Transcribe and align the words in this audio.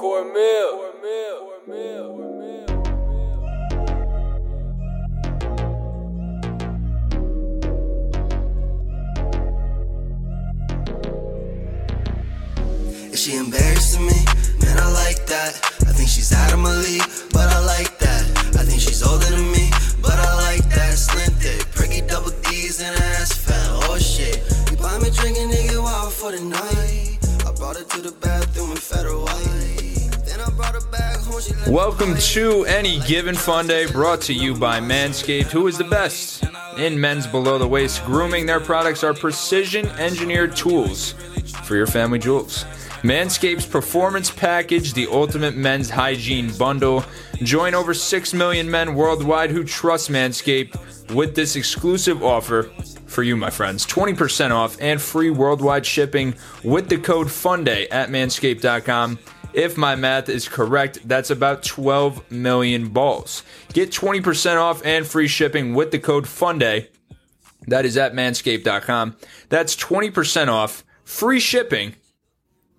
Cornmeal. 0.00 0.70
Cornmeal. 1.60 2.08
Cornmeal. 2.16 2.70
Is 13.12 13.20
she 13.22 13.36
embarrassing 13.36 14.06
me? 14.06 14.24
Man, 14.62 14.78
I 14.78 14.90
like 14.90 15.26
that. 15.26 15.60
I 15.86 15.92
think 15.92 16.08
she's 16.08 16.32
out 16.32 16.52
of 16.52 16.58
my 16.60 16.74
league, 16.76 17.02
and. 22.78 22.96
Oh 23.90 23.98
shit. 23.98 24.38
You 24.70 24.76
buy 24.76 24.96
me 24.98 25.10
drinking, 25.10 25.50
nigga, 25.50 25.82
wild 25.82 26.12
for 26.12 26.30
the 26.30 26.40
night. 26.40 27.18
I 27.44 27.52
brought 27.58 27.76
her 27.76 27.82
to 27.82 28.00
the 28.00 28.12
bathroom 28.12 28.70
in 28.70 28.76
Federal 28.76 29.24
White. 29.24 30.10
Then 30.24 30.40
I 30.40 30.48
brought 30.50 30.74
her 30.74 30.90
back 30.92 31.16
home. 31.16 31.40
She 31.40 31.52
let 31.52 31.66
me 31.66 31.72
Welcome 31.72 32.14
to 32.16 32.64
Any 32.66 33.00
Given 33.00 33.34
Fun 33.34 33.66
Day, 33.66 33.90
brought 33.90 34.20
to 34.22 34.32
you 34.32 34.54
by 34.54 34.78
Manscaped, 34.78 35.50
who 35.50 35.66
is 35.66 35.78
the 35.78 35.84
best 35.84 36.44
in 36.78 37.00
men's 37.00 37.26
below 37.26 37.58
the 37.58 37.66
waist 37.66 38.04
grooming. 38.04 38.46
Their 38.46 38.60
products 38.60 39.02
are 39.02 39.14
precision 39.14 39.86
engineered 39.98 40.54
tools 40.54 41.14
for 41.64 41.74
your 41.74 41.88
family 41.88 42.20
jewels. 42.20 42.64
Manscaped's 43.02 43.66
Performance 43.66 44.30
Package, 44.30 44.92
the 44.92 45.08
ultimate 45.08 45.56
men's 45.56 45.90
hygiene 45.90 46.56
bundle. 46.56 47.02
Join 47.42 47.74
over 47.74 47.94
6 47.94 48.34
million 48.34 48.70
men 48.70 48.94
worldwide 48.94 49.50
who 49.50 49.64
trust 49.64 50.10
Manscaped 50.10 50.78
with 51.10 51.34
this 51.34 51.56
exclusive 51.56 52.22
offer 52.22 52.64
for 53.06 53.22
you, 53.22 53.36
my 53.36 53.50
friends. 53.50 53.86
20% 53.86 54.50
off 54.50 54.76
and 54.80 55.00
free 55.00 55.30
worldwide 55.30 55.84
shipping 55.84 56.34
with 56.62 56.88
the 56.88 56.98
code 56.98 57.30
FUNDAY 57.30 57.88
at 57.90 58.08
manscaped.com. 58.08 59.18
If 59.52 59.76
my 59.76 59.96
math 59.96 60.28
is 60.28 60.48
correct, 60.48 61.06
that's 61.08 61.30
about 61.30 61.64
12 61.64 62.30
million 62.30 62.88
balls. 62.88 63.42
Get 63.72 63.90
20% 63.90 64.56
off 64.56 64.84
and 64.84 65.06
free 65.06 65.26
shipping 65.26 65.74
with 65.74 65.90
the 65.90 65.98
code 65.98 66.28
FUNDAY. 66.28 66.88
That 67.66 67.84
is 67.84 67.96
at 67.96 68.14
manscaped.com. 68.14 69.16
That's 69.48 69.76
20% 69.76 70.48
off, 70.48 70.84
free 71.04 71.40
shipping, 71.40 71.96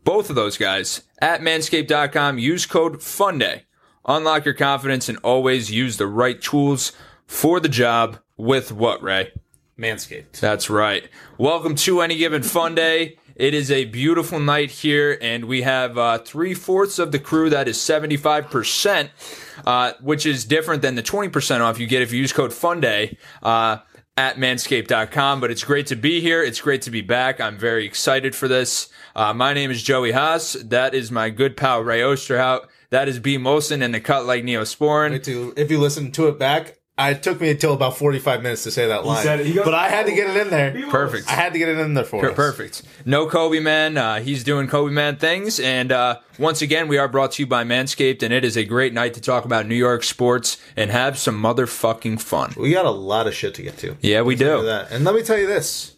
both 0.04 0.30
of 0.30 0.36
those 0.36 0.58
guys, 0.58 1.02
at 1.22 1.42
manscaped.com. 1.42 2.40
Use 2.40 2.66
code 2.66 3.02
FUNDAY. 3.02 3.64
Unlock 4.06 4.46
your 4.46 4.56
confidence 4.56 5.10
and 5.10 5.20
always 5.20 5.70
use 5.70 5.98
the 5.98 6.08
right 6.08 6.42
tools 6.42 6.92
for 7.32 7.62
the 7.62 7.70
job 7.70 8.20
with 8.36 8.74
what, 8.74 9.02
Ray? 9.02 9.32
Manscaped. 9.80 10.42
That's 10.42 10.70
right. 10.70 11.10
Welcome 11.38 11.76
to 11.76 12.02
Any 12.02 12.18
Given 12.18 12.44
Fun 12.44 12.76
Day. 12.76 13.18
It 13.36 13.54
is 13.54 13.72
a 13.72 13.86
beautiful 13.86 14.40
night 14.40 14.70
here, 14.70 15.18
and 15.22 15.46
we 15.46 15.62
have 15.62 15.98
uh, 15.98 16.18
three 16.20 16.54
fourths 16.54 17.00
of 17.00 17.14
the 17.14 17.20
crew 17.20 17.50
that 17.50 17.70
is 17.70 17.78
75%, 17.78 19.10
uh, 19.66 19.94
which 20.02 20.26
is 20.26 20.44
different 20.44 20.82
than 20.82 20.96
the 20.96 21.02
20% 21.02 21.62
off 21.62 21.80
you 21.80 21.88
get 21.88 22.02
if 22.02 22.12
you 22.12 22.20
use 22.20 22.34
code 22.34 22.54
FUNDAY 22.54 23.18
uh, 23.42 23.78
at 24.18 24.36
manscaped.com. 24.36 25.40
But 25.40 25.52
it's 25.52 25.64
great 25.64 25.88
to 25.88 25.96
be 25.96 26.20
here. 26.20 26.44
It's 26.44 26.60
great 26.60 26.82
to 26.84 26.92
be 26.92 27.02
back. 27.02 27.40
I'm 27.40 27.58
very 27.58 27.86
excited 27.86 28.36
for 28.36 28.50
this. 28.50 28.90
Uh, 29.16 29.34
my 29.34 29.54
name 29.54 29.72
is 29.72 29.82
Joey 29.82 30.12
Haas. 30.12 30.54
That 30.54 30.94
is 30.94 31.10
my 31.10 31.30
good 31.30 31.56
pal 31.56 31.82
Ray 31.82 32.02
Osterhout. 32.02 32.68
That 32.90 33.08
is 33.08 33.20
B. 33.20 33.38
Molson 33.38 33.82
and 33.82 33.96
the 33.96 34.02
cut 34.02 34.26
like 34.26 34.44
Neosporin. 34.44 35.56
If 35.58 35.72
you 35.72 35.80
listen 35.80 36.12
to 36.12 36.28
it 36.28 36.38
back, 36.38 36.81
it 37.00 37.24
took 37.24 37.42
me 37.42 37.50
until 37.50 37.74
about 37.74 37.98
45 37.98 38.44
minutes 38.44 38.64
to 38.64 38.72
say 38.72 38.88
that 38.88 39.06
line. 39.06 39.24
said 39.24 39.40
it. 39.40 39.48
He 39.48 39.54
goes- 39.54 39.66
but 39.66 39.74
I 39.74 39.88
had 39.90 40.06
to 40.06 40.12
get 40.12 40.30
it 40.30 40.38
in 40.40 40.50
there. 40.50 40.72
Perfect. 40.90 41.28
I 41.28 41.32
had 41.32 41.54
to 41.54 41.60
get 41.60 41.68
it 41.70 41.78
in 41.80 41.94
there 41.96 42.04
for 42.04 42.24
us. 42.26 42.36
Perfect. 42.36 42.84
No 43.06 43.26
Kobe 43.28 43.60
Man. 43.60 43.98
Uh, 43.98 44.20
he's 44.20 44.44
doing 44.44 44.68
Kobe 44.68 44.92
Man 44.94 45.16
things. 45.16 45.60
And 45.60 45.92
uh, 45.92 46.20
once 46.38 46.62
again, 46.62 46.88
we 46.88 46.98
are 47.00 47.08
brought 47.08 47.32
to 47.34 47.44
you 47.44 47.48
by 47.48 47.64
Manscaped, 47.64 48.22
and 48.22 48.32
it 48.34 48.44
is 48.46 48.56
a 48.56 48.64
great 48.66 48.94
night 48.94 49.14
to 49.16 49.22
talk 49.22 49.46
about 49.46 49.66
New 49.68 49.76
York 49.76 50.04
sports 50.04 50.58
and 50.76 50.92
have 50.92 51.18
some 51.18 51.42
motherfucking 51.42 52.22
fun. 52.22 52.54
We 52.56 52.72
got 52.72 52.86
a 52.86 52.92
lot 52.92 53.26
of 53.26 53.34
shit 53.34 53.56
to 53.56 53.62
get 53.64 53.78
to. 53.80 53.98
Yeah, 54.02 54.22
we 54.22 54.36
do. 54.36 54.62
that. 54.64 54.92
And 54.92 55.04
let 55.04 55.16
me 55.16 55.24
tell 55.24 55.38
you 55.40 55.48
this. 55.48 55.96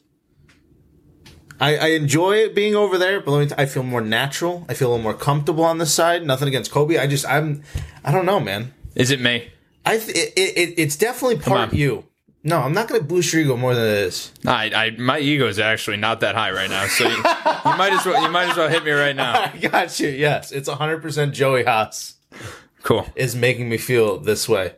I, 1.60 1.78
I 1.78 1.88
enjoy 1.90 2.38
it 2.38 2.56
being 2.56 2.76
over 2.76 2.98
there, 2.98 3.20
but 3.22 3.32
let 3.32 3.40
me 3.42 3.48
t- 3.48 3.56
I 3.58 3.66
feel 3.66 3.84
more 3.84 4.02
natural. 4.02 4.66
I 4.68 4.74
feel 4.74 4.90
a 4.90 4.92
little 4.92 5.04
more 5.04 5.14
comfortable 5.14 5.64
on 5.64 5.78
this 5.78 5.94
side. 5.94 6.26
Nothing 6.26 6.48
against 6.48 6.72
Kobe. 6.72 6.98
I 6.98 7.08
just 7.08 7.26
I'm 7.28 7.62
I 8.04 8.12
don't 8.12 8.26
know, 8.26 8.40
man. 8.40 8.74
Is 8.96 9.12
it 9.12 9.22
me? 9.22 9.50
I 9.86 9.98
th- 9.98 10.16
it, 10.16 10.34
it, 10.38 10.74
it's 10.78 10.96
definitely 10.96 11.38
part 11.38 11.74
you. 11.74 12.06
No, 12.46 12.60
I'm 12.60 12.74
not 12.74 12.90
going 12.90 13.00
to 13.00 13.08
boost 13.08 13.32
your 13.32 13.42
ego 13.42 13.56
more 13.56 13.74
than 13.74 13.86
it 13.86 13.98
is. 14.04 14.32
I, 14.46 14.66
I, 14.76 14.90
my 15.00 15.18
ego 15.20 15.48
is 15.48 15.60
actually 15.60 15.96
not 15.98 16.20
that 16.20 16.36
high 16.36 16.52
right 16.52 16.70
now, 16.70 16.88
so 16.88 17.06
you, 17.08 17.16
you 17.16 17.78
might 17.78 17.94
as 17.94 18.06
well 18.06 18.22
you 18.22 18.30
might 18.30 18.50
as 18.50 18.58
well 18.58 18.68
hit 18.68 18.84
me 18.84 18.92
right 18.92 19.16
now. 19.16 19.50
I 19.54 19.58
got 19.58 19.98
you. 20.00 20.10
Yes, 20.10 20.52
it's 20.52 20.68
100% 20.68 21.32
Joey 21.32 21.64
Haas 21.64 22.16
Cool. 22.82 23.06
is 23.16 23.34
making 23.36 23.70
me 23.70 23.78
feel 23.78 24.20
this 24.20 24.50
way. 24.50 24.74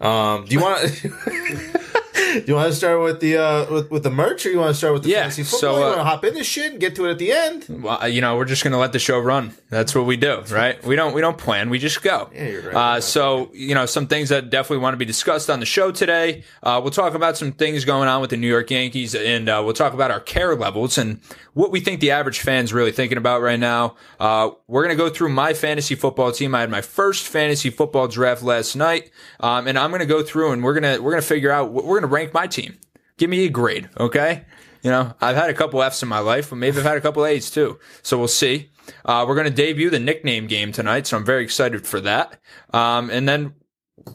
Um, 0.00 0.44
do 0.46 0.54
you 0.54 0.60
want 0.62 0.86
to? 0.88 1.08
do 2.32 2.44
you 2.46 2.54
want 2.54 2.70
to 2.70 2.74
start 2.76 3.00
with 3.00 3.20
the 3.20 3.36
uh, 3.38 3.72
with, 3.72 3.90
with 3.90 4.02
the 4.02 4.10
merch, 4.10 4.46
or 4.46 4.50
you 4.50 4.58
want 4.58 4.70
to 4.70 4.74
start 4.74 4.92
with 4.94 5.02
the 5.04 5.10
Yeah, 5.10 5.22
fantasy 5.22 5.42
football? 5.42 5.60
so, 5.60 5.76
you 5.78 5.84
uh, 5.84 5.86
want 5.88 5.98
to 5.98 6.04
hop 6.04 6.24
in 6.24 6.34
this 6.34 6.46
shit 6.46 6.72
and 6.72 6.80
get 6.80 6.94
to 6.96 7.06
it 7.06 7.10
at 7.12 7.18
the 7.18 7.32
end? 7.32 7.66
Well, 7.68 8.02
uh, 8.02 8.06
you 8.06 8.20
know, 8.20 8.36
we're 8.36 8.44
just 8.44 8.62
gonna 8.64 8.78
let 8.78 8.92
the 8.92 8.98
show 8.98 9.18
run. 9.18 9.52
That's 9.70 9.94
what 9.94 10.06
we 10.06 10.16
do, 10.16 10.42
right? 10.50 10.82
We 10.84 10.96
don't 10.96 11.14
we 11.14 11.20
don't 11.20 11.38
plan. 11.38 11.70
We 11.70 11.78
just 11.78 12.02
go. 12.02 12.30
Yeah, 12.34 12.48
you're 12.48 12.62
right. 12.72 12.96
Uh, 12.96 13.00
so 13.00 13.50
you 13.54 13.74
know, 13.74 13.86
some 13.86 14.06
things 14.06 14.28
that 14.28 14.50
definitely 14.50 14.82
want 14.82 14.94
to 14.94 14.98
be 14.98 15.04
discussed 15.04 15.50
on 15.50 15.60
the 15.60 15.66
show 15.66 15.90
today. 15.90 16.44
Uh, 16.62 16.80
we'll 16.82 16.90
talk 16.92 17.14
about 17.14 17.36
some 17.36 17.52
things 17.52 17.84
going 17.84 18.08
on 18.08 18.20
with 18.20 18.30
the 18.30 18.36
New 18.36 18.48
York 18.48 18.70
Yankees, 18.70 19.14
and 19.14 19.48
uh, 19.48 19.62
we'll 19.64 19.74
talk 19.74 19.92
about 19.94 20.10
our 20.10 20.20
care 20.20 20.54
levels 20.54 20.98
and 20.98 21.20
what 21.54 21.70
we 21.72 21.80
think 21.80 22.00
the 22.00 22.10
average 22.12 22.40
fan's 22.40 22.72
really 22.72 22.92
thinking 22.92 23.18
about 23.18 23.42
right 23.42 23.58
now. 23.58 23.96
Uh, 24.18 24.50
we're 24.68 24.82
gonna 24.82 24.94
go 24.94 25.08
through 25.08 25.28
my 25.30 25.52
fantasy 25.54 25.94
football 25.94 26.30
team. 26.32 26.54
I 26.54 26.60
had 26.60 26.70
my 26.70 26.80
first 26.82 27.26
fantasy 27.26 27.70
football 27.70 28.06
draft 28.08 28.42
last 28.42 28.76
night, 28.76 29.10
um, 29.40 29.66
and 29.66 29.78
I'm 29.78 29.90
gonna 29.90 30.06
go 30.06 30.22
through 30.22 30.52
and 30.52 30.62
we're 30.62 30.74
gonna 30.74 31.00
we're 31.00 31.10
gonna 31.12 31.22
figure 31.22 31.50
out 31.50 31.70
what 31.70 31.84
we're 31.84 31.98
gonna 32.00 32.12
rank 32.12 32.19
my 32.32 32.46
team. 32.46 32.78
Give 33.18 33.30
me 33.30 33.44
a 33.44 33.50
grade, 33.50 33.90
okay? 33.98 34.44
You 34.82 34.90
know, 34.90 35.14
I've 35.20 35.36
had 35.36 35.50
a 35.50 35.54
couple 35.54 35.82
F's 35.82 36.02
in 36.02 36.08
my 36.08 36.20
life, 36.20 36.50
but 36.50 36.56
maybe 36.56 36.78
I've 36.78 36.84
had 36.84 36.96
a 36.96 37.02
couple 37.02 37.26
A's 37.26 37.50
too. 37.50 37.78
So 38.02 38.18
we'll 38.18 38.28
see. 38.28 38.70
Uh, 39.04 39.24
we're 39.28 39.34
going 39.34 39.46
to 39.46 39.52
debut 39.52 39.90
the 39.90 39.98
nickname 39.98 40.46
game 40.46 40.72
tonight, 40.72 41.06
so 41.06 41.16
I'm 41.16 41.24
very 41.24 41.44
excited 41.44 41.86
for 41.86 42.00
that. 42.00 42.40
Um, 42.72 43.10
and 43.10 43.28
then 43.28 43.54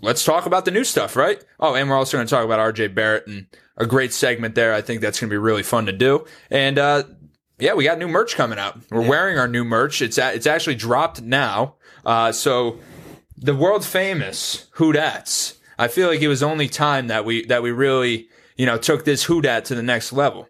let's 0.02 0.26
talk 0.26 0.46
about 0.46 0.66
the 0.66 0.72
new 0.72 0.84
stuff, 0.84 1.16
right? 1.16 1.44
Oh, 1.60 1.76
and 1.76 1.90
we're 1.90 1.96
also 1.96 2.18
going 2.18 2.28
to 2.28 2.32
talk 2.32 2.46
about 2.46 2.74
RJ 2.74 2.96
Barrett 2.96 3.28
and 3.28 3.48
a 3.78 3.86
great 3.86 4.14
segment 4.14 4.56
there. 4.56 4.74
I 4.74 4.82
think 4.82 5.02
that's 5.02 5.20
going 5.20 5.30
to 5.30 5.34
be 5.34 5.38
really 5.38 5.64
fun 5.64 5.86
to 5.86 5.92
do. 5.92 6.26
And, 6.50 6.80
uh, 6.80 7.04
yeah, 7.60 7.74
we 7.74 7.84
got 7.84 8.00
new 8.00 8.08
merch 8.08 8.36
coming 8.36 8.60
out. 8.60 8.80
We're 8.90 9.08
wearing 9.08 9.38
our 9.38 9.48
new 9.48 9.64
merch. 9.64 10.02
It's 10.02 10.18
a, 10.18 10.34
it's 10.34 10.48
actually 10.48 10.76
dropped 10.76 11.22
now. 11.22 11.76
Uh, 12.06 12.32
so 12.32 12.80
the 13.38 13.56
world 13.56 13.86
famous 13.86 14.68
Whodats. 14.76 15.55
I 15.78 15.88
feel 15.88 16.08
like 16.08 16.22
it 16.22 16.28
was 16.28 16.44
only 16.44 16.68
time 16.68 17.08
that 17.08 17.26
we 17.26 17.46
that 17.46 17.64
we 17.64 17.72
really 17.72 18.30
you 18.56 18.66
know 18.66 18.78
took 18.78 19.06
this 19.06 19.26
Whodat 19.26 19.66
to 19.66 19.76
the 19.76 19.84
next 19.84 20.14
level. 20.14 20.48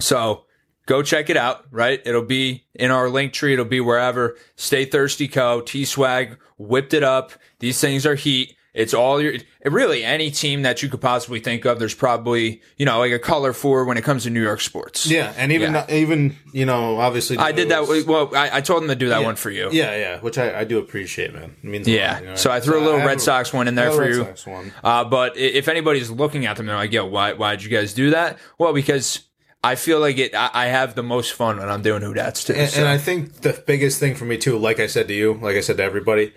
So 0.00 0.44
go 0.86 1.02
check 1.02 1.30
it 1.30 1.36
out. 1.36 1.64
Right, 1.70 2.00
it'll 2.04 2.24
be 2.24 2.66
in 2.74 2.90
our 2.90 3.08
link 3.08 3.32
tree. 3.32 3.52
It'll 3.52 3.64
be 3.64 3.80
wherever. 3.80 4.36
Stay 4.56 4.84
thirsty, 4.84 5.28
co. 5.28 5.60
T 5.60 5.84
swag 5.84 6.38
whipped 6.58 6.94
it 6.94 7.02
up. 7.02 7.32
These 7.58 7.80
things 7.80 8.06
are 8.06 8.14
heat. 8.14 8.56
It's 8.74 8.94
all 8.94 9.20
your 9.20 9.34
really 9.66 10.02
any 10.02 10.30
team 10.30 10.62
that 10.62 10.82
you 10.82 10.88
could 10.88 11.02
possibly 11.02 11.40
think 11.40 11.66
of. 11.66 11.78
There's 11.78 11.94
probably 11.94 12.62
you 12.78 12.86
know 12.86 12.98
like 13.00 13.12
a 13.12 13.18
color 13.18 13.52
for 13.52 13.84
when 13.84 13.98
it 13.98 14.02
comes 14.02 14.22
to 14.24 14.30
New 14.30 14.42
York 14.42 14.62
sports. 14.62 15.06
Yeah, 15.06 15.32
and 15.36 15.52
even 15.52 15.74
Yeah. 15.74 15.86
even 15.94 16.36
you 16.54 16.64
know 16.64 16.96
obviously 16.98 17.36
I 17.36 17.52
did 17.52 17.68
that. 17.68 17.84
Joe's- 17.86 18.06
Well, 18.06 18.34
I, 18.34 18.56
I 18.56 18.60
told 18.62 18.80
them 18.82 18.88
to 18.88 18.94
do 18.96 19.10
that 19.10 19.22
one 19.24 19.36
for 19.36 19.50
you. 19.50 19.68
Yeah, 19.72 19.94
yeah, 19.96 20.20
which 20.20 20.38
I, 20.38 20.60
I 20.60 20.64
do 20.64 20.78
appreciate, 20.78 21.34
man. 21.34 21.54
It 21.62 21.68
means 21.68 21.86
a 21.86 21.90
Yeah. 21.90 22.12
lot, 22.14 22.22
you 22.22 22.28
know? 22.30 22.34
So 22.36 22.50
I 22.50 22.60
threw 22.60 22.78
a 22.78 22.82
little 22.84 22.98
have 23.00 23.06
Red 23.06 23.20
Sox 23.20 23.52
one 23.52 23.68
in 23.68 23.74
there 23.74 23.90
for 23.92 24.00
Red 24.00 24.10
you. 24.14 24.24
Sox 24.24 24.46
one. 24.46 24.72
Uh, 24.82 25.04
but 25.04 25.36
if 25.36 25.68
anybody's 25.68 26.10
looking 26.10 26.46
at 26.46 26.56
them, 26.56 26.64
they're 26.64 26.76
like, 26.76 26.92
"Yo, 26.92 27.04
why? 27.04 27.34
Why 27.34 27.56
did 27.56 27.64
you 27.64 27.70
guys 27.70 27.92
do 27.92 28.08
that?" 28.10 28.38
Well, 28.56 28.72
because 28.72 29.20
I 29.62 29.74
feel 29.74 30.00
like 30.00 30.16
it. 30.16 30.34
I, 30.34 30.48
I 30.54 30.66
have 30.68 30.94
the 30.94 31.02
most 31.02 31.34
fun 31.34 31.58
when 31.58 31.68
I'm 31.68 31.82
doing 31.82 32.00
who 32.00 32.14
that's 32.14 32.42
too. 32.44 32.54
And, 32.54 32.70
so. 32.70 32.80
and 32.80 32.88
I 32.88 32.96
think 32.96 33.42
the 33.42 33.62
biggest 33.66 34.00
thing 34.00 34.14
for 34.14 34.24
me 34.24 34.38
too, 34.38 34.56
like 34.58 34.80
I 34.80 34.86
said 34.86 35.08
to 35.08 35.14
you, 35.14 35.34
like 35.42 35.56
I 35.56 35.60
said 35.60 35.76
to 35.76 35.82
everybody, 35.84 36.32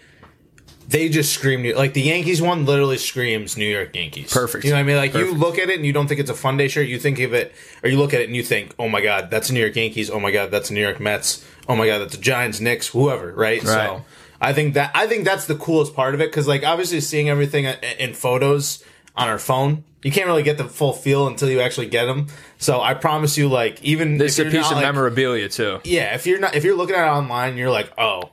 they 0.88 1.10
just 1.10 1.34
scream 1.34 1.62
New- 1.62 1.76
like 1.76 1.94
the 1.94 2.02
Yankees 2.02 2.42
one 2.42 2.66
literally 2.66 2.98
screams 2.98 3.58
New 3.58 3.66
York 3.66 3.96
Yankees. 3.96 4.32
Perfect. 4.32 4.64
You 4.64 4.72
know 4.72 4.78
what 4.78 4.82
I 4.82 4.84
mean? 4.84 4.98
Like 4.98 5.14
you 5.14 5.34
look 5.34 5.58
at 5.58 5.70
it 5.70 5.78
and 5.78 5.86
you 5.86 5.94
don't 5.94 6.08
think 6.08 6.20
it's 6.20 6.30
a 6.30 6.36
fun 6.36 6.58
day 6.58 6.68
shirt. 6.68 6.88
You 6.88 7.00
think 7.00 7.20
of 7.20 7.34
it, 7.34 7.54
or 7.84 7.90
you 7.90 7.98
look 7.98 8.14
at 8.14 8.22
it 8.22 8.28
and 8.28 8.36
you 8.36 8.44
think, 8.44 8.74
oh 8.78 8.88
my 8.88 9.02
god, 9.02 9.30
that's 9.30 9.52
New 9.52 9.60
York 9.60 9.76
Yankees. 9.76 10.10
Oh 10.10 10.20
my 10.20 10.32
god, 10.32 10.52
that's 10.52 10.70
New 10.72 10.82
York 10.82 11.00
Mets. 11.00 11.46
Oh 11.68 11.76
my 11.76 11.88
god, 11.88 12.00
that's 12.00 12.18
Giants, 12.18 12.60
Knicks, 12.60 12.88
whoever. 12.88 13.34
Right. 13.34 13.64
Right. 13.64 13.66
So 13.66 14.06
I 14.40 14.54
think 14.54 14.76
that 14.76 14.92
I 14.94 15.08
think 15.08 15.26
that's 15.26 15.48
the 15.48 15.56
coolest 15.56 15.96
part 15.96 16.14
of 16.14 16.22
it 16.22 16.30
because 16.30 16.48
like 16.48 16.64
obviously 16.64 17.02
seeing 17.02 17.30
everything 17.30 17.66
in 17.66 18.14
photos 18.14 18.84
on 19.16 19.28
our 19.28 19.40
phone. 19.40 19.84
You 20.04 20.12
can't 20.12 20.28
really 20.28 20.44
get 20.44 20.60
the 20.60 20.66
full 20.66 20.94
feel 20.94 21.26
until 21.26 21.50
you 21.50 21.62
actually 21.62 21.88
get 21.88 22.06
them. 22.06 22.28
So 22.60 22.80
I 22.80 22.94
promise 22.94 23.40
you, 23.40 23.50
like 23.50 23.84
even 23.84 24.20
this 24.20 24.38
is 24.38 24.48
a 24.48 24.52
piece 24.52 24.68
of 24.68 24.74
like, 24.74 24.84
memorabilia 24.84 25.50
too. 25.50 25.80
yeah, 25.84 26.14
if 26.14 26.28
you're 26.28 26.40
not 26.40 26.54
if 26.54 26.64
you're 26.64 26.76
looking 26.76 26.96
at 26.96 27.08
it 27.08 27.10
online, 27.10 27.58
you're 27.58 27.72
like, 27.72 27.92
oh, 27.98 28.30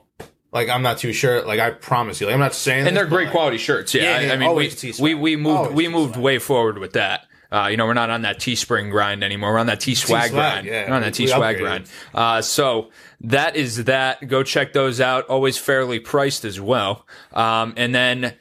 like 0.53 0.69
I'm 0.69 0.83
not 0.83 0.99
too 0.99 1.11
sure. 1.11 1.43
Like 1.45 1.59
I 1.59 1.71
promise 1.71 2.21
you, 2.21 2.27
like 2.27 2.35
I'm 2.35 2.39
not 2.39 2.53
saying, 2.53 2.87
And 2.87 2.95
they're 2.95 3.05
great 3.05 3.25
like, 3.25 3.33
quality 3.33 3.57
shirts. 3.57 3.93
Yeah, 3.93 4.03
Yeah, 4.03 4.15
I, 4.15 4.21
yeah, 4.21 4.33
I 4.33 4.37
mean, 4.37 4.55
we, 4.55 4.93
we 4.99 5.13
we 5.15 5.35
moved 5.35 5.57
Always 5.57 5.73
we 5.73 5.87
moved 5.87 6.15
way 6.15 6.39
forward 6.39 6.77
with 6.77 6.93
that. 6.93 7.25
Uh, 7.51 7.67
you 7.67 7.77
know, 7.77 7.85
we're 7.85 7.93
not 7.93 8.09
on 8.09 8.23
that 8.23 8.39
Teespring 8.39 8.89
grind 8.89 9.23
anymore. 9.23 9.53
We're 9.53 9.59
on 9.59 9.67
that 9.67 9.79
T 9.79 9.93
swag 9.93 10.31
grind. 10.31 10.65
yeah. 10.65 10.89
We're 10.89 10.95
on 10.95 11.01
that 11.03 11.13
T 11.13 11.27
swag 11.27 11.59
grind. 11.59 11.87
Uh, 12.13 12.41
so 12.41 12.89
that 13.21 13.55
is 13.55 13.83
that. 13.83 14.27
Go 14.27 14.41
check 14.41 14.73
those 14.73 14.99
out. 14.99 15.27
Always 15.27 15.57
fairly 15.57 15.99
priced 15.99 16.45
as 16.45 16.59
well. 16.59 17.05
Um, 17.31 17.73
and 17.77 17.93
then 17.93 18.33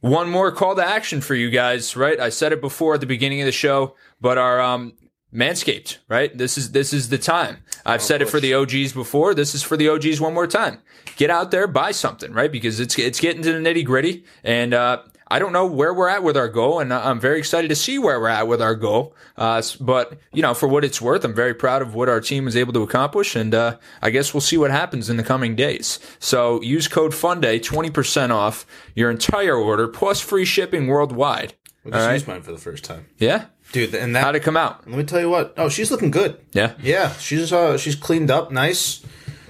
one 0.00 0.28
more 0.28 0.52
call 0.52 0.76
to 0.76 0.84
action 0.84 1.22
for 1.22 1.34
you 1.34 1.48
guys, 1.48 1.96
right? 1.96 2.20
I 2.20 2.28
said 2.28 2.52
it 2.52 2.60
before 2.60 2.94
at 2.94 3.00
the 3.00 3.06
beginning 3.06 3.40
of 3.40 3.46
the 3.46 3.52
show, 3.52 3.94
but 4.20 4.36
our 4.36 4.60
um, 4.60 4.92
Manscaped, 5.34 5.98
right? 6.08 6.36
This 6.36 6.56
is 6.56 6.72
this 6.72 6.92
is 6.92 7.10
the 7.10 7.18
time. 7.18 7.58
I've 7.84 8.02
said 8.02 8.22
it 8.22 8.30
for 8.30 8.40
the 8.40 8.54
OGs 8.54 8.92
before. 8.92 9.34
This 9.34 9.54
is 9.54 9.62
for 9.62 9.76
the 9.76 9.88
OGs 9.88 10.20
one 10.20 10.34
more 10.34 10.46
time. 10.46 10.80
Get 11.16 11.30
out 11.30 11.50
there, 11.50 11.66
buy 11.66 11.90
something, 11.90 12.32
right? 12.32 12.50
Because 12.50 12.80
it's 12.80 12.98
it's 12.98 13.20
getting 13.20 13.42
to 13.42 13.52
the 13.52 13.58
nitty 13.58 13.84
gritty, 13.84 14.24
and 14.42 14.72
uh, 14.72 15.02
I 15.30 15.38
don't 15.38 15.52
know 15.52 15.66
where 15.66 15.92
we're 15.92 16.08
at 16.08 16.22
with 16.22 16.36
our 16.36 16.48
goal, 16.48 16.80
and 16.80 16.92
I'm 16.92 17.20
very 17.20 17.38
excited 17.38 17.68
to 17.68 17.76
see 17.76 17.98
where 17.98 18.18
we're 18.18 18.28
at 18.28 18.48
with 18.48 18.62
our 18.62 18.74
goal. 18.74 19.14
Uh, 19.36 19.60
but 19.80 20.18
you 20.32 20.40
know, 20.40 20.54
for 20.54 20.66
what 20.66 20.84
it's 20.84 21.00
worth, 21.00 21.24
I'm 21.24 21.34
very 21.34 21.54
proud 21.54 21.82
of 21.82 21.94
what 21.94 22.08
our 22.08 22.20
team 22.20 22.46
was 22.46 22.56
able 22.56 22.72
to 22.72 22.82
accomplish, 22.82 23.36
and 23.36 23.54
uh, 23.54 23.76
I 24.00 24.08
guess 24.08 24.32
we'll 24.32 24.40
see 24.40 24.56
what 24.56 24.70
happens 24.70 25.10
in 25.10 25.18
the 25.18 25.22
coming 25.22 25.54
days. 25.54 25.98
So 26.18 26.62
use 26.62 26.88
code 26.88 27.12
FUNDAY, 27.12 27.60
20% 27.60 28.30
off 28.30 28.64
your 28.94 29.10
entire 29.10 29.56
order 29.56 29.88
plus 29.88 30.20
free 30.20 30.46
shipping 30.46 30.86
worldwide. 30.86 31.52
I 31.84 31.90
just 31.90 32.06
right. 32.06 32.12
used 32.14 32.28
mine 32.28 32.42
for 32.42 32.52
the 32.52 32.58
first 32.58 32.84
time, 32.84 33.06
Yeah. 33.18 33.46
Dude. 33.72 33.94
And 33.94 34.14
that 34.16 34.24
How'd 34.24 34.36
it 34.36 34.42
come 34.42 34.56
out? 34.56 34.86
Let 34.88 34.96
me 34.98 35.04
tell 35.04 35.20
you 35.20 35.30
what. 35.30 35.54
Oh, 35.56 35.68
she's 35.68 35.90
looking 35.90 36.10
good. 36.10 36.40
Yeah. 36.52 36.74
Yeah, 36.82 37.12
she's 37.14 37.52
uh 37.52 37.76
she's 37.78 37.94
cleaned 37.96 38.30
up, 38.30 38.50
nice. 38.50 39.04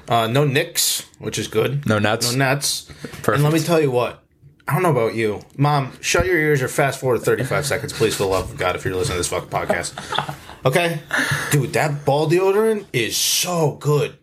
Uh, 0.09 0.27
no 0.27 0.45
nicks, 0.45 1.05
which 1.19 1.39
is 1.39 1.49
good. 1.49 1.87
No 1.87 1.99
nuts. 1.99 2.33
No 2.33 2.39
nuts. 2.39 2.89
And 3.27 3.43
let 3.43 3.53
me 3.53 3.61
tell 3.61 3.81
you 3.81 3.91
what. 3.91 4.25
I 4.67 4.75
don't 4.75 4.83
know 4.83 4.91
about 4.91 5.15
you, 5.15 5.41
Mom. 5.57 5.93
Shut 6.01 6.27
your 6.27 6.37
ears 6.39 6.63
or 6.63 6.69
fast 6.69 7.01
forward 7.01 7.23
thirty 7.23 7.45
five 7.45 7.67
seconds, 7.73 7.93
please, 7.93 8.15
for 8.17 8.23
the 8.25 8.29
love 8.29 8.51
of 8.51 8.59
God, 8.59 8.77
if 8.77 8.85
you're 8.85 8.95
listening 8.95 9.15
to 9.15 9.19
this 9.19 9.29
fucking 9.29 9.49
podcast. 9.51 10.35
Okay, 10.65 11.01
dude, 11.51 11.73
that 11.75 12.05
ball 12.05 12.29
deodorant 12.29 12.85
is 12.93 13.17
so 13.17 13.77
good. 13.81 14.19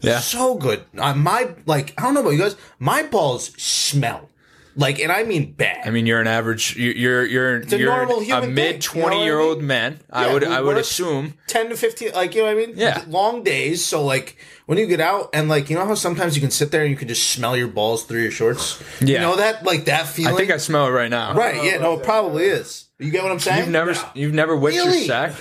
Yeah. 0.00 0.20
so 0.20 0.56
good. 0.56 0.84
Uh, 0.98 1.14
my 1.14 1.54
like, 1.66 1.94
I 1.98 2.02
don't 2.02 2.14
know 2.14 2.20
about 2.20 2.30
you 2.30 2.38
guys. 2.38 2.56
My 2.78 3.02
balls 3.04 3.52
smell 3.60 4.28
like, 4.76 4.98
and 5.00 5.12
I 5.12 5.22
mean 5.24 5.52
bad. 5.52 5.86
I 5.86 5.90
mean, 5.90 6.06
you're 6.06 6.20
an 6.20 6.26
average. 6.26 6.76
you- 6.76 6.90
You're 6.92 7.24
you're 7.26 7.56
a 7.60 7.66
you're 7.76 7.94
normal 7.94 8.20
human 8.20 8.42
thing, 8.42 8.54
mid 8.54 8.80
twenty 8.80 9.22
year 9.24 9.38
old 9.38 9.62
man. 9.62 10.00
I 10.10 10.32
would 10.32 10.44
I 10.44 10.60
would 10.60 10.76
assume. 10.76 11.34
10 11.46 11.68
to 11.70 11.76
15 11.76 12.12
like 12.14 12.34
you 12.34 12.40
know 12.42 12.46
what 12.52 12.62
i 12.62 12.66
mean 12.66 12.74
Yeah. 12.76 13.04
long 13.06 13.44
days 13.44 13.84
so 13.84 14.04
like 14.04 14.36
when 14.66 14.76
you 14.76 14.86
get 14.86 14.98
out 15.00 15.30
and 15.34 15.48
like 15.48 15.70
you 15.70 15.76
know 15.76 15.84
how 15.86 15.94
sometimes 15.94 16.34
you 16.34 16.40
can 16.40 16.50
sit 16.50 16.72
there 16.72 16.80
and 16.82 16.90
you 16.90 16.96
can 16.96 17.06
just 17.06 17.30
smell 17.30 17.56
your 17.56 17.68
balls 17.68 18.04
through 18.04 18.22
your 18.22 18.30
shorts 18.32 18.82
Yeah. 19.00 19.06
you 19.06 19.18
know 19.20 19.36
that 19.36 19.62
like 19.64 19.84
that 19.84 20.08
feeling 20.08 20.34
I 20.34 20.36
think 20.36 20.50
I 20.50 20.56
smell 20.56 20.86
it 20.86 20.90
right 20.90 21.10
now. 21.10 21.34
right 21.34 21.62
yeah 21.62 21.76
no 21.78 21.94
it 21.98 22.02
probably 22.02 22.44
is 22.46 22.88
you 22.98 23.10
get 23.12 23.22
what 23.22 23.30
i'm 23.30 23.38
saying 23.38 23.60
You've 23.60 23.68
never 23.68 23.94
you've 24.14 24.32
never 24.34 24.56
whipped 24.56 24.76
Really? 24.76 24.98
your 24.98 25.06
sack. 25.06 25.34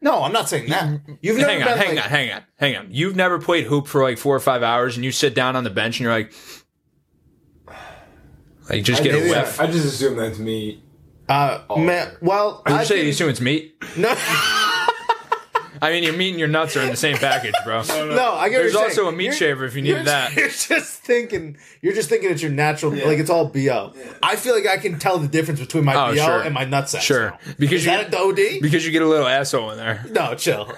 no 0.00 0.22
i'm 0.22 0.32
not 0.32 0.48
saying 0.48 0.70
that 0.70 0.84
mm-hmm. 0.84 1.14
you've 1.20 1.36
never 1.36 1.50
Hang 1.50 1.62
on, 1.62 1.68
hang 1.78 1.94
like, 1.96 2.04
on, 2.04 2.10
hang 2.10 2.32
on, 2.32 2.42
hang 2.56 2.76
on. 2.76 2.86
You've 2.90 3.16
never 3.16 3.38
played 3.38 3.66
hoop 3.66 3.86
for 3.86 4.02
like 4.02 4.16
four 4.16 4.34
or 4.34 4.40
five 4.40 4.62
hours, 4.62 4.96
and 4.96 5.04
you 5.04 5.12
sit 5.12 5.34
down 5.34 5.56
on 5.56 5.64
the 5.64 5.70
bench 5.70 5.96
and 5.98 6.04
you're 6.04 6.12
like, 6.12 6.32
like 8.70 8.84
just 8.84 9.02
get 9.02 9.14
a 9.14 9.18
maybe 9.18 9.30
whiff. 9.30 9.60
I 9.60 9.66
just 9.66 9.84
assume 9.86 10.16
that's 10.16 10.38
meat. 10.38 10.82
uh 11.28 11.60
man, 11.76 12.16
well 12.22 12.62
Did 12.66 12.72
I 12.76 12.80
you 12.80 12.86
say 12.86 12.96
can- 12.96 13.04
you 13.04 13.10
assume 13.10 13.28
it's 13.30 13.40
meat? 13.40 13.74
no 13.96 14.14
I 15.82 15.92
mean, 15.92 16.02
your 16.02 16.12
meat 16.12 16.28
and 16.30 16.38
your 16.38 16.48
nuts 16.48 16.76
are 16.76 16.82
in 16.82 16.90
the 16.90 16.96
same 16.96 17.16
package, 17.16 17.54
bro. 17.64 17.80
no 17.88 18.34
i 18.34 18.50
get 18.50 18.58
There's 18.58 18.74
what 18.74 18.80
you're 18.80 18.88
also 18.90 19.02
saying. 19.04 19.14
a 19.14 19.16
meat 19.16 19.24
You're- 19.24 19.36
shaver 19.36 19.64
if 19.64 19.74
you 19.76 19.82
you're- 19.82 20.02
that. 20.04 20.34
You're 20.36 20.48
just 20.50 21.00
thinking. 21.02 21.56
You're 21.80 21.94
just 21.94 22.10
thinking 22.10 22.30
it's 22.30 22.42
your 22.42 22.50
natural. 22.50 22.92
Like 22.92 23.18
it's 23.18 23.30
all 23.30 23.46
bo. 23.46 23.94
I 24.22 24.36
feel 24.36 24.54
like 24.54 24.66
I 24.66 24.76
can 24.76 24.98
tell 24.98 25.16
the 25.18 25.26
difference 25.28 25.58
between 25.58 25.86
my 25.86 25.94
Oh, 25.94 26.14
bo 26.14 26.16
sure. 26.16 26.42
and 26.42 26.52
my 26.52 26.66
nutsack. 26.66 27.00
Sure, 27.00 27.30
now. 27.30 27.38
because 27.58 27.80
is 27.80 27.86
you 27.86 27.92
that 27.92 28.12
a 28.12 28.18
OD? 28.18 28.60
because 28.60 28.84
you 28.84 28.92
get 28.92 29.00
a 29.00 29.06
little 29.08 29.26
asshole 29.26 29.70
in 29.70 29.78
there. 29.78 30.04
No, 30.10 30.34
chill. 30.34 30.70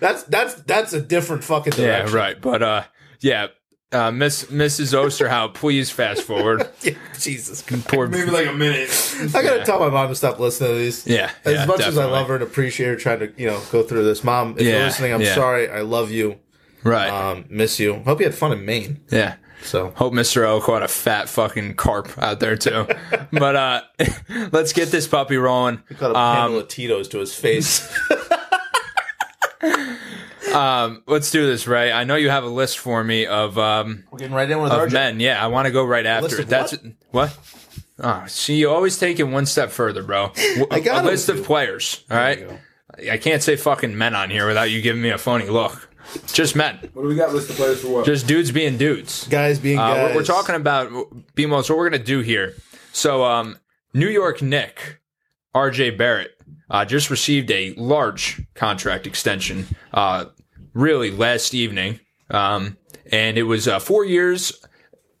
that's 0.00 0.24
that's 0.24 0.54
that's 0.62 0.92
a 0.92 1.00
different 1.00 1.44
fucking 1.44 1.74
Yeah, 1.76 1.98
direction. 1.98 2.16
right. 2.16 2.40
But 2.40 2.62
uh, 2.62 2.82
yeah, 3.20 3.46
uh, 3.92 4.10
Miss 4.10 4.44
Mrs. 4.46 4.92
Osterhout, 4.94 5.54
please 5.54 5.90
fast 5.90 6.22
forward. 6.22 6.68
Yeah, 6.82 6.94
Jesus. 7.18 7.62
Poor 7.88 8.08
Maybe 8.08 8.30
like 8.30 8.46
a 8.48 8.52
minute. 8.52 8.90
I 9.34 9.42
gotta 9.42 9.64
tell 9.64 9.78
my 9.78 9.88
mom 9.88 10.08
to 10.08 10.14
stop 10.14 10.38
listening 10.40 10.70
to 10.70 10.76
these. 10.78 11.06
Yeah, 11.06 11.30
As 11.44 11.54
yeah, 11.54 11.66
much 11.66 11.80
as 11.80 11.96
I 11.98 12.04
love 12.06 12.26
her 12.28 12.34
and 12.34 12.42
appreciate 12.42 12.86
her 12.88 12.96
trying 12.96 13.20
to, 13.20 13.32
you 13.36 13.46
know, 13.46 13.60
go 13.70 13.82
through 13.82 14.04
this. 14.04 14.24
Mom, 14.24 14.56
if 14.58 14.62
you're 14.62 14.72
Yeah, 14.78 14.84
listening, 14.86 15.12
I'm 15.12 15.20
yeah. 15.20 15.34
sorry. 15.34 15.70
I 15.70 15.82
love 15.82 16.10
you. 16.10 16.38
right. 16.82 17.08
Um, 17.08 17.44
miss 17.48 17.78
you. 17.78 17.94
Hope 18.04 18.18
you 18.20 18.26
had 18.26 18.34
fun 18.34 18.52
in 18.52 18.64
Maine. 18.64 19.00
yeah. 19.10 19.36
So 19.62 19.90
Hope 19.94 20.12
Mr. 20.12 20.44
O 20.44 20.60
caught 20.60 20.82
a 20.82 20.88
fat 20.88 21.28
fucking 21.28 21.74
carp 21.76 22.10
out 22.18 22.40
there 22.40 22.56
too. 22.56 22.84
but 23.32 23.54
uh 23.54 23.82
let's 24.50 24.72
get 24.72 24.90
this 24.90 25.06
puppy 25.06 25.36
rolling. 25.36 25.80
got 26.00 26.10
a 26.10 26.18
Um, 26.18 26.36
handle 26.36 26.58
of 26.60 26.66
Tito's 26.68 27.06
to 27.08 27.18
his 27.20 27.32
face. 27.32 27.88
Let's 30.52 31.30
do 31.30 31.46
this, 31.46 31.66
Ray. 31.66 31.92
I 31.92 32.04
know 32.04 32.16
you 32.16 32.30
have 32.30 32.44
a 32.44 32.48
list 32.48 32.78
for 32.78 33.02
me 33.02 33.26
of 33.26 33.58
um 33.58 34.04
We're 34.10 34.18
getting 34.18 34.34
right 34.34 34.50
in 34.50 34.60
with 34.60 34.72
of 34.72 34.78
our 34.78 34.88
men. 34.88 35.20
Yeah, 35.20 35.42
I 35.42 35.48
want 35.48 35.66
to 35.66 35.72
go 35.72 35.84
right 35.84 36.06
after. 36.06 36.28
list 36.28 36.38
of 36.40 36.48
That's 36.48 36.74
what? 37.10 37.36
Oh, 37.98 38.24
see, 38.26 38.56
you 38.56 38.70
always 38.70 38.98
take 38.98 39.18
it 39.20 39.24
one 39.24 39.46
step 39.46 39.70
further, 39.70 40.02
bro. 40.02 40.32
I 40.70 40.80
got 40.80 41.04
a 41.04 41.06
list 41.06 41.28
it. 41.28 41.38
of 41.38 41.44
players. 41.44 42.04
All 42.10 42.16
right. 42.16 42.38
you 42.98 43.10
I 43.10 43.16
can't 43.16 43.42
say 43.42 43.56
fucking 43.56 43.96
men 43.96 44.14
on 44.14 44.28
here 44.30 44.46
without 44.46 44.70
you 44.70 44.82
giving 44.82 45.00
me 45.02 45.10
a 45.10 45.18
funny 45.18 45.48
look. 45.48 45.88
Just 46.26 46.56
men. 46.56 46.78
What 46.92 47.02
do 47.02 47.08
we 47.08 47.14
got? 47.16 47.32
List 47.32 47.48
of 47.50 47.56
players 47.56 47.80
for 47.80 47.88
what? 47.88 48.04
Just 48.06 48.26
dudes 48.26 48.50
being 48.50 48.76
dudes. 48.76 49.26
guys 49.28 49.58
being 49.58 49.78
Uh, 49.78 49.94
guys. 49.94 50.10
we're, 50.10 50.16
we're 50.16 50.24
talking 50.24 50.56
about 50.56 50.90
BMO. 51.36 51.64
So 51.64 51.74
what 51.74 51.78
we're 51.78 51.90
gonna 51.90 52.02
do 52.02 52.20
here. 52.20 52.54
So 52.92 53.24
um, 53.24 53.58
New 53.94 54.08
York 54.08 54.42
Knick, 54.42 55.00
R.J. 55.54 55.90
Barrett, 55.90 56.32
uh, 56.68 56.84
just 56.84 57.08
received 57.08 57.50
a 57.50 57.72
large 57.74 58.42
contract 58.54 59.06
extension. 59.06 59.66
Uh, 59.94 60.26
really 60.74 61.10
last 61.10 61.54
evening, 61.54 62.00
um, 62.30 62.76
and 63.10 63.36
it 63.38 63.44
was 63.44 63.68
uh, 63.68 63.78
four 63.78 64.04
years, 64.04 64.64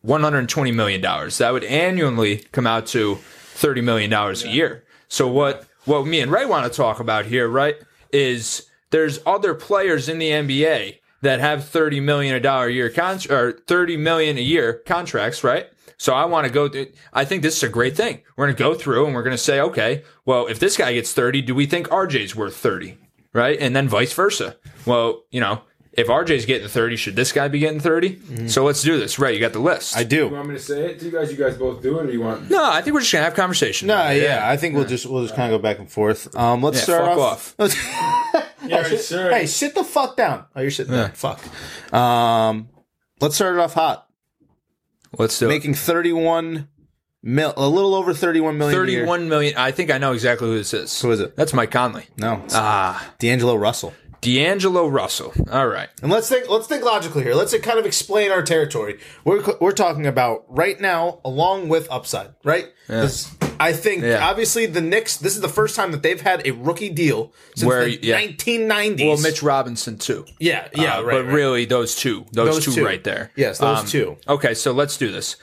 one 0.00 0.22
hundred 0.22 0.48
twenty 0.48 0.72
million 0.72 1.00
dollars. 1.00 1.38
That 1.38 1.52
would 1.52 1.64
annually 1.64 2.38
come 2.52 2.66
out 2.66 2.86
to 2.88 3.16
thirty 3.16 3.80
million 3.80 4.10
dollars 4.10 4.44
a 4.44 4.48
year. 4.48 4.84
So 5.08 5.28
what 5.28 5.66
what 5.84 6.06
me 6.06 6.20
and 6.20 6.30
Ray 6.30 6.46
want 6.46 6.70
to 6.70 6.76
talk 6.76 7.00
about 7.00 7.26
here, 7.26 7.48
right, 7.48 7.76
is 8.12 8.68
there's 8.90 9.20
other 9.26 9.54
players 9.54 10.08
in 10.08 10.18
the 10.18 10.30
NBA 10.30 10.98
that 11.22 11.40
have 11.40 11.68
thirty 11.68 12.00
million 12.00 12.34
a 12.34 12.40
dollar 12.40 12.66
a 12.66 12.72
year 12.72 12.90
con- 12.90 13.20
or 13.30 13.52
thirty 13.66 13.96
million 13.96 14.38
a 14.38 14.42
year 14.42 14.82
contracts, 14.86 15.42
right? 15.42 15.68
So 15.96 16.14
I 16.14 16.24
want 16.24 16.46
to 16.46 16.52
go. 16.52 16.68
Th- 16.68 16.92
I 17.12 17.24
think 17.24 17.42
this 17.42 17.56
is 17.56 17.62
a 17.62 17.68
great 17.68 17.96
thing. 17.96 18.22
We're 18.36 18.46
going 18.46 18.56
to 18.56 18.62
go 18.62 18.74
through 18.74 19.06
and 19.06 19.14
we're 19.14 19.22
going 19.22 19.36
to 19.36 19.38
say, 19.38 19.60
okay, 19.60 20.02
well, 20.24 20.46
if 20.46 20.58
this 20.58 20.76
guy 20.76 20.94
gets 20.94 21.12
thirty, 21.12 21.42
do 21.42 21.54
we 21.54 21.66
think 21.66 21.88
RJ's 21.88 22.34
worth 22.34 22.56
thirty, 22.56 22.98
right? 23.32 23.58
And 23.60 23.74
then 23.74 23.88
vice 23.88 24.12
versa. 24.12 24.56
Well, 24.86 25.24
you 25.30 25.40
know, 25.40 25.62
if 25.92 26.06
RJ's 26.06 26.46
getting 26.46 26.68
thirty, 26.68 26.96
should 26.96 27.16
this 27.16 27.32
guy 27.32 27.48
be 27.48 27.58
getting 27.58 27.78
30 27.78 28.48
So 28.48 28.64
let's 28.64 28.82
do 28.82 28.98
this. 28.98 29.18
Right? 29.18 29.34
You 29.34 29.40
got 29.40 29.52
the 29.52 29.58
list. 29.58 29.94
I 29.96 30.04
do. 30.04 30.16
You 30.24 30.28
want 30.30 30.48
me 30.48 30.54
to 30.54 30.60
say 30.60 30.86
it 30.86 30.98
to 31.00 31.04
you 31.04 31.10
guys? 31.10 31.30
You 31.30 31.36
guys 31.36 31.56
both 31.58 31.82
do 31.82 31.98
it, 31.98 32.06
or 32.06 32.10
you 32.10 32.20
want? 32.22 32.48
no, 32.50 32.64
I 32.64 32.80
think 32.80 32.94
we're 32.94 33.00
just 33.00 33.12
gonna 33.12 33.24
have 33.24 33.34
conversation. 33.34 33.88
No, 33.88 34.10
yeah, 34.10 34.48
I 34.48 34.56
think 34.56 34.74
we'll 34.74 34.86
just 34.86 35.04
we'll 35.06 35.22
just 35.22 35.36
kind 35.36 35.52
of 35.52 35.58
go 35.60 35.62
back 35.62 35.78
and 35.78 35.90
forth. 35.90 36.34
Um, 36.34 36.62
let's 36.62 36.78
Yeah, 36.78 36.84
start 36.84 37.04
fuck 37.04 37.18
off. 37.18 37.54
Yeah, 38.64 38.84
hey, 38.88 38.96
sure. 38.96 39.30
hey, 39.30 39.46
sit 39.46 39.74
the 39.74 39.82
fuck 39.82 40.16
down. 40.16 40.44
Oh, 40.54 40.60
you're 40.60 40.70
sitting 40.70 40.92
down. 40.94 41.10
Fuck. 41.12 41.40
Um, 41.92 42.68
let's 43.20 43.34
start 43.34 43.54
it 43.56 43.60
off 43.60 43.74
hot. 43.74 44.06
Let's 45.18 45.36
do 45.38 45.46
it. 45.46 45.48
Making 45.48 45.74
31 45.74 46.68
mil, 47.22 47.52
a 47.56 47.68
little 47.68 47.94
over 47.94 48.12
31 48.14 48.58
million. 48.58 48.74
a 48.74 48.90
year. 48.90 49.00
Thirty-one 49.00 49.28
million. 49.28 49.56
I 49.56 49.70
think 49.72 49.90
I 49.90 49.98
know 49.98 50.12
exactly 50.12 50.48
who 50.48 50.56
this 50.58 50.74
is. 50.74 51.00
Who 51.00 51.10
is 51.10 51.20
it? 51.20 51.36
That's 51.36 51.52
Mike 51.52 51.70
Conley. 51.70 52.06
No, 52.18 52.42
Ah, 52.52 53.12
D'Angelo 53.18 53.54
Russell. 53.56 53.92
D'Angelo 54.20 54.86
Russell. 54.86 55.32
All 55.50 55.66
right. 55.66 55.88
And 56.00 56.10
let's 56.10 56.28
think. 56.28 56.48
Let's 56.48 56.68
think 56.68 56.84
logically 56.84 57.24
here. 57.24 57.34
Let's 57.34 57.56
kind 57.58 57.78
of 57.80 57.86
explain 57.86 58.30
our 58.30 58.42
territory. 58.42 59.00
We're 59.24 59.42
we're 59.60 59.72
talking 59.72 60.06
about 60.06 60.44
right 60.48 60.80
now, 60.80 61.18
along 61.24 61.68
with 61.68 61.90
upside, 61.90 62.28
right? 62.44 62.68
'Cause 62.86 63.28
I 63.58 63.72
think 63.72 64.04
Yeah. 64.04 64.24
obviously 64.28 64.66
the 64.66 64.80
Knicks. 64.80 65.16
This 65.16 65.34
is 65.34 65.40
the 65.40 65.48
first 65.48 65.74
time 65.74 65.90
that 65.90 66.04
they've 66.04 66.20
had 66.20 66.46
a 66.46 66.52
rookie 66.52 66.88
deal 66.90 67.32
since 67.56 67.66
Where- 67.66 67.84
the 67.86 67.98
yeah. 68.00 68.16
1990s. 68.16 69.06
Well, 69.08 69.16
Mitch 69.18 69.42
Robinson 69.42 69.98
too. 69.98 70.24
Yeah, 70.38 70.68
yeah, 70.74 70.98
Uh, 70.98 71.02
right. 71.02 71.12
But 71.16 71.24
right. 71.26 71.34
really, 71.34 71.64
those 71.64 71.96
two, 71.96 72.24
those, 72.32 72.54
Those 72.56 72.64
two, 72.66 72.72
two. 72.74 72.84
right 72.84 73.02
there. 73.02 73.32
Yes, 73.34 73.58
those 73.58 73.78
Um, 73.80 73.86
two. 73.86 74.16
Okay, 74.28 74.54
so 74.54 74.70
let's 74.70 74.96
do 74.96 75.10
this. 75.10 75.34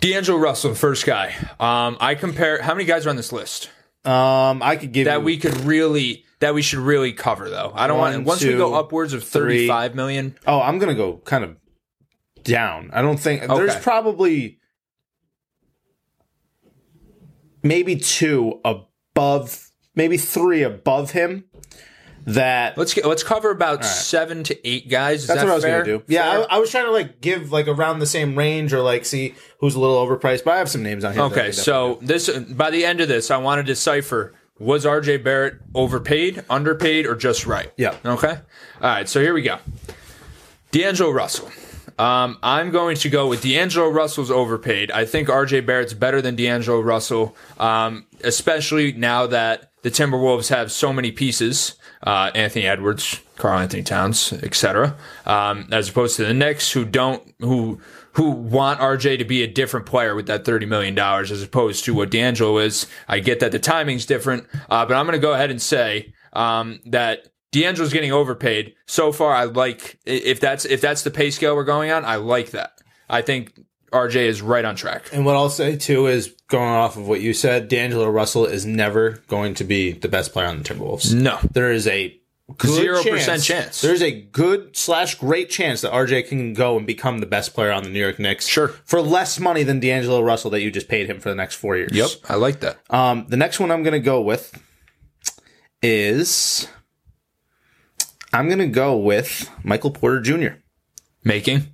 D'Angelo 0.00 0.38
Russell, 0.38 0.74
first 0.74 1.06
guy. 1.06 1.34
Um, 1.58 1.96
I 2.00 2.14
compare. 2.14 2.60
How 2.60 2.74
many 2.74 2.84
guys 2.84 3.06
are 3.06 3.10
on 3.10 3.16
this 3.16 3.32
list 3.32 3.70
Um, 4.04 4.62
I 4.62 4.76
could 4.76 4.92
give 4.92 5.06
that 5.06 5.20
you, 5.20 5.24
we 5.24 5.38
could 5.38 5.56
really 5.60 6.24
that 6.40 6.52
we 6.54 6.60
should 6.62 6.80
really 6.80 7.12
cover 7.12 7.48
though? 7.48 7.72
I 7.74 7.86
don't 7.86 7.98
One, 7.98 8.12
want 8.14 8.26
once 8.26 8.44
we 8.44 8.52
go 8.52 8.74
upwards 8.74 9.12
of 9.14 9.24
three. 9.24 9.40
thirty-five 9.66 9.94
million. 9.94 10.36
Oh, 10.46 10.60
I'm 10.60 10.78
gonna 10.78 10.94
go 10.94 11.18
kind 11.24 11.42
of 11.44 11.56
down. 12.42 12.90
I 12.92 13.00
don't 13.00 13.18
think 13.18 13.42
there's 13.46 13.70
Okay. 13.70 13.80
probably 13.82 14.58
maybe 17.62 17.96
two 17.96 18.60
above, 18.64 19.70
maybe 19.94 20.18
three 20.18 20.62
above 20.62 21.12
him. 21.12 21.44
That 22.24 22.76
Let's 22.78 22.94
get 22.94 23.06
let's 23.06 23.22
cover 23.22 23.50
about 23.50 23.84
seven 23.84 24.44
to 24.44 24.68
eight 24.68 24.88
guys. 24.88 25.22
Is 25.22 25.28
That's 25.28 25.40
that 25.40 25.46
what 25.46 25.52
I 25.52 25.54
was 25.54 25.64
gonna 25.64 25.84
do. 25.84 26.02
Yeah, 26.06 26.28
I, 26.48 26.56
I 26.56 26.58
was 26.58 26.70
trying 26.70 26.86
to 26.86 26.90
like 26.90 27.20
give 27.20 27.52
like 27.52 27.68
around 27.68 27.98
the 27.98 28.06
same 28.06 28.36
range 28.36 28.72
or 28.72 28.80
like 28.80 29.04
see 29.04 29.34
who's 29.58 29.74
a 29.74 29.80
little 29.80 29.96
overpriced. 29.96 30.44
But 30.44 30.54
I 30.54 30.58
have 30.58 30.70
some 30.70 30.82
names 30.82 31.04
on 31.04 31.12
here. 31.12 31.22
Okay, 31.22 31.52
so 31.52 31.98
this 32.02 32.28
by 32.30 32.70
the 32.70 32.84
end 32.84 33.00
of 33.00 33.08
this, 33.08 33.30
I 33.30 33.36
want 33.36 33.58
to 33.58 33.62
decipher 33.62 34.34
was 34.58 34.84
RJ 34.84 35.24
Barrett 35.24 35.56
overpaid, 35.74 36.44
underpaid, 36.48 37.06
or 37.06 37.14
just 37.16 37.46
right? 37.46 37.72
Yeah. 37.76 37.96
Okay. 38.04 38.28
All 38.28 38.40
right. 38.80 39.08
So 39.08 39.20
here 39.20 39.34
we 39.34 39.42
go. 39.42 39.58
D'Angelo 40.70 41.10
Russell. 41.10 41.50
Um, 41.98 42.38
I'm 42.42 42.70
going 42.70 42.96
to 42.96 43.08
go 43.08 43.28
with 43.28 43.42
D'Angelo 43.42 43.88
Russell's 43.88 44.30
overpaid. 44.30 44.90
I 44.90 45.04
think 45.04 45.28
RJ 45.28 45.64
Barrett's 45.64 45.94
better 45.94 46.20
than 46.20 46.34
D'Angelo 46.34 46.80
Russell, 46.80 47.36
um, 47.58 48.06
especially 48.22 48.92
now 48.92 49.26
that 49.28 49.70
the 49.82 49.90
Timberwolves 49.90 50.48
have 50.48 50.72
so 50.72 50.92
many 50.92 51.12
pieces. 51.12 51.76
Uh, 52.04 52.30
Anthony 52.34 52.66
Edwards, 52.66 53.20
Karl-Anthony 53.36 53.82
Towns, 53.82 54.32
etc. 54.34 54.94
Um, 55.24 55.68
as 55.72 55.88
opposed 55.88 56.16
to 56.16 56.24
the 56.26 56.34
Knicks, 56.34 56.70
who 56.72 56.84
don't 56.84 57.22
who 57.40 57.80
who 58.12 58.30
want 58.30 58.78
RJ 58.78 59.18
to 59.18 59.24
be 59.24 59.42
a 59.42 59.46
different 59.46 59.86
player 59.86 60.14
with 60.14 60.26
that 60.26 60.44
thirty 60.44 60.66
million 60.66 60.94
dollars, 60.94 61.32
as 61.32 61.42
opposed 61.42 61.84
to 61.86 61.94
what 61.94 62.10
D'Angelo 62.10 62.58
is. 62.58 62.86
I 63.08 63.20
get 63.20 63.40
that 63.40 63.52
the 63.52 63.58
timing's 63.58 64.04
different, 64.04 64.46
uh, 64.68 64.84
but 64.84 64.94
I'm 64.94 65.06
going 65.06 65.18
to 65.18 65.22
go 65.22 65.32
ahead 65.32 65.50
and 65.50 65.62
say 65.62 66.12
um, 66.34 66.80
that 66.84 67.28
D'Angelo's 67.52 67.92
getting 67.92 68.12
overpaid. 68.12 68.74
So 68.86 69.10
far, 69.10 69.34
I 69.34 69.44
like 69.44 69.98
if 70.04 70.40
that's 70.40 70.64
if 70.66 70.80
that's 70.80 71.02
the 71.02 71.10
pay 71.10 71.30
scale 71.30 71.56
we're 71.56 71.64
going 71.64 71.90
on. 71.90 72.04
I 72.04 72.16
like 72.16 72.50
that. 72.50 72.80
I 73.08 73.22
think 73.22 73.58
RJ 73.94 74.16
is 74.16 74.42
right 74.42 74.64
on 74.64 74.74
track. 74.76 75.08
And 75.12 75.24
what 75.24 75.36
I'll 75.36 75.48
say 75.48 75.76
too 75.76 76.06
is 76.08 76.34
going 76.48 76.68
off 76.68 76.96
of 76.96 77.06
what 77.08 77.20
you 77.20 77.32
said, 77.32 77.68
D'Angelo 77.68 78.08
Russell 78.10 78.44
is 78.44 78.66
never 78.66 79.22
going 79.28 79.54
to 79.54 79.64
be 79.64 79.92
the 79.92 80.08
best 80.08 80.32
player 80.32 80.46
on 80.46 80.58
the 80.58 80.64
Timberwolves. 80.64 81.14
No, 81.14 81.38
There 81.52 81.70
is 81.72 81.86
a 81.86 82.18
0% 82.52 83.42
chance. 83.44 83.80
There's 83.80 84.02
a 84.02 84.10
good 84.20 84.76
slash 84.76 85.14
great 85.14 85.48
chance 85.48 85.80
that 85.80 85.92
RJ 85.92 86.28
can 86.28 86.52
go 86.52 86.76
and 86.76 86.86
become 86.86 87.18
the 87.18 87.26
best 87.26 87.54
player 87.54 87.72
on 87.72 87.84
the 87.84 87.88
New 87.88 88.00
York 88.00 88.18
Knicks. 88.18 88.46
Sure. 88.46 88.68
For 88.68 89.00
less 89.00 89.40
money 89.40 89.62
than 89.62 89.80
D'Angelo 89.80 90.20
Russell 90.20 90.50
that 90.50 90.60
you 90.60 90.70
just 90.70 90.88
paid 90.88 91.08
him 91.08 91.20
for 91.20 91.30
the 91.30 91.34
next 91.34 91.54
four 91.54 91.76
years. 91.76 91.92
Yep, 91.92 92.10
I 92.28 92.34
like 92.34 92.60
that. 92.60 92.78
Um, 92.90 93.26
the 93.28 93.38
next 93.38 93.60
one 93.60 93.70
I'm 93.70 93.82
going 93.82 93.92
to 93.94 93.98
go 94.00 94.20
with 94.20 94.60
is 95.82 96.68
I'm 98.32 98.46
going 98.48 98.58
to 98.58 98.66
go 98.66 98.96
with 98.96 99.50
Michael 99.62 99.90
Porter 99.90 100.20
Jr. 100.20 100.56
Making. 101.22 101.68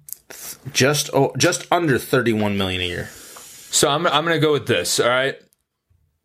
Just 0.72 1.10
oh, 1.12 1.32
just 1.37 1.66
under 1.72 1.99
31 1.99 2.56
million 2.56 2.80
a 2.80 2.87
year. 2.87 3.06
So 3.06 3.88
I'm 3.88 4.06
I'm 4.06 4.25
gonna 4.25 4.38
go 4.38 4.52
with 4.52 4.66
this. 4.66 5.00
All 5.00 5.08
right. 5.08 5.37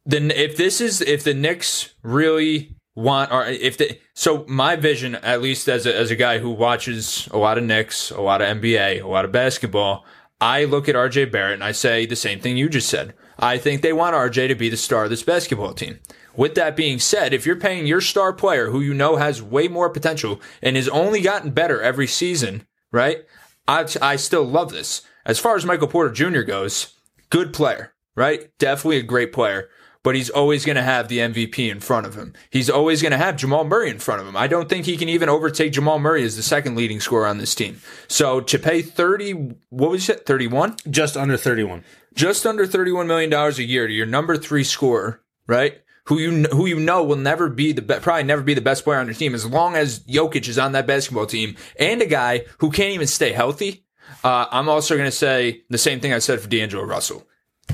Then 0.05 0.31
if 0.31 0.57
this 0.57 0.81
is 0.81 1.01
if 1.01 1.23
the 1.23 1.33
Knicks 1.33 1.93
really 2.03 2.75
want 2.95 3.31
or 3.31 3.45
if 3.45 3.77
the 3.77 3.99
so 4.13 4.45
my 4.47 4.75
vision 4.75 5.15
at 5.15 5.41
least 5.41 5.67
as 5.67 5.85
a 5.85 5.95
as 5.95 6.11
a 6.11 6.15
guy 6.15 6.39
who 6.39 6.51
watches 6.51 7.27
a 7.31 7.37
lot 7.37 7.57
of 7.57 7.63
Knicks, 7.63 8.11
a 8.11 8.21
lot 8.21 8.41
of 8.41 8.47
NBA, 8.57 9.03
a 9.03 9.07
lot 9.07 9.25
of 9.25 9.31
basketball, 9.31 10.05
I 10.39 10.65
look 10.65 10.89
at 10.89 10.95
RJ 10.95 11.31
Barrett 11.31 11.55
and 11.55 11.63
I 11.63 11.71
say 11.71 12.05
the 12.05 12.15
same 12.15 12.39
thing 12.39 12.57
you 12.57 12.69
just 12.69 12.89
said. 12.89 13.13
I 13.39 13.57
think 13.57 13.81
they 13.81 13.93
want 13.93 14.15
RJ 14.15 14.47
to 14.49 14.55
be 14.55 14.69
the 14.69 14.77
star 14.77 15.05
of 15.05 15.09
this 15.09 15.23
basketball 15.23 15.73
team. 15.73 15.99
With 16.35 16.55
that 16.55 16.75
being 16.75 16.99
said, 16.99 17.33
if 17.33 17.45
you're 17.45 17.55
paying 17.55 17.87
your 17.87 18.01
star 18.01 18.33
player 18.33 18.69
who 18.69 18.81
you 18.81 18.93
know 18.93 19.15
has 19.15 19.41
way 19.41 19.67
more 19.67 19.89
potential 19.89 20.41
and 20.61 20.75
has 20.75 20.89
only 20.89 21.21
gotten 21.21 21.51
better 21.51 21.81
every 21.81 22.07
season, 22.07 22.67
right? 22.91 23.25
I, 23.67 23.87
I 24.01 24.15
still 24.15 24.43
love 24.43 24.71
this. 24.71 25.01
As 25.25 25.39
far 25.39 25.55
as 25.55 25.65
Michael 25.65 25.87
Porter 25.87 26.11
Jr. 26.11 26.41
goes, 26.41 26.93
good 27.29 27.53
player, 27.53 27.93
right? 28.15 28.49
Definitely 28.59 28.97
a 28.97 29.03
great 29.03 29.33
player, 29.33 29.69
but 30.03 30.15
he's 30.15 30.29
always 30.29 30.65
going 30.65 30.75
to 30.75 30.83
have 30.83 31.07
the 31.07 31.17
MVP 31.17 31.69
in 31.71 31.79
front 31.79 32.05
of 32.05 32.13
him. 32.13 32.33
He's 32.51 32.69
always 32.69 33.01
going 33.01 33.11
to 33.11 33.17
have 33.17 33.37
Jamal 33.37 33.63
Murray 33.63 33.89
in 33.89 33.97
front 33.97 34.21
of 34.21 34.27
him. 34.27 34.37
I 34.37 34.47
don't 34.47 34.69
think 34.69 34.85
he 34.85 34.97
can 34.97 35.09
even 35.09 35.29
overtake 35.29 35.73
Jamal 35.73 35.97
Murray 35.97 36.23
as 36.23 36.35
the 36.35 36.43
second 36.43 36.75
leading 36.75 36.99
scorer 36.99 37.25
on 37.25 37.39
this 37.39 37.55
team. 37.55 37.81
So 38.07 38.39
to 38.41 38.59
pay 38.59 38.83
30, 38.83 39.55
what 39.69 39.89
was 39.89 40.09
it, 40.09 40.27
31? 40.27 40.75
Just 40.89 41.17
under 41.17 41.37
31. 41.37 41.83
Just 42.13 42.45
under 42.45 42.67
$31 42.67 43.07
million 43.07 43.33
a 43.33 43.49
year 43.61 43.87
to 43.87 43.93
your 43.93 44.05
number 44.05 44.37
three 44.37 44.63
scorer, 44.63 45.21
right? 45.47 45.81
Who 46.07 46.19
you 46.19 46.43
who 46.43 46.67
you 46.67 46.79
know 46.79 47.03
will 47.03 47.15
never 47.15 47.49
be 47.49 47.71
the 47.71 47.81
be- 47.81 47.99
probably 47.99 48.23
never 48.23 48.43
be 48.43 48.53
the 48.53 48.61
best 48.61 48.83
player 48.83 48.99
on 48.99 49.07
your 49.07 49.15
team 49.15 49.33
as 49.33 49.45
long 49.45 49.75
as 49.75 49.99
Jokic 50.01 50.47
is 50.47 50.59
on 50.59 50.73
that 50.73 50.85
basketball 50.85 51.25
team 51.25 51.55
and 51.79 52.01
a 52.01 52.05
guy 52.05 52.45
who 52.59 52.71
can't 52.71 52.93
even 52.93 53.07
stay 53.07 53.31
healthy. 53.31 53.85
Uh, 54.23 54.45
I'm 54.51 54.69
also 54.69 54.95
going 54.95 55.07
to 55.07 55.15
say 55.15 55.63
the 55.69 55.77
same 55.79 55.99
thing 55.99 56.13
I 56.13 56.19
said 56.19 56.39
for 56.39 56.47
D'Angelo 56.47 56.83
Russell. 56.83 57.25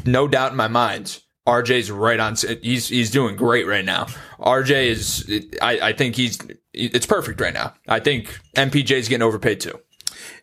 No 0.05 0.27
doubt 0.27 0.51
in 0.51 0.57
my 0.57 0.69
mind, 0.69 1.21
RJ's 1.47 1.91
right 1.91 2.19
on. 2.19 2.35
He's 2.61 2.88
he's 2.88 3.11
doing 3.11 3.35
great 3.35 3.67
right 3.67 3.83
now. 3.83 4.05
RJ 4.39 4.85
is. 4.85 5.43
I, 5.61 5.89
I 5.89 5.93
think 5.93 6.15
he's. 6.15 6.39
It's 6.73 7.05
perfect 7.05 7.41
right 7.41 7.53
now. 7.53 7.73
I 7.88 8.00
think 8.00 8.39
MPJ's 8.55 9.09
getting 9.09 9.23
overpaid 9.23 9.59
too. 9.59 9.77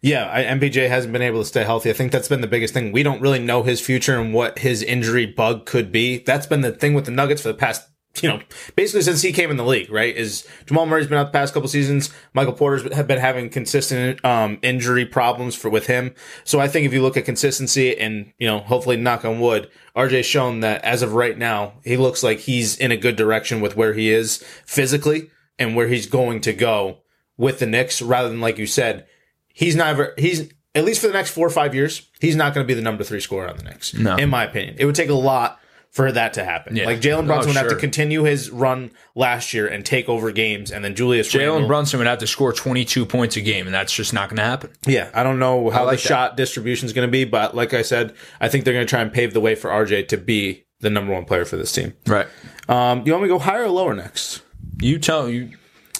Yeah, 0.03 0.31
I, 0.31 0.45
MPJ 0.45 0.89
hasn't 0.89 1.13
been 1.13 1.23
able 1.23 1.41
to 1.41 1.45
stay 1.45 1.65
healthy. 1.65 1.91
I 1.91 1.93
think 1.93 2.13
that's 2.13 2.29
been 2.29 2.41
the 2.41 2.47
biggest 2.47 2.75
thing. 2.75 2.93
We 2.93 3.03
don't 3.03 3.21
really 3.21 3.39
know 3.39 3.63
his 3.63 3.81
future 3.81 4.19
and 4.19 4.33
what 4.33 4.61
his 4.61 4.83
injury 4.83 5.27
bug 5.27 5.67
could 5.67 5.91
be. 5.93 6.19
That's 6.19 6.47
been 6.47 6.61
the 6.61 6.73
thing 6.73 6.95
with 6.95 7.05
the 7.05 7.11
Nuggets 7.11 7.43
for 7.43 7.49
the 7.49 7.55
past, 7.55 7.89
you 8.23 8.29
know, 8.29 8.41
basically 8.77 9.03
since 9.03 9.23
he 9.23 9.33
came 9.33 9.51
in 9.51 9.57
the 9.57 9.65
league, 9.65 9.91
right? 9.91 10.15
Is 10.15 10.47
Jamal 10.67 10.87
Murray's 10.87 11.07
been 11.07 11.19
out 11.19 11.33
the 11.33 11.39
past 11.39 11.55
couple 11.55 11.69
seasons. 11.69 12.11
Michael 12.33 12.53
Porter's 12.53 12.93
have 12.95 13.07
been 13.07 13.19
having 13.19 13.51
consistent 13.51 14.25
um, 14.25 14.59
injury 14.63 15.05
problems 15.05 15.55
for 15.55 15.69
with 15.69 15.87
him. 15.87 16.15
So 16.45 16.61
I 16.61 16.69
think 16.69 16.87
if 16.87 16.93
you 16.93 17.03
look 17.03 17.17
at 17.17 17.25
consistency 17.25 17.99
and 17.99 18.33
you 18.39 18.47
know, 18.47 18.61
hopefully 18.61 18.97
knock 18.97 19.25
on 19.25 19.41
wood, 19.41 19.71
RJ's 19.97 20.27
shown 20.27 20.61
that 20.61 20.85
as 20.85 21.03
of 21.03 21.15
right 21.15 21.37
now, 21.37 21.75
he 21.85 21.97
looks 21.97 22.23
like 22.23 22.41
he's 22.41 22.77
in 22.77 22.93
a 22.93 22.97
good 22.97 23.17
direction 23.17 23.61
with 23.61 23.77
where 23.77 23.95
he 23.95 24.11
is 24.11 24.45
physically 24.65 25.31
and 25.59 25.75
where 25.75 25.89
he's 25.89 26.07
going 26.07 26.41
to 26.43 26.53
go 26.53 26.99
with 27.37 27.59
the 27.61 27.67
Knicks, 27.67 28.03
rather 28.03 28.29
than 28.29 28.41
like 28.41 28.59
you 28.59 28.67
said 28.67 29.07
he's 29.59 29.75
never 29.77 30.15
he's 30.17 30.50
at 30.75 30.85
least 30.85 31.00
for 31.00 31.07
the 31.09 31.12
next 31.12 31.31
four 31.31 31.47
or 31.47 31.50
five 31.50 31.75
years 31.75 32.09
he's 32.21 32.37
not 32.37 32.55
going 32.55 32.65
to 32.65 32.69
be 32.69 32.75
the 32.75 32.83
number 32.83 33.03
three 33.05 33.21
scorer 33.21 33.49
on 33.49 33.57
the 33.57 33.65
Knicks. 33.65 33.93
No. 33.95 34.17
in 34.17 34.29
my 34.29 34.45
opinion, 34.45 34.77
it 34.79 34.85
would 34.87 34.95
take 34.95 35.09
a 35.11 35.15
lot 35.15 35.61
for 35.91 36.12
that 36.12 36.35
to 36.35 36.45
happen. 36.45 36.77
Yeah. 36.77 36.85
Like 36.85 37.00
Jalen 37.00 37.27
Brunson 37.27 37.50
Oh, 37.50 37.55
would 37.55 37.57
have 37.57 37.69
to 37.71 37.77
continue 37.77 38.23
his 38.23 38.50
run 38.50 38.91
last 39.15 39.55
year 39.55 39.67
and 39.67 39.85
take 39.87 40.07
over 40.09 40.31
games, 40.31 40.71
and 40.71 40.85
then 40.85 40.95
Julius 40.95 41.33
Jalen 41.33 41.67
Brunson 41.67 41.99
would 41.99 42.07
have 42.07 42.19
to 42.19 42.27
score 42.27 42.53
22 42.53 43.07
points 43.07 43.37
a 43.37 43.41
game, 43.41 43.65
and 43.67 43.75
that's 43.75 43.93
just 43.93 44.12
not 44.12 44.29
going 44.29 44.37
to 44.37 44.43
happen. 44.45 44.71
Yeah, 44.87 45.11
I 45.15 45.23
don't 45.23 45.38
know 45.38 45.71
how 45.71 45.87
like 45.87 45.99
the 45.99 46.03
that. 46.03 46.09
shot 46.09 46.37
distribution 46.37 46.87
is 46.87 46.93
going 46.93 47.09
to 47.09 47.11
be, 47.11 47.25
but 47.25 47.57
like 47.57 47.73
I 47.75 47.81
said, 47.83 48.15
I 48.38 48.49
think 48.50 48.65
they're 48.65 48.75
going 48.75 48.87
to 48.87 48.91
try 48.91 49.00
and 49.00 49.11
pave 49.12 49.33
the 49.33 49.41
way 49.41 49.55
for 49.55 49.71
RJ 49.71 50.09
to 50.09 50.19
be 50.19 50.67
the 50.81 50.91
number 50.91 51.12
one 51.12 51.25
player 51.25 51.45
for 51.47 51.57
this 51.57 51.73
team. 51.73 51.95
Right. 52.07 52.27
Um, 52.69 53.03
you 53.07 53.12
want 53.12 53.23
me 53.25 53.29
to 53.31 53.35
go 53.35 53.38
higher 53.41 53.65
or 53.65 53.69
lower 53.71 53.95
next? 53.95 54.43
You 54.81 54.99
tell 54.99 55.29
you. 55.29 55.53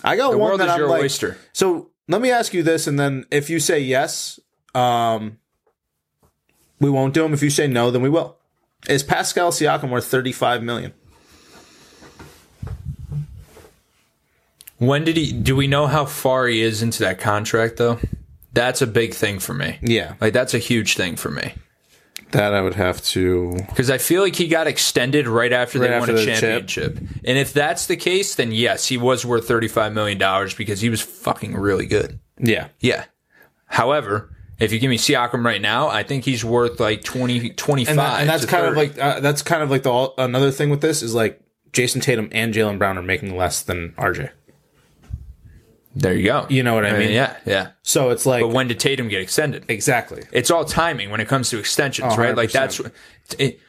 I 0.05 0.17
got 0.17 0.31
The 0.33 0.39
one 0.39 0.49
world 0.51 0.61
that 0.61 0.67
is 0.69 0.73
I'm 0.75 0.79
your 0.81 0.89
like, 0.89 1.03
oyster. 1.03 1.37
So 1.55 1.91
let 2.09 2.21
me 2.21 2.31
ask 2.31 2.55
you 2.55 2.63
this, 2.63 2.87
and 2.87 2.99
then 2.99 3.27
if 3.31 3.51
you 3.51 3.61
say 3.61 3.81
yes, 3.81 4.41
um, 4.75 5.39
we 6.81 6.91
won't 6.91 7.15
do 7.15 7.23
them. 7.23 7.35
If 7.35 7.43
you 7.43 7.51
say 7.51 7.67
no, 7.67 7.91
then 7.91 8.03
we 8.03 8.09
will. 8.09 8.37
Is 8.89 9.03
Pascal 9.03 9.51
Siakam 9.51 9.91
worth 9.91 10.07
thirty 10.07 10.33
five 10.33 10.63
million? 10.63 10.93
When 14.79 15.05
did 15.05 15.17
he? 15.17 15.33
Do 15.33 15.57
we 15.57 15.67
know 15.67 15.87
how 15.87 16.05
far 16.05 16.47
he 16.47 16.63
is 16.63 16.83
into 16.83 17.01
that 17.01 17.19
contract 17.19 17.77
though? 17.77 17.99
That's 18.53 18.81
a 18.81 18.87
big 18.87 19.15
thing 19.15 19.39
for 19.39 19.55
me. 19.55 19.79
Yeah, 19.83 20.15
Like 20.21 20.33
that's 20.33 20.55
a 20.55 20.59
huge 20.59 20.97
thing 20.97 21.17
for 21.17 21.31
me 21.31 21.53
that 22.33 22.55
I 22.55 22.61
would 22.61 22.75
have 22.75 23.03
to. 23.07 23.53
because 23.69 23.91
I 23.91 23.99
feel 23.99 24.23
like 24.23 24.37
he 24.37 24.49
got 24.49 24.67
extended 24.67 25.27
right 25.27 25.53
after 25.53 25.79
they 25.79 25.91
Right 25.91 26.01
won 26.01 26.11
a 26.11 26.13
the 26.13 26.25
chip. 26.25 26.39
championship. 26.41 26.99
And 27.25 27.39
if 27.39 27.53
that's 27.53 27.87
the 27.87 27.97
case, 27.97 28.35
then 28.35 28.53
yes, 28.53 28.87
he 28.87 28.97
was 28.97 29.25
worth 29.25 29.47
thirty 29.49 29.69
five 29.69 29.93
million 29.93 30.19
dollars 30.19 30.55
because 30.55 30.81
he 30.81 30.91
was 30.91 31.01
fucking 31.01 31.55
really 31.57 31.87
good. 31.87 32.19
Yeah, 32.39 32.69
Yeah. 32.81 33.05
However, 33.67 34.31
if 34.59 34.73
you 34.73 34.79
give 34.79 34.91
me 34.91 34.97
Siakam 34.99 35.45
right 35.45 35.61
now, 35.61 35.89
I 35.89 36.03
think 36.03 36.25
he's 36.25 36.45
worth 36.45 36.81
like 36.81 37.05
20, 37.05 37.51
25. 37.51 37.91
and, 37.91 37.99
that, 37.99 38.21
and 38.21 38.29
that's 38.29 38.45
kind 38.47 38.67
of 38.67 38.77
like 38.77 38.99
uh, 38.99 39.21
that's 39.21 39.43
kind 39.43 39.63
of 39.63 39.71
like 39.71 39.83
the 39.83 40.13
another 40.19 40.51
thing 40.51 40.71
with 40.71 40.81
this 40.81 41.03
is 41.03 41.15
like 41.15 41.41
Jayson 41.73 42.01
Tatum 42.01 42.29
and 42.33 42.55
Jalen 42.55 42.79
Brown 42.79 42.97
are 42.99 43.03
making 43.03 43.37
less 43.37 43.63
than 43.63 43.91
RJ. 43.99 44.31
There 45.99 46.15
you 46.15 46.25
go. 46.25 46.47
You 46.49 46.63
know 46.63 46.75
what 46.75 46.87
I 46.87 46.97
mean? 46.99 47.11
Yeah, 47.11 47.37
yeah. 47.45 47.71
So 47.83 48.11
it's 48.11 48.25
like 48.27 48.43
But 48.43 48.49
when 48.49 48.69
did 48.69 48.79
Tatum 48.81 49.09
get 49.09 49.21
extended? 49.21 49.65
exactly. 49.69 50.23
it's 50.33 50.51
all 50.51 50.65
timing 50.65 51.11
when 51.11 51.21
it 51.21 51.29
comes 51.29 51.51
to 51.51 51.59
extensions, 51.59 52.15
Oh, 52.15 52.17
right? 52.17 52.37
Like 52.37 52.53
that's 52.53 52.79
what 52.81 52.93
it, 53.39 53.61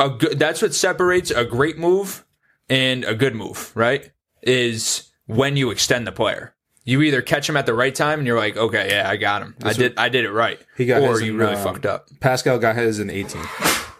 a 0.00 0.10
good. 0.10 0.38
That's 0.38 0.60
what 0.62 0.74
separates 0.74 1.30
a 1.30 1.44
great 1.44 1.78
move 1.78 2.24
and 2.68 3.04
a 3.04 3.14
good 3.14 3.34
move, 3.34 3.70
right? 3.74 4.10
Is 4.42 5.10
when 5.26 5.56
you 5.56 5.70
extend 5.70 6.06
the 6.06 6.12
player. 6.12 6.54
You 6.86 7.00
either 7.00 7.22
catch 7.22 7.48
him 7.48 7.56
at 7.56 7.64
the 7.64 7.72
right 7.72 7.94
time 7.94 8.18
and 8.18 8.26
you're 8.26 8.36
like, 8.38 8.58
okay, 8.58 8.88
yeah, 8.90 9.08
I 9.08 9.16
got 9.16 9.40
him. 9.40 9.56
I 9.62 9.72
did, 9.72 9.94
I 9.96 10.10
did 10.10 10.26
it 10.26 10.30
right. 10.32 10.60
He 10.76 10.84
got 10.84 11.00
or 11.00 11.18
you 11.22 11.32
in, 11.32 11.38
really 11.38 11.54
um, 11.54 11.64
fucked 11.64 11.86
up. 11.86 12.08
Pascal 12.20 12.58
got 12.58 12.76
his 12.76 12.98
in 12.98 13.08
eighteen. 13.08 13.42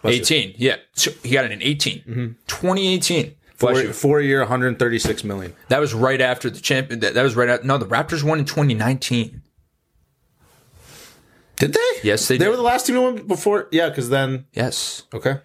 18, 0.03 0.53
yeah. 0.57 0.75
So 0.93 1.09
he 1.23 1.31
got 1.33 1.45
it 1.45 1.51
in 1.51 1.63
18, 1.63 2.35
2018. 2.45 3.33
Four, 3.55 3.83
four 3.93 4.21
year, 4.21 4.39
one 4.39 4.47
hundred 4.47 4.77
thirty 4.79 4.99
six 4.99 5.23
million. 5.23 5.53
That 5.69 5.79
was 5.79 5.93
right 5.93 6.19
after 6.19 6.49
the 6.49 6.59
champion. 6.59 6.99
That, 6.99 7.13
that 7.13 7.23
was 7.23 7.35
right 7.35 7.47
after. 7.49 7.65
No, 7.65 7.77
the 7.77 7.85
Raptors 7.85 8.21
won 8.23 8.37
in 8.39 8.45
2019. 8.45 9.41
Did 11.57 11.73
they? 11.73 11.79
Yes, 12.03 12.27
they 12.27 12.37
They 12.37 12.45
did. 12.45 12.49
were 12.51 12.57
the 12.57 12.61
last 12.61 12.85
team 12.85 12.95
to 12.95 13.01
win 13.01 13.27
before. 13.27 13.67
Yeah, 13.71 13.89
because 13.89 14.09
then 14.09 14.45
Yes. 14.53 15.03
okay. 15.13 15.39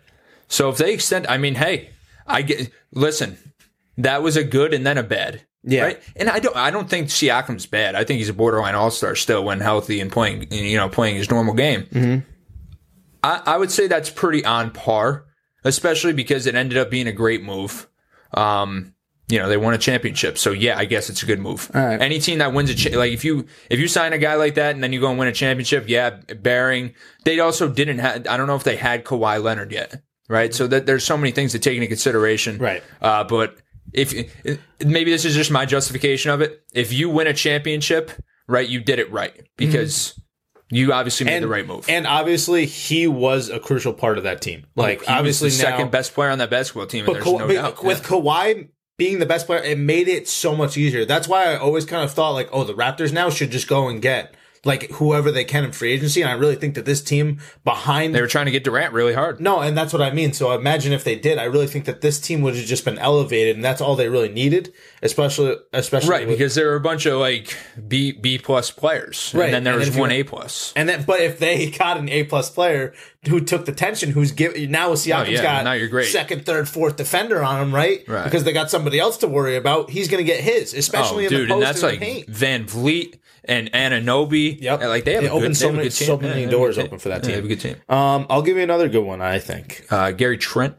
So 0.48 0.68
if 0.68 0.76
they 0.76 0.92
extend, 0.92 1.26
I 1.28 1.38
mean, 1.38 1.54
hey, 1.54 1.90
I 2.26 2.42
get. 2.42 2.70
Listen, 2.92 3.38
that 3.96 4.22
was 4.22 4.36
a 4.36 4.42
good 4.42 4.74
and 4.74 4.84
then 4.84 4.98
a 4.98 5.04
bad. 5.04 5.42
Yeah. 5.62 5.82
Right. 5.84 6.02
And 6.16 6.28
I 6.28 6.40
don't 6.40 6.56
I 6.56 6.70
don't 6.70 6.88
think 6.90 7.08
Siakam's 7.08 7.66
bad. 7.66 7.94
I 7.94 8.02
think 8.02 8.18
he's 8.18 8.28
a 8.30 8.34
borderline 8.34 8.74
all 8.74 8.90
star 8.90 9.14
still 9.14 9.44
when 9.44 9.60
healthy 9.60 10.00
and 10.00 10.10
playing 10.10 10.50
you 10.50 10.76
know, 10.76 10.88
playing 10.88 11.16
his 11.16 11.30
normal 11.30 11.54
game. 11.54 11.82
Mm-hmm. 11.84 12.26
I, 13.22 13.42
I 13.46 13.56
would 13.58 13.70
say 13.70 13.86
that's 13.86 14.08
pretty 14.10 14.42
on 14.44 14.70
par, 14.70 15.26
especially 15.62 16.14
because 16.14 16.46
it 16.46 16.54
ended 16.54 16.78
up 16.78 16.90
being 16.90 17.06
a 17.06 17.12
great 17.12 17.42
move. 17.42 17.86
Um, 18.34 18.94
you 19.28 19.38
know, 19.38 19.48
they 19.48 19.56
won 19.56 19.74
a 19.74 19.78
championship. 19.78 20.38
So 20.38 20.50
yeah, 20.50 20.76
I 20.76 20.84
guess 20.84 21.08
it's 21.08 21.22
a 21.22 21.26
good 21.26 21.38
move. 21.38 21.70
Right. 21.72 22.00
Any 22.00 22.18
team 22.18 22.38
that 22.38 22.52
wins 22.52 22.70
a 22.70 22.74
cha- 22.74 22.98
like 22.98 23.12
if 23.12 23.24
you 23.24 23.46
if 23.70 23.78
you 23.78 23.86
sign 23.86 24.12
a 24.12 24.18
guy 24.18 24.34
like 24.34 24.56
that 24.56 24.74
and 24.74 24.82
then 24.82 24.92
you 24.92 25.00
go 25.00 25.08
and 25.08 25.18
win 25.18 25.28
a 25.28 25.32
championship, 25.32 25.84
yeah, 25.86 26.10
bearing. 26.40 26.94
They 27.24 27.38
also 27.38 27.68
didn't 27.68 27.98
have. 27.98 28.26
I 28.26 28.36
don't 28.36 28.46
know 28.48 28.56
if 28.56 28.64
they 28.64 28.76
had 28.76 29.04
Kawhi 29.04 29.42
Leonard 29.42 29.70
yet, 29.72 30.02
right? 30.28 30.52
So 30.52 30.66
that 30.66 30.86
there's 30.86 31.04
so 31.04 31.16
many 31.16 31.30
things 31.30 31.52
to 31.52 31.58
take 31.58 31.76
into 31.76 31.86
consideration, 31.86 32.58
Right. 32.58 32.82
Uh, 33.00 33.24
but 33.24 33.56
if 33.92 34.12
maybe 34.84 35.10
this 35.10 35.24
is 35.24 35.34
just 35.34 35.50
my 35.50 35.64
justification 35.64 36.30
of 36.30 36.40
it, 36.40 36.62
if 36.72 36.92
you 36.92 37.08
win 37.10 37.26
a 37.26 37.34
championship, 37.34 38.10
right, 38.48 38.68
you 38.68 38.80
did 38.80 38.98
it 38.98 39.10
right 39.12 39.48
because 39.56 40.19
you 40.70 40.92
obviously 40.92 41.26
made 41.26 41.34
And 41.34 41.44
the 41.44 41.48
right 41.48 41.66
move. 41.66 41.86
And 41.88 42.06
obviously, 42.06 42.66
he 42.66 43.06
was 43.06 43.48
a 43.48 43.58
crucial 43.60 43.92
part 43.92 44.18
of 44.18 44.24
that 44.24 44.40
team. 44.40 44.66
Like, 44.76 45.02
obviously, 45.08 45.50
the 45.50 45.56
now, 45.58 45.70
second 45.70 45.90
best 45.90 46.14
player 46.14 46.30
on 46.30 46.38
that 46.38 46.50
basketball 46.50 46.86
team, 46.86 47.00
and 47.00 47.06
But 47.06 47.12
there's 47.14 47.24
Ka- 47.24 47.38
no 47.38 47.46
but 47.46 47.52
doubt. 47.54 47.84
with 47.84 47.98
Yeah. 48.02 48.04
Kawhi 48.08 48.68
being 48.96 49.18
the 49.18 49.26
best 49.26 49.46
player, 49.46 49.62
it 49.62 49.78
made 49.78 50.08
it 50.08 50.28
so 50.28 50.54
much 50.54 50.76
easier. 50.76 51.04
That's 51.04 51.26
why 51.26 51.44
I 51.52 51.56
always 51.56 51.84
kind 51.86 52.04
of 52.04 52.12
thought 52.12 52.30
like, 52.32 52.48
oh, 52.52 52.64
the 52.64 52.74
Raptors 52.74 53.12
now 53.12 53.30
should 53.30 53.50
just 53.50 53.66
go 53.66 53.88
and 53.88 54.00
get 54.02 54.34
like 54.64 54.90
whoever 54.92 55.30
they 55.30 55.44
can 55.44 55.64
in 55.64 55.72
free 55.72 55.92
agency. 55.92 56.20
And 56.20 56.30
I 56.30 56.34
really 56.34 56.54
think 56.56 56.74
that 56.74 56.84
this 56.84 57.02
team 57.02 57.38
behind 57.64 58.14
they 58.14 58.20
were 58.20 58.26
trying 58.26 58.44
to 58.46 58.50
get 58.50 58.62
Durant 58.64 58.92
really 58.92 59.14
hard. 59.14 59.40
no, 59.40 59.60
and 59.60 59.76
that's 59.76 59.92
what 59.92 60.02
I 60.02 60.10
mean. 60.10 60.32
So 60.32 60.52
imagine 60.52 60.92
if 60.92 61.02
they 61.04 61.16
did. 61.16 61.38
I 61.38 61.44
really 61.44 61.66
think 61.66 61.86
that 61.86 62.00
this 62.02 62.20
team 62.20 62.42
would 62.42 62.54
have 62.56 62.66
just 62.66 62.84
been 62.84 62.98
elevated, 62.98 63.56
and 63.56 63.64
that's 63.64 63.80
all 63.80 63.96
they 63.96 64.08
really 64.08 64.28
needed. 64.28 64.72
Especially, 65.02 65.56
especially 65.72 66.10
Right, 66.10 66.26
with- 66.28 66.36
because 66.38 66.54
there 66.54 66.66
were 66.68 66.76
a 66.76 66.80
bunch 66.80 67.06
of 67.06 67.18
like 67.18 67.56
B 67.88 68.12
B 68.12 68.36
plus 68.38 68.70
players, 68.70 69.32
Right, 69.34 69.46
and 69.46 69.54
then 69.54 69.64
there 69.64 69.72
and 69.74 69.80
was 69.80 69.96
one 69.96 70.10
A 70.12 70.22
plus. 70.24 70.72
And 70.76 70.88
then, 70.88 71.04
but 71.04 71.20
if 71.20 71.38
they 71.38 71.70
got 71.78 71.96
an 71.96 72.08
A 72.10 72.24
plus 72.24 72.50
player 72.50 72.92
who 73.28 73.40
took 73.40 73.64
the 73.66 73.72
tension, 73.72 74.10
who's 74.10 74.32
give 74.32 74.54
now 74.70 74.90
oh, 74.90 74.92
Siakam's 74.92 75.28
Oh, 75.28 75.32
yeah, 75.32 75.42
got 75.42 75.64
now 75.64 75.72
you're 75.72 75.88
great. 75.88 76.06
second, 76.08 76.44
third, 76.46 76.68
fourth 76.68 76.96
defender 76.96 77.42
on 77.42 77.62
him, 77.62 77.74
right? 77.74 78.02
Right. 78.08 78.24
Because 78.24 78.44
they 78.44 78.52
got 78.52 78.70
somebody 78.70 78.98
else 78.98 79.16
to 79.18 79.28
worry 79.28 79.56
about. 79.56 79.90
He's 79.90 80.08
going 80.08 80.24
to 80.24 80.30
get 80.30 80.40
his, 80.40 80.74
especially 80.74 81.24
Oh, 81.24 81.28
in 81.28 81.32
the 81.32 81.38
dude, 81.40 81.48
post 81.48 81.54
and 81.54 81.62
that's 81.62 81.82
and 81.82 81.92
like 81.92 82.00
paint. 82.00 82.26
VanVleet 82.30 83.14
and 83.44 83.70
Anunoby. 83.72 84.60
Yep. 84.60 84.80
And, 84.80 84.88
like 84.90 85.04
they 85.04 85.14
have 85.14 85.22
They 85.22 85.28
a 85.28 85.30
good, 85.30 85.36
opened 85.38 85.56
so 85.56 85.70
many- 85.72 85.84
good 85.84 85.92
team. 85.92 86.06
so 86.06 86.16
many 86.18 86.44
a 86.44 86.50
doors 86.50 86.78
open 86.78 86.98
for 86.98 87.08
that 87.10 87.22
Yeah, 87.22 87.28
They 87.28 87.34
have 87.36 87.44
a 87.44 87.48
good 87.48 87.60
team. 87.60 87.76
Um, 87.88 88.26
I'll 88.30 88.42
give 88.42 88.56
you 88.56 88.62
another 88.62 88.88
good 88.88 89.04
one. 89.04 89.20
I 89.20 89.38
think. 89.38 89.86
Uh, 89.90 90.10
Gary 90.12 90.36
Trent, 90.38 90.76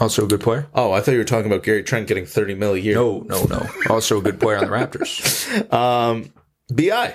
also 0.00 0.24
a 0.24 0.28
good 0.28 0.40
player. 0.40 0.66
Oh, 0.74 0.92
I 0.92 1.00
thought 1.00 1.12
you 1.12 1.18
were 1.18 1.24
talking 1.24 1.50
about 1.50 1.62
Gary 1.62 1.82
Trent 1.82 2.06
getting 2.08 2.26
thirty 2.26 2.54
mil 2.54 2.74
a 2.74 2.78
year. 2.78 2.94
No, 2.96 3.20
no, 3.28 3.44
no. 3.44 3.66
Also 3.88 4.18
a 4.18 4.22
good 4.22 4.40
player 4.40 4.58
on 4.58 4.64
the 4.64 4.70
Raptors. 4.70 5.70
BI, 6.74 7.14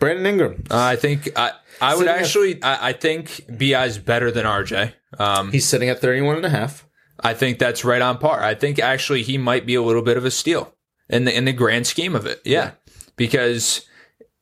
Brandon 0.00 0.26
Ingram. 0.26 0.64
Uh, 0.70 0.76
I 0.78 0.96
think 0.96 1.28
I 1.36 1.52
I 1.80 1.94
would 1.94 2.00
Sitting 2.06 2.14
at- 2.14 2.20
actually 2.20 2.62
I, 2.62 2.88
I 2.88 2.92
think 2.92 3.40
BI 3.48 3.84
is 3.86 3.98
better 3.98 4.30
than 4.30 4.44
RJ. 4.44 4.92
Um, 5.18 5.52
He's 5.52 5.66
sitting 5.66 5.88
at 5.88 6.00
31 6.00 6.36
and 6.36 6.44
a 6.44 6.50
half. 6.50 6.86
I 7.20 7.34
think 7.34 7.58
that's 7.58 7.84
right 7.84 8.02
on 8.02 8.18
par. 8.18 8.42
I 8.42 8.54
think 8.54 8.78
actually 8.78 9.22
he 9.22 9.38
might 9.38 9.64
be 9.66 9.74
a 9.74 9.82
little 9.82 10.02
bit 10.02 10.16
of 10.16 10.24
a 10.24 10.30
steal 10.30 10.74
in 11.08 11.24
the 11.24 11.34
in 11.36 11.44
the 11.46 11.52
grand 11.52 11.86
scheme 11.86 12.14
of 12.14 12.26
it. 12.26 12.40
Yeah. 12.44 12.72
Because 13.18 13.86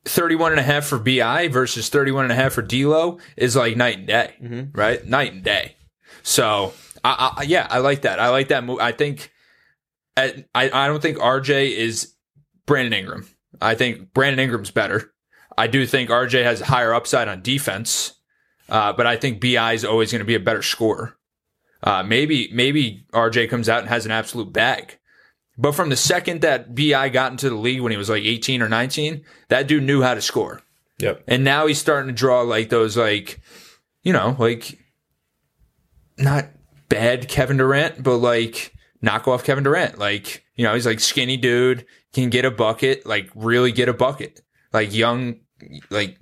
31 0.05 0.51
and 0.53 0.59
a 0.59 0.63
half 0.63 0.85
for 0.85 0.97
BI 0.97 1.49
versus 1.49 1.89
31 1.89 2.23
and 2.25 2.31
a 2.31 2.35
half 2.35 2.53
for 2.53 2.61
D'Lo 2.61 3.19
is 3.35 3.57
like 3.57 3.75
night 3.75 3.97
and 3.97 4.07
day, 4.07 4.33
right? 4.73 5.05
Night 5.05 5.33
and 5.33 5.43
day. 5.43 5.75
So, 6.23 6.73
I, 7.03 7.33
I 7.37 7.43
yeah, 7.43 7.67
I 7.69 7.79
like 7.79 8.03
that. 8.03 8.19
I 8.19 8.29
like 8.29 8.47
that 8.47 8.63
move. 8.63 8.79
I 8.79 8.93
think 8.93 9.31
I 10.15 10.45
I 10.55 10.87
don't 10.87 11.01
think 11.01 11.17
RJ 11.17 11.71
is 11.71 12.13
Brandon 12.65 12.93
Ingram. 12.93 13.27
I 13.61 13.75
think 13.75 14.13
Brandon 14.13 14.39
Ingram's 14.39 14.71
better. 14.71 15.11
I 15.57 15.67
do 15.67 15.85
think 15.85 16.09
RJ 16.09 16.43
has 16.43 16.61
higher 16.61 16.93
upside 16.93 17.27
on 17.27 17.41
defense. 17.41 18.13
Uh, 18.69 18.93
but 18.93 19.07
I 19.07 19.15
think 19.15 19.41
BI 19.41 19.73
is 19.73 19.85
always 19.85 20.11
going 20.11 20.19
to 20.19 20.25
be 20.25 20.35
a 20.35 20.39
better 20.39 20.61
scorer. 20.61 21.17
Uh, 21.83 22.03
maybe 22.03 22.49
maybe 22.53 23.05
RJ 23.13 23.49
comes 23.49 23.69
out 23.69 23.79
and 23.79 23.89
has 23.89 24.05
an 24.05 24.11
absolute 24.11 24.51
bag. 24.51 24.97
But 25.57 25.73
from 25.73 25.89
the 25.89 25.95
second 25.95 26.41
that 26.41 26.75
BI 26.75 27.09
got 27.09 27.31
into 27.31 27.49
the 27.49 27.55
league 27.55 27.81
when 27.81 27.91
he 27.91 27.97
was 27.97 28.09
like 28.09 28.23
18 28.23 28.61
or 28.61 28.69
19, 28.69 29.23
that 29.49 29.67
dude 29.67 29.83
knew 29.83 30.01
how 30.01 30.13
to 30.13 30.21
score. 30.21 30.61
Yep. 30.99 31.23
And 31.27 31.43
now 31.43 31.67
he's 31.67 31.79
starting 31.79 32.07
to 32.07 32.13
draw 32.13 32.41
like 32.41 32.69
those 32.69 32.95
like 32.97 33.39
you 34.07 34.13
know, 34.13 34.37
like 34.39 34.79
not 36.17 36.45
bad 36.87 37.27
Kevin 37.27 37.57
Durant, 37.57 38.01
but 38.01 38.17
like 38.17 38.73
knock 39.01 39.27
off 39.27 39.43
Kevin 39.43 39.65
Durant. 39.65 39.97
Like, 39.97 40.45
you 40.55 40.63
know, 40.63 40.73
he's 40.73 40.85
like 40.85 41.01
skinny 41.01 41.35
dude, 41.35 41.85
can 42.13 42.29
get 42.29 42.45
a 42.45 42.51
bucket, 42.51 43.05
like 43.05 43.29
really 43.35 43.73
get 43.73 43.89
a 43.89 43.93
bucket. 43.93 44.41
Like 44.71 44.93
young 44.93 45.41
like 45.89 46.17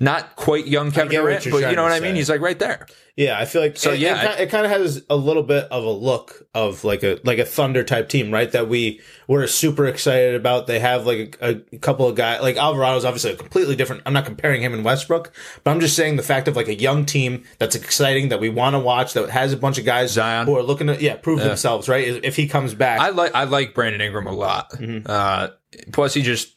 not 0.00 0.36
quite 0.36 0.66
young 0.66 0.90
Kevin 0.90 1.10
Durant, 1.10 1.44
but 1.50 1.70
you 1.70 1.76
know 1.76 1.82
what 1.82 1.92
I 1.92 2.00
mean? 2.00 2.12
say. 2.12 2.18
He's 2.18 2.30
like 2.30 2.40
right 2.40 2.58
there. 2.58 2.86
Yeah, 3.16 3.38
I 3.38 3.44
feel 3.44 3.62
like 3.62 3.76
So, 3.76 3.92
it, 3.92 4.00
yeah, 4.00 4.32
it, 4.32 4.50
kind 4.50 4.66
of 4.66 4.72
has 4.72 5.04
a 5.08 5.14
little 5.14 5.44
bit 5.44 5.68
of 5.70 5.84
a 5.84 5.90
look 5.90 6.48
of 6.52 6.82
like 6.82 7.04
a 7.04 7.20
like 7.22 7.38
a 7.38 7.44
Thunder 7.44 7.84
type 7.84 8.08
team, 8.08 8.32
right? 8.32 8.50
That 8.50 8.68
we 8.68 9.00
were 9.28 9.46
super 9.46 9.86
excited 9.86 10.34
about. 10.34 10.66
They 10.66 10.80
have 10.80 11.06
like 11.06 11.38
a, 11.40 11.60
a 11.72 11.78
couple 11.78 12.08
of 12.08 12.16
guys 12.16 12.42
like 12.42 12.56
Alvarado's 12.56 13.04
obviously 13.04 13.32
a 13.32 13.36
completely 13.36 13.76
different. 13.76 14.02
I'm 14.04 14.14
not 14.14 14.24
comparing 14.24 14.62
him 14.62 14.74
and 14.74 14.84
Westbrook, 14.84 15.32
but 15.62 15.70
I'm 15.70 15.78
just 15.78 15.94
saying 15.94 16.16
the 16.16 16.24
fact 16.24 16.48
of 16.48 16.56
like 16.56 16.66
a 16.66 16.74
young 16.74 17.06
team 17.06 17.44
that's 17.58 17.76
exciting 17.76 18.30
that 18.30 18.40
we 18.40 18.48
want 18.48 18.74
to 18.74 18.80
watch 18.80 19.12
that 19.12 19.30
has 19.30 19.52
a 19.52 19.56
bunch 19.56 19.78
of 19.78 19.84
guys 19.84 20.10
Zion. 20.10 20.46
who 20.46 20.56
are 20.56 20.62
looking 20.62 20.88
to 20.88 21.00
yeah 21.00 21.14
prove 21.14 21.38
themselves, 21.38 21.88
right? 21.88 22.24
If 22.24 22.34
he 22.34 22.48
comes 22.48 22.74
back, 22.74 22.98
I 22.98 23.10
like 23.10 23.32
I 23.32 23.44
like 23.44 23.74
Brandon 23.74 24.00
Ingram 24.00 24.26
a 24.26 24.32
lot. 24.32 24.72
Mm-hmm. 24.72 25.06
Uh, 25.08 25.48
plus, 25.92 26.14
he 26.14 26.22
just 26.22 26.53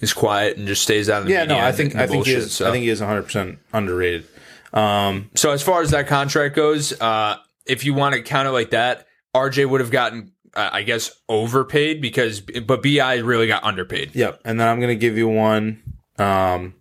is 0.00 0.12
quiet 0.12 0.56
and 0.56 0.66
just 0.66 0.82
stays 0.82 1.08
out 1.08 1.22
of 1.22 1.26
the 1.26 1.32
yeah, 1.32 1.44
no, 1.44 1.58
I 1.58 1.72
think 1.72 1.94
I 1.94 2.06
think 2.06 2.26
he 2.26 2.32
bullshit, 2.34 2.38
is. 2.38 2.52
so. 2.52 2.68
I 2.68 2.72
think 2.72 2.84
he 2.84 2.90
is 2.90 3.00
100 3.00 3.22
percent 3.22 3.58
underrated. 3.72 4.26
Um, 4.72 5.30
so. 5.34 5.50
As 5.50 5.62
far 5.62 5.82
as 5.82 5.90
that 5.90 6.06
contract 6.06 6.54
goes, 6.54 6.98
uh, 7.00 7.36
if 7.66 7.84
you 7.84 7.94
want 7.94 8.14
to 8.14 8.22
count 8.22 8.48
it 8.48 8.52
like 8.52 8.70
that, 8.70 9.06
RJ 9.34 9.68
would 9.68 9.80
have 9.80 9.90
gotten, 9.90 10.32
uh, 10.54 10.70
I 10.72 10.82
guess, 10.82 11.10
overpaid 11.28 12.00
because, 12.00 12.40
but 12.40 12.82
BI 12.82 13.16
really 13.16 13.46
got 13.46 13.64
underpaid. 13.64 14.14
Yep. 14.14 14.42
And 14.44 14.60
then 14.60 14.68
I'm 14.68 14.78
going 14.80 14.88
to 14.94 15.00
give 15.00 15.16
you 15.16 15.28
one 15.28 15.82
um, 16.18 16.74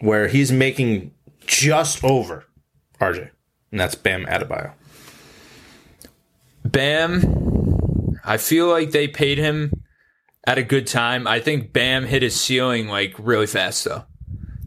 where 0.00 0.28
he's 0.28 0.50
making 0.52 1.12
just 1.46 2.02
over 2.04 2.44
RJ, 3.00 3.30
and 3.70 3.80
that's 3.80 3.94
Bam 3.94 4.24
Adebayo. 4.26 4.72
Bam, 6.64 8.18
I 8.24 8.38
feel 8.38 8.68
like 8.68 8.90
they 8.90 9.08
paid 9.08 9.38
him 9.38 9.83
at 10.46 10.58
a 10.58 10.62
good 10.62 10.86
time. 10.86 11.26
I 11.26 11.40
think 11.40 11.72
Bam 11.72 12.04
hit 12.04 12.22
his 12.22 12.38
ceiling 12.38 12.88
like 12.88 13.14
really 13.18 13.46
fast 13.46 13.84
though. 13.84 14.04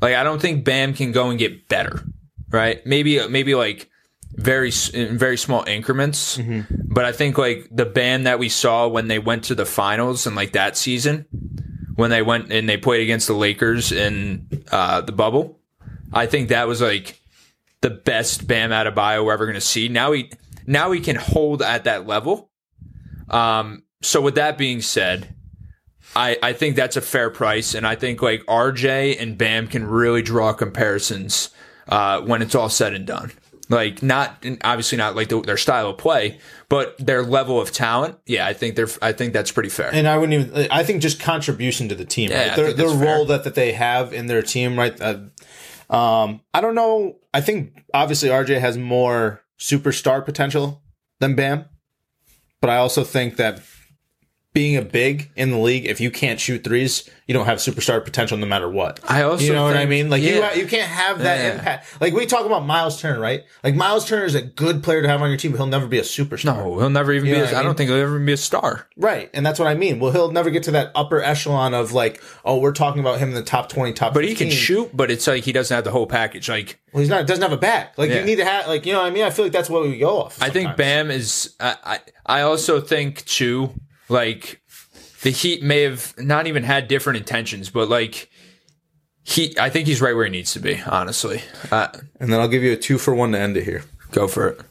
Like 0.01 0.15
I 0.15 0.23
don't 0.23 0.41
think 0.41 0.63
Bam 0.65 0.93
can 0.93 1.11
go 1.11 1.29
and 1.29 1.39
get 1.39 1.67
better, 1.69 2.03
right? 2.49 2.85
Maybe 2.85 3.25
maybe 3.27 3.55
like 3.55 3.89
very 4.31 4.71
in 4.93 5.17
very 5.17 5.37
small 5.37 5.63
increments. 5.65 6.37
But 6.69 7.05
I 7.05 7.11
think 7.11 7.37
like 7.37 7.67
the 7.71 7.85
Bam 7.85 8.23
that 8.23 8.39
we 8.39 8.49
saw 8.49 8.87
when 8.87 9.07
they 9.07 9.19
went 9.19 9.45
to 9.45 9.55
the 9.55 9.65
finals 9.65 10.27
and 10.27 10.35
like 10.35 10.53
that 10.53 10.77
season 10.77 11.25
when 11.95 12.11
they 12.11 12.21
went 12.21 12.51
and 12.51 12.69
they 12.69 12.77
played 12.77 13.01
against 13.01 13.27
the 13.27 13.33
Lakers 13.33 13.91
in 13.91 14.47
uh, 14.71 15.01
the 15.01 15.11
bubble, 15.11 15.59
I 16.13 16.27
think 16.27 16.49
that 16.49 16.67
was 16.67 16.79
like 16.79 17.19
the 17.81 17.89
best 17.89 18.47
Bam 18.47 18.69
Adebayo 18.69 19.25
we're 19.25 19.33
ever 19.33 19.45
going 19.45 19.55
to 19.55 19.61
see. 19.61 19.89
Now 19.89 20.11
he 20.11 20.31
now 20.67 20.91
he 20.91 20.99
can 20.99 21.15
hold 21.15 21.61
at 21.61 21.85
that 21.85 22.05
level. 22.05 22.51
Um, 23.29 23.83
so 24.03 24.21
with 24.21 24.35
that 24.35 24.57
being 24.57 24.81
said, 24.81 25.33
I, 26.15 26.37
I 26.41 26.53
think 26.53 26.75
that's 26.75 26.95
a 26.95 27.01
fair 27.01 27.29
price, 27.29 27.73
and 27.73 27.85
I 27.85 27.95
think 27.95 28.21
like 28.21 28.43
RJ 28.45 29.21
and 29.21 29.37
Bam 29.37 29.67
can 29.67 29.85
really 29.85 30.21
draw 30.21 30.53
comparisons 30.53 31.49
uh, 31.87 32.21
when 32.21 32.41
it's 32.41 32.55
all 32.55 32.69
said 32.69 32.93
and 32.93 33.05
done. 33.05 33.31
Like 33.69 34.01
not 34.01 34.45
obviously 34.63 34.97
not 34.97 35.15
like 35.15 35.27
the, 35.27 35.41
their 35.41 35.57
style 35.57 35.89
of 35.89 35.97
play, 35.97 36.39
but 36.69 36.97
their 36.97 37.23
level 37.23 37.59
of 37.59 37.71
talent. 37.71 38.17
Yeah, 38.25 38.47
I 38.47 38.53
think 38.53 38.75
they're. 38.75 38.87
I 39.01 39.11
think 39.11 39.33
that's 39.33 39.51
pretty 39.51 39.69
fair. 39.69 39.89
And 39.93 40.07
I 40.07 40.17
wouldn't 40.17 40.49
even. 40.49 40.71
I 40.71 40.83
think 40.83 41.01
just 41.01 41.19
contribution 41.19 41.89
to 41.89 41.95
the 41.95 42.05
team. 42.05 42.31
Yeah, 42.31 42.47
right? 42.47 42.55
Their, 42.55 42.73
their 42.73 42.89
role 42.89 43.25
that, 43.25 43.43
that 43.43 43.55
they 43.55 43.73
have 43.73 44.13
in 44.13 44.27
their 44.27 44.41
team, 44.41 44.79
right? 44.79 44.99
Uh, 45.01 45.19
um, 45.93 46.41
I 46.53 46.61
don't 46.61 46.75
know. 46.75 47.17
I 47.33 47.41
think 47.41 47.83
obviously 47.93 48.29
RJ 48.29 48.59
has 48.61 48.77
more 48.77 49.41
superstar 49.59 50.23
potential 50.23 50.81
than 51.19 51.35
Bam, 51.35 51.65
but 52.61 52.69
I 52.69 52.77
also 52.77 53.03
think 53.03 53.35
that 53.35 53.61
being 54.57 54.75
a 54.75 54.81
big 54.81 55.29
in 55.35 55.51
the 55.51 55.57
league, 55.59 55.85
if 55.85 56.01
you 56.01 56.09
can't 56.09 56.39
shoot 56.39 56.63
threes, 56.63 57.07
you 57.27 57.33
don't 57.35 57.45
have 57.45 57.59
superstar 57.59 58.03
potential 58.03 58.37
no 58.39 58.47
matter 58.47 58.67
what. 58.67 58.99
I 59.07 59.21
also 59.21 59.43
you 59.45 59.53
know 59.53 59.63
what 59.65 59.77
I 59.77 59.85
mean? 59.85 60.09
Like 60.09 60.23
you, 60.23 60.35
yeah. 60.37 60.49
ha- 60.49 60.55
you 60.55 60.65
can't 60.65 60.89
have 60.89 61.19
that 61.19 61.37
Yeah. 61.37 61.53
impact. 61.53 62.01
Like 62.01 62.13
we 62.15 62.25
talk 62.25 62.43
about 62.47 62.65
Miles 62.65 62.99
Turner, 62.99 63.19
right? 63.19 63.43
Like 63.63 63.75
Miles 63.75 64.07
Turner 64.07 64.25
is 64.25 64.33
a 64.33 64.41
good 64.41 64.81
player 64.81 65.03
to 65.03 65.07
have 65.07 65.21
on 65.21 65.29
your 65.29 65.37
team, 65.37 65.51
but 65.51 65.57
he'll 65.57 65.67
never 65.67 65.85
be 65.85 65.99
a 65.99 66.01
superstar. 66.01 66.45
No, 66.45 66.79
he'll 66.79 66.89
never 66.89 67.13
even 67.13 67.27
You 67.29 67.35
be. 67.35 67.41
A, 67.41 67.55
I 67.55 67.59
I 67.59 67.63
don't 67.63 67.77
think 67.77 67.89
he'll 67.91 67.99
ever 67.99 68.17
be 68.17 68.31
a 68.33 68.37
star. 68.37 68.87
Right, 68.97 69.29
and 69.35 69.45
that's 69.45 69.59
what 69.59 69.67
I 69.67 69.75
mean. 69.75 69.99
Well, 69.99 70.11
he'll 70.11 70.31
never 70.31 70.49
get 70.49 70.63
to 70.63 70.71
that 70.71 70.91
upper 70.95 71.21
echelon 71.21 71.75
of 71.75 71.91
like, 71.91 72.23
oh, 72.43 72.57
we're 72.57 72.71
talking 72.71 72.99
about 73.01 73.19
him 73.19 73.29
in 73.29 73.35
the 73.35 73.43
top 73.43 73.69
twenty, 73.69 73.93
top. 73.93 74.15
But 74.15 74.23
he 74.23 74.33
can 74.33 74.49
shoot. 74.49 74.89
But 74.91 75.11
it's 75.11 75.27
like 75.27 75.43
he 75.43 75.51
doesn't 75.51 75.75
have 75.75 75.83
the 75.83 75.91
whole 75.91 76.07
package. 76.07 76.49
Like 76.49 76.79
Well, 76.93 77.01
he's 77.01 77.09
not. 77.09 77.27
Doesn't 77.27 77.43
have 77.43 77.51
a 77.53 77.57
back. 77.57 77.95
Like 77.97 78.09
Yeah. 78.09 78.21
you 78.21 78.25
need 78.25 78.37
to 78.37 78.45
have. 78.45 78.67
Like 78.67 78.87
you 78.87 78.93
know 78.93 79.01
what 79.01 79.07
I 79.07 79.11
mean. 79.11 79.23
I 79.25 79.29
feel 79.29 79.45
like 79.45 79.51
that's 79.51 79.69
what 79.69 79.83
we 79.83 79.99
go 79.99 80.17
off. 80.23 80.41
I 80.41 80.49
think. 80.49 80.75
Bam 80.77 81.11
is. 81.11 81.53
I, 81.59 81.75
I 81.83 81.99
I 82.25 82.41
also 82.41 82.81
think 82.81 83.23
too. 83.25 83.73
Like 84.09 84.61
the 85.21 85.31
Heat 85.31 85.63
may 85.63 85.81
have 85.81 86.13
not 86.17 86.47
even 86.47 86.63
had 86.63 86.87
different 86.87 87.17
intentions, 87.17 87.69
but 87.69 87.89
like 87.89 88.29
he, 89.23 89.55
I 89.59 89.69
think 89.69 89.87
he's 89.87 90.01
right 90.01 90.15
where 90.15 90.25
he 90.25 90.31
needs 90.31 90.53
to 90.53 90.59
be. 90.59 90.81
Honestly, 90.85 91.41
uh, 91.71 91.89
And 92.19 92.31
then 92.31 92.39
I'll 92.39 92.47
give 92.47 92.63
you 92.63 92.71
a 92.73 92.77
two 92.77 92.97
for 92.97 93.13
one 93.13 93.31
to 93.33 93.39
end 93.39 93.57
it 93.57 93.63
here. 93.63 93.83
go 94.11 94.27
for 94.27 94.47
it. 94.49 94.61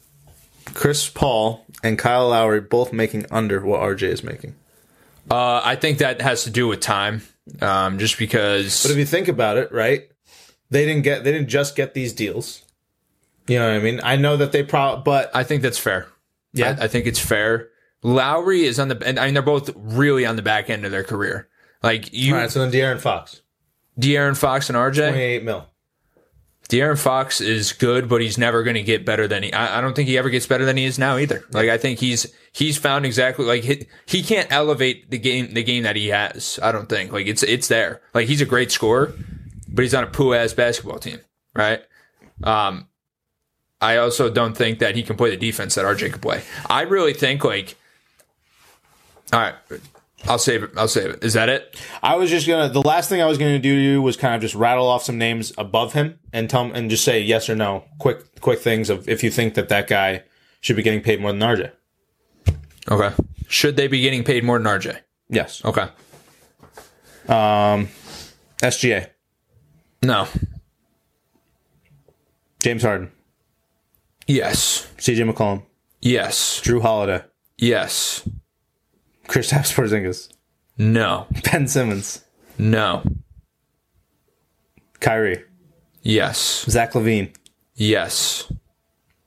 Chris 0.75 1.09
Paul 1.09 1.64
and 1.83 1.99
Kyle 1.99 2.29
Lowry 2.29 2.61
both 2.61 2.92
making 2.92 3.27
under 3.31 3.64
what 3.64 3.81
RJ 3.81 4.03
is 4.03 4.22
making. 4.25 4.55
Uh, 5.31 5.61
I 5.64 5.77
think 5.77 5.99
that 5.99 6.20
has 6.20 6.44
to 6.44 6.51
do 6.51 6.68
with 6.68 6.81
time. 6.81 7.22
Um, 7.61 7.99
just 7.99 8.18
because. 8.18 8.83
But 8.83 8.92
if 8.92 8.96
you 8.96 9.05
think 9.07 9.29
about 9.29 9.57
it, 9.57 9.70
right? 9.72 10.09
They 10.70 10.85
didn't 10.85 11.03
get. 11.03 11.22
They 11.22 11.33
didn't 11.33 11.49
just 11.49 11.77
get 11.77 11.94
these 11.94 12.12
deals. 12.12 12.62
You 13.46 13.59
know 13.59 13.68
what 13.68 13.77
I 13.77 13.83
mean? 13.83 14.01
I 14.03 14.16
know 14.16 14.37
that 14.37 14.51
they 14.51 14.64
probably, 14.64 15.03
but 15.05 15.31
I 15.35 15.44
think 15.44 15.62
that's 15.62 15.79
fair. 15.79 16.09
Yeah. 16.53 16.77
I, 16.81 16.85
I 16.85 16.88
think 16.88 17.07
it's 17.07 17.20
fair. 17.20 17.68
Lowry 18.07 18.62
is 18.64 18.79
on 18.79 18.87
the, 18.87 19.03
and 19.05 19.19
I 19.19 19.27
mean 19.27 19.35
they're 19.35 19.42
both 19.42 19.71
really 19.75 20.25
on 20.25 20.37
the 20.37 20.42
back 20.42 20.71
end 20.71 20.85
of 20.85 20.92
their 20.92 21.03
career. 21.03 21.49
Like 21.83 22.12
you, 22.12 22.35
all 22.35 22.40
right. 22.40 22.51
So 22.51 22.61
then 22.61 22.71
De'Aaron 22.71 23.01
Fox, 23.01 23.42
De'Aaron 23.99 24.37
Fox 24.37 24.71
and 24.71 24.77
RJ. 24.77 25.09
twenty-eight 25.11 25.45
mil. 25.45 25.66
De'Aaron 26.69 26.99
Fox 26.99 27.40
is 27.40 27.73
good, 27.73 28.09
but 28.09 28.21
he's 28.21 28.38
never 28.38 28.62
going 28.62 28.75
to 28.75 28.83
get 28.83 29.05
better 29.05 29.29
than 29.29 29.45
he. 29.45 29.53
I, 29.53 29.79
I 29.79 29.81
don't 29.81 29.95
think 29.95 30.09
he 30.09 30.19
ever 30.19 30.31
gets 30.31 30.47
better 30.47 30.64
than 30.64 30.77
he 30.77 30.85
is 30.85 30.99
now 30.99 31.16
either. 31.16 31.45
Like 31.51 31.69
I 31.69 31.79
think 31.79 31.99
he's 31.99 32.33
he's 32.53 32.79
found 32.79 33.05
exactly 33.05 33.45
like 33.45 33.64
he, 33.64 33.87
he 34.07 34.23
can't 34.23 34.51
elevate 34.53 35.11
the 35.11 35.19
game 35.19 35.53
the 35.55 35.62
game 35.64 35.83
that 35.83 35.97
he 35.97 36.09
has. 36.09 36.61
I 36.62 36.71
don't 36.71 36.88
think 36.88 37.12
like 37.12 37.27
it's 37.27 37.42
it's 37.42 37.66
there. 37.69 38.03
Like 38.14 38.29
he's 38.29 38.40
a 38.40 38.47
great 38.47 38.71
scorer, 38.71 39.12
but 39.69 39.83
he's 39.83 39.95
on 39.95 40.05
a 40.05 40.09
poo 40.09 40.33
ass 40.33 40.53
basketball 40.53 40.99
team, 40.99 41.19
right? 41.55 41.83
Um, 42.45 42.88
I 43.81 43.97
also 43.97 44.31
don't 44.31 44.57
think 44.57 44.79
that 44.79 44.95
he 44.95 45.03
can 45.03 45.16
play 45.16 45.31
the 45.31 45.37
defense 45.37 45.75
that 45.75 45.85
RJ 45.85 46.12
can 46.12 46.21
play. 46.21 46.42
I 46.71 46.83
really 46.83 47.14
think 47.14 47.45
like, 47.45 47.77
all 49.33 49.41
right, 49.41 49.55
I'll 50.27 50.39
save 50.39 50.62
it. 50.62 50.71
I'll 50.77 50.89
save 50.89 51.11
it. 51.11 51.25
Is 51.25 51.35
that 51.35 51.49
it? 51.49 51.81
I 52.03 52.17
was 52.17 52.31
just 52.31 52.47
gonna. 52.47 52.69
The 52.69 52.83
last 52.83 53.09
thing 53.09 53.21
I 53.21 53.27
was 53.27 53.39
gonna 53.39 53.59
do 53.59 53.75
to 53.75 53.81
you 53.81 54.03
was 54.03 54.17
kind 54.17 54.35
of 54.35 54.41
just 54.41 54.55
rattle 54.55 54.87
off 54.89 55.03
some 55.03 55.19
names 55.19 55.53
above 55.59 55.93
him 55.93 56.19
and 56.33 56.49
tell 56.51 56.65
him 56.65 56.73
and 56.75 56.89
just 56.91 57.05
say 57.05 57.21
yes 57.21 57.49
or 57.49 57.55
no, 57.57 57.85
quick, 57.99 58.41
quick 58.41 58.61
things 58.61 58.91
of 58.91 59.09
if 59.09 59.23
you 59.23 59.31
think 59.31 59.55
that 59.55 59.69
that 59.69 59.87
guy 59.89 60.23
should 60.61 60.77
be 60.77 60.83
getting 60.83 61.01
paid 61.03 61.21
more 61.21 61.33
than 61.33 61.41
RJ. 61.41 61.71
Okay. 62.91 63.15
Should 63.49 63.77
they 63.77 63.87
be 63.89 64.01
getting 64.01 64.25
paid 64.25 64.43
more 64.45 64.59
than 64.59 64.67
RJ? 64.67 64.99
Yes. 65.29 65.65
Okay. 65.65 65.87
Um, 67.29 67.89
SGA, 68.62 69.09
No. 70.03 70.29
James 72.61 72.83
Harden, 72.83 73.11
Yes. 74.27 74.89
CJ 74.99 75.31
McCollum, 75.31 75.62
Yes. 76.01 76.61
Jrue 76.65 76.81
Holiday, 76.83 77.23
Yes. 77.59 78.29
Kristaps 79.29 79.73
Porzingis, 79.75 80.29
No. 80.79 81.27
Ben 81.51 81.67
Simmons, 81.69 82.25
No. 82.59 83.03
Kyrie, 85.01 85.45
Yes. 86.03 86.65
Zach 86.69 86.93
LaVine. 86.93 87.35
Yes. 87.75 88.51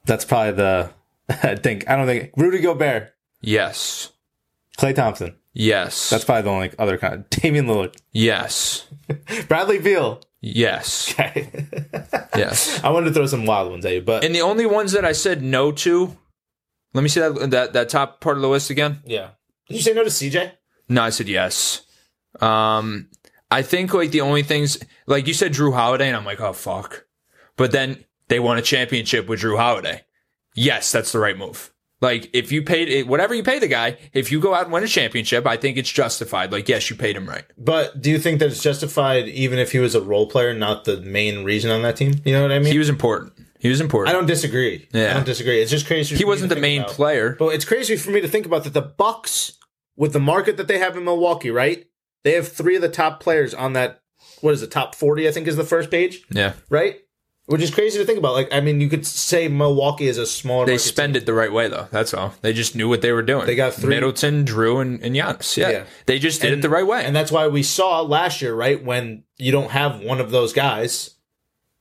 That's 0.05 0.25
probably 0.25 0.53
the. 0.53 0.91
I 1.29 1.55
think 1.55 1.87
I 1.89 1.95
don't 1.95 2.07
think 2.07 2.31
Rudy 2.37 2.59
Gobert, 2.59 3.13
Yes. 3.41 4.11
Klay 4.77 4.95
Thompson. 4.95 5.35
Yes. 5.53 6.09
That's 6.09 6.23
probably 6.23 6.43
the 6.43 6.49
only 6.49 6.71
other 6.79 6.97
kind. 6.97 7.29
Damian 7.29 7.65
Lillard, 7.67 7.95
yes. 8.11 8.87
Bradley 9.47 9.79
Beal. 9.79 10.21
Yes. 10.41 11.11
Okay. 11.13 11.49
Yes. 12.37 12.81
I 12.83 12.89
wanted 12.91 13.07
to 13.07 13.13
throw 13.13 13.25
some 13.25 13.45
wild 13.45 13.69
ones 13.69 13.85
at 13.85 13.91
you, 13.93 14.01
but 14.01 14.23
And 14.23 14.33
the 14.33 14.41
only 14.43 14.65
ones 14.65 14.93
that 14.93 15.03
I 15.03 15.11
said 15.11 15.41
no 15.43 15.73
to, 15.73 16.15
let 16.93 17.01
me 17.01 17.09
see 17.09 17.19
that 17.19 17.49
that, 17.51 17.73
that 17.73 17.89
top 17.89 18.21
part 18.21 18.37
of 18.37 18.41
the 18.41 18.47
list 18.47 18.69
again. 18.69 19.01
yeah. 19.05 19.31
Did 19.69 19.77
you 19.77 19.81
say 19.81 19.93
no 19.93 20.03
to 20.03 20.09
CJ? 20.09 20.51
No, 20.89 21.03
I 21.03 21.09
said 21.11 21.29
yes. 21.29 21.83
Um, 22.41 23.07
I 23.51 23.61
think 23.61 23.93
like 23.93 24.11
the 24.11 24.21
only 24.21 24.43
things 24.43 24.79
like 25.07 25.27
you 25.27 25.33
said 25.33 25.53
Jrue 25.53 25.73
Holiday, 25.73 26.07
and 26.07 26.17
I'm 26.17 26.25
like, 26.25 26.41
oh 26.41 26.53
fuck. 26.53 27.05
But 27.55 27.71
then 27.71 28.03
they 28.27 28.39
won 28.39 28.57
a 28.57 28.61
championship 28.61 29.27
with 29.27 29.41
Jrue 29.41 29.57
Holiday. 29.57 30.03
Yes, 30.55 30.91
that's 30.91 31.11
the 31.11 31.19
right 31.19 31.37
move. 31.37 31.71
Like 32.01 32.29
if 32.33 32.51
you 32.51 32.63
paid 32.63 32.89
it, 32.89 33.07
whatever 33.07 33.33
you 33.33 33.43
pay 33.43 33.59
the 33.59 33.67
guy, 33.67 33.97
if 34.13 34.31
you 34.31 34.39
go 34.39 34.53
out 34.53 34.63
and 34.63 34.71
win 34.71 34.83
a 34.83 34.87
championship, 34.87 35.45
I 35.45 35.57
think 35.57 35.77
it's 35.77 35.91
justified. 35.91 36.51
Like 36.51 36.69
yes, 36.69 36.89
you 36.89 36.95
paid 36.95 37.15
him 37.15 37.27
right. 37.27 37.43
But 37.57 38.01
do 38.01 38.09
you 38.09 38.19
think 38.19 38.39
that 38.39 38.47
it's 38.47 38.63
justified 38.63 39.27
even 39.27 39.59
if 39.59 39.71
he 39.71 39.79
was 39.79 39.95
a 39.95 40.01
role 40.01 40.27
player, 40.27 40.53
not 40.53 40.85
the 40.85 41.01
main 41.01 41.43
reason 41.43 41.71
on 41.71 41.81
that 41.83 41.97
team? 41.97 42.13
You 42.23 42.33
know 42.33 42.41
what 42.41 42.51
I 42.51 42.59
mean? 42.59 42.71
He 42.71 42.79
was 42.79 42.89
important. 42.89 43.33
He 43.59 43.67
was 43.67 43.81
important. 43.81 44.15
I 44.15 44.17
don't 44.17 44.25
disagree. 44.25 44.87
Yeah. 44.93 45.11
I 45.11 45.13
don't 45.15 45.25
disagree. 45.25 45.61
It's 45.61 45.69
just 45.71 45.85
crazy. 45.85 46.15
he 46.15 46.23
wasn't 46.23 46.49
the 46.49 46.55
main 46.55 46.81
about. 46.81 46.91
player. 46.93 47.35
But 47.37 47.49
it's 47.49 47.65
crazy 47.65 47.97
for 47.97 48.11
me 48.11 48.21
to 48.21 48.27
think 48.27 48.45
about 48.45 48.63
that 48.63 48.73
the 48.73 48.81
Bucks, 48.81 49.57
with 49.99 50.13
the 50.13 50.19
market 50.19 50.57
that 50.57 50.67
they 50.67 50.79
have 50.79 50.97
in 50.97 51.03
Milwaukee, 51.03 51.51
right? 51.51 51.85
They 52.23 52.31
have 52.31 52.47
three 52.47 52.75
of 52.75 52.81
the 52.81 52.89
top 52.89 53.19
players 53.19 53.53
on 53.53 53.73
that. 53.73 54.01
What 54.41 54.53
is 54.53 54.63
it? 54.63 54.71
Top 54.71 54.95
forty, 54.95 55.27
I 55.27 55.31
think, 55.31 55.47
is 55.47 55.55
the 55.57 55.63
first 55.63 55.91
page, 55.91 56.23
Yeah, 56.31 56.53
right? 56.69 56.95
Which 57.45 57.61
is 57.63 57.71
crazy 57.71 57.97
to 57.97 58.05
think 58.05 58.19
about. 58.19 58.33
Like, 58.33 58.53
I 58.53 58.59
mean, 58.61 58.79
you 58.79 58.89
could 58.89 59.07
say 59.07 59.47
Milwaukee 59.47 60.05
is 60.07 60.19
a 60.19 60.25
smaller. 60.27 60.67
they 60.67 60.77
spend 60.77 61.15
it 61.17 61.25
the 61.25 61.33
right 61.33 61.51
way 61.51 61.67
though. 61.67 61.87
That's 61.89 62.13
all. 62.13 62.33
They 62.41 62.53
just 62.53 62.75
knew 62.75 62.87
what 62.87 63.01
they 63.01 63.11
were 63.11 63.23
doing. 63.23 63.47
They 63.47 63.55
got 63.55 63.73
three- 63.73 63.89
Middleton, 63.89 64.45
Jrue, 64.45 64.81
and, 64.81 65.01
and 65.03 65.15
Giannis. 65.15 65.57
Yeah. 65.57 65.69
Yeah. 65.69 65.83
they 66.05 66.19
just 66.19 66.41
did 66.41 66.53
it 66.53 66.61
the 66.61 66.69
right 66.69 66.85
way. 66.85 67.03
And 67.03 67.15
that's 67.15 67.31
why 67.31 67.47
we 67.47 67.63
saw 67.63 68.01
last 68.01 68.41
year, 68.43 68.53
right? 68.53 68.83
When 68.83 69.23
you 69.37 69.51
don't 69.51 69.71
have 69.71 69.99
one 69.99 70.19
of 70.21 70.29
those 70.29 70.53
guys, 70.53 71.15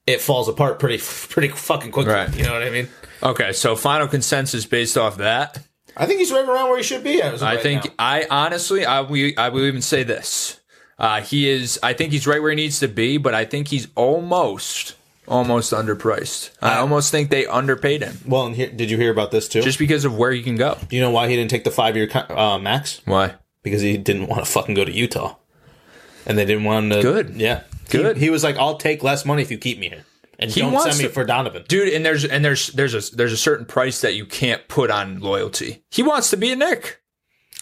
it 0.07 0.23
falls 0.23 0.49
apart 0.49 0.79
pretty, 0.79 0.99
pretty 1.29 1.49
fucking 1.49 1.91
quickly. 1.93 2.15
Right. 2.15 2.35
You 2.35 2.45
know 2.45 2.55
what 2.55 2.63
I 2.63 2.71
mean? 2.71 2.89
okay, 3.23 3.53
so 3.53 3.77
final 3.77 4.09
consensus 4.09 4.65
based 4.65 4.97
off 4.97 5.19
that. 5.19 5.59
I 5.99 6.07
think 6.07 6.21
he's 6.21 6.31
right 6.33 6.49
around 6.49 6.69
where 6.69 6.77
he 6.79 6.83
should 6.85 7.03
be. 7.05 7.23
I 7.23 7.33
right 7.35 7.61
think 7.61 7.85
now. 7.85 7.91
I 7.99 8.27
honestly 8.31 8.85
I 8.87 9.01
will 9.01 9.33
I 9.37 9.49
will 9.49 9.65
even 9.65 9.83
say 9.83 10.03
this. 10.03 10.61
Uh, 10.99 11.21
he 11.21 11.49
is 11.49 11.79
I 11.83 11.93
think 11.93 12.13
he's 12.13 12.27
right 12.27 12.41
where 12.41 12.51
he 12.51 12.57
needs 12.57 12.81
to 12.81 12.89
be, 12.89 13.19
but 13.19 13.35
I 13.35 13.45
think 13.45 13.69
he's 13.69 13.89
almost 13.95 14.95
almost 15.27 15.73
underpriced. 15.73 16.51
I 16.63 16.77
Uh, 16.79 16.81
almost 16.81 17.11
think 17.11 17.29
they 17.31 17.47
underpaid 17.47 18.03
him 18.03 18.19
Well, 18.27 18.47
and 18.47 18.57
here, 18.57 18.71
did 18.71 18.91
you 18.91 18.97
hear 18.97 19.11
about 19.11 19.31
this 19.31 19.47
too? 19.49 19.61
just 19.63 19.79
because 19.79 20.05
of 20.05 20.17
where 20.17 20.33
he 20.33 20.43
can 20.43 20.57
go. 20.57 20.79
Do 20.89 20.97
you 20.97 21.03
know 21.03 21.11
why 21.11 21.29
he 21.29 21.37
didn't 21.37 21.51
take 21.51 21.65
the 21.65 21.71
five 21.71 21.97
year 21.97 22.09
uh, 22.31 22.59
max? 22.59 23.03
Why? 23.05 23.35
Because 23.63 23.83
he 23.83 23.97
didn't 23.99 24.29
want 24.29 24.45
to 24.45 24.51
fucking 24.51 24.75
go 24.75 24.85
to 24.85 24.93
Utah, 24.93 25.35
and 26.27 26.39
they 26.39 26.45
didn't 26.47 26.65
want 26.65 26.85
him 26.85 26.91
to. 26.91 27.03
Good. 27.03 27.35
yeah, 27.37 27.63
Good. 27.91 28.17
He, 28.17 28.25
he 28.27 28.31
was 28.31 28.43
like, 28.45 28.57
"I'll 28.57 28.77
take 28.79 29.03
less 29.03 29.25
money 29.27 29.43
if 29.43 29.51
you 29.51 29.59
keep 29.59 29.79
me 29.79 29.89
here, 29.91 30.05
and 30.39 30.51
He 30.51 30.61
don't 30.61 30.73
wants 30.73 30.87
send 30.97 30.99
me 30.99 31.05
to- 31.09 31.13
for 31.15 31.25
Donovan." 31.25 31.65
Dude, 31.69 31.93
and 31.93 32.05
there's 32.05 32.25
and 32.25 32.45
there's 32.45 32.69
there's 32.69 32.95
a 32.95 33.15
there's 33.17 33.33
a 33.33 33.37
certain 33.37 33.67
price 33.67 34.01
that 34.01 34.15
you 34.15 34.25
can't 34.27 34.67
put 34.69 34.91
on 34.91 35.21
loyalty. 35.21 35.85
He 35.91 36.03
wants 36.03 36.31
to 36.31 36.37
be 36.37 36.51
a 36.53 36.57
Knick. 36.57 37.01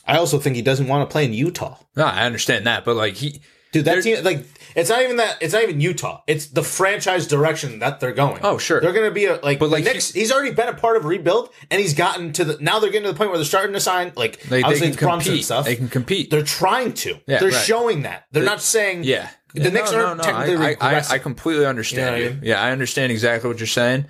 I 0.06 0.18
also 0.18 0.38
think 0.38 0.54
he 0.56 0.62
doesn't 0.62 0.86
want 0.86 1.08
to 1.08 1.12
play 1.12 1.24
in 1.24 1.32
Utah. 1.32 1.78
No, 1.96 2.04
I 2.04 2.24
understand 2.26 2.66
that, 2.66 2.84
but 2.84 2.94
like 2.96 3.14
he 3.14 3.40
Dude, 3.72 3.84
that 3.86 4.02
team 4.02 4.22
like 4.24 4.46
it's 4.76 4.88
not 4.88 5.02
even 5.02 5.16
that 5.16 5.38
it's 5.40 5.52
not 5.52 5.64
even 5.64 5.80
Utah. 5.80 6.22
It's 6.28 6.46
the 6.46 6.62
franchise 6.62 7.26
direction 7.26 7.80
that 7.80 7.98
they're 7.98 8.12
going. 8.12 8.38
Oh, 8.42 8.56
sure. 8.56 8.80
They're 8.80 8.92
gonna 8.92 9.10
be 9.10 9.24
a 9.26 9.32
like 9.34 9.58
But, 9.58 9.66
but 9.66 9.70
like, 9.70 9.84
like 9.84 9.94
Knicks, 9.94 10.12
he's 10.12 10.30
already 10.30 10.52
been 10.54 10.68
a 10.68 10.74
part 10.74 10.96
of 10.96 11.04
rebuild 11.04 11.50
and 11.70 11.80
he's 11.80 11.92
gotten 11.92 12.32
to 12.34 12.44
the 12.44 12.58
now 12.60 12.78
they're 12.78 12.90
getting 12.90 13.06
to 13.06 13.12
the 13.12 13.18
point 13.18 13.30
where 13.30 13.38
they're 13.38 13.44
starting 13.44 13.72
to 13.74 13.80
sign 13.80 14.12
like 14.16 14.40
they, 14.42 14.60
they 14.60 14.62
obviously 14.62 14.86
can 14.88 14.92
it's 14.94 15.02
Brunson 15.02 15.30
compete. 15.32 15.44
stuff. 15.44 15.64
They 15.64 15.76
can 15.76 15.88
compete. 15.88 16.30
they're 16.30 16.42
trying 16.44 16.92
to. 16.94 17.18
Yeah, 17.26 17.40
they're 17.40 17.48
right. 17.50 17.64
showing 17.64 18.02
that. 18.02 18.26
They're 18.30 18.44
not 18.44 18.62
saying 18.62 19.02
Yeah. 19.04 19.28
The 19.56 19.62
Yeah, 19.64 19.70
Knicks 19.70 19.92
no, 19.92 20.06
aren't 20.06 20.18
no, 20.18 20.24
no. 20.32 20.38
technically 20.40 20.76
I, 20.80 20.96
I, 20.96 20.98
I. 21.00 21.04
I 21.12 21.18
completely 21.18 21.66
understand 21.66 22.16
You 22.18 22.24
know 22.24 22.30
I 22.30 22.34
mean? 22.34 22.40
Yeah, 22.44 22.62
I 22.62 22.70
understand 22.72 23.10
exactly 23.12 23.48
what 23.48 23.58
you're 23.58 23.66
saying. 23.66 24.06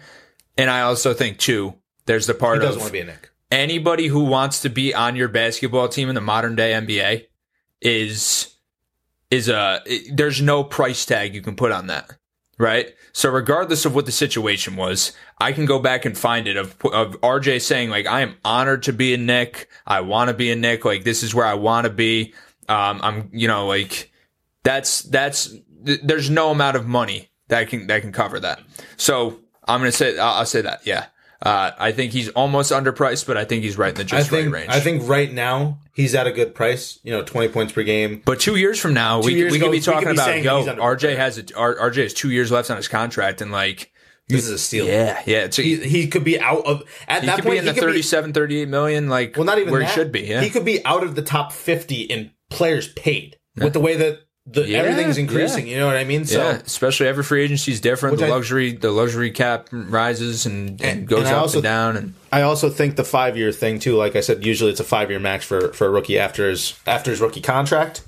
And 0.58 0.70
I 0.70 0.82
also 0.82 1.14
think 1.14 1.38
too, 1.38 1.74
there's 2.06 2.26
the 2.26 2.34
part 2.34 2.58
He 2.58 2.66
doesn't 2.66 2.76
of 2.78 2.82
want 2.82 2.88
to 2.88 2.92
be 2.92 3.00
a 3.00 3.04
Knick. 3.04 3.30
anybody 3.50 4.06
who 4.08 4.24
wants 4.24 4.60
to 4.62 4.68
be 4.70 4.94
on 4.94 5.16
your 5.16 5.28
basketball 5.28 5.88
team 5.88 6.08
in 6.08 6.14
the 6.14 6.20
modern 6.20 6.56
day 6.56 6.72
NBA 6.72 7.26
is 7.80 8.54
is 9.30 9.48
a 9.48 9.80
there's 10.12 10.40
no 10.40 10.62
price 10.64 11.04
tag 11.04 11.34
you 11.34 11.42
can 11.42 11.56
put 11.56 11.72
on 11.72 11.86
that. 11.88 12.10
Right? 12.58 12.94
So 13.12 13.28
regardless 13.30 13.84
of 13.84 13.94
what 13.94 14.06
the 14.06 14.12
situation 14.12 14.76
was, 14.76 15.12
I 15.38 15.52
can 15.52 15.66
go 15.66 15.78
back 15.78 16.04
and 16.06 16.16
find 16.16 16.48
it 16.48 16.56
of 16.56 16.74
of 16.92 17.20
RJ 17.20 17.60
saying 17.60 17.90
like 17.90 18.06
I 18.06 18.20
am 18.22 18.36
honored 18.44 18.82
to 18.84 18.92
be 18.94 19.12
a 19.14 19.18
Knick. 19.18 19.68
I 19.86 20.00
want 20.00 20.28
to 20.28 20.34
be 20.34 20.50
a 20.50 20.56
Knick. 20.56 20.84
Like 20.84 21.04
this 21.04 21.22
is 21.22 21.34
where 21.34 21.44
I 21.46 21.54
want 21.54 21.84
to 21.86 21.92
be. 21.92 22.32
Um 22.68 23.00
I'm 23.02 23.30
you 23.32 23.46
know 23.48 23.66
like 23.66 24.10
that's 24.66 25.02
that's 25.02 25.54
th- 25.86 26.00
there's 26.02 26.28
no 26.28 26.50
amount 26.50 26.76
of 26.76 26.86
money 26.86 27.30
that 27.48 27.68
can 27.68 27.86
that 27.86 28.02
can 28.02 28.12
cover 28.12 28.40
that. 28.40 28.60
So 28.96 29.38
I'm 29.66 29.80
gonna 29.80 29.92
say 29.92 30.18
I'll, 30.18 30.34
I'll 30.40 30.46
say 30.46 30.60
that 30.62 30.86
yeah. 30.86 31.06
Uh, 31.42 31.70
I 31.78 31.92
think 31.92 32.12
he's 32.12 32.30
almost 32.30 32.72
underpriced, 32.72 33.26
but 33.26 33.36
I 33.36 33.44
think 33.44 33.62
he's 33.62 33.76
right 33.76 33.90
in 33.90 33.94
the 33.94 34.16
I 34.16 34.18
just 34.20 34.30
think 34.30 34.46
right 34.52 34.60
range. 34.62 34.72
I 34.72 34.80
think 34.80 35.06
right 35.06 35.30
now 35.30 35.80
he's 35.94 36.14
at 36.14 36.26
a 36.26 36.32
good 36.32 36.54
price. 36.54 36.98
You 37.04 37.12
know, 37.12 37.22
twenty 37.22 37.48
points 37.48 37.72
per 37.74 37.82
game. 37.82 38.22
But 38.24 38.40
two 38.40 38.56
years 38.56 38.80
from 38.80 38.94
now, 38.94 39.20
we, 39.20 39.34
years 39.34 39.52
we 39.52 39.58
could 39.60 39.66
be 39.66 39.70
we 39.72 39.80
could 39.80 39.92
talking 39.92 40.08
be 40.08 40.14
about 40.14 40.42
yo, 40.42 40.64
RJ 40.64 41.16
has 41.16 41.38
a, 41.38 41.42
RJ 41.44 41.96
has 42.04 42.14
two 42.14 42.30
years 42.30 42.50
left 42.50 42.70
on 42.70 42.78
his 42.78 42.88
contract, 42.88 43.42
and 43.42 43.52
like 43.52 43.92
This 44.28 44.44
is 44.44 44.50
a 44.50 44.58
steal. 44.58 44.86
yeah, 44.86 45.22
yeah, 45.26 45.44
a, 45.44 45.62
He, 45.62 45.76
he, 45.76 46.08
could 46.08 46.24
be 46.24 46.40
out 46.40 46.64
of 46.64 46.82
at 47.06 47.22
that 47.26 47.36
could 47.36 47.44
point. 47.44 47.54
be 47.54 47.58
in 47.58 47.64
the 47.66 47.74
he 47.74 47.80
could 47.80 47.86
be- 47.86 47.92
37, 47.92 48.32
38 48.32 48.68
million, 48.68 49.08
like 49.10 49.36
well, 49.36 49.44
not 49.44 49.58
even 49.58 49.70
where 49.70 49.80
that. 49.80 49.90
he 49.90 49.94
should 49.94 50.10
be. 50.10 50.22
Yeah, 50.22 50.40
he 50.40 50.48
could 50.50 50.64
be 50.64 50.84
out 50.86 51.02
of 51.04 51.14
the 51.16 51.22
top 51.22 51.52
fifty 51.52 52.00
in 52.00 52.30
players 52.48 52.88
paid 52.94 53.36
with 53.56 53.74
the 53.74 53.80
way 53.80 53.94
that 53.96 54.20
the 54.48 54.62
Yeah, 54.66 54.78
everything's 54.78 55.18
increasing. 55.18 55.66
yeah. 55.66 55.72
You 55.74 55.80
know 55.80 55.86
what 55.86 55.96
I 55.96 56.04
mean? 56.04 56.24
So 56.24 56.38
yeah, 56.38 56.60
especially 56.64 57.08
every 57.08 57.24
free 57.24 57.42
agency 57.42 57.72
is 57.72 57.80
different. 57.80 58.18
The 58.18 58.26
I- 58.26 58.30
luxury, 58.30 58.72
the 58.72 58.90
luxury 58.90 59.30
cap 59.30 59.68
rises 59.72 60.46
and, 60.46 60.80
and, 60.80 61.00
And- 61.00 61.08
goes 61.08 61.26
and 61.26 61.28
up 61.28 61.42
also- 61.42 61.58
and 61.58 61.64
down, 61.64 61.96
and 61.96 62.14
I 62.32 62.42
also 62.42 62.70
think 62.70 62.96
the 62.96 63.04
five 63.04 63.36
year 63.36 63.50
thing 63.52 63.78
too. 63.78 63.96
Like 63.96 64.14
I 64.16 64.20
said, 64.20 64.44
usually 64.44 64.70
it's 64.70 64.80
a 64.80 64.84
five 64.84 65.10
year 65.10 65.18
max 65.20 65.44
for 65.44 65.72
for 65.72 65.86
a 65.86 65.90
rookie 65.90 66.18
after 66.18 66.48
his 66.48 66.74
after 66.86 67.10
his 67.10 67.20
rookie 67.20 67.40
contract. 67.40 68.02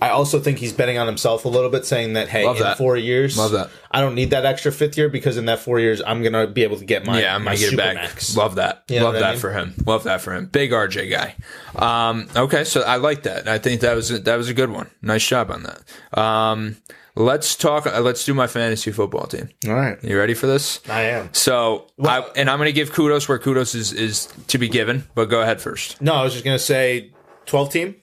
I 0.00 0.10
also 0.10 0.40
think 0.40 0.58
he's 0.58 0.72
betting 0.72 0.98
on 0.98 1.06
himself 1.06 1.44
a 1.44 1.48
little 1.48 1.70
bit, 1.70 1.84
saying 1.86 2.14
that 2.14 2.28
hey, 2.28 2.44
Love 2.46 2.56
in 2.56 2.62
that. 2.62 2.78
four 2.78 2.96
years, 2.96 3.36
Love 3.38 3.52
that. 3.52 3.70
I 3.90 4.00
don't 4.00 4.14
need 4.14 4.30
that 4.30 4.44
extra 4.44 4.72
fifth 4.72 4.96
year 4.98 5.08
because 5.08 5.36
in 5.36 5.46
that 5.46 5.60
four 5.60 5.78
years, 5.80 6.02
I'm 6.06 6.22
gonna 6.22 6.46
be 6.46 6.62
able 6.62 6.78
to 6.78 6.84
get 6.84 7.04
my 7.06 7.20
yeah, 7.20 7.34
I'm 7.34 7.44
my 7.44 7.54
gonna 7.54 7.70
get 7.70 7.72
it 7.72 7.76
back. 7.76 7.96
Supermax. 8.10 8.36
Love 8.36 8.54
that. 8.56 8.84
You 8.88 8.98
know 9.00 9.06
Love 9.06 9.14
what 9.14 9.22
I 9.22 9.26
that 9.26 9.32
mean? 9.32 9.40
for 9.40 9.52
him. 9.52 9.74
Love 9.86 10.04
that 10.04 10.20
for 10.20 10.34
him. 10.34 10.46
Big 10.46 10.70
RJ 10.72 11.10
guy. 11.10 11.34
Um, 11.76 12.26
okay, 12.36 12.64
so 12.64 12.82
I 12.82 12.96
like 12.96 13.24
that. 13.24 13.48
I 13.48 13.58
think 13.58 13.80
that 13.82 13.94
was 13.94 14.10
a, 14.10 14.18
that 14.20 14.36
was 14.36 14.48
a 14.48 14.54
good 14.54 14.70
one. 14.70 14.90
Nice 15.02 15.26
job 15.26 15.50
on 15.50 15.64
that. 15.64 16.18
Um, 16.18 16.76
let's 17.16 17.54
talk. 17.56 17.86
Uh, 17.86 18.00
let's 18.00 18.24
do 18.24 18.34
my 18.34 18.46
fantasy 18.46 18.90
football 18.92 19.26
team. 19.26 19.48
All 19.66 19.74
right, 19.74 20.02
You 20.02 20.18
ready 20.18 20.34
for 20.34 20.46
this? 20.46 20.80
I 20.88 21.02
am. 21.02 21.28
So, 21.32 21.86
Well- 21.96 22.24
I, 22.24 22.40
and 22.40 22.50
I'm 22.50 22.58
going 22.58 22.68
to 22.68 22.72
give 22.72 22.92
kudos 22.92 23.28
where 23.28 23.38
kudos 23.38 23.74
is, 23.74 23.92
is 23.92 24.26
to 24.48 24.58
be 24.58 24.68
given, 24.68 25.06
but 25.14 25.26
go 25.26 25.40
ahead 25.40 25.60
first. 25.60 26.00
No, 26.00 26.14
I 26.14 26.22
was 26.24 26.32
just 26.32 26.44
gonna 26.44 26.58
say 26.58 27.12
twelve 27.46 27.70
team 27.70 27.96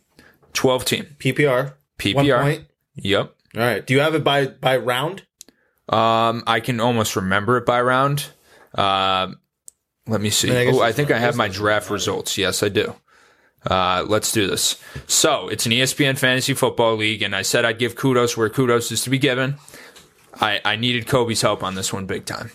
12 0.54 0.84
team. 0.86 1.16
PPR. 1.18 1.74
One 2.14 2.26
PPR. 2.26 2.42
point. 2.42 2.66
Yep. 2.96 3.36
All 3.56 3.62
right. 3.62 3.86
Do 3.86 3.94
you 3.94 4.00
have 4.00 4.16
it 4.16 4.24
by 4.24 4.48
by 4.48 4.78
round? 4.78 5.24
Um, 5.90 6.44
I 6.48 6.60
can 6.62 6.80
almost 6.80 7.16
remember 7.16 7.58
it 7.58 7.66
by 7.66 7.82
round. 7.82 8.28
Um, 8.76 9.40
let 10.08 10.22
me 10.22 10.30
see. 10.30 10.50
I 10.56 10.66
guess 10.66 10.76
Oh, 10.76 10.82
I 10.82 10.92
think. 10.92 11.12
I 11.12 11.20
have 11.20 11.36
my 11.36 11.48
draft 11.48 11.90
results. 11.90 12.38
Yes, 12.38 12.64
I 12.64 12.70
do. 12.70 12.96
Uh, 13.70 14.04
let's 14.08 14.32
do 14.32 14.48
this. 14.48 14.82
So 15.08 15.48
it's 15.50 15.66
an 15.66 15.72
ESPN 15.72 16.18
Fantasy 16.18 16.54
Football 16.54 16.96
League, 16.96 17.22
and 17.22 17.36
I 17.36 17.42
said 17.44 17.64
I'd 17.66 17.78
give 17.78 17.96
kudos 17.96 18.36
where 18.36 18.50
kudos 18.50 18.92
is 18.92 19.04
to 19.04 19.10
be 19.10 19.20
given. 19.20 19.56
I, 20.40 20.62
I 20.66 20.76
needed 20.78 21.08
Kobe's 21.08 21.42
help 21.42 21.62
on 21.62 21.76
this 21.76 21.92
one 21.94 22.06
big 22.08 22.26
time. 22.26 22.52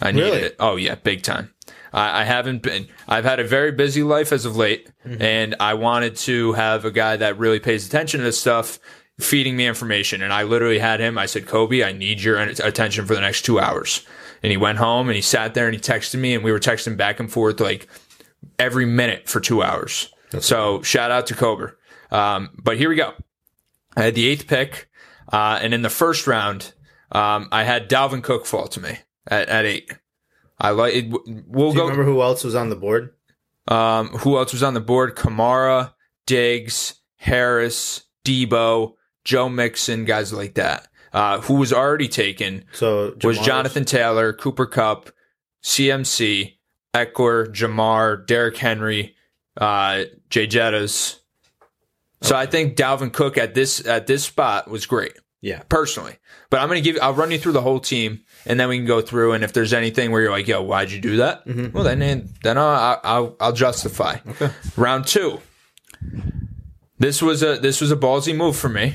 I 0.00 0.12
needed 0.12 0.24
Really? 0.26 0.40
it. 0.42 0.56
Oh 0.60 0.76
yeah, 0.76 0.94
big 0.94 1.22
time. 1.22 1.52
I, 1.96 2.20
I 2.20 2.24
haven't 2.24 2.62
been. 2.62 2.86
I've 3.08 3.24
had 3.24 3.40
a 3.40 3.44
very 3.44 3.72
busy 3.72 4.02
life 4.04 4.30
as 4.32 4.44
of 4.44 4.56
late, 4.56 4.88
Mm-hmm. 5.06 5.22
and 5.22 5.54
I 5.60 5.74
wanted 5.74 6.16
to 6.16 6.52
have 6.54 6.84
a 6.84 6.90
guy 6.90 7.16
that 7.16 7.38
really 7.38 7.60
pays 7.60 7.86
attention 7.86 8.18
to 8.20 8.24
this 8.24 8.40
stuff, 8.40 8.78
feeding 9.20 9.56
me 9.56 9.66
information. 9.66 10.20
And 10.20 10.32
I 10.32 10.42
literally 10.42 10.80
had 10.80 10.98
him. 11.00 11.16
I 11.16 11.26
said, 11.26 11.46
Kobe, 11.46 11.84
I 11.84 11.92
need 11.92 12.20
your 12.20 12.38
attention 12.40 13.06
for 13.06 13.14
the 13.14 13.20
next 13.20 13.42
two 13.44 13.60
hours. 13.60 14.04
And 14.42 14.50
he 14.50 14.56
went 14.56 14.78
home 14.78 15.08
and 15.08 15.14
he 15.16 15.22
sat 15.22 15.54
there 15.54 15.66
and 15.66 15.74
he 15.74 15.80
texted 15.80 16.18
me, 16.20 16.34
and 16.34 16.42
we 16.44 16.50
were 16.52 16.58
texting 16.60 16.96
back 16.96 17.20
and 17.20 17.30
forth 17.32 17.60
like 17.60 17.86
every 18.58 18.84
minute 18.86 19.28
for 19.28 19.40
two 19.40 19.62
hours. 19.62 20.12
so 20.40 20.82
shout 20.82 21.10
out 21.12 21.26
to 21.28 21.34
Kobe. 21.34 21.72
Um, 22.10 22.50
but 22.62 22.76
here 22.76 22.88
we 22.88 22.96
go. 22.96 23.12
I 23.96 24.02
had 24.02 24.14
the 24.16 24.26
eighth 24.28 24.46
pick, 24.48 24.88
uh, 25.32 25.58
and 25.62 25.72
in 25.72 25.82
the 25.82 25.88
first 25.90 26.26
round, 26.26 26.72
um, 27.12 27.48
I 27.52 27.62
had 27.64 27.88
Dalvin 27.88 28.22
Cook 28.22 28.44
fall 28.44 28.66
to 28.68 28.80
me 28.80 28.98
at, 29.26 29.48
at 29.48 29.64
eight. 29.64 29.92
I 30.58 30.70
like 30.70 30.94
it. 30.94 31.10
We'll 31.10 31.72
Do 31.72 31.76
you 31.78 31.82
go. 31.82 31.82
remember 31.88 32.04
who 32.04 32.22
else 32.22 32.42
was 32.44 32.54
on 32.54 32.70
the 32.70 32.76
board? 32.76 33.12
Um, 33.68 34.08
who 34.08 34.36
else 34.38 34.52
was 34.52 34.62
on 34.62 34.74
the 34.74 34.80
board? 34.80 35.16
Kamara, 35.16 35.92
Diggs, 36.26 36.94
Harris, 37.16 38.04
Deebo, 38.24 38.94
Joe 39.24 39.48
Mixon, 39.48 40.04
guys 40.04 40.32
like 40.32 40.54
that. 40.54 40.88
Uh, 41.12 41.40
who 41.40 41.54
was 41.54 41.72
already 41.72 42.08
taken 42.08 42.64
So 42.72 43.14
was 43.24 43.38
Jonathan 43.38 43.84
Taylor, 43.84 44.32
Cooper 44.32 44.66
Kupp, 44.66 45.10
CMC, 45.62 46.54
Ekeler, 46.94 47.46
Ja'Marr, 47.48 48.26
Derrick 48.26 48.56
Henry, 48.56 49.14
uh, 49.56 50.04
Jay 50.30 50.46
Jettas. 50.46 51.18
So 52.22 52.36
I 52.36 52.46
think 52.46 52.76
Dalvin 52.76 53.12
Cook 53.12 53.36
at 53.38 53.54
this 53.54 53.86
at 53.86 54.06
this 54.06 54.24
spot 54.24 54.68
was 54.70 54.86
great 54.86 55.12
Yeah. 55.40 55.62
personally. 55.68 56.16
But 56.50 56.60
I'm 56.60 56.68
going 56.68 56.82
to 56.82 56.92
give 56.92 57.00
I'll 57.02 57.14
run 57.14 57.30
you 57.30 57.38
through 57.38 57.52
the 57.52 57.60
whole 57.62 57.80
team 57.80 58.20
and 58.46 58.58
then 58.58 58.68
we 58.68 58.76
can 58.78 58.86
go 58.86 59.00
through 59.00 59.32
and 59.32 59.44
if 59.44 59.52
there's 59.52 59.72
anything 59.72 60.10
where 60.10 60.22
you're 60.22 60.30
like, 60.30 60.48
"Yo, 60.48 60.62
why'd 60.62 60.90
you 60.90 61.00
do 61.00 61.16
that?" 61.18 61.46
Mm-hmm. 61.46 61.72
Well, 61.72 61.84
then 61.84 62.32
then 62.42 62.58
I'll 62.58 63.00
I'll, 63.02 63.36
I'll 63.40 63.52
justify. 63.52 64.18
Okay. 64.26 64.50
Round 64.76 65.06
2. 65.06 65.40
This 66.98 67.20
was 67.20 67.42
a 67.42 67.56
this 67.56 67.80
was 67.80 67.90
a 67.90 67.96
ballsy 67.96 68.34
move 68.34 68.56
for 68.56 68.68
me. 68.68 68.94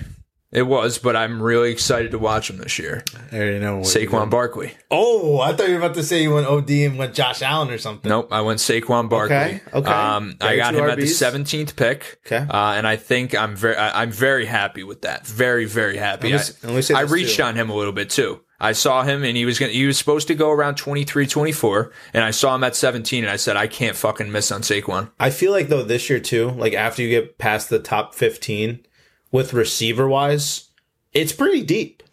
It 0.51 0.63
was, 0.63 0.97
but 0.97 1.15
I'm 1.15 1.41
really 1.41 1.71
excited 1.71 2.11
to 2.11 2.19
watch 2.19 2.49
him 2.49 2.57
this 2.57 2.77
year. 2.77 3.05
I 3.31 3.35
already 3.37 3.59
know. 3.59 3.77
what 3.77 3.95
you're 3.95 4.09
Saquon. 4.09 4.29
Barkley. 4.29 4.73
Oh, 4.89 5.39
I 5.39 5.53
thought 5.53 5.67
you 5.69 5.75
were 5.75 5.79
about 5.79 5.95
to 5.95 6.03
say 6.03 6.21
you 6.23 6.33
went 6.33 6.45
OD 6.47 6.69
and 6.71 6.97
went 6.97 7.13
Josh 7.13 7.41
Allen 7.41 7.69
or 7.69 7.77
something. 7.77 8.09
Nope, 8.09 8.27
I 8.31 8.41
went 8.41 8.59
Saquon 8.59 9.07
Barkley. 9.09 9.35
Okay, 9.35 9.61
okay. 9.73 9.89
Um, 9.91 10.35
I 10.41 10.57
got 10.57 10.71
two 10.71 10.79
him 10.79 10.89
at 10.89 10.97
the 10.97 11.03
RBs. 11.03 11.43
17th 11.45 11.75
pick. 11.77 12.19
Okay. 12.25 12.45
Uh, 12.49 12.73
and 12.73 12.85
I 12.85 12.97
think 12.97 13.33
I'm 13.33 13.55
very, 13.55 13.77
I- 13.77 14.01
I'm 14.01 14.11
very 14.11 14.45
happy 14.45 14.83
with 14.83 15.03
that. 15.03 15.25
Very, 15.25 15.63
very 15.65 15.95
happy. 15.95 16.27
Let 16.29 16.33
me 16.33 16.39
s- 16.39 16.63
I, 16.63 16.67
let 16.67 16.75
me 16.75 16.81
say 16.81 16.93
I 16.95 17.03
this 17.03 17.11
reached 17.11 17.37
too. 17.37 17.43
on 17.43 17.55
him 17.55 17.69
a 17.69 17.75
little 17.75 17.93
bit 17.93 18.09
too. 18.09 18.41
I 18.59 18.73
saw 18.73 19.01
him 19.03 19.23
and 19.23 19.35
he 19.35 19.45
was 19.45 19.57
going 19.57 19.71
to, 19.71 19.75
he 19.77 19.87
was 19.87 19.97
supposed 19.97 20.27
to 20.27 20.35
go 20.35 20.51
around 20.51 20.75
23, 20.75 21.25
24. 21.25 21.91
And 22.13 22.23
I 22.23 22.29
saw 22.29 22.53
him 22.53 22.63
at 22.63 22.75
17 22.75 23.23
and 23.23 23.31
I 23.31 23.37
said, 23.37 23.57
I 23.57 23.65
can't 23.67 23.95
fucking 23.95 24.31
miss 24.31 24.51
on 24.51 24.61
Saquon. 24.61 25.09
I 25.19 25.31
feel 25.31 25.51
like 25.51 25.69
though 25.69 25.81
this 25.81 26.09
year 26.11 26.19
too, 26.19 26.51
like 26.51 26.73
after 26.75 27.01
you 27.01 27.09
get 27.09 27.37
past 27.39 27.69
the 27.69 27.79
top 27.79 28.13
fifteen, 28.13 28.85
with 29.31 29.53
receiver 29.53 30.07
wise, 30.07 30.69
it's 31.13 31.31
pretty 31.33 31.63
deep. 31.63 32.03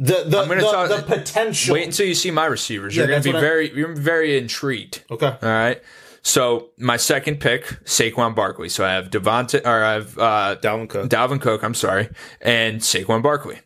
The 0.00 0.24
the 0.24 0.44
the, 0.44 0.60
talk- 0.60 0.88
the 0.90 1.02
potential. 1.02 1.74
Wait 1.74 1.84
until 1.84 2.06
you 2.06 2.14
see 2.14 2.30
my 2.30 2.46
receivers. 2.46 2.94
Yeah, 2.96 3.02
you're 3.04 3.10
gonna 3.12 3.22
be 3.22 3.30
what 3.30 3.38
I- 3.38 3.40
very, 3.40 3.74
you're 3.76 3.94
very 3.94 4.38
intrigued. 4.38 5.02
okay. 5.10 5.26
All 5.42 5.48
right. 5.48 5.82
So 6.22 6.70
my 6.78 6.96
second 6.96 7.40
pick, 7.40 7.64
Saquon 7.84 8.34
Barkley. 8.34 8.68
So 8.68 8.84
I 8.84 8.92
have 8.92 9.08
Devonta, 9.10 9.64
or 9.64 9.82
I 9.84 9.92
have, 9.94 10.18
uh, 10.18 10.56
Dalvin 10.60 10.88
Cook. 10.88 11.08
Dalvin 11.08 11.40
Cook, 11.40 11.62
I'm 11.64 11.74
sorry, 11.74 12.10
and 12.40 12.80
Saquon 12.80 13.22
Barkley. 13.22 13.60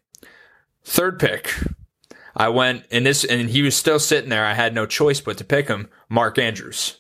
Third 0.85 1.19
pick, 1.19 1.53
I 2.37 2.49
went 2.49 2.85
and 2.91 3.05
this, 3.07 3.25
and 3.25 3.51
he 3.51 3.63
was 3.63 3.75
still 3.77 3.99
sitting 3.99 4.31
there. 4.31 4.45
I 4.45 4.55
had 4.55 4.75
no 4.75 4.87
choice 4.87 5.21
but 5.21 5.39
to 5.39 5.45
pick 5.45 5.69
him. 5.69 5.89
Mark 6.09 6.39
Andrews. 6.39 6.99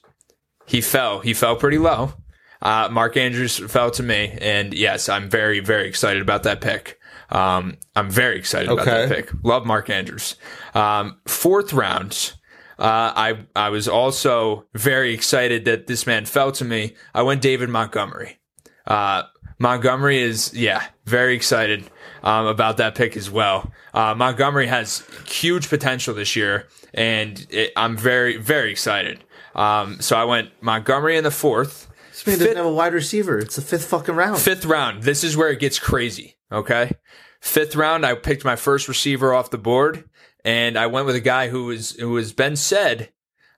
He 0.66 0.80
fell. 0.80 1.20
He 1.20 1.32
fell 1.34 1.56
pretty 1.56 1.78
low. 1.78 2.14
Uh, 2.62 2.88
Mark 2.90 3.16
Andrews 3.16 3.58
fell 3.58 3.90
to 3.90 4.02
me, 4.02 4.38
and 4.40 4.72
yes, 4.72 5.08
I'm 5.08 5.28
very, 5.28 5.60
very 5.60 5.88
excited 5.88 6.22
about 6.22 6.44
that 6.44 6.60
pick. 6.60 6.98
Um, 7.30 7.78
I'm 7.96 8.10
very 8.10 8.38
excited 8.38 8.70
about 8.70 8.86
that 8.86 9.08
pick. 9.08 9.30
Love 9.42 9.66
Mark 9.66 9.90
Andrews. 9.90 10.36
Um, 10.74 11.20
fourth 11.26 11.72
round, 11.72 12.34
uh, 12.78 13.12
I 13.16 13.46
I 13.56 13.70
was 13.70 13.88
also 13.88 14.66
very 14.74 15.12
excited 15.12 15.64
that 15.64 15.86
this 15.86 16.06
man 16.06 16.24
fell 16.24 16.52
to 16.52 16.64
me. 16.64 16.94
I 17.14 17.22
went 17.22 17.42
David 17.42 17.68
Montgomery. 17.68 18.38
Uh, 18.86 19.24
Montgomery 19.58 20.20
is, 20.20 20.52
yeah, 20.54 20.84
very 21.04 21.36
excited 21.36 21.88
um, 22.24 22.46
about 22.46 22.78
that 22.78 22.94
pick 22.96 23.16
as 23.16 23.30
well. 23.30 23.70
Uh, 23.94 24.14
Montgomery 24.14 24.66
has 24.66 25.04
huge 25.26 25.68
potential 25.68 26.14
this 26.14 26.34
year, 26.34 26.66
and 26.92 27.46
it, 27.48 27.70
I'm 27.76 27.96
very, 27.96 28.38
very 28.38 28.72
excited. 28.72 29.22
Um, 29.54 30.00
so 30.00 30.16
I 30.16 30.24
went 30.24 30.50
Montgomery 30.60 31.16
in 31.16 31.24
the 31.24 31.30
fourth. 31.30 31.88
This 32.24 32.26
man 32.26 32.38
doesn't 32.38 32.56
have 32.56 32.66
a 32.66 32.72
wide 32.72 32.94
receiver. 32.94 33.38
It's 33.38 33.56
the 33.56 33.62
fifth 33.62 33.86
fucking 33.86 34.14
round. 34.14 34.38
Fifth 34.40 34.64
round, 34.64 35.02
this 35.02 35.24
is 35.24 35.36
where 35.36 35.50
it 35.50 35.58
gets 35.60 35.78
crazy. 35.78 36.36
Okay. 36.50 36.92
Fifth 37.40 37.74
round, 37.74 38.06
I 38.06 38.14
picked 38.14 38.44
my 38.44 38.56
first 38.56 38.86
receiver 38.88 39.34
off 39.34 39.50
the 39.50 39.58
board, 39.58 40.08
and 40.44 40.78
I 40.78 40.86
went 40.86 41.06
with 41.06 41.16
a 41.16 41.20
guy 41.20 41.48
who 41.48 41.66
was 41.66 41.92
who 41.92 42.14
has 42.16 42.32
been 42.32 42.54
said 42.54 43.10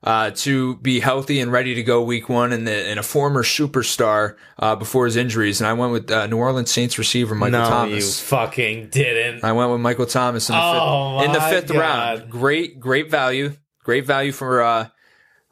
uh, 0.03 0.31
to 0.31 0.77
be 0.77 0.99
healthy 0.99 1.39
and 1.39 1.51
ready 1.51 1.75
to 1.75 1.83
go 1.83 2.01
week 2.01 2.27
one, 2.29 2.51
and, 2.53 2.67
the, 2.67 2.73
and 2.73 2.99
a 2.99 3.03
former 3.03 3.43
superstar 3.43 4.35
uh, 4.59 4.75
before 4.75 5.05
his 5.05 5.15
injuries. 5.15 5.61
And 5.61 5.67
I 5.67 5.73
went 5.73 5.91
with 5.91 6.11
uh, 6.11 6.27
New 6.27 6.37
Orleans 6.37 6.71
Saints 6.71 6.97
receiver 6.97 7.35
Michael 7.35 7.59
no, 7.59 7.69
Thomas. 7.69 8.03
you 8.21 8.25
fucking 8.27 8.89
didn't. 8.89 9.43
I 9.43 9.51
went 9.51 9.71
with 9.71 9.81
Michael 9.81 10.05
Thomas 10.07 10.49
in 10.49 10.55
the 10.55 10.61
Oh, 10.63 11.19
fifth, 11.19 11.27
in 11.27 11.33
the 11.33 11.41
fifth 11.41 11.67
God. 11.73 11.79
round. 12.19 12.29
Great, 12.31 12.79
great 12.79 13.09
value. 13.11 13.53
Great 13.83 14.05
value 14.05 14.31
for 14.31 14.61
uh, 14.63 14.87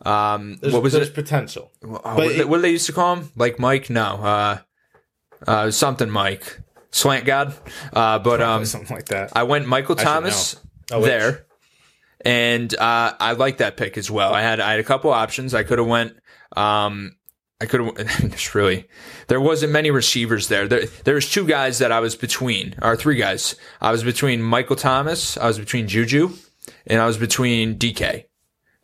um, 0.06 0.58
There's, 0.62 0.74
what 0.74 0.84
was 0.84 0.94
there's 0.94 1.10
it? 1.10 1.14
potential. 1.14 1.72
Oh, 1.84 2.00
but 2.04 2.16
what, 2.16 2.26
it- 2.32 2.38
they, 2.38 2.46
what 2.46 2.62
they 2.62 2.72
used 2.72 2.86
to 2.88 2.94
call 2.94 3.16
him? 3.16 3.32
Like 3.36 3.60
Mike? 3.60 3.90
No, 3.90 4.04
uh, 4.04 4.58
uh, 5.48 5.72
something 5.72 6.10
Mike, 6.10 6.60
slant 6.92 7.26
god. 7.26 7.56
Uh, 7.92 8.20
but 8.20 8.42
um, 8.42 8.66
something 8.66 8.96
like 8.96 9.08
that. 9.08 9.32
I 9.36 9.44
went 9.44 9.68
Michael 9.68 9.96
Thomas. 9.96 10.58
Oh, 10.92 11.02
there, 11.02 11.46
and 12.22 12.74
uh, 12.76 13.14
I 13.20 13.34
like 13.34 13.58
that 13.58 13.78
pick 13.78 13.98
as 13.98 14.12
well. 14.12 14.34
I 14.34 14.42
had 14.42 14.60
I 14.60 14.72
had 14.72 14.80
a 14.80 14.84
couple 14.84 15.12
options. 15.12 15.54
I 15.54 15.64
could 15.64 15.80
have 15.80 15.88
went. 15.88 16.16
Um, 16.56 17.16
I 17.62 17.66
could 17.66 17.80
have. 17.82 17.96
There's 18.22 18.54
really 18.56 18.88
there 19.28 19.40
wasn't 19.40 19.72
many 19.72 19.90
receivers 19.92 20.50
there. 20.50 20.68
There 20.68 20.86
there 21.06 21.16
was 21.16 21.30
two 21.32 21.48
guys 21.48 21.80
that 21.80 21.92
I 21.92 22.00
was 22.02 22.16
between, 22.16 22.76
or 22.82 22.96
three 22.98 23.16
guys. 23.16 23.56
I 23.82 23.92
was 23.92 24.04
between 24.04 24.42
Michael 24.42 24.76
Thomas. 24.76 25.38
I 25.38 25.48
was 25.48 25.58
between 25.58 25.88
Juju, 25.88 26.32
and 26.86 27.02
I 27.02 27.08
was 27.08 27.18
between 27.18 27.78
DK. 27.80 28.26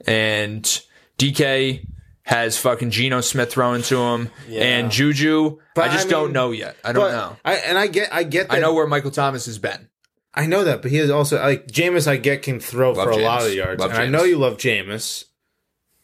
And 0.07 0.81
DK 1.19 1.85
has 2.23 2.57
fucking 2.57 2.91
Geno 2.91 3.21
Smith 3.21 3.51
throwing 3.51 3.81
to 3.83 3.97
him, 3.97 4.29
and 4.49 4.91
Juju. 4.91 5.59
But 5.75 5.89
I 5.89 5.93
just 5.93 6.07
I 6.07 6.09
don't 6.09 6.33
know 6.33 6.51
yet. 6.51 6.77
I 6.83 6.93
don't 6.93 7.11
know. 7.11 7.37
I 7.45 7.55
and 7.55 7.77
I 7.77 7.87
get 7.87 8.13
I 8.13 8.23
get 8.23 8.49
that. 8.49 8.57
I 8.57 8.59
know 8.59 8.73
where 8.73 8.87
Michael 8.87 9.11
Thomas 9.11 9.45
has 9.45 9.59
been. 9.59 9.89
I 10.33 10.45
know 10.45 10.63
that, 10.63 10.81
but 10.81 10.91
he 10.91 10.99
is 10.99 11.09
also 11.09 11.39
like 11.39 11.67
Jameis. 11.67 12.07
I 12.07 12.17
get 12.17 12.43
can 12.43 12.59
throw 12.59 12.91
Love 12.91 13.05
for 13.05 13.11
a 13.11 13.17
lot 13.17 13.45
of 13.45 13.53
yards, 13.53 13.81
Love 13.81 13.91
and 13.91 13.99
I 13.99 14.05
know 14.05 14.23
you 14.23 14.37
love 14.37 14.57
Jameis. 14.57 15.25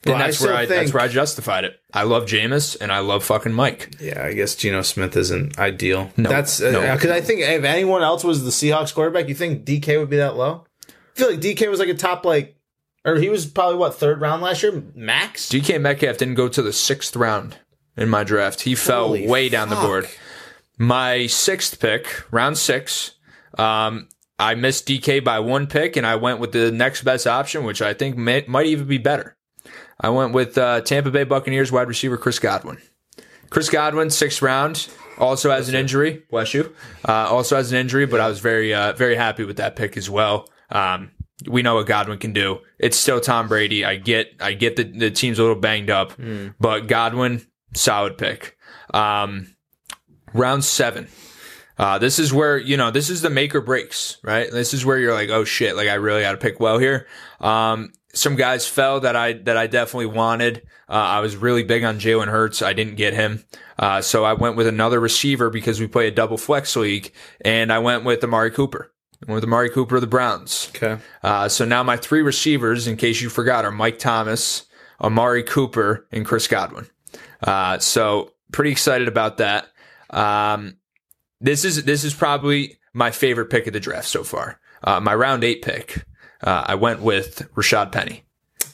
And 0.06 0.22
that's 0.22 0.42
I 0.42 0.46
where 0.46 0.56
I 0.56 0.66
think, 0.68 0.82
that's 0.82 0.94
where 0.94 1.04
I 1.04 1.08
justified 1.08 1.64
it. 1.64 1.80
I 1.92 2.04
love 2.04 2.26
Jameis 2.26 2.78
and 2.80 2.92
I 2.92 3.00
love 3.00 3.24
fucking 3.24 3.54
Mike. 3.54 3.96
Yeah, 4.00 4.24
I 4.24 4.34
guess 4.34 4.56
Geno 4.56 4.84
Smith 4.84 5.18
isn't 5.18 5.58
ideal. 5.58 6.12
No, 6.16 6.30
that's 6.30 6.62
uh, 6.62 6.72
no. 6.72 6.94
because 6.94 7.10
I 7.10 7.22
think 7.22 7.42
if 7.42 7.64
anyone 7.64 8.04
else 8.04 8.24
was 8.24 8.44
the 8.44 8.52
Seahawks 8.52 8.94
quarterback, 8.94 9.30
you 9.30 9.36
think 9.36 9.66
DK 9.66 9.98
would 10.00 10.10
be 10.10 10.18
that 10.18 10.36
low? 10.36 10.66
I 10.88 10.92
feel 11.16 11.32
like 11.32 11.40
DK 11.40 11.70
was 11.70 11.80
like 11.80 11.90
a 11.90 11.96
top 11.96 12.24
like, 12.24 12.56
or 13.06 13.16
he 13.18 13.30
was 13.30 13.46
probably 13.46 13.78
what 13.78 13.96
third 13.96 14.20
round 14.20 14.42
last 14.42 14.64
year, 14.64 14.84
max. 14.96 15.48
DK 15.50 15.80
Metcalf 15.80 16.18
didn't 16.18 16.34
go 16.36 16.50
to 16.50 16.62
the 16.62 16.74
sixth 16.74 17.16
round 17.16 17.58
in 17.96 18.10
my 18.10 18.24
draft. 18.24 18.62
He 18.62 18.76
fell 18.76 19.08
Holy 19.08 19.28
way 19.28 19.48
down 19.48 19.70
the 19.70 19.76
board. 19.76 20.10
My 20.78 21.28
sixth 21.28 21.80
pick, 21.80 22.24
round 22.32 22.58
six, 22.58 23.12
um, 23.58 24.10
I 24.38 24.56
missed 24.56 24.88
DK 24.88 25.24
by 25.24 25.40
one 25.40 25.68
pick, 25.68 25.96
and 25.96 26.06
I 26.06 26.18
went 26.18 26.40
with 26.40 26.52
the 26.52 26.72
next 26.72 27.04
best 27.04 27.26
option, 27.26 27.64
which 27.64 27.82
I 27.82 27.94
think 27.94 28.18
may, 28.18 28.44
might 28.48 28.66
even 28.66 28.88
be 28.88 28.98
better. 28.98 29.38
I 30.00 30.10
went 30.10 30.34
with 30.34 30.58
uh, 30.58 30.82
Tampa 30.82 31.12
Bay 31.12 31.24
Buccaneers 31.24 31.72
wide 31.72 31.88
receiver 31.88 32.18
Chris 32.18 32.40
Godwin. 32.40 32.82
Chris 33.50 33.70
Godwin, 33.70 34.10
sixth 34.10 34.42
round, 34.42 34.90
also 35.18 35.52
has 35.52 35.70
an 35.70 35.76
injury. 35.76 36.24
Bless 36.30 36.54
you. 36.54 36.76
Uh, 37.08 37.30
also 37.30 37.56
has 37.56 37.72
an 37.72 37.78
injury, 37.78 38.06
but 38.06 38.20
I 38.20 38.28
was 38.28 38.40
very, 38.40 38.74
uh, 38.74 38.92
very 38.94 39.16
happy 39.16 39.46
with 39.46 39.58
that 39.58 39.78
pick 39.78 39.96
as 39.96 40.10
well. 40.10 40.50
Um, 40.70 41.12
we 41.48 41.62
know 41.62 41.76
what 41.76 41.88
Godwin 41.88 42.18
can 42.18 42.34
do. 42.34 42.60
It's 42.80 42.98
still 42.98 43.20
Tom 43.20 43.48
Brady. 43.48 43.86
I 43.86 43.96
get, 43.96 44.34
I 44.40 44.54
get 44.54 44.76
the 44.76 44.84
the 44.84 45.12
team's 45.12 45.40
a 45.40 45.42
little 45.42 45.56
banged 45.60 45.90
up, 45.90 46.14
but 46.60 46.88
Godwin, 46.88 47.46
solid 47.74 48.18
pick. 48.18 48.58
Um, 48.94 49.56
round 50.34 50.64
seven. 50.64 51.08
Uh, 51.78 51.98
this 51.98 52.20
is 52.20 52.32
where, 52.32 52.58
you 52.58 52.78
know, 52.78 52.90
this 52.90 53.10
is 53.10 53.22
the 53.22 53.30
make 53.30 53.54
or 53.54 53.60
breaks, 53.62 54.18
right? 54.24 54.50
This 54.50 54.74
is 54.74 54.86
where 54.86 54.98
you're 54.98 55.14
like, 55.14 55.30
oh 55.30 55.44
shit, 55.44 55.76
like 55.76 55.90
I 55.90 55.96
really 55.96 56.22
got 56.22 56.32
to 56.32 56.38
pick 56.38 56.60
well 56.60 56.78
here. 56.78 57.06
Um, 57.42 57.92
some 58.14 58.38
guys 58.38 58.66
fell 58.66 59.02
that 59.02 59.18
I, 59.18 59.34
that 59.34 59.58
I 59.58 59.68
definitely 59.68 60.06
wanted. 60.06 60.62
Uh, 60.88 60.94
I 60.94 61.20
was 61.20 61.36
really 61.36 61.64
big 61.64 61.84
on 61.84 62.00
Jalen 62.00 62.28
Hurts. 62.30 62.62
I 62.62 62.72
didn't 62.72 62.96
get 62.96 63.14
him. 63.14 63.44
Uh, 63.78 64.00
so 64.00 64.24
I 64.24 64.34
went 64.34 64.56
with 64.56 64.68
another 64.68 65.02
receiver 65.02 65.50
because 65.50 65.82
we 65.82 65.88
play 65.88 66.08
a 66.08 66.12
double 66.12 66.38
flex 66.38 66.78
league 66.78 67.12
and 67.42 67.74
I 67.74 67.80
went 67.80 68.06
with 68.06 68.24
Amari 68.24 68.52
Cooper. 68.52 68.94
With 69.28 69.44
Amari 69.44 69.70
Cooper 69.70 69.96
of 69.96 70.02
the 70.02 70.08
Browns. 70.08 70.72
Okay, 70.76 71.02
Uh, 71.24 71.48
so 71.50 71.66
now 71.66 71.82
my 71.84 71.98
three 71.98 72.22
receivers, 72.22 72.88
in 72.88 72.96
case 72.98 73.22
you 73.22 73.30
forgot, 73.30 73.66
are 73.66 73.72
Mike 73.72 73.98
Thomas, 74.00 74.66
Amari 75.02 75.44
Cooper, 75.44 76.06
and 76.12 76.26
Chris 76.26 76.48
Godwin. 76.48 76.88
Uh, 77.42 77.80
so 77.80 78.34
pretty 78.52 78.72
excited 78.72 79.08
about 79.08 79.38
that. 79.38 79.68
Um, 80.12 80.78
this 81.42 81.66
is 81.66 81.84
this 81.84 82.04
is 82.04 82.14
probably 82.14 82.78
my 82.94 83.12
favorite 83.12 83.48
pick 83.50 83.68
of 83.68 83.74
the 83.74 83.80
draft 83.80 84.08
so 84.08 84.24
far. 84.24 84.60
Uh, 84.84 85.00
my 85.00 85.14
round 85.16 85.44
eight 85.44 85.62
pick, 85.64 86.06
uh, 86.42 86.64
I 86.68 86.76
went 86.76 87.02
with 87.02 87.48
Rashad 87.56 87.92
Penny. 87.92 88.24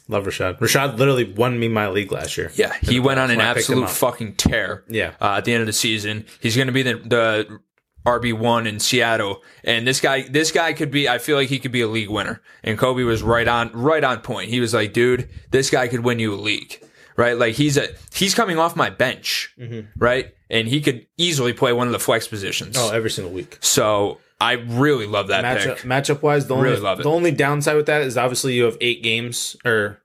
love 0.07 0.25
Rashad. 0.25 0.59
Rashad 0.59 0.97
literally 0.97 1.33
won 1.33 1.57
me 1.59 1.67
my 1.69 1.87
league 1.89 2.11
last 2.11 2.37
year. 2.37 2.51
Yeah, 2.55 2.73
he 2.81 2.99
went 2.99 3.19
on 3.19 3.31
an 3.31 3.37
when 3.37 3.45
I 3.47 3.53
picked 3.53 3.69
him 3.69 3.83
absolute 3.83 3.89
fucking 4.11 4.35
tear. 4.35 4.83
Yeah. 4.89 5.13
uh, 5.21 5.35
at 5.37 5.45
the 5.45 5.53
end 5.53 5.61
of 5.61 5.67
the 5.67 5.73
season, 5.73 6.25
he's 6.41 6.55
going 6.55 6.67
to 6.67 6.73
be 6.73 6.83
the 6.83 6.95
the 6.95 7.59
RB 8.05 8.33
one 8.33 8.65
in 8.67 8.79
Seattle, 8.79 9.43
and 9.63 9.87
this 9.87 9.99
guy 9.99 10.27
this 10.27 10.51
guy 10.51 10.73
could 10.73 10.91
be. 10.91 11.07
I 11.07 11.17
feel 11.17 11.37
like 11.37 11.49
he 11.49 11.59
could 11.59 11.71
be 11.71 11.81
a 11.81 11.87
league 11.87 12.09
winner. 12.09 12.41
And 12.63 12.77
Kobe 12.77 13.03
was 13.03 13.21
right 13.21 13.47
on 13.47 13.71
right 13.73 14.03
on 14.03 14.21
point. 14.21 14.49
He 14.49 14.59
was 14.59 14.73
like, 14.73 14.93
dude, 14.93 15.29
this 15.51 15.69
guy 15.69 15.87
could 15.87 16.01
win 16.01 16.19
you 16.19 16.33
a 16.33 16.35
league. 16.35 16.83
Right, 17.17 17.37
like 17.37 17.55
he's 17.55 17.77
a 17.77 17.89
he's 18.13 18.33
coming 18.33 18.57
off 18.57 18.75
my 18.75 18.89
bench, 18.89 19.53
right, 19.97 20.33
and 20.49 20.67
he 20.67 20.81
could 20.81 21.05
easily 21.17 21.53
play 21.53 21.73
one 21.73 21.87
of 21.87 21.93
the 21.93 21.99
flex 21.99 22.27
positions. 22.27 22.75
Mm-hmm. 22.75 22.93
Oh, 22.93 22.95
every 22.95 23.11
single 23.11 23.33
week. 23.33 23.57
So 23.59 24.17
I 24.39 24.53
really 24.53 25.05
love 25.05 25.27
that 25.27 25.43
Matchup 25.43 25.75
pick. 25.77 25.85
matchup 25.85 26.21
wise, 26.23 26.47
the 26.47 26.55
only 26.55 26.69
Really 26.71 26.95
the 26.95 27.11
only 27.11 27.31
downside 27.31 27.75
with 27.75 27.85
that 27.85 28.01
is 28.01 28.17
obviously 28.17 28.53
you 28.53 28.63
have 28.63 28.77
eight 28.81 29.03
games 29.03 29.55
or 29.63 30.01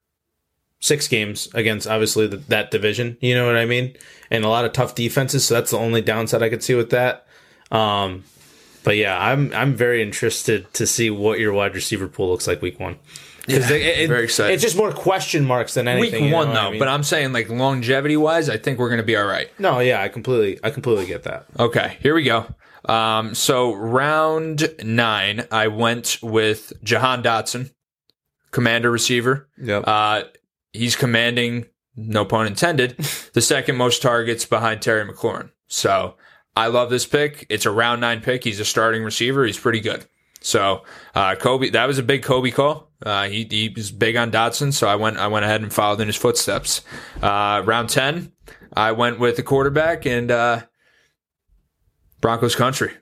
six 0.80 1.08
games 1.08 1.48
against 1.54 1.86
obviously 1.86 2.26
the, 2.26 2.36
that 2.36 2.70
division. 2.70 3.16
You 3.20 3.34
know 3.34 3.46
what 3.46 3.56
I 3.56 3.64
mean? 3.64 3.96
And 4.30 4.44
a 4.44 4.48
lot 4.48 4.64
of 4.64 4.72
tough 4.72 4.94
defenses. 4.94 5.46
So 5.46 5.54
that's 5.54 5.70
the 5.70 5.78
only 5.78 6.02
downside 6.02 6.42
I 6.42 6.50
could 6.50 6.62
see 6.62 6.74
with 6.74 6.90
that. 6.90 7.25
Um, 7.70 8.24
but 8.84 8.96
yeah, 8.96 9.18
I'm 9.18 9.52
I'm 9.52 9.74
very 9.74 10.02
interested 10.02 10.72
to 10.74 10.86
see 10.86 11.10
what 11.10 11.40
your 11.40 11.52
wide 11.52 11.74
receiver 11.74 12.08
pool 12.08 12.30
looks 12.30 12.46
like 12.46 12.62
week 12.62 12.78
one. 12.78 12.98
Because 13.46 13.66
very 13.68 14.24
excited. 14.24 14.54
It's 14.54 14.62
just 14.62 14.76
more 14.76 14.92
question 14.92 15.44
marks 15.44 15.74
than 15.74 15.86
Week 15.86 15.94
anything. 15.96 16.24
you 16.24 16.30
know 16.30 16.36
one 16.36 16.52
though, 16.52 16.60
I 16.60 16.70
mean? 16.70 16.78
but 16.80 16.88
I'm 16.88 17.04
saying 17.04 17.32
like 17.32 17.48
longevity 17.48 18.16
wise, 18.16 18.48
I 18.48 18.56
think 18.58 18.78
we're 18.78 18.88
going 18.88 19.00
to 19.00 19.06
be 19.06 19.16
all 19.16 19.26
right. 19.26 19.48
no, 19.60 19.78
yeah, 19.78 20.02
I 20.02 20.08
completely 20.08 20.58
I 20.64 20.70
completely 20.70 21.06
get 21.06 21.22
that. 21.24 21.46
Okay, 21.58 21.96
here 22.00 22.14
we 22.14 22.24
go. 22.24 22.46
Um, 22.86 23.34
so 23.34 23.72
round 23.74 24.72
nine, 24.82 25.46
I 25.50 25.68
went 25.68 26.18
with 26.22 26.72
Jahan 26.82 27.22
Dotson, 27.22 27.72
commander 28.50 28.90
receiver. 28.90 29.48
Yep. 29.58 29.84
Uh, 29.86 30.22
he's 30.72 30.96
commanding, 30.96 31.66
no 31.96 32.24
pun 32.24 32.46
intended, 32.46 32.96
the 33.32 33.40
second 33.40 33.76
most 33.76 34.02
targets 34.02 34.44
behind 34.44 34.82
Terry 34.82 35.04
McLaurin. 35.04 35.50
So 35.68 36.14
I 36.56 36.68
love 36.68 36.88
this 36.90 37.04
pick. 37.06 37.46
It's 37.50 37.66
a 37.66 37.70
round 37.70 38.00
nine 38.00 38.22
pick. 38.22 38.42
He's 38.42 38.58
a 38.60 38.64
starting 38.64 39.04
receiver. 39.04 39.44
He's 39.44 39.58
pretty 39.58 39.80
good. 39.80 40.06
So 40.40 40.84
uh, 41.14 41.34
Kobe, 41.34 41.70
that 41.70 41.86
was 41.86 41.98
a 41.98 42.02
big 42.02 42.22
Kobe 42.22 42.50
call. 42.50 42.90
Uh, 43.04 43.28
he, 43.28 43.46
he 43.50 43.68
was 43.74 43.90
big 43.90 44.16
on 44.16 44.30
Dotson, 44.30 44.72
so 44.72 44.88
I 44.88 44.96
went 44.96 45.18
I 45.18 45.26
went 45.28 45.44
ahead 45.44 45.60
and 45.60 45.72
followed 45.72 46.00
in 46.00 46.06
his 46.06 46.16
footsteps. 46.16 46.82
Uh, 47.20 47.62
round 47.66 47.90
ten, 47.90 48.32
I 48.72 48.92
went 48.92 49.18
with 49.18 49.36
the 49.36 49.42
quarterback 49.42 50.06
and 50.06 50.30
uh, 50.30 50.62
Broncos 52.20 52.56
country. 52.56 52.92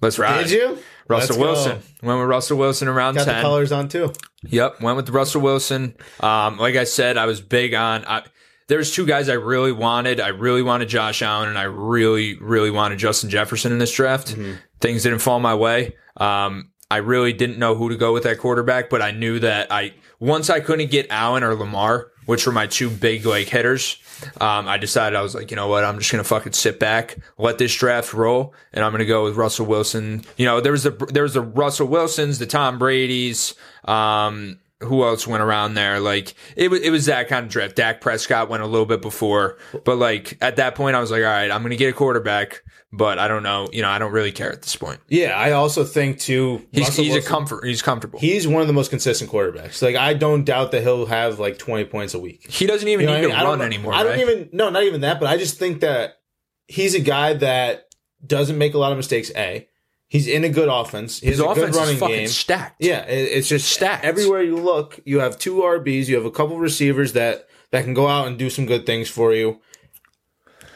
Let's 0.00 0.18
ride. 0.18 0.44
Did 0.48 0.50
you? 0.52 0.78
Russell 1.08 1.36
Let's 1.36 1.36
go. 1.36 1.40
Wilson. 1.40 1.82
Went 2.02 2.20
with 2.20 2.28
Russell 2.28 2.58
Wilson 2.58 2.88
around 2.88 3.14
Got 3.14 3.26
the 3.26 3.32
ten. 3.32 3.42
colors 3.42 3.72
on 3.72 3.88
too. 3.88 4.12
Yep, 4.44 4.80
went 4.80 4.96
with 4.96 5.10
Russell 5.10 5.40
Wilson. 5.42 5.96
Um, 6.20 6.58
like 6.58 6.76
I 6.76 6.84
said, 6.84 7.16
I 7.16 7.26
was 7.26 7.40
big 7.40 7.74
on. 7.74 8.04
I, 8.06 8.22
there's 8.68 8.92
two 8.92 9.06
guys 9.06 9.28
I 9.28 9.34
really 9.34 9.72
wanted. 9.72 10.20
I 10.20 10.28
really 10.28 10.62
wanted 10.62 10.88
Josh 10.88 11.22
Allen, 11.22 11.48
and 11.48 11.58
I 11.58 11.64
really, 11.64 12.36
really 12.38 12.70
wanted 12.70 12.98
Justin 12.98 13.30
Jefferson 13.30 13.72
in 13.72 13.78
this 13.78 13.92
draft. 13.92 14.28
Mm-hmm. 14.28 14.54
Things 14.80 15.02
didn't 15.02 15.20
fall 15.20 15.40
my 15.40 15.54
way. 15.54 15.96
Um, 16.16 16.70
I 16.90 16.98
really 16.98 17.32
didn't 17.32 17.58
know 17.58 17.74
who 17.74 17.88
to 17.88 17.96
go 17.96 18.12
with 18.12 18.24
that 18.24 18.38
quarterback, 18.38 18.90
but 18.90 19.00
I 19.00 19.12
knew 19.12 19.38
that 19.38 19.72
I 19.72 19.94
once 20.20 20.50
I 20.50 20.60
couldn't 20.60 20.90
get 20.90 21.06
Allen 21.08 21.42
or 21.42 21.54
Lamar, 21.54 22.10
which 22.26 22.46
were 22.46 22.52
my 22.52 22.66
two 22.66 22.90
big 22.90 23.24
like 23.24 23.48
hitters. 23.48 23.96
Um, 24.40 24.68
I 24.68 24.76
decided 24.76 25.16
I 25.16 25.22
was 25.22 25.34
like, 25.34 25.50
you 25.50 25.56
know 25.56 25.68
what, 25.68 25.84
I'm 25.84 25.98
just 25.98 26.12
gonna 26.12 26.22
fucking 26.22 26.52
sit 26.52 26.78
back, 26.78 27.16
let 27.38 27.56
this 27.56 27.74
draft 27.74 28.12
roll, 28.12 28.54
and 28.74 28.84
I'm 28.84 28.92
gonna 28.92 29.06
go 29.06 29.24
with 29.24 29.36
Russell 29.36 29.64
Wilson. 29.64 30.22
You 30.36 30.44
know, 30.44 30.60
there 30.60 30.72
was 30.72 30.82
the 30.82 30.90
there 30.90 31.22
was 31.22 31.32
the 31.32 31.40
Russell 31.40 31.88
Wilsons, 31.88 32.38
the 32.38 32.46
Tom 32.46 32.78
Brady's. 32.78 33.54
Um, 33.86 34.58
who 34.82 35.04
else 35.04 35.26
went 35.26 35.42
around 35.42 35.74
there? 35.74 36.00
Like 36.00 36.34
it 36.56 36.70
was, 36.70 36.80
it 36.80 36.90
was 36.90 37.06
that 37.06 37.28
kind 37.28 37.46
of 37.46 37.52
draft. 37.52 37.76
Dak 37.76 38.00
Prescott 38.00 38.48
went 38.48 38.62
a 38.62 38.66
little 38.66 38.86
bit 38.86 39.02
before, 39.02 39.58
but 39.84 39.96
like 39.96 40.38
at 40.40 40.56
that 40.56 40.74
point, 40.74 40.96
I 40.96 41.00
was 41.00 41.10
like, 41.10 41.22
all 41.22 41.28
right, 41.30 41.50
I'm 41.50 41.62
gonna 41.62 41.76
get 41.76 41.90
a 41.90 41.92
quarterback, 41.92 42.62
but 42.92 43.18
I 43.18 43.28
don't 43.28 43.42
know. 43.42 43.68
You 43.72 43.82
know, 43.82 43.88
I 43.88 43.98
don't 43.98 44.12
really 44.12 44.32
care 44.32 44.52
at 44.52 44.62
this 44.62 44.76
point. 44.76 45.00
Yeah, 45.08 45.36
I 45.38 45.52
also 45.52 45.84
think 45.84 46.18
too. 46.18 46.66
He's 46.72 46.94
he's 46.96 47.14
a 47.16 47.22
comfort. 47.22 47.64
He's 47.64 47.82
comfortable. 47.82 48.18
He's 48.18 48.46
one 48.46 48.60
of 48.60 48.66
the 48.66 48.74
most 48.74 48.90
consistent 48.90 49.30
quarterbacks. 49.30 49.82
Like 49.82 49.96
I 49.96 50.14
don't 50.14 50.44
doubt 50.44 50.72
that 50.72 50.82
he'll 50.82 51.06
have 51.06 51.38
like 51.38 51.58
twenty 51.58 51.84
points 51.84 52.14
a 52.14 52.18
week. 52.18 52.50
He 52.50 52.66
doesn't 52.66 52.86
even 52.86 53.02
You 53.02 53.06
know 53.06 53.12
need 53.14 53.18
I 53.18 53.28
mean? 53.28 53.30
to 53.30 53.36
I 53.36 53.44
run 53.44 53.58
don't, 53.58 53.66
anymore. 53.66 53.94
I 53.94 54.02
don't 54.02 54.12
right? 54.12 54.20
even 54.20 54.50
no, 54.52 54.70
not 54.70 54.82
even 54.82 55.02
that. 55.02 55.20
But 55.20 55.28
I 55.28 55.36
just 55.36 55.58
think 55.58 55.80
that 55.80 56.18
he's 56.66 56.94
a 56.94 57.00
guy 57.00 57.34
that 57.34 57.86
doesn't 58.26 58.58
make 58.58 58.74
a 58.74 58.78
lot 58.78 58.92
of 58.92 58.98
mistakes. 58.98 59.30
A, 59.36 59.66
he's 60.12 60.26
in 60.26 60.44
a 60.44 60.48
good 60.50 60.68
offense. 60.68 61.20
He 61.20 61.28
His 61.28 61.40
a 61.40 61.44
good 61.44 61.50
offense 61.58 61.76
running 61.76 61.94
is 61.94 62.00
fucking 62.00 62.16
game. 62.16 62.28
stacked. 62.28 62.76
Yeah, 62.78 63.04
it, 63.06 63.30
it's 63.38 63.48
just 63.48 63.66
Stacked. 63.72 64.04
Everywhere 64.04 64.42
you 64.42 64.56
look, 64.56 65.00
you 65.06 65.20
have 65.20 65.38
two 65.38 65.56
RBs. 65.56 66.06
You 66.08 66.16
have 66.16 66.26
a 66.26 66.30
couple 66.30 66.58
receivers 66.58 67.14
that 67.14 67.48
that 67.70 67.84
can 67.84 67.94
go 67.94 68.06
out 68.08 68.26
and 68.26 68.38
do 68.38 68.50
some 68.50 68.66
good 68.66 68.84
things 68.84 69.08
for 69.08 69.32
you. 69.32 69.60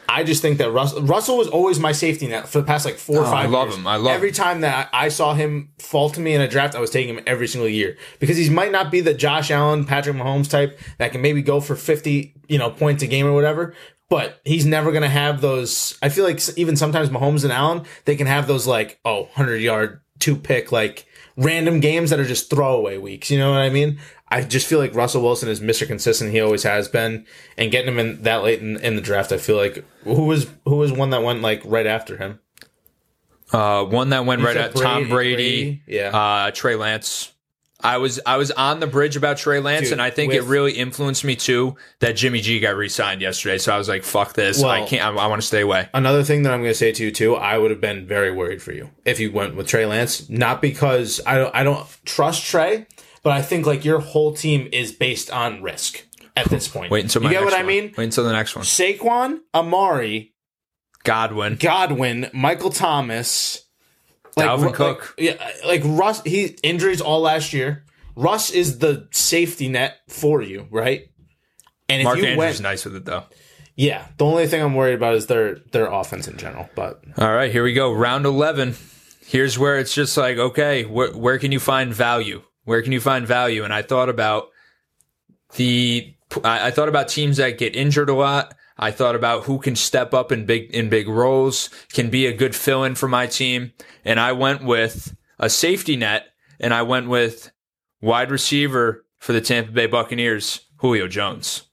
I 0.09 0.23
just 0.23 0.41
think 0.41 0.57
that 0.59 0.71
Russell, 0.71 1.01
Russell 1.01 1.37
was 1.37 1.49
always 1.49 1.79
my 1.79 1.91
safety 1.91 2.27
net 2.27 2.47
for 2.47 2.59
the 2.59 2.63
past 2.65 2.85
like 2.85 2.95
four 2.95 3.17
or 3.17 3.25
Oh, 3.25 3.27
I 3.27 3.43
five. 3.43 3.51
love 3.51 3.67
years. 3.67 3.77
him. 3.77 3.87
I 3.87 3.97
love 3.97 4.13
every 4.13 4.29
him. 4.29 4.35
time 4.35 4.61
that 4.61 4.89
I 4.93 5.05
I 5.05 5.09
saw 5.09 5.33
him 5.33 5.69
fall 5.79 6.09
to 6.11 6.19
me 6.21 6.33
in 6.33 6.39
a 6.41 6.47
draft. 6.47 6.75
I 6.75 6.79
was 6.79 6.89
taking 6.89 7.13
him 7.15 7.23
every 7.27 7.47
single 7.47 7.67
year 7.69 7.97
because 8.19 8.37
he 8.37 8.49
might 8.49 8.71
not 8.71 8.89
be 8.89 9.01
the 9.01 9.13
Josh 9.13 9.51
Allen, 9.51 9.85
Patrick 9.85 10.15
Mahomes 10.15 10.49
type 10.49 10.79
that 10.97 11.11
can 11.11 11.21
maybe 11.21 11.41
go 11.41 11.59
for 11.59 11.75
fifty, 11.75 12.33
you 12.47 12.57
know, 12.57 12.69
points 12.71 13.03
a 13.03 13.07
game 13.07 13.25
or 13.27 13.33
whatever. 13.33 13.73
But 14.09 14.39
he's 14.45 14.65
never 14.65 14.91
going 14.91 15.03
to 15.03 15.09
have 15.09 15.41
those. 15.41 15.97
I 16.01 16.09
feel 16.09 16.23
like 16.23 16.39
even 16.57 16.75
sometimes 16.77 17.09
Mahomes 17.09 17.43
and 17.43 17.51
Allen, 17.51 17.83
they 18.05 18.15
can 18.15 18.27
have 18.27 18.47
those 18.47 18.65
like, 18.65 18.99
oh, 19.03 19.23
100 19.23 19.57
yard, 19.57 19.99
two 20.19 20.35
pick, 20.37 20.71
like 20.71 21.05
random 21.35 21.81
games 21.81 22.09
that 22.09 22.19
are 22.19 22.25
just 22.25 22.49
throwaway 22.49 22.97
weeks. 22.97 23.29
You 23.29 23.37
know 23.37 23.51
what 23.51 23.59
I 23.59 23.69
mean? 23.69 23.99
I 24.29 24.41
just 24.43 24.67
feel 24.67 24.79
like 24.79 24.95
Russell 24.95 25.21
Wilson 25.23 25.49
is 25.49 25.59
Mr. 25.59 25.85
Consistent. 25.87 26.31
He 26.31 26.39
always 26.39 26.63
has 26.63 26.87
been. 26.87 27.25
And 27.57 27.69
getting 27.71 27.93
him 27.93 27.99
in 27.99 28.21
that 28.23 28.43
late 28.43 28.61
in, 28.61 28.77
in 28.77 28.95
the 28.95 29.01
draft, 29.01 29.31
I 29.31 29.37
feel 29.37 29.57
like 29.57 29.83
who 30.03 30.25
was 30.25 30.47
who 30.65 30.77
was 30.77 30.91
one 30.91 31.09
that 31.11 31.23
went 31.23 31.41
like 31.41 31.61
right 31.65 31.85
after 31.87 32.17
him? 32.17 32.39
Uh, 33.53 33.85
one 33.85 34.09
that 34.09 34.25
went 34.25 34.41
right 34.41 34.57
at 34.57 34.75
Tom 34.75 35.07
Brady- 35.07 35.09
Brady. 35.09 35.35
Brady, 35.35 35.81
yeah. 35.87 36.17
Uh, 36.17 36.51
Trey 36.51 36.75
Lance. 36.75 37.31
I 37.79 37.97
was 37.97 38.19
I 38.25 38.37
was 38.37 38.49
on 38.51 38.79
the 38.79 38.87
bridge 38.87 39.15
about 39.15 39.37
Trey 39.37 39.59
Lance, 39.59 39.85
Dude, 39.85 39.93
and 39.93 40.01
I 40.01 40.09
think 40.09 40.33
it 40.33 40.41
really 40.43 40.71
influenced 40.73 41.23
me 41.23 41.35
too 41.35 41.75
that 41.99 42.15
Jimmy 42.15 42.41
G 42.41 42.59
got 42.59 42.75
re-signed 42.75 43.21
yesterday. 43.21 43.59
So 43.59 43.73
I 43.73 43.77
was 43.77 43.87
like, 43.87 44.03
"Fuck 44.03 44.33
this! 44.33 44.63
I 44.63 44.85
can't. 44.85 45.03
I, 45.03 45.09
I 45.09 45.27
want 45.27 45.41
to 45.41 45.47
stay 45.47 45.61
away." 45.61 45.87
Another 45.93 46.23
thing 46.23 46.41
that 46.43 46.53
I'm 46.53 46.61
going 46.61 46.71
to 46.71 46.77
say 46.77 46.91
to 46.91 47.03
you 47.03 47.11
too, 47.11 47.35
I 47.35 47.57
would 47.57 47.69
have 47.69 47.79
been 47.79 48.07
very 48.07 48.31
worried 48.31 48.63
for 48.63 48.71
you 48.71 48.89
if 49.05 49.19
you 49.19 49.31
went 49.31 49.55
with 49.55 49.67
Trey 49.67 49.85
Lance. 49.85 50.27
Not 50.27 50.59
because 50.59 51.21
I 51.27 51.37
don't, 51.37 51.55
I 51.55 51.63
don't 51.63 51.87
trust 52.03 52.45
Trey, 52.45 52.87
but 53.21 53.31
I 53.33 53.43
think 53.43 53.67
like 53.67 53.85
your 53.85 53.99
whole 53.99 54.33
team 54.33 54.69
is 54.71 54.91
based 54.91 55.29
on 55.29 55.61
risk 55.61 56.03
at 56.35 56.49
this 56.49 56.67
point. 56.67 56.89
Wait 56.91 57.03
until 57.03 57.21
you 57.23 57.29
get 57.29 57.41
next 57.41 57.45
what 57.45 57.53
I 57.53 57.57
one. 57.57 57.67
mean. 57.67 57.93
Wait 57.95 58.05
until 58.05 58.23
the 58.23 58.33
next 58.33 58.55
one. 58.55 58.65
Saquon, 58.65 59.39
Amari, 59.53 60.33
Godwin, 61.03 61.57
Godwin, 61.57 62.31
Michael 62.33 62.71
Thomas, 62.71 63.66
Dalvin 64.45 64.63
Ru- 64.65 64.71
Cook. 64.73 65.15
like, 65.17 65.25
yeah, 65.25 65.51
like 65.65 65.81
Russ. 65.85 66.21
He 66.23 66.57
injuries 66.63 67.01
all 67.01 67.21
last 67.21 67.53
year. 67.53 67.83
Russ 68.15 68.49
is 68.51 68.79
the 68.79 69.07
safety 69.11 69.67
net 69.69 69.97
for 70.07 70.41
you, 70.41 70.67
right? 70.71 71.09
And 71.89 72.01
if 72.01 72.05
Mark 72.05 72.17
you 72.17 72.23
Andrews 72.23 72.37
went, 72.37 72.51
is 72.55 72.61
nice 72.61 72.85
with 72.85 72.95
it 72.95 73.05
though. 73.05 73.23
yeah, 73.75 74.07
the 74.17 74.25
only 74.25 74.47
thing 74.47 74.61
I'm 74.61 74.73
worried 74.75 74.95
about 74.95 75.15
is 75.15 75.27
their 75.27 75.59
their 75.71 75.85
offense 75.87 76.27
in 76.27 76.37
general. 76.37 76.67
But 76.75 77.01
All 77.17 77.31
right, 77.33 77.51
here 77.51 77.63
we 77.63 77.73
go. 77.73 77.91
Round 77.93 78.25
11. 78.25 78.75
Here's 79.25 79.59
where 79.59 79.77
it's 79.77 79.93
just 79.93 80.15
like, 80.17 80.37
okay, 80.37 80.83
where, 80.85 81.11
where 81.11 81.37
can 81.37 81.51
you 81.51 81.59
find 81.59 81.93
value? 81.93 82.43
Where 82.63 82.81
can 82.81 82.91
you 82.91 83.01
find 83.01 83.27
value? 83.27 83.63
And 83.65 83.73
I 83.73 83.81
thought 83.81 84.07
about 84.09 84.47
the, 85.55 86.13
I, 86.43 86.67
I 86.67 86.71
thought 86.71 86.89
about 86.89 87.07
teams 87.09 87.37
that 87.37 87.57
get 87.57 87.75
injured 87.75 88.09
a 88.09 88.13
lot. 88.13 88.53
I 88.79 88.91
thought 88.91 89.15
about 89.15 89.45
who 89.45 89.59
can 89.59 89.75
step 89.75 90.13
up 90.13 90.31
in 90.31 90.45
big, 90.45 90.69
in 90.71 90.89
big 90.89 91.07
roles, 91.07 91.69
can 91.93 92.09
be 92.09 92.25
a 92.27 92.33
good 92.33 92.55
fill 92.55 92.83
in 92.83 92.95
for 92.95 93.07
my 93.07 93.27
team. 93.27 93.73
And 94.05 94.19
I 94.19 94.31
went 94.31 94.63
with 94.63 95.15
a 95.39 95.49
safety 95.49 95.95
net 95.95 96.27
and 96.59 96.73
I 96.73 96.83
went 96.83 97.09
with 97.09 97.51
wide 98.01 98.31
receiver 98.31 99.05
for 99.19 99.33
the 99.33 99.41
Tampa 99.41 99.71
Bay 99.71 99.87
Buccaneers, 99.87 100.61
Julio 100.77 101.07
Jones. 101.07 101.63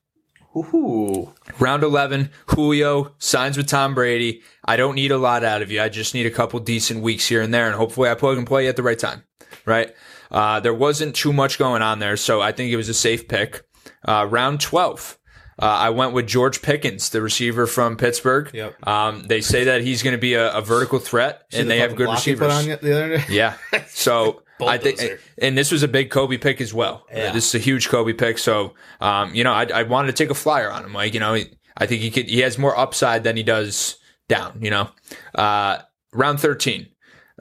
ooh, 0.57 1.33
Round 1.59 1.83
11, 1.83 2.31
Julio 2.47 3.15
signs 3.19 3.57
with 3.57 3.67
Tom 3.67 3.95
Brady. 3.95 4.43
I 4.65 4.77
don't 4.77 4.95
need 4.95 5.11
a 5.11 5.19
lot 5.19 5.45
out 5.45 5.63
of 5.63 5.71
you. 5.71 5.83
I 5.83 5.89
just 5.89 6.15
need 6.15 6.27
a 6.27 6.31
couple 6.31 6.59
decent 6.61 7.03
weeks 7.03 7.27
here 7.29 7.43
and 7.43 7.53
there, 7.53 7.67
and 7.67 7.75
hopefully 7.75 8.09
I 8.09 8.15
plug 8.15 8.39
and 8.39 8.47
play 8.47 8.67
at 8.69 8.77
the 8.77 8.83
right 8.83 8.99
time, 8.99 9.25
right? 9.67 9.95
Uh, 10.31 10.61
there 10.61 10.75
wasn't 10.75 11.15
too 11.15 11.33
much 11.33 11.59
going 11.59 11.83
on 11.83 11.99
there, 11.99 12.17
so 12.17 12.41
I 12.41 12.53
think 12.53 12.73
it 12.73 12.77
was 12.77 12.89
a 12.89 12.95
safe 12.95 13.29
pick. 13.29 13.63
Uh, 14.05 14.27
round 14.31 14.61
12, 14.61 15.19
uh, 15.61 15.67
I 15.67 15.91
went 15.91 16.13
with 16.13 16.27
George 16.27 16.63
Pickens, 16.63 17.11
the 17.11 17.23
receiver 17.23 17.67
from 17.67 17.97
Pittsburgh. 17.97 18.51
Yep. 18.53 18.87
Um, 18.87 19.23
they 19.25 19.41
say 19.41 19.65
that 19.65 19.83
he's 19.83 20.03
going 20.03 20.15
to 20.15 20.21
be 20.21 20.35
a, 20.35 20.53
a 20.53 20.61
vertical 20.61 20.99
threat, 20.99 21.45
and 21.53 21.71
they 21.71 21.79
have 21.79 21.97
good 21.97 22.07
block 22.07 22.21
he 22.21 22.35
put 22.35 22.47
receivers. 22.49 22.79
on 22.83 22.87
the 22.87 22.95
other 22.95 23.19
day. 23.19 23.25
Yeah. 23.29 23.57
So 23.89 24.43
I 24.61 24.79
think, 24.79 25.01
and 25.39 25.57
this 25.59 25.73
was 25.73 25.83
a 25.83 25.89
big 25.89 26.11
Kobe 26.11 26.37
pick 26.39 26.61
as 26.61 26.73
well. 26.73 27.07
Yeah. 27.13 27.33
This 27.33 27.49
is 27.49 27.55
a 27.55 27.59
huge 27.59 27.89
Kobe 27.89 28.13
pick. 28.13 28.39
So, 28.39 28.75
um, 29.01 29.35
you 29.35 29.45
know, 29.45 29.53
I, 29.53 29.67
I 29.75 29.83
wanted 29.83 30.09
to 30.09 30.13
take 30.15 30.31
a 30.31 30.35
flyer 30.35 30.71
on 30.71 30.85
him. 30.85 30.93
Like, 30.93 31.15
you 31.15 31.21
know, 31.21 31.35
I 31.77 31.87
think 31.87 32.03
he 32.03 32.11
could, 32.11 32.29
he 32.29 32.41
has 32.41 32.59
more 32.59 32.77
upside 32.79 33.25
than 33.25 33.37
he 33.37 33.43
does 33.43 33.97
down, 34.29 34.59
you 34.63 34.71
know, 34.71 34.89
uh, 35.35 35.79
round 36.13 36.41
13. 36.41 36.89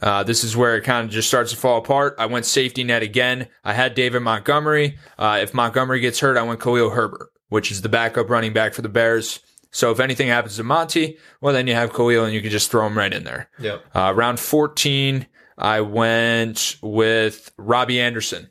Uh, 0.01 0.23
this 0.23 0.43
is 0.43 0.57
where 0.57 0.75
it 0.75 0.83
kind 0.83 1.05
of 1.05 1.11
just 1.11 1.27
starts 1.27 1.51
to 1.51 1.57
fall 1.57 1.77
apart. 1.77 2.15
I 2.17 2.25
went 2.25 2.45
safety 2.45 2.83
net 2.83 3.03
again. 3.03 3.47
I 3.63 3.73
had 3.73 3.93
David 3.93 4.21
Montgomery. 4.21 4.97
Uh, 5.17 5.39
if 5.41 5.53
Montgomery 5.53 5.99
gets 5.99 6.19
hurt, 6.19 6.35
I 6.35 6.41
went 6.41 6.59
Khalil 6.59 6.89
Herbert, 6.89 7.29
which 7.53 7.71
is 7.71 7.83
the 7.83 7.89
backup 7.89 8.31
running 8.31 8.51
back 8.51 8.73
for 8.73 8.81
the 8.81 8.89
Bears. 8.89 9.39
So 9.69 9.91
if 9.91 9.99
anything 9.99 10.27
happens 10.27 10.55
to 10.57 10.63
Monty, 10.63 11.19
well, 11.39 11.53
then 11.53 11.67
you 11.67 11.75
have 11.75 11.93
Khalil 11.93 12.25
and 12.25 12.33
you 12.33 12.41
can 12.41 12.49
just 12.49 12.71
throw 12.71 12.85
him 12.87 12.97
right 12.97 13.13
in 13.13 13.25
there. 13.25 13.47
Yep. 13.59 13.85
Uh, 13.95 14.11
round 14.15 14.39
14, 14.39 15.27
I 15.57 15.81
went 15.81 16.77
with 16.81 17.51
Robbie 17.57 18.01
Anderson. 18.01 18.49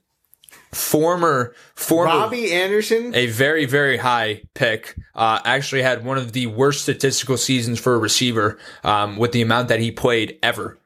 Former, 0.70 1.54
former, 1.74 2.10
Robbie 2.10 2.52
Anderson. 2.52 3.12
a 3.14 3.26
very, 3.26 3.66
very 3.66 3.98
high 3.98 4.42
pick. 4.54 4.96
Uh, 5.14 5.40
actually 5.44 5.82
had 5.82 6.04
one 6.04 6.16
of 6.16 6.32
the 6.32 6.46
worst 6.46 6.82
statistical 6.82 7.36
seasons 7.36 7.78
for 7.80 7.94
a 7.94 7.98
receiver, 7.98 8.58
um, 8.84 9.16
with 9.16 9.32
the 9.32 9.42
amount 9.42 9.68
that 9.68 9.80
he 9.80 9.90
played 9.90 10.38
ever. 10.42 10.78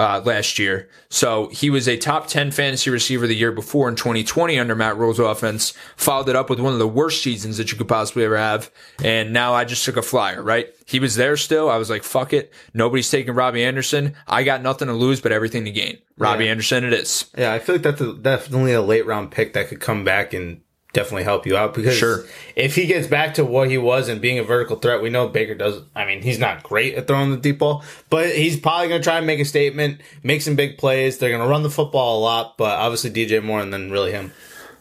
Uh, 0.00 0.18
last 0.24 0.58
year. 0.58 0.88
So 1.10 1.48
he 1.48 1.68
was 1.68 1.86
a 1.86 1.98
top 1.98 2.26
10 2.26 2.52
fantasy 2.52 2.88
receiver 2.88 3.26
the 3.26 3.34
year 3.36 3.52
before 3.52 3.86
in 3.86 3.96
2020 3.96 4.58
under 4.58 4.74
Matt 4.74 4.96
Rhule's 4.96 5.18
offense, 5.18 5.74
followed 5.94 6.30
it 6.30 6.36
up 6.36 6.48
with 6.48 6.58
one 6.58 6.72
of 6.72 6.78
the 6.78 6.88
worst 6.88 7.22
seasons 7.22 7.58
that 7.58 7.70
you 7.70 7.76
could 7.76 7.86
possibly 7.86 8.24
ever 8.24 8.38
have. 8.38 8.70
And 9.04 9.34
now 9.34 9.52
I 9.52 9.66
just 9.66 9.84
took 9.84 9.98
a 9.98 10.02
flyer, 10.02 10.42
right? 10.42 10.68
He 10.86 11.00
was 11.00 11.16
there 11.16 11.36
still. 11.36 11.68
I 11.68 11.76
was 11.76 11.90
like, 11.90 12.02
fuck 12.02 12.32
it. 12.32 12.50
Nobody's 12.72 13.10
taking 13.10 13.34
Robbie 13.34 13.62
Anderson. 13.62 14.14
I 14.26 14.42
got 14.42 14.62
nothing 14.62 14.88
to 14.88 14.94
lose, 14.94 15.20
but 15.20 15.32
everything 15.32 15.66
to 15.66 15.70
gain. 15.70 15.98
Robbie 16.16 16.46
Yeah. 16.46 16.52
Anderson 16.52 16.84
it 16.84 16.94
is. 16.94 17.26
Yeah, 17.36 17.52
I 17.52 17.58
feel 17.58 17.74
like 17.74 17.82
that's 17.82 18.00
a, 18.00 18.14
definitely 18.14 18.72
a 18.72 18.80
late 18.80 19.04
round 19.04 19.30
pick 19.30 19.52
that 19.52 19.68
could 19.68 19.80
come 19.80 20.02
back 20.02 20.32
and 20.32 20.62
definitely 20.92 21.24
help 21.24 21.46
you 21.46 21.56
out 21.56 21.72
because 21.74 21.96
Sure. 21.96 22.24
if 22.56 22.74
he 22.74 22.86
gets 22.86 23.06
back 23.06 23.34
to 23.34 23.44
what 23.44 23.70
he 23.70 23.78
was 23.78 24.08
and 24.08 24.20
being 24.20 24.38
a 24.38 24.42
vertical 24.42 24.76
threat, 24.76 25.00
we 25.02 25.10
know 25.10 25.28
Baker 25.28 25.54
does. 25.54 25.82
I 25.94 26.04
mean, 26.04 26.22
he's 26.22 26.38
not 26.38 26.62
great 26.62 26.94
at 26.94 27.06
throwing 27.06 27.30
the 27.30 27.36
deep 27.36 27.58
ball, 27.58 27.84
but 28.08 28.34
he's 28.34 28.58
probably 28.58 28.88
going 28.88 29.00
to 29.00 29.04
try 29.04 29.18
and 29.18 29.26
make 29.26 29.40
a 29.40 29.44
statement, 29.44 30.00
make 30.22 30.42
some 30.42 30.56
big 30.56 30.78
plays. 30.78 31.18
They're 31.18 31.30
going 31.30 31.42
to 31.42 31.48
run 31.48 31.62
the 31.62 31.70
football 31.70 32.18
a 32.18 32.20
lot, 32.20 32.56
but 32.58 32.78
obviously 32.78 33.10
DJ 33.10 33.42
Moore 33.42 33.60
and 33.60 33.72
then 33.72 33.90
really 33.90 34.12
him. 34.12 34.32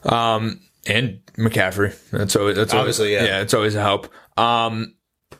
Um, 0.03 0.61
and 0.87 1.19
McCaffrey. 1.37 1.95
That's 2.09 2.35
always 2.35 2.55
that's 2.55 2.73
Obviously, 2.73 3.15
always, 3.15 3.29
yeah. 3.29 3.37
yeah, 3.37 3.41
it's 3.43 3.53
always 3.53 3.75
a 3.75 3.81
help. 3.81 4.07
Um, 4.37 4.95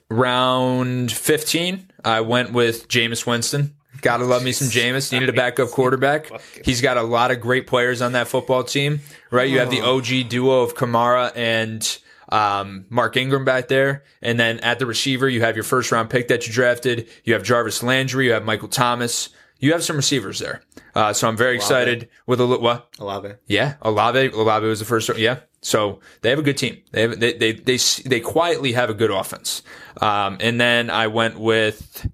round 0.10 1.12
fifteen, 1.12 1.90
I 2.04 2.22
went 2.22 2.52
with 2.54 2.88
Jameis 2.88 3.26
Winston. 3.26 3.76
Gotta 4.02 4.26
love 4.26 4.44
me 4.44 4.52
some 4.52 4.68
Jameis. 4.68 5.12
Needed 5.12 5.30
a 5.30 5.34
backup 5.34 5.70
quarterback. 5.70 6.30
He's 6.64 6.82
got 6.82 6.98
a 6.98 7.04
lot 7.04 7.32
of 7.32 7.42
great 7.42 7.68
players 7.68 8.02
on 8.02 8.14
that 8.14 8.28
football 8.28 8.64
team, 8.64 9.02
right? 9.32 9.50
You 9.50 9.60
have 9.60 9.72
the 9.72 9.82
OG 9.82 10.30
duo 10.30 10.62
of 10.62 10.76
Kamara 10.76 11.32
and 11.36 11.98
um, 12.30 12.86
Mark 12.90 13.18
Ingram 13.18 13.46
back 13.46 13.68
there, 13.68 14.04
and 14.22 14.40
then 14.40 14.60
at 14.60 14.80
the 14.80 14.86
receiver, 14.86 15.28
you 15.28 15.42
have 15.42 15.56
your 15.56 15.64
first 15.64 15.92
round 15.92 16.10
pick 16.10 16.28
that 16.28 16.48
you 16.48 16.54
drafted. 16.54 17.08
You 17.24 17.34
have 17.34 17.44
Jarvis 17.44 17.84
Landry. 17.84 18.28
You 18.28 18.34
have 18.34 18.46
Michael 18.46 18.68
Thomas. 18.68 19.30
You 19.60 19.74
have 19.74 19.84
some 19.84 19.98
receivers 19.98 20.40
there. 20.40 20.62
Uh, 20.96 21.12
so 21.14 21.28
I'm 21.28 21.36
very 21.36 21.56
excited 21.56 22.10
with 22.26 22.40
a 22.40 22.46
little 22.46 22.64
what. 22.64 22.90
Olave. 23.00 23.34
Yeah, 23.48 23.76
Olave. 23.82 24.28
Olave 24.30 24.68
was 24.68 24.80
the 24.80 24.86
first. 24.86 25.10
Yeah, 25.18 25.40
so 25.62 26.00
they 26.22 26.30
have 26.30 26.40
a 26.40 26.44
good 26.44 26.58
team. 26.58 26.82
They 26.92 27.02
have, 27.02 27.20
they, 27.20 27.34
they 27.34 27.54
they 27.54 27.78
they 28.06 28.20
quietly 28.20 28.72
have 28.74 28.90
a 28.90 28.94
good 28.94 29.12
offense. 29.12 29.62
Um, 30.02 30.38
and 30.40 30.60
then 30.60 30.90
I 30.90 31.08
went 31.08 31.40
with 31.40 32.08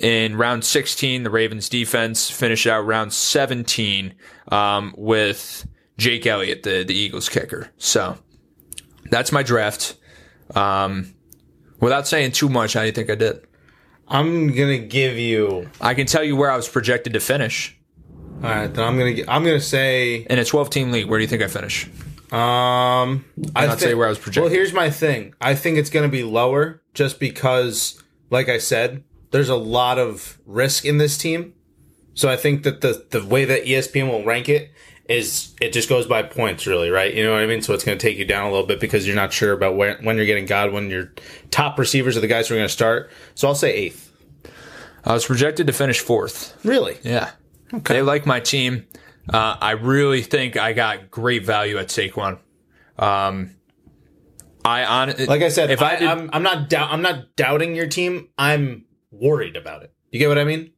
in 0.00 0.36
round 0.36 0.64
16 0.64 1.22
the 1.22 1.30
Ravens 1.30 1.68
defense 1.68 2.30
finished 2.30 2.66
out 2.66 2.80
round 2.82 3.12
17 3.12 4.14
um, 4.48 4.94
with 4.96 5.66
Jake 5.98 6.26
Elliott, 6.26 6.62
the 6.62 6.82
the 6.82 6.94
Eagles 6.94 7.28
kicker. 7.28 7.70
So 7.76 8.18
that's 9.10 9.30
my 9.32 9.42
draft. 9.42 9.96
Um, 10.54 11.14
without 11.78 12.08
saying 12.08 12.32
too 12.32 12.48
much, 12.48 12.72
how 12.74 12.80
do 12.80 12.86
you 12.86 12.92
think 12.92 13.10
I 13.10 13.14
did? 13.14 13.46
I'm 14.08 14.48
gonna 14.48 14.78
give 14.78 15.16
you. 15.16 15.70
I 15.80 15.94
can 15.94 16.06
tell 16.06 16.24
you 16.24 16.34
where 16.34 16.50
I 16.50 16.56
was 16.56 16.68
projected 16.68 17.12
to 17.12 17.20
finish 17.20 17.78
All 18.42 18.50
right, 18.50 18.72
then 18.72 18.84
I'm 18.84 18.98
gonna. 18.98 19.22
I'm 19.28 19.44
gonna 19.44 19.60
say. 19.60 20.26
in 20.28 20.38
a 20.38 20.44
12 20.44 20.70
team 20.70 20.90
league. 20.90 21.06
Where 21.06 21.18
do 21.18 21.22
you 21.22 21.28
think 21.28 21.42
I 21.42 21.46
finish? 21.46 21.88
Um, 22.32 23.24
I 23.56 23.66
not 23.66 23.80
say 23.80 23.94
where 23.94 24.06
I 24.06 24.08
was 24.08 24.18
projecting. 24.18 24.44
Well, 24.44 24.52
here's 24.52 24.72
my 24.72 24.88
thing. 24.88 25.34
I 25.40 25.56
think 25.56 25.78
it's 25.78 25.90
going 25.90 26.08
to 26.08 26.12
be 26.12 26.22
lower 26.22 26.80
just 26.94 27.18
because, 27.18 28.00
like 28.30 28.48
I 28.48 28.58
said, 28.58 29.02
there's 29.30 29.48
a 29.48 29.56
lot 29.56 29.98
of 29.98 30.38
risk 30.46 30.84
in 30.84 30.98
this 30.98 31.16
team. 31.16 31.54
So 32.14 32.28
I 32.28 32.36
think 32.36 32.64
that 32.64 32.80
the 32.80 33.06
the 33.10 33.24
way 33.24 33.44
that 33.44 33.64
ESPN 33.64 34.10
will 34.10 34.24
rank 34.24 34.48
it 34.48 34.72
is 35.08 35.54
it 35.60 35.72
just 35.72 35.88
goes 35.88 36.06
by 36.06 36.22
points, 36.22 36.66
really, 36.66 36.90
right? 36.90 37.12
You 37.12 37.24
know 37.24 37.32
what 37.32 37.40
I 37.40 37.46
mean? 37.46 37.62
So 37.62 37.74
it's 37.74 37.84
going 37.84 37.98
to 37.98 38.02
take 38.02 38.16
you 38.16 38.24
down 38.24 38.46
a 38.46 38.50
little 38.50 38.66
bit 38.66 38.78
because 38.78 39.06
you're 39.06 39.16
not 39.16 39.32
sure 39.32 39.52
about 39.52 39.76
when 39.76 40.04
when 40.04 40.16
you're 40.16 40.26
getting 40.26 40.46
Godwin. 40.46 40.90
Your 40.90 41.12
top 41.50 41.78
receivers 41.78 42.16
are 42.16 42.20
the 42.20 42.26
guys 42.26 42.48
who 42.48 42.54
are 42.54 42.58
going 42.58 42.68
to 42.68 42.72
start. 42.72 43.10
So 43.34 43.48
I'll 43.48 43.54
say 43.54 43.72
eighth. 43.72 44.12
I 45.04 45.12
was 45.12 45.24
projected 45.24 45.66
to 45.66 45.72
finish 45.72 46.00
fourth. 46.00 46.58
Really? 46.64 46.98
Yeah. 47.02 47.30
Okay. 47.72 47.94
They 47.94 48.02
like 48.02 48.26
my 48.26 48.40
team. 48.40 48.86
Uh, 49.28 49.56
I 49.60 49.72
really 49.72 50.22
think 50.22 50.56
I 50.56 50.72
got 50.72 51.10
great 51.10 51.44
value 51.44 51.78
at 51.78 51.88
Saquon. 51.88 52.38
Um, 52.98 53.56
I 54.64 54.84
on 54.84 55.14
Like 55.26 55.42
I 55.42 55.48
said, 55.48 55.70
if 55.70 55.80
I, 55.80 55.92
I, 55.92 55.96
did, 55.96 56.08
I'm 56.08 56.30
I'm 56.32 56.42
not 56.42 56.68
doubt 56.68 56.92
I'm 56.92 57.02
not 57.02 57.34
doubting 57.36 57.74
your 57.74 57.86
team. 57.86 58.28
I'm 58.36 58.84
worried 59.10 59.56
about 59.56 59.82
it. 59.82 59.92
You 60.10 60.18
get 60.18 60.28
what 60.28 60.38
I 60.38 60.44
mean? 60.44 60.70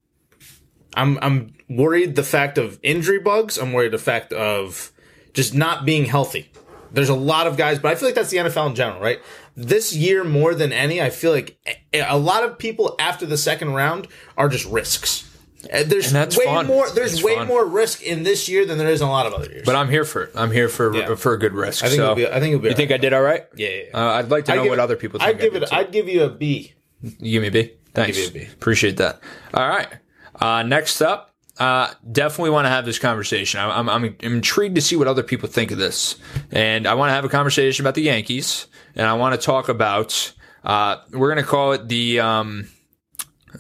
I'm 0.95 1.19
I'm 1.23 1.55
worried 1.69 2.17
the 2.17 2.23
fact 2.23 2.59
of 2.59 2.79
injury 2.83 3.19
bugs. 3.19 3.57
I'm 3.59 3.73
worried 3.73 3.93
the 3.93 3.99
fact 3.99 4.33
of 4.33 4.93
just 5.33 5.55
not 5.55 5.85
being 5.87 6.05
healthy. 6.05 6.51
There's 6.93 7.09
a 7.09 7.15
lot 7.15 7.47
of 7.47 7.57
guys, 7.57 7.79
but 7.79 7.91
I 7.91 7.95
feel 7.95 8.09
like 8.09 8.15
that's 8.15 8.29
the 8.29 8.37
NFL 8.37 8.69
in 8.71 8.75
general, 8.75 9.01
right? 9.01 9.19
This 9.57 9.95
year 9.97 10.25
more 10.25 10.55
than 10.55 10.73
any, 10.73 11.01
I 11.01 11.09
feel 11.09 11.33
like 11.33 11.57
a- 11.95 12.19
lot 12.19 12.45
of 12.45 12.59
people 12.59 12.95
after 12.99 13.25
the 13.25 13.39
second 13.39 13.73
round 13.73 14.09
are 14.37 14.51
just 14.51 14.67
risks. 14.67 15.27
Uh, 15.73 15.85
There's 15.87 16.13
way 16.13 16.45
fun. 16.45 16.67
more. 16.67 16.91
There's 16.91 17.15
It's 17.15 17.23
way 17.23 17.37
fun. 17.37 17.47
more 17.47 17.65
risk 17.65 18.03
in 18.03 18.25
this 18.25 18.47
year 18.49 18.67
than 18.67 18.77
there 18.77 18.91
is 18.91 19.01
in 19.01 19.07
a 19.07 19.11
lot 19.11 19.25
of 19.27 19.33
other 19.33 19.49
years. 19.51 19.63
but 19.65 19.75
I'm 19.77 19.89
here 19.89 20.05
for 20.05 20.25
it. 20.25 20.33
I'm 20.35 20.51
here 20.51 20.69
for 20.69 20.95
Yeah. 20.95 21.15
for 21.15 21.33
a 21.33 21.39
good 21.39 21.55
risk. 21.55 21.83
I 21.83 21.87
think 21.89 21.99
so 21.99 22.03
it'll 22.05 22.15
be. 22.17 22.27
I 22.27 22.41
think 22.41 22.55
it'll 22.55 22.63
be. 22.63 22.69
you 22.69 22.75
think 22.75 22.91
I 22.91 22.97
did 22.99 23.13
all 23.15 23.23
right? 23.23 23.47
Yeah. 23.57 23.69
yeah, 23.69 23.83
yeah. 23.91 23.97
Uh, 23.99 24.13
I'd 24.15 24.29
like 24.29 24.45
to 24.47 24.57
know 24.57 24.65
what 24.65 24.75
it- 24.79 24.81
other 24.81 24.97
people 24.97 25.19
think. 25.21 25.31
I'd 25.31 25.41
give 25.41 25.55
it. 25.55 25.73
I'd 25.73 25.93
give 25.93 26.09
you 26.11 26.25
a 26.25 26.29
B. 26.29 26.73
You 27.01 27.41
give 27.41 27.43
me 27.43 27.49
a 27.49 27.53
B. 27.53 27.73
Thanks. 27.95 28.17
give 28.17 28.35
you 28.35 28.43
a 28.43 28.45
B. 28.47 28.53
Appreciate 28.53 28.97
that. 28.99 29.21
All 29.55 29.69
right. 29.69 29.89
Uh, 30.35 30.63
next 30.63 31.01
up, 31.01 31.35
uh, 31.59 31.93
definitely 32.11 32.51
want 32.51 32.65
to 32.65 32.71
have 32.71 32.85
this 32.85 32.99
conversation. 32.99 33.61
I'm, 33.61 33.89
I'm, 33.89 34.05
I'm 34.05 34.17
intrigued 34.21 34.75
to 34.77 34.81
see 34.81 34.97
what 34.97 35.07
other 35.07 35.23
people 35.23 35.49
think 35.49 35.71
of 35.71 35.79
this, 35.79 36.17
and 36.51 36.87
I 36.87 36.95
want 36.95 37.11
to 37.11 37.15
have 37.15 37.25
a 37.25 37.29
conversation 37.29 37.85
about 37.85 37.95
the 37.95 38.03
Yankees, 38.03 38.67
and 38.95 39.07
I 39.07 39.15
want 39.15 39.39
to 39.39 39.45
talk 39.45 39.69
about. 39.69 40.33
Uh, 40.65 40.97
we're 41.13 41.29
gonna 41.29 41.43
call 41.43 41.73
it 41.73 41.89
the. 41.89 42.21
Um, 42.21 42.69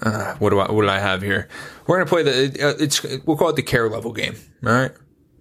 uh, 0.00 0.34
what 0.36 0.50
do 0.50 0.58
I 0.58 0.72
what 0.72 0.82
do 0.82 0.88
I 0.88 0.98
have 0.98 1.20
here? 1.20 1.48
We're 1.86 1.98
gonna 1.98 2.08
play 2.08 2.22
the. 2.22 2.66
Uh, 2.66 2.74
it's 2.82 3.02
we'll 3.26 3.36
call 3.36 3.50
it 3.50 3.56
the 3.56 3.62
care 3.62 3.88
level 3.88 4.12
game. 4.12 4.36
All 4.64 4.72
right, 4.72 4.92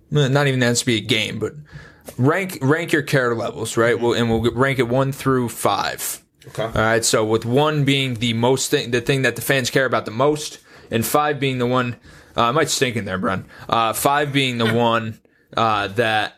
not 0.09 0.47
even 0.47 0.59
that 0.59 0.67
has 0.67 0.81
to 0.81 0.85
be 0.85 0.97
a 0.97 1.01
game, 1.01 1.39
but 1.39 1.53
rank 2.17 2.57
rank 2.61 2.91
your 2.91 3.03
care 3.03 3.33
levels, 3.33 3.77
right? 3.77 3.99
We'll, 3.99 4.13
and 4.13 4.29
we'll 4.29 4.51
rank 4.51 4.79
it 4.79 4.89
one 4.89 5.11
through 5.11 5.49
five. 5.49 6.21
Okay. 6.47 6.63
All 6.63 6.71
right. 6.71 7.05
So 7.05 7.25
with 7.25 7.45
one 7.45 7.83
being 7.83 8.15
the 8.15 8.33
most 8.33 8.71
thing, 8.71 8.91
the 8.91 9.01
thing 9.01 9.21
that 9.23 9.35
the 9.35 9.41
fans 9.41 9.69
care 9.69 9.85
about 9.85 10.05
the 10.05 10.11
most, 10.11 10.59
and 10.89 11.05
five 11.05 11.39
being 11.39 11.57
the 11.57 11.67
one, 11.67 11.97
uh, 12.35 12.43
I 12.43 12.51
might 12.51 12.69
stink 12.69 12.95
in 12.95 13.05
there, 13.05 13.17
Brun. 13.17 13.45
Uh, 13.69 13.93
five 13.93 14.33
being 14.33 14.57
the 14.57 14.73
one 14.73 15.19
uh, 15.55 15.87
that 15.89 16.35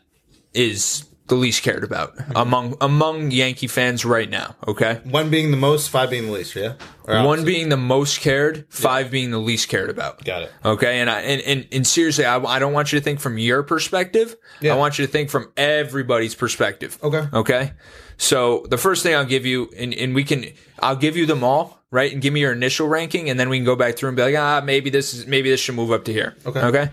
is 0.54 1.06
the 1.28 1.36
least 1.36 1.64
cared 1.64 1.84
about 1.86 2.14
among 2.36 2.76
among 2.82 3.32
Yankee 3.32 3.68
fans 3.68 4.04
right 4.04 4.30
now. 4.30 4.56
Okay. 4.68 5.00
One 5.06 5.30
being 5.30 5.52
the 5.52 5.58
most, 5.58 5.90
five 5.90 6.10
being 6.10 6.26
the 6.26 6.32
least. 6.32 6.56
Yeah. 6.56 6.74
One 7.06 7.46
being 7.46 7.70
the 7.70 7.78
most 7.78 8.20
cared, 8.20 8.66
five 8.70 9.10
being 9.10 9.32
the 9.32 9.40
least 9.40 9.70
cared 9.70 9.90
about. 9.90 10.24
Got 10.24 10.44
it. 10.44 10.52
Okay, 10.64 11.00
and 11.00 11.10
I 11.10 11.22
and 11.22 11.42
and, 11.42 11.68
and 11.72 11.88
seriously, 11.88 12.26
I, 12.26 12.38
I 12.44 12.60
don't 12.60 12.74
want 12.74 12.92
you 12.92 13.00
to 13.00 13.04
think 13.04 13.20
from 13.20 13.38
your 13.38 13.64
perspective. 13.64 14.36
Yeah. 14.62 14.74
I 14.74 14.78
want 14.78 15.00
you 15.00 15.06
to 15.06 15.12
think 15.12 15.30
from 15.30 15.52
everybody's 15.56 16.36
perspective. 16.36 16.98
Okay. 17.02 17.28
Okay. 17.34 17.72
So 18.18 18.66
the 18.70 18.78
first 18.78 19.04
thing 19.04 19.16
I'll 19.16 19.26
give 19.26 19.46
you, 19.46 19.70
and, 19.78 19.94
and 19.94 20.14
we 20.16 20.24
can, 20.24 20.46
I'll 20.80 20.96
give 20.96 21.18
you 21.18 21.26
them 21.26 21.44
all, 21.44 21.84
right? 21.92 22.12
And 22.12 22.22
give 22.22 22.34
me 22.34 22.40
your 22.42 22.52
initial 22.54 22.88
ranking, 22.88 23.30
and 23.30 23.40
then 23.40 23.50
we 23.50 23.58
can 23.58 23.66
go 23.66 23.76
back 23.76 23.96
through 23.96 24.10
and 24.10 24.16
be 24.16 24.24
like, 24.24 24.36
ah, 24.36 24.62
maybe 24.64 24.90
this 24.90 25.14
is, 25.14 25.28
maybe 25.28 25.50
this 25.50 25.60
should 25.60 25.76
move 25.76 25.92
up 25.92 26.06
to 26.06 26.14
here. 26.14 26.36
Okay. 26.46 26.60
Okay. 26.62 26.90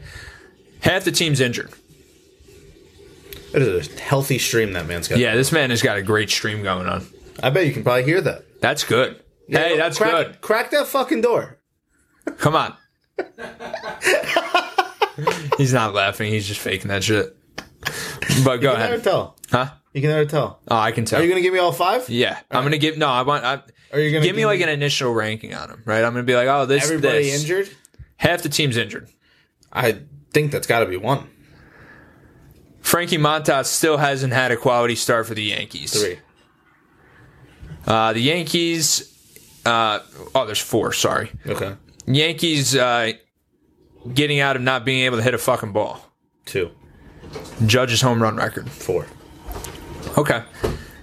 Half 0.80 1.04
the 1.04 1.12
team's 1.12 1.40
injured. 1.40 1.70
It 3.52 3.62
is 3.62 3.88
a 3.94 4.00
healthy 4.00 4.38
stream 4.38 4.72
that 4.74 4.86
man's 4.86 5.08
got. 5.08 5.18
Yeah, 5.18 5.34
this 5.34 5.50
man 5.52 5.70
has 5.70 5.82
got 5.82 5.98
a 5.98 6.02
great 6.02 6.30
stream 6.30 6.62
going 6.62 6.86
on. 6.86 7.04
I 7.42 7.50
bet 7.50 7.66
you 7.66 7.72
can 7.72 7.82
probably 7.82 8.04
hear 8.04 8.20
that. 8.20 8.60
That's 8.60 8.84
good. 8.84 9.20
hey, 9.48 9.76
that's 9.76 9.98
crack, 9.98 10.12
good. 10.12 10.40
Crack 10.40 10.70
that 10.70 10.86
fucking 10.86 11.20
door. 11.20 11.58
Come 12.38 12.54
on. 12.54 12.76
he's 15.58 15.72
not 15.72 15.94
laughing. 15.94 16.30
He's 16.32 16.46
just 16.46 16.60
faking 16.60 16.88
that 16.88 17.02
shit. 17.02 17.36
But 18.44 18.58
go 18.58 18.70
You 18.70 18.76
can 18.76 18.78
never 18.78 18.84
ahead. 18.94 19.02
tell. 19.04 19.36
Huh? 19.50 19.70
You 19.92 20.00
can 20.00 20.10
never 20.10 20.24
tell. 20.24 20.60
Oh, 20.68 20.76
I 20.76 20.92
can 20.92 21.04
tell. 21.04 21.20
Are 21.20 21.22
you 21.22 21.28
gonna 21.28 21.40
give 21.40 21.52
me 21.52 21.58
all 21.58 21.72
five? 21.72 22.08
Yeah, 22.08 22.38
I'm 22.50 22.62
gonna 22.62 22.78
give. 22.78 22.96
No, 22.96 23.08
I 23.08 23.22
want. 23.22 23.44
I, 23.44 23.60
Are 23.92 23.98
you 24.00 24.12
gonna 24.12 24.24
give 24.24 24.36
me 24.36 24.46
like 24.46 24.60
an 24.60 24.68
initial 24.68 25.12
ranking 25.12 25.52
on 25.54 25.68
them? 25.68 25.82
right? 25.84 26.04
I'm 26.04 26.12
gonna 26.12 26.22
be 26.22 26.34
like, 26.36 26.48
oh, 26.48 26.66
this, 26.66 26.84
everybody 26.84 27.24
this. 27.24 27.40
injured? 27.42 27.68
Half 28.16 28.42
the 28.42 28.48
team's 28.48 28.76
injured. 28.76 29.08
I 29.72 30.00
think 30.32 30.52
that's 30.52 30.66
got 30.66 30.80
to 30.80 30.86
be 30.86 30.96
one, 30.96 31.28
Frankie 32.82 33.18
Montas 33.18 33.66
still 33.66 33.96
hasn't 33.96 34.32
had 34.32 34.50
a 34.52 34.56
quality 34.56 34.94
start 34.94 35.26
for 35.26 35.34
the 35.34 35.42
Yankees. 35.44 35.92
three. 35.98 36.18
Uh, 37.86 38.12
the 38.12 38.20
Yankees. 38.20 39.06
Uh, 39.64 40.00
oh, 40.34 40.46
there's 40.46 40.60
four. 40.60 40.92
Sorry, 40.92 41.30
Okay, 41.46 41.74
Yankees 42.06 42.74
uh, 42.76 43.12
getting 44.14 44.40
out 44.40 44.56
of 44.56 44.62
not 44.62 44.84
being 44.84 45.00
able 45.04 45.16
to 45.18 45.22
hit 45.22 45.34
a 45.34 45.38
fucking 45.38 45.72
ball. 45.72 46.04
two, 46.46 46.70
Judge's 47.66 48.00
home 48.02 48.22
run 48.22 48.36
record. 48.36 48.70
four. 48.70 49.06
Okay. 50.18 50.42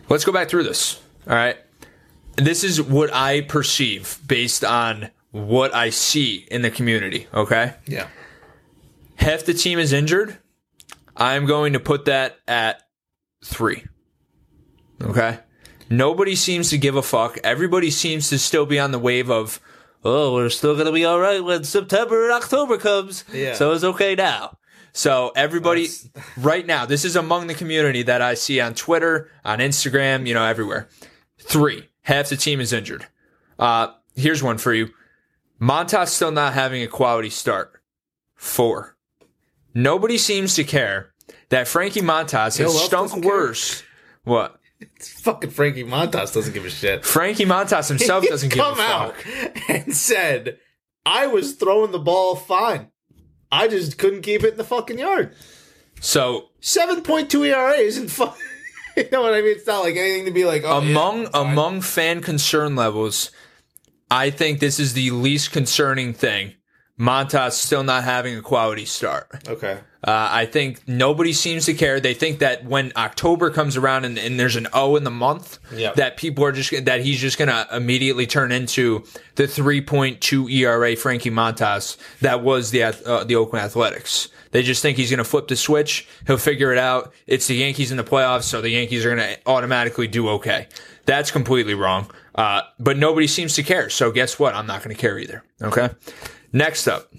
Let's 0.09 0.25
go 0.25 0.31
back 0.31 0.49
through 0.49 0.63
this. 0.63 1.01
All 1.27 1.35
right. 1.35 1.57
This 2.35 2.63
is 2.63 2.81
what 2.81 3.13
I 3.13 3.41
perceive 3.41 4.19
based 4.27 4.63
on 4.63 5.09
what 5.31 5.73
I 5.73 5.89
see 5.89 6.47
in 6.51 6.61
the 6.61 6.71
community. 6.71 7.27
Okay. 7.33 7.73
Yeah. 7.85 8.07
Half 9.15 9.45
the 9.45 9.53
team 9.53 9.79
is 9.79 9.91
injured. 9.93 10.37
I'm 11.15 11.45
going 11.45 11.73
to 11.73 11.79
put 11.79 12.05
that 12.05 12.37
at 12.47 12.83
three. 13.43 13.85
Okay. 15.01 15.39
Nobody 15.89 16.35
seems 16.35 16.69
to 16.69 16.77
give 16.77 16.95
a 16.95 17.01
fuck. 17.01 17.37
Everybody 17.43 17.89
seems 17.89 18.29
to 18.29 18.37
still 18.37 18.65
be 18.65 18.79
on 18.79 18.91
the 18.91 18.99
wave 18.99 19.31
of, 19.31 19.59
oh, 20.03 20.33
we're 20.33 20.49
still 20.49 20.73
going 20.73 20.85
to 20.85 20.91
be 20.91 21.05
all 21.05 21.19
right 21.19 21.43
when 21.43 21.63
September 21.63 22.25
and 22.25 22.33
October 22.33 22.77
comes. 22.77 23.23
Yeah. 23.33 23.55
So 23.55 23.71
it's 23.71 23.83
okay 23.83 24.15
now. 24.15 24.56
So 24.97 25.31
everybody, 25.35 25.89
right 26.37 26.65
now, 26.65 26.87
this 26.87 27.05
is 27.05 27.15
among 27.15 27.45
the 27.45 27.53
community 27.53 28.01
that 28.01 28.23
I 28.23 28.33
see 28.33 28.59
on 28.59 28.73
Twitter, 28.73 29.29
on 29.45 29.59
Instagram, 29.59 30.25
you 30.25 30.33
know, 30.33 30.43
everywhere. 30.43 30.89
Three. 31.39 31.87
Half 32.01 32.29
the 32.29 32.35
team 32.35 32.59
is 32.59 32.73
injured. 32.73 33.05
Uh, 33.59 33.89
here's 34.15 34.41
one 34.41 34.57
for 34.57 34.73
you. 34.73 34.89
Montas 35.61 36.07
still 36.07 36.31
not 36.31 36.53
having 36.53 36.81
a 36.81 36.87
quality 36.87 37.29
start. 37.29 37.79
Four. 38.33 38.97
Nobody 39.75 40.17
seems 40.17 40.55
to 40.55 40.63
care 40.63 41.13
that 41.49 41.67
Frankie 41.67 42.01
Montas 42.01 42.57
has 42.57 42.75
stunk 42.85 43.09
doesn't 43.09 43.21
care? 43.21 43.29
worse. 43.31 43.83
What? 44.23 44.59
Fucking 44.99 45.51
Frankie 45.51 45.83
Montas 45.83 46.33
doesn't 46.33 46.53
give 46.53 46.65
a 46.65 46.71
shit. 46.71 47.05
Frankie 47.05 47.45
Montas 47.45 47.87
himself 47.89 48.25
doesn't 48.25 48.49
give 48.49 48.57
a 48.57 48.63
come 48.63 48.77
fuck. 48.77 48.87
out 48.87 49.69
and 49.69 49.95
said, 49.95 50.57
"I 51.05 51.27
was 51.27 51.53
throwing 51.53 51.91
the 51.91 51.99
ball 51.99 52.35
fine. 52.35 52.89
I 53.51 53.67
just 53.67 53.97
couldn't 53.97 54.21
keep 54.21 54.43
it 54.43 54.53
in 54.53 54.57
the 54.57 54.63
fucking 54.63 54.99
yard." 54.99 55.33
So 55.99 56.49
Seven 56.59 57.01
point 57.01 57.29
two 57.29 57.43
ERA 57.43 57.75
isn't 57.75 58.09
fun. 58.09 58.33
you 58.97 59.07
know 59.11 59.21
what 59.21 59.33
I 59.33 59.41
mean? 59.41 59.51
It's 59.51 59.67
not 59.67 59.83
like 59.83 59.95
anything 59.95 60.25
to 60.25 60.31
be 60.31 60.45
like 60.45 60.63
oh, 60.65 60.79
among 60.79 61.27
fine. 61.27 61.51
among 61.51 61.81
fan 61.81 62.21
concern 62.21 62.75
levels, 62.75 63.31
I 64.09 64.29
think 64.29 64.59
this 64.59 64.79
is 64.79 64.93
the 64.93 65.11
least 65.11 65.51
concerning 65.51 66.13
thing. 66.13 66.55
Montas 66.99 67.51
still 67.53 67.83
not 67.83 68.03
having 68.03 68.35
a 68.35 68.41
quality 68.41 68.85
start. 68.85 69.47
Okay. 69.47 69.79
Uh, 70.07 70.29
I 70.31 70.45
think 70.45 70.87
nobody 70.87 71.33
seems 71.33 71.65
to 71.65 71.73
care. 71.73 71.99
They 71.99 72.13
think 72.13 72.39
that 72.39 72.63
when 72.63 72.93
October 72.95 73.49
comes 73.51 73.75
around 73.75 74.05
and, 74.05 74.17
and 74.17 74.39
there's 74.39 74.55
an 74.55 74.67
O 74.71 74.95
in 74.95 75.03
the 75.03 75.11
month, 75.11 75.59
Yep. 75.75 75.95
that 75.95 76.15
people 76.15 76.45
are 76.45 76.53
just 76.53 76.85
that 76.85 77.01
he's 77.01 77.19
just 77.19 77.37
going 77.37 77.49
to 77.49 77.67
immediately 77.75 78.25
turn 78.25 78.53
into 78.53 79.03
the 79.35 79.43
3.2 79.43 80.49
ERA 80.49 80.95
Frankie 80.95 81.29
Montas 81.29 81.97
that 82.21 82.41
was 82.41 82.71
the 82.71 82.83
uh, 82.83 83.23
the 83.25 83.35
Oakland 83.35 83.65
Athletics. 83.65 84.29
They 84.51 84.63
just 84.63 84.81
think 84.81 84.95
he's 84.97 85.09
going 85.11 85.17
to 85.17 85.25
flip 85.25 85.49
the 85.49 85.57
switch. 85.57 86.07
He'll 86.25 86.37
figure 86.37 86.71
it 86.71 86.77
out. 86.77 87.13
It's 87.27 87.47
the 87.47 87.55
Yankees 87.55 87.91
in 87.91 87.97
the 87.97 88.03
playoffs, 88.05 88.43
so 88.43 88.61
the 88.61 88.69
Yankees 88.69 89.05
are 89.05 89.13
going 89.13 89.35
to 89.35 89.37
automatically 89.45 90.07
do 90.07 90.29
okay. 90.29 90.67
That's 91.05 91.31
completely 91.31 91.73
wrong. 91.73 92.09
Uh, 92.33 92.61
but 92.79 92.97
nobody 92.97 93.27
seems 93.27 93.55
to 93.55 93.63
care. 93.63 93.89
So 93.89 94.09
guess 94.11 94.39
what? 94.39 94.55
I'm 94.55 94.65
not 94.65 94.83
going 94.83 94.95
to 94.95 94.99
care 95.01 95.19
either. 95.19 95.43
Okay. 95.61 95.89
Next 96.53 96.87
up, 96.87 97.09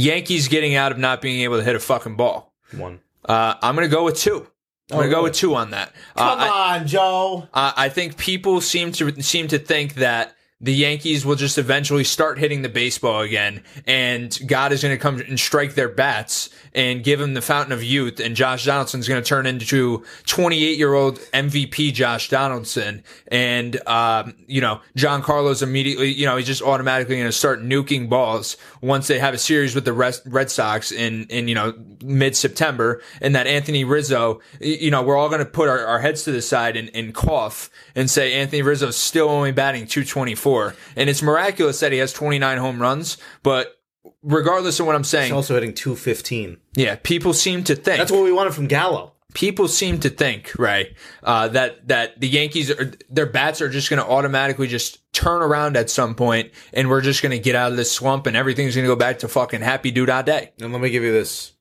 Yankees 0.00 0.48
getting 0.48 0.74
out 0.74 0.92
of 0.92 0.98
not 0.98 1.20
being 1.20 1.40
able 1.42 1.58
to 1.58 1.64
hit 1.64 1.76
a 1.76 1.80
fucking 1.80 2.16
ball. 2.16 2.52
One. 2.76 3.00
Uh, 3.24 3.54
I'm 3.62 3.74
going 3.76 3.88
to 3.88 3.94
go 3.94 4.04
with 4.04 4.16
two. 4.16 4.46
I'm 4.90 4.96
going 4.96 5.08
to 5.08 5.14
go 5.14 5.22
with 5.22 5.34
two 5.34 5.54
on 5.54 5.70
that. 5.70 5.92
Uh, 6.16 6.30
Come 6.36 6.40
I, 6.40 6.78
on, 6.78 6.86
Joe. 6.86 7.48
uh, 7.54 7.72
I 7.76 7.88
think 7.88 8.16
people 8.16 8.60
seem 8.60 8.90
to 8.92 9.22
seem 9.22 9.46
to 9.48 9.58
think 9.58 9.94
that 9.94 10.34
the 10.60 10.74
Yankees 10.74 11.26
will 11.26 11.36
just 11.36 11.58
eventually 11.58 12.04
start 12.04 12.38
hitting 12.38 12.62
the 12.62 12.68
baseball 12.68 13.20
again, 13.20 13.62
and 13.86 14.38
God 14.46 14.72
is 14.72 14.82
going 14.82 14.94
to 14.94 15.00
come 15.00 15.20
and 15.20 15.38
strike 15.38 15.74
their 15.74 15.88
bats 15.88 16.50
and 16.74 17.04
give 17.04 17.18
them 17.18 17.34
the 17.34 17.42
fountain 17.42 17.72
of 17.72 17.82
youth, 17.82 18.20
and 18.20 18.36
Josh 18.36 18.64
Donaldson's 18.64 19.08
going 19.08 19.22
to 19.22 19.28
turn 19.28 19.46
into 19.46 20.04
28 20.26 20.78
year 20.78 20.94
old 20.94 21.18
MVP 21.32 21.92
Josh 21.92 22.28
Donaldson, 22.28 23.02
and 23.28 23.86
um, 23.88 24.34
you 24.46 24.60
know 24.60 24.80
Giancarlo 24.96 25.50
immediately, 25.62 26.12
you 26.12 26.26
know, 26.26 26.36
he's 26.36 26.46
just 26.46 26.62
automatically 26.62 27.16
going 27.16 27.26
to 27.26 27.32
start 27.32 27.60
nuking 27.60 28.08
balls 28.08 28.56
once 28.80 29.08
they 29.08 29.18
have 29.18 29.34
a 29.34 29.38
series 29.38 29.74
with 29.74 29.84
the 29.84 29.92
Red 29.92 30.50
Sox 30.50 30.92
in 30.92 31.24
in 31.24 31.48
you 31.48 31.54
know 31.54 31.74
mid 32.02 32.36
September, 32.36 33.02
and 33.20 33.34
that 33.34 33.46
Anthony 33.46 33.84
Rizzo, 33.84 34.40
you 34.60 34.90
know, 34.90 35.02
we're 35.02 35.16
all 35.16 35.28
going 35.28 35.40
to 35.40 35.44
put 35.44 35.68
our, 35.68 35.84
our 35.84 35.98
heads 35.98 36.22
to 36.24 36.32
the 36.32 36.42
side 36.42 36.76
and, 36.76 36.90
and 36.94 37.14
cough 37.14 37.70
and 37.94 38.08
say 38.08 38.34
Anthony 38.34 38.62
Rizzo's 38.62 38.96
still 38.96 39.28
only 39.28 39.52
batting 39.52 39.86
224, 39.86 40.49
and 40.96 41.08
it's 41.10 41.22
miraculous 41.22 41.80
that 41.80 41.92
he 41.92 41.98
has 41.98 42.12
29 42.12 42.58
home 42.58 42.80
runs, 42.80 43.16
but 43.42 43.76
regardless 44.22 44.80
of 44.80 44.86
what 44.86 44.94
I'm 44.96 45.04
saying, 45.04 45.26
He's 45.26 45.32
also 45.32 45.54
hitting 45.54 45.74
two 45.74 45.94
fifteen. 45.96 46.58
yeah, 46.74 46.96
people 47.02 47.32
seem 47.32 47.64
to 47.64 47.74
think 47.74 47.98
That's 47.98 48.12
what 48.12 48.24
we 48.24 48.32
wanted 48.32 48.54
from 48.54 48.66
Gallo. 48.66 49.12
people 49.34 49.68
seem 49.68 50.00
to 50.00 50.10
think, 50.10 50.52
right, 50.58 50.88
uh, 51.22 51.48
that 51.48 51.86
that 51.88 52.20
the 52.20 52.28
Yankees 52.28 52.70
are 52.70 52.92
their 53.08 53.26
bats 53.26 53.60
are 53.60 53.68
just 53.68 53.88
going 53.90 54.02
to 54.02 54.08
automatically 54.08 54.66
just 54.66 54.98
turn 55.12 55.42
around 55.42 55.76
at 55.76 55.90
some 55.90 56.14
point, 56.14 56.50
and 56.72 56.88
we're 56.88 57.00
just 57.00 57.22
going 57.22 57.32
to 57.32 57.38
get 57.38 57.54
out 57.54 57.70
of 57.70 57.76
this 57.76 57.90
swamp, 57.92 58.26
and 58.26 58.36
everything's 58.36 58.74
going 58.74 58.84
to 58.84 58.92
go 58.92 58.96
back 58.96 59.18
to 59.20 59.28
fucking 59.28 59.60
happy 59.60 59.90
do 59.90 60.06
da 60.06 60.22
day. 60.22 60.52
And 60.60 60.72
let 60.72 60.80
me 60.82 60.90
give 60.90 61.02
you 61.02 61.12
this. 61.12 61.52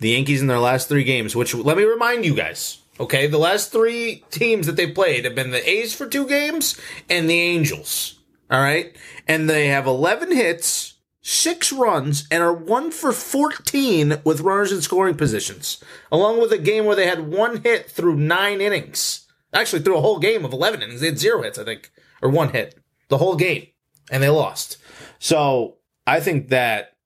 The 0.00 0.10
Yankees 0.10 0.42
in 0.42 0.46
their 0.46 0.58
last 0.58 0.88
three 0.90 1.04
games, 1.04 1.34
which 1.34 1.54
let 1.54 1.76
me 1.78 1.84
remind 1.84 2.24
you 2.26 2.34
guys, 2.34 2.78
okay, 2.98 3.26
the 3.26 3.38
last 3.38 3.72
three 3.72 4.24
teams 4.30 4.66
that 4.66 4.76
they 4.76 4.90
played 4.90 5.24
have 5.24 5.34
been 5.34 5.50
the 5.50 5.68
A's 5.68 5.94
for 5.94 6.06
two 6.06 6.26
games 6.26 6.78
and 7.08 7.28
the 7.28 7.40
Angels. 7.40 8.18
All 8.50 8.60
right. 8.60 8.96
And 9.26 9.50
they 9.50 9.68
have 9.68 9.86
11 9.86 10.32
hits, 10.32 10.94
six 11.20 11.72
runs, 11.72 12.26
and 12.30 12.42
are 12.42 12.52
one 12.52 12.90
for 12.90 13.12
14 13.12 14.20
with 14.24 14.40
runners 14.40 14.72
in 14.72 14.82
scoring 14.82 15.16
positions, 15.16 15.82
along 16.12 16.40
with 16.40 16.52
a 16.52 16.58
game 16.58 16.84
where 16.84 16.96
they 16.96 17.06
had 17.06 17.28
one 17.28 17.62
hit 17.62 17.90
through 17.90 18.16
nine 18.16 18.60
innings. 18.60 19.26
Actually, 19.52 19.82
through 19.82 19.96
a 19.96 20.02
whole 20.02 20.18
game 20.18 20.44
of 20.44 20.52
11 20.52 20.82
innings. 20.82 21.00
They 21.00 21.08
had 21.08 21.18
zero 21.18 21.42
hits, 21.42 21.58
I 21.58 21.64
think, 21.64 21.90
or 22.20 22.28
one 22.28 22.50
hit 22.50 22.78
the 23.08 23.18
whole 23.18 23.36
game, 23.36 23.68
and 24.10 24.22
they 24.22 24.28
lost. 24.28 24.76
So 25.18 25.76
I 26.06 26.20
think 26.20 26.48
that 26.48 26.96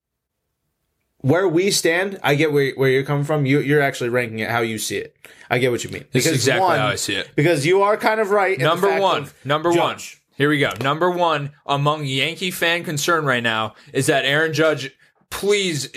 where 1.18 1.46
we 1.46 1.70
stand, 1.70 2.18
I 2.22 2.34
get 2.34 2.52
where, 2.52 2.72
where 2.72 2.90
you're 2.90 3.04
coming 3.04 3.24
from. 3.24 3.46
You, 3.46 3.60
you're 3.60 3.82
actually 3.82 4.08
ranking 4.10 4.38
it 4.40 4.50
how 4.50 4.60
you 4.60 4.78
see 4.78 4.96
it. 4.96 5.16
I 5.50 5.58
get 5.58 5.70
what 5.72 5.82
you 5.82 5.90
mean. 5.90 6.04
This 6.12 6.26
is 6.26 6.34
exactly 6.34 6.78
how 6.78 6.86
I 6.86 6.94
see 6.94 7.14
it. 7.14 7.28
Because 7.34 7.66
you 7.66 7.82
are 7.82 7.96
kind 7.96 8.20
of 8.20 8.30
right. 8.30 8.56
in 8.56 8.62
Number 8.62 9.00
one. 9.00 9.28
Number 9.44 9.72
one. 9.72 9.98
Here 10.36 10.48
we 10.48 10.58
go. 10.58 10.70
Number 10.80 11.10
one 11.10 11.50
among 11.66 12.06
Yankee 12.06 12.50
fan 12.50 12.84
concern 12.84 13.24
right 13.26 13.42
now 13.42 13.74
is 13.92 14.06
that 14.06 14.24
Aaron 14.24 14.52
Judge. 14.52 14.90
Please, 15.28 15.88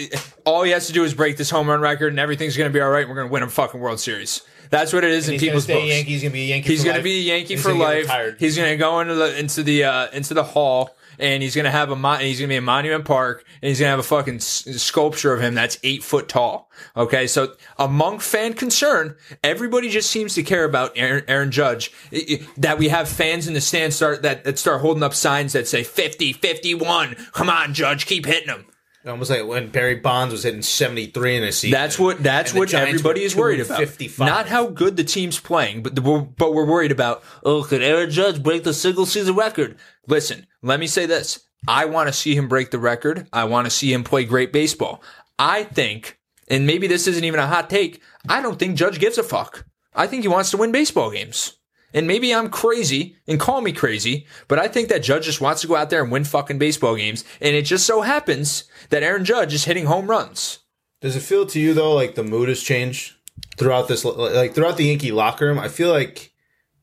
all 0.46 0.62
he 0.62 0.70
has 0.72 0.86
to 0.88 0.94
do 0.94 1.04
is 1.04 1.16
break 1.16 1.38
this 1.38 1.50
home 1.50 1.68
run 1.68 1.82
record, 1.82 2.14
and 2.14 2.20
everything's 2.20 2.56
going 2.56 2.70
to 2.70 2.74
be 2.74 2.80
all 2.80 2.90
right. 2.90 3.00
And 3.02 3.10
we're 3.10 3.16
going 3.16 3.30
to 3.30 3.34
win 3.34 3.42
a 3.42 3.50
fucking 3.50 3.80
World 3.80 4.00
Series. 4.00 4.44
That's 4.70 4.94
what 4.94 5.04
it 5.04 5.10
is 5.12 5.28
in 5.28 5.34
He's 5.34 5.42
going 5.42 5.60
to 5.60 5.66
people's 5.66 5.68
books. 5.68 5.88
Yankee. 5.88 6.12
He's 6.12 6.22
going 6.22 6.32
to 6.32 6.34
be 6.34 6.42
a 6.44 6.48
Yankee. 6.50 6.70
He's 6.70 6.82
for 6.82 6.86
going 6.86 6.94
to 6.96 7.00
life. 7.00 7.04
be 7.04 7.18
a 7.18 7.36
Yankee 7.36 7.54
He's 7.56 7.64
for 7.64 7.70
gonna 7.70 7.84
life. 7.84 8.40
He's 8.40 8.58
going 8.58 8.70
to 8.72 8.78
go 8.78 9.00
into 9.00 9.16
the 9.16 9.40
into 9.40 9.64
the 9.64 9.84
uh, 9.86 10.08
into 10.12 10.34
the 10.36 10.44
hall, 10.44 10.96
and 11.20 11.44
he's 11.44 11.54
to 11.66 11.72
have 11.72 11.90
a 11.92 12.18
he's 12.20 12.40
to 12.40 12.48
be 12.48 12.56
in 12.56 12.64
Monument 12.64 13.06
Park, 13.06 13.46
and 13.62 13.70
he's 13.70 13.80
to 13.80 13.86
have 13.86 14.00
a 14.00 14.04
fucking 14.04 14.36
s- 14.36 14.66
sculpture 14.82 15.34
of 15.34 15.42
him 15.42 15.54
that's 15.56 15.78
eight 15.84 16.04
foot 16.04 16.28
tall. 16.30 16.70
Okay, 16.98 17.28
so 17.28 17.54
among 17.78 18.20
fan 18.20 18.54
concern, 18.54 19.16
everybody 19.44 19.90
just 19.90 20.10
seems 20.10 20.36
to 20.36 20.44
care 20.44 20.64
about 20.66 20.92
Aaron, 20.96 21.24
Aaron 21.28 21.52
Judge. 21.52 21.92
I- 22.12 22.26
I- 22.30 22.48
that 22.58 22.78
we 22.78 22.90
have 22.90 23.08
fans 23.10 23.48
in 23.48 23.54
the 23.54 23.62
stands 23.62 23.96
start 23.96 24.22
that, 24.24 24.44
that 24.44 24.58
start 24.60 24.82
holding 24.82 25.04
up 25.04 25.14
signs 25.14 25.54
that 25.54 25.68
say 25.68 25.84
50, 25.84 26.34
51. 26.34 27.16
Come 27.34 27.50
on, 27.50 27.74
Judge, 27.74 28.06
keep 28.06 28.26
hitting 28.26 28.50
him. 28.50 28.66
Almost 29.06 29.30
like 29.30 29.46
when 29.46 29.70
Barry 29.70 29.96
Bonds 29.96 30.32
was 30.32 30.44
hitting 30.44 30.62
73 30.62 31.38
in 31.38 31.44
a 31.44 31.52
season. 31.52 31.72
That's 31.72 32.00
what 32.00 32.24
that's 32.24 32.54
what 32.54 32.70
Giants 32.70 33.02
everybody 33.02 33.24
is 33.24 33.36
worried 33.36 33.60
about. 33.60 33.78
255. 33.78 34.26
Not 34.26 34.48
how 34.48 34.68
good 34.68 34.96
the 34.96 35.04
team's 35.04 35.40
playing, 35.40 35.84
but 35.84 35.96
the, 35.96 36.02
but 36.02 36.54
we're 36.54 36.66
worried 36.66 36.92
about. 36.92 37.22
Oh, 37.44 37.64
could 37.64 37.82
Aaron 37.82 38.10
Judge 38.10 38.42
break 38.42 38.64
the 38.64 38.74
single 38.74 39.06
season 39.06 39.36
record? 39.36 39.78
Listen, 40.08 40.48
let 40.62 40.80
me 40.80 40.88
say 40.88 41.06
this: 41.06 41.46
I 41.68 41.86
want 41.86 42.08
to 42.08 42.14
see 42.14 42.34
him 42.34 42.48
break 42.48 42.72
the 42.72 42.80
record. 42.80 43.28
I 43.34 43.44
want 43.44 43.66
to 43.66 43.72
see 43.72 43.92
him 43.92 44.06
play 44.06 44.24
great 44.24 44.54
baseball. 44.54 45.04
I 45.38 45.64
think, 45.64 46.18
and 46.48 46.66
maybe 46.66 46.88
this 46.88 47.06
isn't 47.08 47.26
even 47.26 47.42
a 47.42 47.48
hot 47.48 47.70
take. 47.70 48.02
I 48.30 48.42
don't 48.42 48.58
think 48.58 48.78
Judge 48.78 49.00
gives 49.00 49.18
a 49.18 49.24
fuck. 49.24 49.66
I 49.94 50.08
think 50.08 50.24
he 50.24 50.30
wants 50.30 50.52
to 50.52 50.58
win 50.58 50.72
baseball 50.72 51.12
games. 51.12 51.58
And 51.94 52.08
maybe 52.08 52.34
I'm 52.34 52.50
crazy 52.50 53.18
and 53.28 53.40
call 53.40 53.62
me 53.62 53.72
crazy, 53.72 54.26
but 54.48 54.60
I 54.60 54.68
think 54.68 54.90
that 54.90 55.04
Judge 55.04 55.26
just 55.26 55.42
wants 55.42 55.62
to 55.62 55.68
go 55.68 55.76
out 55.76 55.90
there 55.90 56.02
and 56.02 56.12
win 56.12 56.24
fucking 56.24 56.58
baseball 56.58 56.96
games. 56.96 57.24
And 57.40 57.56
it 57.56 57.64
just 57.64 57.86
so 57.86 58.02
happens 58.02 58.64
that 58.90 59.04
Aaron 59.04 59.26
Judge 59.26 59.54
is 59.54 59.66
hitting 59.66 59.86
home 59.86 60.10
runs. 60.10 60.60
Does 61.02 61.16
it 61.16 61.22
feel 61.22 61.46
to 61.48 61.60
you 61.60 61.74
though 61.74 61.94
like 61.94 62.16
the 62.16 62.24
mood 62.24 62.50
has 62.50 62.62
changed 62.62 63.16
throughout 63.58 63.88
this 63.88 64.06
like 64.06 64.56
throughout 64.56 64.78
the 64.78 64.86
Yankee 64.86 65.12
locker 65.12 65.48
room? 65.48 65.60
I 65.60 65.68
feel 65.68 65.92
like 65.92 66.32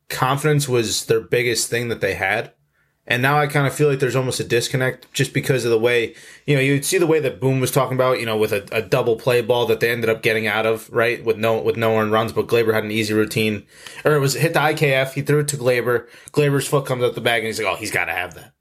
confidence 0.09 0.69
was 0.69 1.07
their 1.07 1.21
biggest 1.21 1.71
thing 1.71 1.89
that 1.89 2.01
they 2.01 2.15
had. 2.15 2.53
And 3.11 3.23
now 3.23 3.41
I 3.41 3.49
kind 3.49 3.67
of 3.67 3.75
feel 3.75 3.89
like 3.89 3.99
there's 3.99 4.15
almost 4.15 4.39
a 4.39 4.45
disconnect 4.45 5.13
just 5.13 5.35
because 5.35 5.65
of 5.65 5.73
the 5.73 5.79
way, 5.81 6.15
you 6.47 6.55
know, 6.55 6.61
you'd 6.61 6.85
see 6.85 6.97
the 6.97 7.09
way 7.09 7.19
that 7.19 7.41
Boom 7.41 7.59
was 7.59 7.73
talking 7.73 7.97
about, 7.97 8.21
you 8.21 8.25
know, 8.25 8.37
with 8.37 8.53
a, 8.53 8.65
a 8.71 8.81
double 8.81 9.17
play 9.17 9.43
ball 9.43 9.67
that 9.67 9.81
they 9.81 9.91
ended 9.91 10.09
up 10.09 10.23
getting 10.23 10.47
out 10.47 10.65
of, 10.65 10.89
right? 10.91 11.23
With 11.25 11.37
no 11.37 11.61
with 11.61 11.77
no 11.77 11.99
earned 11.99 12.13
runs, 12.13 12.33
but 12.33 12.47
Gleyber 12.47 12.73
had 12.73 12.85
an 12.85 12.93
easy 12.93 13.13
routine. 13.13 13.67
Or 14.05 14.15
it 14.15 14.21
was 14.21 14.35
hit 14.35 14.53
the 14.53 14.61
IKF, 14.61 15.15
he 15.15 15.23
threw 15.23 15.41
it 15.41 15.49
to 15.49 15.57
Gleyber. 15.57 16.07
Gleyber's 16.31 16.69
foot 16.69 16.87
comes 16.87 17.03
out 17.03 17.17
the 17.17 17.21
bag 17.21 17.41
and 17.41 17.49
he's 17.49 17.59
like, 17.59 17.67
Oh, 17.67 17.77
he's 17.77 17.91
gotta 17.91 18.13
have 18.13 18.35
that. 18.35 18.53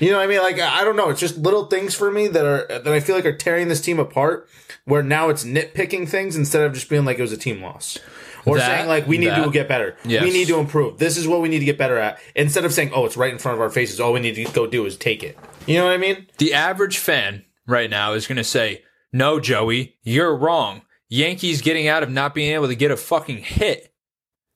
You 0.00 0.10
know 0.10 0.16
what 0.16 0.24
I 0.24 0.26
mean? 0.26 0.40
Like 0.40 0.58
I 0.58 0.82
don't 0.82 0.96
know. 0.96 1.10
It's 1.10 1.20
just 1.20 1.36
little 1.36 1.66
things 1.66 1.94
for 1.94 2.10
me 2.10 2.28
that 2.28 2.46
are 2.46 2.66
that 2.66 2.88
I 2.88 3.00
feel 3.00 3.14
like 3.14 3.26
are 3.26 3.36
tearing 3.36 3.68
this 3.68 3.82
team 3.82 3.98
apart. 3.98 4.48
Where 4.86 5.02
now 5.02 5.28
it's 5.28 5.44
nitpicking 5.44 6.08
things 6.08 6.34
instead 6.36 6.62
of 6.62 6.72
just 6.72 6.88
being 6.88 7.04
like 7.04 7.18
it 7.18 7.22
was 7.22 7.32
a 7.32 7.38
team 7.38 7.62
loss, 7.62 7.98
or 8.46 8.58
That- 8.58 8.66
saying 8.66 8.88
like 8.88 9.06
we 9.06 9.18
need 9.18 9.34
to 9.34 9.50
get 9.50 9.68
better. 9.68 9.96
Yes. 10.04 10.22
We 10.22 10.30
need 10.30 10.48
to 10.48 10.58
improve. 10.58 10.98
This 10.98 11.16
is 11.16 11.26
what 11.26 11.40
we 11.40 11.48
need 11.48 11.60
to 11.60 11.64
get 11.64 11.78
better 11.78 11.98
at. 11.98 12.18
Instead 12.34 12.64
of 12.64 12.72
saying 12.72 12.90
oh 12.94 13.04
it's 13.06 13.16
right 13.16 13.32
in 13.32 13.38
front 13.38 13.56
of 13.56 13.62
our 13.62 13.70
faces. 13.70 14.00
All 14.00 14.12
we 14.12 14.20
need 14.20 14.34
to 14.34 14.44
go 14.52 14.66
do 14.66 14.84
is 14.86 14.96
take 14.96 15.22
it. 15.22 15.38
You 15.66 15.78
know 15.78 15.84
what 15.84 15.92
I 15.94 15.98
mean? 15.98 16.26
The 16.38 16.52
average 16.54 16.98
fan 16.98 17.44
right 17.66 17.88
now 17.88 18.12
is 18.12 18.26
going 18.26 18.36
to 18.36 18.44
say, 18.44 18.82
No, 19.12 19.40
Joey, 19.40 19.96
you're 20.02 20.36
wrong. 20.36 20.82
Yankees 21.08 21.62
getting 21.62 21.86
out 21.88 22.02
of 22.02 22.10
not 22.10 22.34
being 22.34 22.52
able 22.54 22.66
to 22.68 22.74
get 22.74 22.90
a 22.90 22.96
fucking 22.96 23.38
hit 23.38 23.94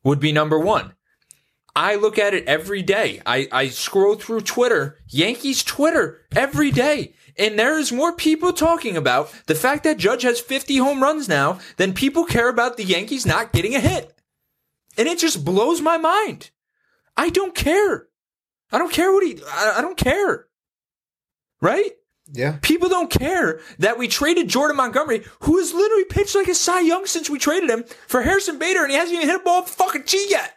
would 0.04 0.20
be 0.20 0.32
number 0.32 0.58
one. 0.58 0.94
I 1.76 1.94
look 1.94 2.18
at 2.18 2.34
it 2.34 2.44
every 2.46 2.82
day. 2.82 3.22
I, 3.24 3.48
I 3.52 3.68
scroll 3.68 4.16
through 4.16 4.40
Twitter, 4.40 4.98
Yankees 5.08 5.62
Twitter, 5.62 6.22
every 6.34 6.72
day. 6.72 7.14
And 7.38 7.58
there 7.58 7.78
is 7.78 7.92
more 7.92 8.12
people 8.12 8.52
talking 8.52 8.96
about 8.96 9.32
the 9.46 9.54
fact 9.54 9.84
that 9.84 9.96
Judge 9.96 10.22
has 10.22 10.40
50 10.40 10.76
home 10.78 11.02
runs 11.02 11.28
now 11.28 11.60
than 11.76 11.94
people 11.94 12.24
care 12.24 12.48
about 12.48 12.76
the 12.76 12.84
Yankees 12.84 13.24
not 13.24 13.52
getting 13.52 13.74
a 13.74 13.80
hit. 13.80 14.12
And 14.96 15.06
it 15.06 15.18
just 15.18 15.44
blows 15.44 15.80
my 15.80 15.96
mind. 15.96 16.50
I 17.16 17.30
don't 17.30 17.54
care. 17.54 18.08
I 18.72 18.78
don't 18.78 18.92
care 18.92 19.12
what 19.12 19.24
he, 19.24 19.40
I, 19.46 19.74
I 19.78 19.80
don't 19.80 19.96
care. 19.96 20.46
Right? 21.60 21.92
Yeah. 22.32 22.58
People 22.60 22.88
don't 22.88 23.10
care 23.10 23.60
that 23.78 23.98
we 23.98 24.08
traded 24.08 24.48
Jordan 24.48 24.76
Montgomery, 24.76 25.24
who 25.40 25.58
has 25.58 25.72
literally 25.72 26.04
pitched 26.04 26.34
like 26.34 26.48
a 26.48 26.54
Cy 26.54 26.80
Young 26.80 27.06
since 27.06 27.30
we 27.30 27.38
traded 27.38 27.70
him, 27.70 27.84
for 28.06 28.22
Harrison 28.22 28.58
Bader, 28.58 28.82
and 28.82 28.90
he 28.90 28.98
hasn't 28.98 29.16
even 29.16 29.28
hit 29.28 29.40
a 29.40 29.44
ball 29.44 29.62
off 29.62 29.70
fucking 29.70 30.04
G 30.06 30.26
yet. 30.28 30.54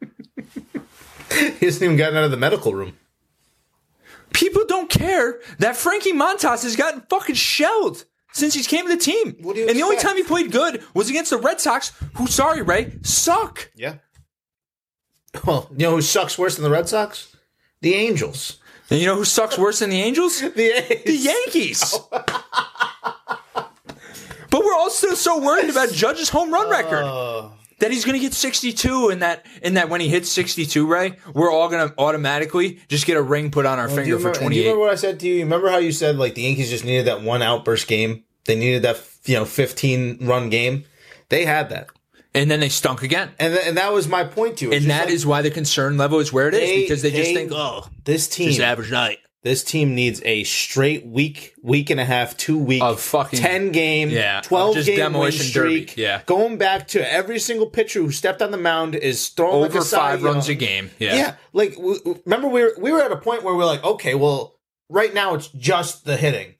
He 1.30 1.66
hasn't 1.66 1.82
even 1.82 1.98
gotten 1.98 2.16
out 2.16 2.24
of 2.24 2.30
the 2.30 2.38
medical 2.38 2.72
room. 2.72 2.97
People 4.38 4.64
don't 4.66 4.88
care 4.88 5.40
that 5.58 5.76
Frankie 5.76 6.12
Montas 6.12 6.62
has 6.62 6.76
gotten 6.76 7.00
fucking 7.10 7.34
shelled 7.34 8.04
since 8.32 8.54
he's 8.54 8.68
came 8.68 8.86
to 8.86 8.94
the 8.94 9.02
team. 9.02 9.36
What 9.40 9.56
do 9.56 9.62
you 9.62 9.68
and 9.68 9.76
the 9.76 9.82
only 9.82 9.96
time 9.96 10.14
he 10.14 10.22
played 10.22 10.52
good 10.52 10.84
was 10.94 11.10
against 11.10 11.30
the 11.30 11.38
Red 11.38 11.60
Sox, 11.60 11.90
who, 12.14 12.28
sorry, 12.28 12.62
Ray, 12.62 12.98
suck. 13.02 13.68
Yeah. 13.74 13.94
Well, 15.44 15.68
you 15.72 15.78
know 15.78 15.96
who 15.96 16.02
sucks 16.02 16.38
worse 16.38 16.54
than 16.54 16.62
the 16.62 16.70
Red 16.70 16.88
Sox? 16.88 17.34
The 17.80 17.94
Angels. 17.94 18.58
And 18.90 19.00
you 19.00 19.06
know 19.06 19.16
who 19.16 19.24
sucks 19.24 19.58
worse 19.58 19.80
than 19.80 19.90
the 19.90 20.00
Angels? 20.00 20.40
The 20.54 21.02
The 21.04 21.16
Yankees. 21.16 21.98
but 22.10 22.30
we're 24.52 24.74
all 24.74 24.90
still 24.90 25.16
so 25.16 25.40
worried 25.40 25.68
about 25.68 25.90
Judge's 25.90 26.28
home 26.28 26.52
run 26.52 26.70
record. 26.70 27.02
Uh, 27.02 27.48
that 27.78 27.90
he's 27.90 28.04
going 28.04 28.14
to 28.14 28.20
get 28.20 28.34
62 28.34 29.08
and 29.10 29.22
that 29.22 29.46
and 29.62 29.76
that 29.76 29.88
when 29.88 30.00
he 30.00 30.08
hits 30.08 30.28
62 30.30 30.86
ray 30.86 31.16
we're 31.32 31.50
all 31.50 31.68
going 31.68 31.88
to 31.88 31.94
automatically 31.98 32.80
just 32.88 33.06
get 33.06 33.16
a 33.16 33.22
ring 33.22 33.50
put 33.50 33.66
on 33.66 33.78
our 33.78 33.88
you, 33.88 33.94
finger 33.96 34.16
remember, 34.16 34.34
for 34.34 34.50
do 34.50 34.56
you 34.56 34.62
28 34.62 34.62
remember 34.64 34.80
what 34.80 34.90
I 34.90 34.94
said 34.96 35.20
to 35.20 35.26
you? 35.28 35.34
You 35.34 35.42
Remember 35.44 35.70
how 35.70 35.78
you 35.78 35.92
said 35.92 36.16
like 36.16 36.34
the 36.34 36.42
Yankees 36.42 36.70
just 36.70 36.84
needed 36.84 37.06
that 37.06 37.22
one 37.22 37.42
outburst 37.42 37.86
game? 37.88 38.24
They 38.44 38.56
needed 38.56 38.82
that 38.82 39.00
you 39.24 39.34
know 39.34 39.44
15 39.44 40.18
run 40.26 40.48
game. 40.50 40.84
They 41.28 41.44
had 41.44 41.68
that, 41.68 41.88
and 42.34 42.50
then 42.50 42.60
they 42.60 42.70
stunk 42.70 43.02
again 43.02 43.30
and 43.38 43.52
th- 43.54 43.66
and 43.66 43.76
that 43.76 43.92
was 43.92 44.08
my 44.08 44.24
point 44.24 44.56
to 44.58 44.66
you. 44.66 44.72
And 44.72 44.86
that 44.88 45.06
like, 45.06 45.14
is 45.14 45.26
why 45.26 45.42
the 45.42 45.50
concern 45.50 45.98
level 45.98 46.18
is 46.20 46.32
where 46.32 46.48
it 46.48 46.54
is 46.54 46.60
they- 46.60 46.80
because 46.82 47.02
they, 47.02 47.10
just 47.10 47.32
think 47.34 47.52
oh 47.52 47.86
this 48.04 48.26
team. 48.28 48.48
just 48.48 48.60
average 48.60 48.90
night 48.90 49.18
This 49.44 49.62
team 49.62 49.94
needs 49.94 50.20
a 50.24 50.42
straight 50.44 51.06
week, 51.06 51.54
week 51.62 51.90
and 51.90 52.00
a 52.00 52.04
half, 52.04 52.36
two 52.36 52.58
week, 52.58 52.82
Of 52.82 53.00
fucking- 53.00 53.38
ten 53.38 53.70
game, 53.70 54.10
yeah, 54.10 54.40
twelve 54.42 54.74
just 54.74 54.86
game 54.88 54.96
demolition 54.98 55.38
win 55.40 55.48
streak. 55.48 55.88
derby, 55.90 56.02
yeah. 56.02 56.22
going 56.26 56.58
back 56.58 56.88
to 56.88 57.12
every 57.12 57.38
single 57.38 57.66
pitcher 57.70 58.00
who 58.00 58.10
stepped 58.10 58.42
on 58.42 58.50
the 58.50 58.56
mound 58.58 58.96
is 58.96 59.28
throwing 59.28 59.60
like 59.62 59.70
over 59.70 59.78
a 59.78 59.82
Cy 59.82 59.96
five 59.96 60.20
Young. 60.22 60.32
runs 60.34 60.48
a 60.48 60.54
game 60.54 60.90
yeah, 60.98 61.14
Yeah, 61.14 61.34
like 61.52 61.76
w- 61.76 61.98
w- 61.98 62.20
remember 62.26 62.48
we 62.48 62.62
were 62.62 62.74
we 62.78 62.90
were 62.90 63.00
at 63.00 63.12
a 63.12 63.16
point 63.16 63.44
where 63.44 63.54
we're 63.54 63.64
like, 63.64 63.84
okay, 63.84 64.16
well, 64.16 64.58
right 64.88 65.14
now 65.14 65.34
it's 65.34 65.48
just 65.48 66.04
the 66.04 66.16
hitting, 66.16 66.56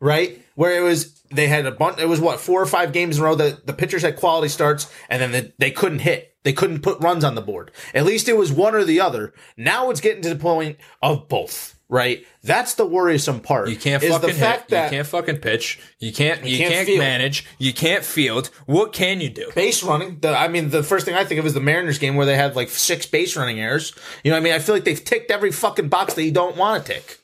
right? 0.00 0.42
Where 0.56 0.76
it 0.76 0.82
was 0.82 1.22
they 1.32 1.46
had 1.46 1.64
a 1.64 1.70
bunch. 1.70 1.98
It 2.00 2.08
was 2.08 2.20
what 2.20 2.40
four 2.40 2.60
or 2.60 2.66
five 2.66 2.92
games 2.92 3.18
in 3.18 3.22
a 3.22 3.26
row 3.26 3.34
that 3.36 3.68
the 3.68 3.72
pitchers 3.72 4.02
had 4.02 4.16
quality 4.16 4.48
starts, 4.48 4.92
and 5.08 5.22
then 5.22 5.30
the, 5.32 5.52
they 5.58 5.70
couldn't 5.70 6.00
hit. 6.00 6.34
They 6.42 6.52
couldn't 6.52 6.82
put 6.82 7.00
runs 7.00 7.22
on 7.24 7.36
the 7.36 7.40
board. 7.40 7.70
At 7.94 8.04
least 8.04 8.28
it 8.28 8.36
was 8.36 8.50
one 8.52 8.74
or 8.74 8.82
the 8.84 9.00
other. 9.00 9.32
Now 9.56 9.90
it's 9.90 10.00
getting 10.00 10.22
to 10.22 10.28
the 10.28 10.36
point 10.36 10.78
of 11.02 11.28
both. 11.28 11.75
Right, 11.88 12.26
that's 12.42 12.74
the 12.74 12.84
worrisome 12.84 13.38
part. 13.38 13.68
You 13.68 13.76
can't 13.76 14.02
fucking 14.02 14.34
hit. 14.34 14.64
you 14.68 14.76
can't 14.76 15.06
fucking 15.06 15.36
pitch. 15.36 15.78
You 16.00 16.12
can't. 16.12 16.44
You, 16.44 16.58
can't 16.58 16.72
can't, 16.72 16.86
field. 16.86 16.98
manage. 16.98 17.46
You 17.58 17.72
can't 17.72 18.04
field. 18.04 18.50
What 18.66 18.92
can 18.92 19.20
you 19.20 19.30
do? 19.30 19.52
base 19.54 19.84
running. 19.84 20.18
The, 20.18 20.36
I 20.36 20.48
mean, 20.48 20.70
the 20.70 20.82
first 20.82 21.04
thing 21.04 21.14
I 21.14 21.24
think 21.24 21.38
of 21.38 21.46
is 21.46 21.54
the 21.54 21.60
Mariners 21.60 22.00
game 22.00 22.16
where 22.16 22.26
they 22.26 22.34
had 22.34 22.56
like 22.56 22.70
six 22.70 23.06
base 23.06 23.36
running 23.36 23.60
errors. 23.60 23.92
You 24.24 24.32
know, 24.32 24.36
what 24.36 24.40
I 24.40 24.44
mean, 24.44 24.52
I 24.54 24.58
feel 24.58 24.74
like 24.74 24.82
they've 24.82 25.02
ticked 25.02 25.30
every 25.30 25.52
fucking 25.52 25.88
box 25.88 26.14
that 26.14 26.24
you 26.24 26.32
don't 26.32 26.56
want 26.56 26.84
to 26.84 26.94
tick. 26.94 27.20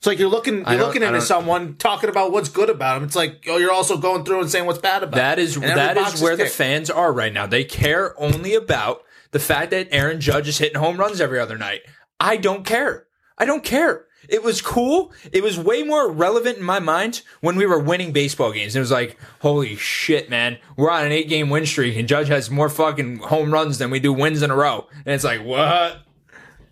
It's 0.00 0.06
like 0.06 0.18
you're 0.18 0.30
looking, 0.30 0.64
you're 0.66 0.78
looking 0.78 1.02
into 1.02 1.20
someone 1.20 1.76
talking 1.76 2.08
about 2.08 2.32
what's 2.32 2.48
good 2.48 2.70
about 2.70 2.94
them. 2.94 3.04
It's 3.04 3.16
like, 3.16 3.44
oh, 3.46 3.58
you're 3.58 3.72
also 3.72 3.98
going 3.98 4.24
through 4.24 4.40
and 4.40 4.50
saying 4.50 4.64
what's 4.64 4.78
bad 4.78 5.02
about. 5.02 5.16
That 5.16 5.38
is 5.38 5.56
that 5.56 5.98
is 5.98 6.22
where 6.22 6.36
the 6.36 6.46
fans 6.46 6.88
are 6.88 7.12
right 7.12 7.30
now. 7.32 7.46
They 7.46 7.64
care 7.64 8.18
only 8.18 8.54
about 8.54 9.02
the 9.32 9.38
fact 9.38 9.72
that 9.72 9.88
Aaron 9.90 10.18
Judge 10.18 10.48
is 10.48 10.56
hitting 10.56 10.78
home 10.78 10.96
runs 10.96 11.20
every 11.20 11.38
other 11.38 11.58
night. 11.58 11.82
I 12.18 12.38
don't 12.38 12.64
care. 12.64 13.08
I 13.40 13.44
don't 13.46 13.64
care. 13.64 14.04
It 14.28 14.42
was 14.44 14.60
cool. 14.62 15.12
It 15.32 15.42
was 15.42 15.58
way 15.58 15.82
more 15.82 16.08
relevant 16.12 16.58
in 16.58 16.62
my 16.62 16.78
mind 16.78 17.22
when 17.40 17.56
we 17.56 17.66
were 17.66 17.78
winning 17.80 18.12
baseball 18.12 18.52
games. 18.52 18.76
It 18.76 18.80
was 18.80 18.90
like, 18.92 19.18
holy 19.40 19.74
shit, 19.76 20.28
man. 20.30 20.58
We're 20.76 20.90
on 20.90 21.06
an 21.06 21.10
eight 21.10 21.28
game 21.28 21.50
win 21.50 21.64
streak 21.66 21.96
and 21.96 22.06
Judge 22.06 22.28
has 22.28 22.50
more 22.50 22.68
fucking 22.68 23.16
home 23.20 23.50
runs 23.52 23.78
than 23.78 23.90
we 23.90 23.98
do 23.98 24.12
wins 24.12 24.42
in 24.42 24.50
a 24.50 24.54
row. 24.54 24.86
And 25.06 25.14
it's 25.14 25.24
like, 25.24 25.42
what? 25.42 26.02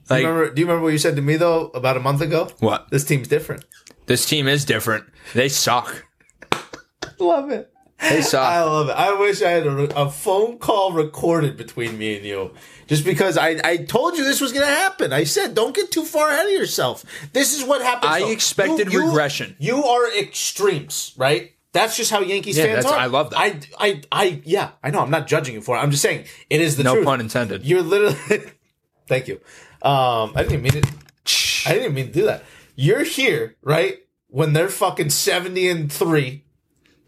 Do 0.08 0.14
Like, 0.14 0.22
you 0.22 0.28
remember, 0.28 0.54
do 0.54 0.60
you 0.60 0.66
remember 0.66 0.84
what 0.84 0.92
you 0.92 0.98
said 0.98 1.16
to 1.16 1.22
me 1.22 1.36
though 1.36 1.68
about 1.68 1.96
a 1.96 2.00
month 2.00 2.20
ago? 2.20 2.48
what? 2.60 2.88
This 2.90 3.04
team's 3.04 3.28
different. 3.28 3.64
This 4.06 4.24
team 4.26 4.46
is 4.46 4.64
different. 4.64 5.06
They 5.34 5.48
suck. 5.48 6.04
Love 7.18 7.50
it. 7.50 7.72
Hey, 8.00 8.22
I 8.32 8.62
love 8.62 8.88
it. 8.88 8.92
I 8.92 9.18
wish 9.18 9.42
I 9.42 9.50
had 9.50 9.66
a, 9.66 10.00
a 10.02 10.10
phone 10.10 10.58
call 10.58 10.92
recorded 10.92 11.56
between 11.56 11.98
me 11.98 12.16
and 12.16 12.24
you. 12.24 12.52
Just 12.86 13.04
because 13.04 13.36
I, 13.36 13.60
I 13.64 13.76
told 13.78 14.16
you 14.16 14.24
this 14.24 14.40
was 14.40 14.52
going 14.52 14.64
to 14.64 14.72
happen. 14.72 15.12
I 15.12 15.24
said, 15.24 15.54
don't 15.54 15.74
get 15.74 15.90
too 15.90 16.04
far 16.04 16.30
ahead 16.30 16.46
of 16.46 16.52
yourself. 16.52 17.04
This 17.32 17.58
is 17.58 17.64
what 17.64 17.82
happens. 17.82 18.12
I 18.12 18.20
though. 18.20 18.30
expected 18.30 18.94
regression. 18.94 19.56
You 19.58 19.82
are 19.84 20.16
extremes, 20.16 21.12
right? 21.16 21.52
That's 21.72 21.96
just 21.96 22.10
how 22.10 22.20
Yankees 22.20 22.56
Yeah, 22.56 22.66
fans 22.66 22.86
are. 22.86 22.96
I 22.96 23.06
love 23.06 23.30
that. 23.30 23.38
I, 23.38 23.60
I, 23.78 24.02
I, 24.12 24.42
yeah, 24.44 24.70
I 24.82 24.90
know. 24.90 25.00
I'm 25.00 25.10
not 25.10 25.26
judging 25.26 25.54
you 25.54 25.60
for 25.60 25.76
it. 25.76 25.80
I'm 25.80 25.90
just 25.90 26.02
saying 26.02 26.24
it 26.48 26.60
is 26.60 26.76
the 26.76 26.84
No 26.84 26.94
truth. 26.94 27.04
pun 27.04 27.20
intended. 27.20 27.64
You're 27.66 27.82
literally. 27.82 28.16
Thank 29.08 29.28
you. 29.28 29.40
Um, 29.82 30.32
I 30.34 30.44
didn't 30.44 30.52
even 30.52 30.62
mean 30.62 30.76
it. 30.76 30.86
I 31.66 31.72
didn't 31.72 31.82
even 31.84 31.94
mean 31.94 32.06
to 32.06 32.12
do 32.12 32.24
that. 32.26 32.44
You're 32.74 33.02
here, 33.04 33.56
right? 33.60 33.98
When 34.28 34.52
they're 34.52 34.68
fucking 34.68 35.10
seventy 35.10 35.68
and 35.68 35.92
three, 35.92 36.44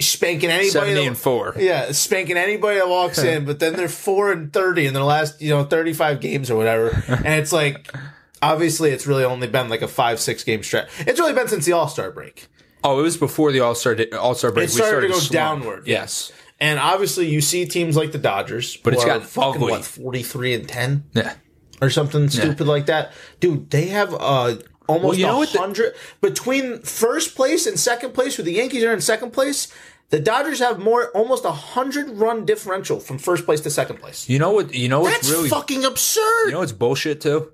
spanking 0.01 0.51
anybody. 0.51 0.71
70 0.71 1.07
and 1.07 1.17
4. 1.19 1.55
Yeah, 1.59 1.93
spanking 1.93 2.37
anybody 2.37 2.79
that 2.79 2.89
walks 2.89 3.19
in, 3.19 3.45
but 3.45 3.59
then 3.61 3.75
they're 3.75 3.89
four 3.89 4.33
and 4.33 4.53
thirty 4.53 4.87
in 4.87 4.95
their 4.95 5.05
last, 5.05 5.41
you 5.41 5.51
know, 5.51 5.65
thirty-five 5.65 6.21
games 6.21 6.51
or 6.51 6.57
whatever, 6.57 6.89
and 7.09 7.27
it's 7.41 7.53
like. 7.53 7.95
Obviously, 8.43 8.89
it's 8.89 9.07
really 9.07 9.23
only 9.23 9.47
been 9.49 9.69
like 9.69 9.83
a 9.83 9.87
five, 9.87 10.19
six 10.19 10.45
game 10.45 10.63
stretch. 10.63 10.89
It's 11.01 11.21
really 11.21 11.35
been 11.35 11.47
since 11.49 11.67
the 11.67 11.73
All 11.73 11.89
Star 11.89 12.11
break. 12.11 12.47
Oh, 12.83 12.99
it 12.99 13.03
was 13.03 13.19
before 13.19 13.53
the 13.53 13.61
All 13.61 13.75
Star 13.75 13.95
All 14.19 14.35
Star 14.35 14.51
break. 14.51 14.71
It 14.71 14.73
started 14.73 15.03
to 15.03 15.09
go 15.09 15.19
slump. 15.19 15.33
downward. 15.33 15.87
Yes. 15.87 16.33
And 16.59 16.79
obviously, 16.81 17.29
you 17.29 17.43
see 17.43 17.67
teams 17.67 17.97
like 17.99 18.13
the 18.13 18.19
Dodgers, 18.19 18.79
But 18.79 18.95
it's 18.95 19.05
gotten 19.05 19.25
fucking 19.27 19.61
ugly. 19.61 19.73
what 19.73 19.85
forty-three 19.85 20.55
and 20.55 20.67
ten 20.67 21.05
Yeah. 21.13 21.35
or 21.83 21.91
something 21.91 22.31
stupid 22.31 22.67
like 22.67 22.87
that. 22.87 23.13
Dude, 23.41 23.69
they 23.69 23.89
have 23.89 24.15
uh 24.19 24.57
almost 24.91 25.05
Well, 25.05 25.19
you 25.19 25.27
know 25.27 25.37
a 25.37 25.39
what 25.39 25.53
the- 25.53 25.59
hundred 25.59 25.95
between 26.21 26.81
first 26.83 27.35
place 27.35 27.67
and 27.67 27.79
second 27.79 28.13
place. 28.15 28.37
Where 28.39 28.45
the 28.45 28.53
Yankees 28.53 28.83
are 28.85 28.93
in 28.93 29.01
second 29.01 29.33
place, 29.33 29.69
the 30.11 30.19
Dodgers 30.21 30.59
have 30.59 30.79
more 30.79 31.11
almost 31.11 31.45
a 31.45 31.53
hundred 31.53 32.11
run 32.11 32.45
differential 32.45 33.01
from 33.01 33.19
first 33.19 33.45
place 33.45 33.61
to 33.63 33.71
second 33.71 33.99
place. 34.01 34.29
You 34.29 34.39
know 34.39 34.51
what? 34.53 34.75
You 34.75 34.89
know 34.89 35.01
what's 35.01 35.15
That's 35.17 35.31
really 35.31 35.49
fucking 35.49 35.85
absurd. 35.85 36.47
You 36.47 36.53
know 36.53 36.59
what's 36.61 36.73
bullshit 36.73 37.21
too? 37.21 37.53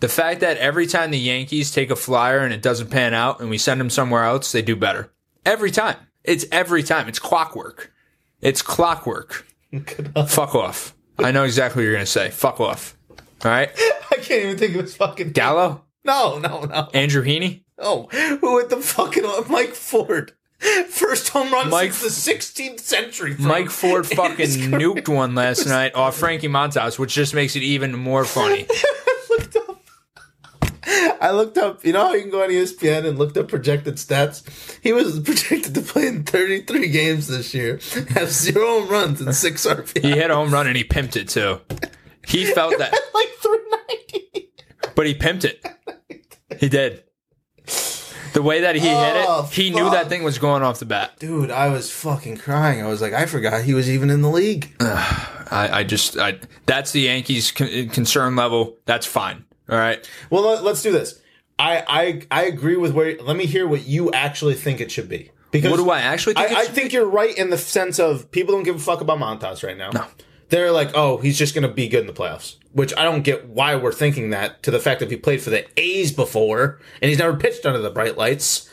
The 0.00 0.08
fact 0.08 0.40
that 0.40 0.56
every 0.58 0.86
time 0.86 1.10
the 1.12 1.18
Yankees 1.18 1.70
take 1.70 1.90
a 1.90 1.96
flyer 1.96 2.40
and 2.40 2.52
it 2.52 2.60
doesn't 2.60 2.90
pan 2.90 3.14
out 3.14 3.40
and 3.40 3.48
we 3.48 3.56
send 3.58 3.80
them 3.80 3.88
somewhere 3.90 4.24
else, 4.24 4.50
they 4.52 4.60
do 4.62 4.74
better. 4.76 5.12
Every 5.46 5.70
time. 5.70 5.96
It's 6.24 6.44
every 6.52 6.82
time. 6.82 7.08
It's 7.08 7.18
clockwork. 7.20 7.92
It's 8.40 8.62
clockwork. 8.62 9.46
Fuck 10.26 10.54
off. 10.56 10.94
I 11.18 11.30
know 11.30 11.44
exactly 11.44 11.80
what 11.80 11.84
you're 11.84 11.92
going 11.94 12.04
to 12.04 12.10
say. 12.10 12.30
Fuck 12.30 12.58
off. 12.60 12.96
All 13.44 13.50
right? 13.50 13.70
I 14.10 14.16
can't 14.16 14.44
even 14.44 14.58
think 14.58 14.74
of 14.74 14.82
his 14.82 14.96
fucking 14.96 15.30
Gallo? 15.32 15.84
No, 16.04 16.38
no, 16.38 16.62
no, 16.64 16.88
Andrew 16.94 17.22
Heaney? 17.24 17.62
Oh, 17.78 18.08
Who 18.40 18.58
hit 18.58 18.70
the 18.70 18.76
fucking 18.78 19.24
Mike 19.48 19.74
Ford? 19.74 20.32
First 20.88 21.28
home 21.30 21.52
run 21.52 21.70
Mike- 21.70 21.92
since 21.92 22.24
the 22.24 22.32
16th 22.34 22.80
century. 22.80 23.34
Mike 23.38 23.70
Ford 23.70 24.06
fucking 24.18 24.46
nuked 24.70 25.08
one 25.08 25.34
last 25.34 25.66
night 25.66 25.94
off 25.96 26.16
Frankie 26.16 26.48
Montas, 26.48 26.98
which 26.98 27.12
just 27.14 27.34
makes 27.34 27.56
it 27.56 27.62
even 27.62 27.94
more 27.96 28.24
funny. 28.24 28.66
I 31.20 31.30
looked 31.30 31.56
up, 31.56 31.84
you 31.84 31.92
know 31.92 32.06
how 32.08 32.14
you 32.14 32.22
can 32.22 32.30
go 32.30 32.42
on 32.42 32.50
ESPN 32.50 33.06
and 33.06 33.16
looked 33.16 33.36
up 33.36 33.46
projected 33.48 33.94
stats? 33.94 34.42
He 34.82 34.92
was 34.92 35.20
projected 35.24 35.74
to 35.76 35.80
play 35.80 36.08
in 36.08 36.24
33 36.24 36.88
games 36.88 37.28
this 37.28 37.54
year, 37.54 37.78
have 38.10 38.30
zero 38.30 38.80
home 38.80 38.88
runs 38.88 39.20
and 39.20 39.34
six 39.34 39.64
RBI. 39.64 40.02
He 40.02 40.10
hit 40.10 40.30
a 40.30 40.34
home 40.34 40.50
run 40.52 40.66
and 40.66 40.76
he 40.76 40.82
pimped 40.84 41.14
it 41.16 41.28
too. 41.28 41.60
He 42.26 42.44
felt 42.44 42.76
that, 42.78 42.92
like 43.14 43.28
390. 43.40 44.51
But 44.94 45.06
he 45.06 45.14
pimped 45.14 45.44
it. 45.44 45.64
He 46.58 46.68
did. 46.68 47.04
The 48.34 48.42
way 48.42 48.62
that 48.62 48.76
he 48.76 48.88
Oh, 48.88 49.04
hit 49.04 49.16
it, 49.16 49.26
oh, 49.28 49.42
he 49.52 49.70
knew 49.70 49.84
fuck. 49.84 49.92
that 49.92 50.08
thing 50.08 50.22
was 50.22 50.38
going 50.38 50.62
off 50.62 50.78
the 50.78 50.86
bat. 50.86 51.18
Dude, 51.18 51.50
I 51.50 51.68
was 51.68 51.90
fucking 51.90 52.38
crying. 52.38 52.82
I 52.82 52.86
was 52.88 53.02
like, 53.02 53.12
I 53.12 53.26
forgot 53.26 53.62
he 53.64 53.74
was 53.74 53.90
even 53.90 54.08
in 54.08 54.22
the 54.22 54.30
league. 54.30 54.74
I, 54.80 55.68
I 55.80 55.84
just, 55.84 56.16
I, 56.16 56.38
that's 56.64 56.92
the 56.92 57.00
Yankees' 57.02 57.52
con- 57.52 57.88
concern 57.90 58.34
level. 58.34 58.78
That's 58.86 59.04
fine. 59.04 59.44
All 59.68 59.76
right. 59.76 60.08
Well, 60.30 60.42
let, 60.62 60.64
us 60.64 60.82
do 60.82 60.92
this. 60.92 61.20
I, 61.58 61.84
I 61.86 62.40
I 62.40 62.44
agree 62.44 62.76
with 62.76 62.92
where. 62.92 63.16
Let 63.20 63.36
me 63.36 63.44
hear 63.46 63.68
what 63.68 63.86
you 63.86 64.10
actually 64.12 64.54
think 64.54 64.80
it 64.80 64.90
should 64.90 65.08
be. 65.10 65.30
Because 65.50 65.70
What 65.70 65.76
do 65.76 65.90
I 65.90 66.00
actually 66.00 66.32
think? 66.34 66.50
it 66.50 66.56
I, 66.56 66.60
I 66.60 66.64
should 66.64 66.74
think 66.74 66.92
you're 66.94 67.06
right 67.06 67.36
in 67.36 67.50
the 67.50 67.58
sense 67.58 67.98
of 68.00 68.30
people 68.30 68.54
don't 68.54 68.62
give 68.64 68.76
a 68.76 68.78
fuck 68.78 69.02
about 69.02 69.18
Montas 69.18 69.62
right 69.62 69.76
now. 69.76 69.90
No. 69.90 70.06
They're 70.52 70.70
like, 70.70 70.90
oh, 70.94 71.16
he's 71.16 71.38
just 71.38 71.54
going 71.54 71.66
to 71.66 71.72
be 71.72 71.88
good 71.88 72.02
in 72.02 72.06
the 72.06 72.12
playoffs, 72.12 72.56
which 72.72 72.94
I 72.94 73.04
don't 73.04 73.22
get 73.22 73.48
why 73.48 73.74
we're 73.74 73.90
thinking 73.90 74.28
that 74.30 74.62
to 74.64 74.70
the 74.70 74.78
fact 74.78 75.00
that 75.00 75.10
he 75.10 75.16
played 75.16 75.40
for 75.40 75.48
the 75.48 75.64
A's 75.80 76.12
before 76.12 76.78
and 77.00 77.08
he's 77.08 77.18
never 77.18 77.34
pitched 77.34 77.64
under 77.64 77.78
the 77.78 77.88
bright 77.88 78.18
lights. 78.18 78.68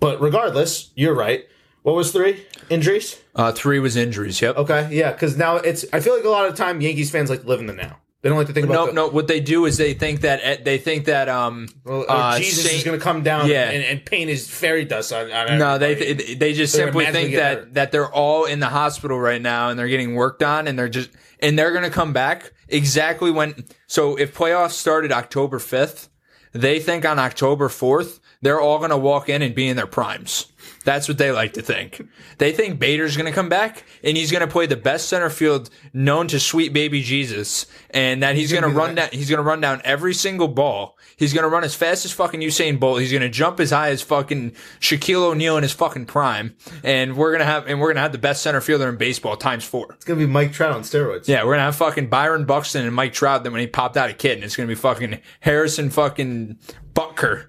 But 0.00 0.20
regardless, 0.20 0.90
you're 0.94 1.14
right. 1.14 1.48
What 1.80 1.94
was 1.94 2.12
three 2.12 2.46
injuries? 2.68 3.22
Uh, 3.34 3.52
three 3.52 3.78
was 3.78 3.96
injuries. 3.96 4.42
Yep. 4.42 4.58
Okay, 4.58 4.90
yeah, 4.92 5.12
because 5.12 5.38
now 5.38 5.56
it's. 5.56 5.86
I 5.94 6.00
feel 6.00 6.14
like 6.14 6.24
a 6.24 6.28
lot 6.28 6.46
of 6.46 6.56
time 6.56 6.82
Yankees 6.82 7.10
fans 7.10 7.30
like 7.30 7.40
to 7.40 7.48
live 7.48 7.60
in 7.60 7.68
the 7.68 7.72
now. 7.72 7.96
They 8.24 8.30
don't 8.30 8.38
like 8.38 8.46
to 8.46 8.54
think 8.54 8.64
about 8.64 8.74
No, 8.74 8.86
the, 8.86 8.92
no. 8.94 9.08
What 9.08 9.28
they 9.28 9.40
do 9.40 9.66
is 9.66 9.76
they 9.76 9.92
think 9.92 10.22
that 10.22 10.64
they 10.64 10.78
think 10.78 11.04
that 11.04 11.28
um 11.28 11.68
Well, 11.84 12.06
uh, 12.08 12.38
Jesus 12.38 12.64
Saint- 12.64 12.78
is 12.78 12.82
going 12.82 12.98
to 12.98 13.04
come 13.04 13.22
down 13.22 13.48
Yeah. 13.50 13.68
and, 13.68 13.84
and 13.84 14.02
paint 14.02 14.30
his 14.30 14.48
fairy 14.48 14.86
dust 14.86 15.12
on. 15.12 15.30
on 15.30 15.58
No, 15.58 15.76
they 15.76 15.92
everybody. 15.94 16.34
they 16.34 16.54
just 16.54 16.74
They're 16.74 16.86
simply 16.86 17.04
think 17.04 17.34
that 17.34 17.58
hurt. 17.58 17.74
that 17.74 17.92
they're 17.92 18.10
all 18.10 18.46
in 18.46 18.60
the 18.60 18.68
hospital 18.70 19.20
right 19.20 19.42
now 19.42 19.68
and 19.68 19.78
they're 19.78 19.88
getting 19.88 20.14
worked 20.14 20.42
on 20.42 20.66
and 20.66 20.78
they're 20.78 20.88
just 20.88 21.10
and 21.40 21.58
they're 21.58 21.72
going 21.72 21.84
to 21.84 21.90
come 21.90 22.14
back 22.14 22.52
exactly 22.66 23.30
when. 23.30 23.66
So 23.86 24.16
if 24.16 24.34
playoffs 24.34 24.70
started 24.72 25.12
October 25.12 25.58
fifth, 25.58 26.08
they 26.52 26.80
think 26.80 27.04
on 27.04 27.18
October 27.18 27.68
fourth 27.68 28.20
they're 28.40 28.58
all 28.60 28.78
going 28.78 28.88
to 28.90 28.96
walk 28.96 29.28
in 29.28 29.42
and 29.42 29.54
be 29.54 29.68
in 29.68 29.76
their 29.76 29.86
primes. 29.86 30.46
That's 30.84 31.08
what 31.08 31.18
they 31.18 31.32
like 31.32 31.54
to 31.54 31.62
think. 31.62 32.06
They 32.38 32.52
think 32.52 32.78
Bader's 32.78 33.16
going 33.16 33.26
to 33.26 33.32
come 33.32 33.48
back 33.48 33.84
and 34.02 34.16
he's 34.16 34.30
going 34.30 34.42
to 34.42 34.46
play 34.46 34.66
the 34.66 34.76
best 34.76 35.08
center 35.08 35.30
field 35.30 35.70
known 35.92 36.28
to 36.28 36.38
sweet 36.38 36.72
baby 36.72 37.02
Jesus, 37.02 37.66
and 37.90 38.22
that 38.22 38.36
he's, 38.36 38.52
going 38.52 38.62
to 38.62 38.68
gonna 38.68 38.78
run 38.78 38.94
that- 38.96 39.10
down. 39.10 39.18
He's 39.18 39.30
going 39.30 39.38
to 39.38 39.42
run 39.44 39.60
down 39.60 39.80
every 39.84 40.14
single 40.14 40.48
ball. 40.48 40.98
He's 41.16 41.32
going 41.32 41.44
to 41.44 41.48
run 41.48 41.64
as 41.64 41.74
fast 41.74 42.04
as 42.04 42.12
fucking 42.12 42.40
Usain 42.40 42.78
Bolt. 42.78 43.00
He's 43.00 43.12
going 43.12 43.22
to 43.22 43.28
jump 43.28 43.60
as 43.60 43.70
high 43.70 43.90
as 43.90 44.02
fucking 44.02 44.52
Shaquille 44.80 45.22
O'Neal 45.22 45.56
in 45.56 45.62
his 45.62 45.72
fucking 45.72 46.06
prime, 46.06 46.56
and 46.82 47.16
we're 47.16 47.32
gonna 47.32 47.44
have 47.44 47.66
and 47.68 47.80
we're 47.80 47.88
gonna 47.92 48.00
have 48.00 48.12
the 48.12 48.18
best 48.18 48.42
center 48.42 48.60
fielder 48.60 48.88
in 48.88 48.96
baseball 48.96 49.36
times 49.36 49.64
four. 49.64 49.92
it's 49.94 50.04
going 50.04 50.18
to 50.18 50.26
be 50.26 50.30
Mike 50.32 50.52
Trout 50.52 50.72
on 50.72 50.82
steroids. 50.82 51.28
Yeah, 51.28 51.44
we're 51.44 51.52
gonna 51.52 51.62
have 51.64 51.76
fucking 51.76 52.08
Byron 52.08 52.44
Buxton 52.46 52.84
and 52.84 52.94
Mike 52.94 53.12
Trout. 53.12 53.44
Then 53.44 53.52
when 53.52 53.60
he 53.60 53.66
popped 53.68 53.96
out 53.96 54.10
a 54.10 54.12
kid, 54.14 54.32
and 54.36 54.44
it's 54.44 54.56
gonna 54.56 54.66
be 54.66 54.74
fucking 54.74 55.20
Harrison 55.40 55.88
fucking 55.90 56.58
Butker. 56.94 57.46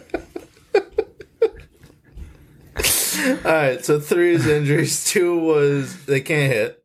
All 3.44 3.52
right, 3.52 3.84
so 3.84 4.00
three 4.00 4.34
is 4.34 4.46
injuries, 4.46 5.04
two 5.12 5.38
was 5.38 6.04
they 6.06 6.20
can't 6.20 6.52
hit, 6.52 6.84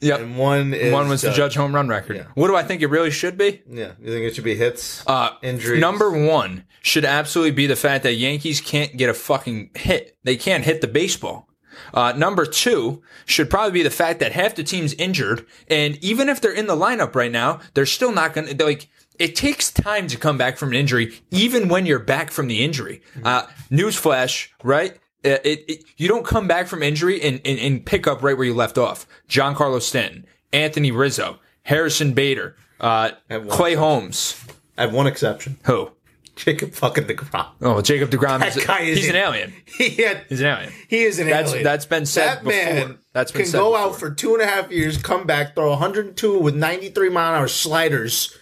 Yep. 0.00 0.20
and 0.20 0.38
one 0.38 0.72
is 0.74 0.92
One 0.92 1.08
was 1.08 1.22
the 1.22 1.30
Judge. 1.32 1.54
home 1.54 1.74
run 1.74 1.88
record. 1.88 2.16
Yeah. 2.16 2.26
What 2.34 2.48
do 2.48 2.56
I 2.56 2.62
think 2.62 2.80
it 2.82 2.86
really 2.88 3.10
should 3.10 3.36
be? 3.36 3.62
Yeah, 3.68 3.92
you 4.00 4.10
think 4.12 4.24
it 4.24 4.34
should 4.34 4.44
be 4.44 4.54
hits? 4.56 5.04
Uh, 5.06 5.30
Injuries. 5.42 5.80
Number 5.80 6.10
one 6.10 6.64
should 6.82 7.04
absolutely 7.04 7.50
be 7.52 7.66
the 7.66 7.76
fact 7.76 8.02
that 8.04 8.14
Yankees 8.14 8.60
can't 8.62 8.96
get 8.96 9.10
a 9.10 9.14
fucking 9.14 9.70
hit. 9.74 10.16
They 10.24 10.36
can't 10.36 10.64
hit 10.64 10.80
the 10.80 10.88
baseball. 10.88 11.48
Uh, 11.94 12.12
number 12.16 12.44
two 12.46 13.02
should 13.26 13.48
probably 13.50 13.72
be 13.72 13.82
the 13.82 13.90
fact 13.90 14.20
that 14.20 14.32
half 14.32 14.54
the 14.54 14.62
team's 14.64 14.92
injured, 14.94 15.46
and 15.68 15.96
even 16.04 16.28
if 16.28 16.40
they're 16.40 16.52
in 16.52 16.66
the 16.66 16.76
lineup 16.76 17.14
right 17.14 17.30
now, 17.32 17.60
they're 17.74 17.86
still 17.86 18.12
not 18.12 18.32
going 18.34 18.54
to 18.56 18.64
like. 18.64 18.88
It 19.18 19.36
takes 19.36 19.70
time 19.70 20.06
to 20.08 20.16
come 20.16 20.38
back 20.38 20.56
from 20.56 20.70
an 20.70 20.76
injury, 20.76 21.20
even 21.30 21.68
when 21.68 21.84
you're 21.84 21.98
back 21.98 22.30
from 22.30 22.48
the 22.48 22.64
injury. 22.64 23.02
Uh, 23.22 23.42
newsflash, 23.70 24.48
right? 24.64 24.98
Uh, 25.24 25.38
It, 25.44 25.64
it, 25.68 25.84
you 25.96 26.08
don't 26.08 26.24
come 26.24 26.46
back 26.48 26.66
from 26.66 26.82
injury 26.82 27.20
and, 27.20 27.40
and, 27.44 27.58
and 27.58 27.84
pick 27.84 28.06
up 28.06 28.22
right 28.22 28.36
where 28.36 28.46
you 28.46 28.54
left 28.54 28.78
off. 28.78 29.06
Giancarlo 29.28 29.80
Stanton, 29.82 30.26
Anthony 30.52 30.90
Rizzo, 30.90 31.38
Harrison 31.64 32.12
Bader, 32.14 32.56
uh, 32.80 33.10
Clay 33.28 33.38
exception. 33.72 33.78
Holmes. 33.78 34.44
I 34.78 34.82
have 34.82 34.94
one 34.94 35.06
exception: 35.06 35.58
Who? 35.64 35.90
Jacob 36.36 36.72
fucking 36.72 37.04
deGrom. 37.04 37.48
Oh, 37.60 37.82
Jacob 37.82 38.08
deGrom 38.08 38.38
That 38.38 38.56
is 38.56 38.64
guy 38.64 38.80
is 38.80 38.98
he's 39.00 39.08
an 39.10 39.16
alien. 39.16 39.52
He 39.66 39.90
had, 40.02 40.24
He's 40.30 40.40
an 40.40 40.46
alien. 40.46 40.72
he 40.88 41.02
is 41.02 41.18
an 41.18 41.26
That's- 41.26 41.50
alien. 41.50 41.64
that's 41.64 41.84
been 41.84 42.06
said 42.06 42.36
That 42.36 42.44
man 42.46 42.74
before. 42.88 42.96
That's 43.12 43.30
been 43.32 43.42
can 43.42 43.52
go 43.52 43.72
before. 43.72 43.78
out 43.88 43.96
for 43.98 44.10
two 44.10 44.32
and 44.34 44.42
a 44.42 44.46
half 44.46 44.70
years, 44.72 44.96
come 44.96 45.26
back, 45.26 45.54
throw 45.54 45.68
102 45.70 46.38
with 46.38 46.54
93 46.54 47.10
mile 47.10 47.34
an 47.34 47.40
hour 47.40 47.48
sliders, 47.48 48.34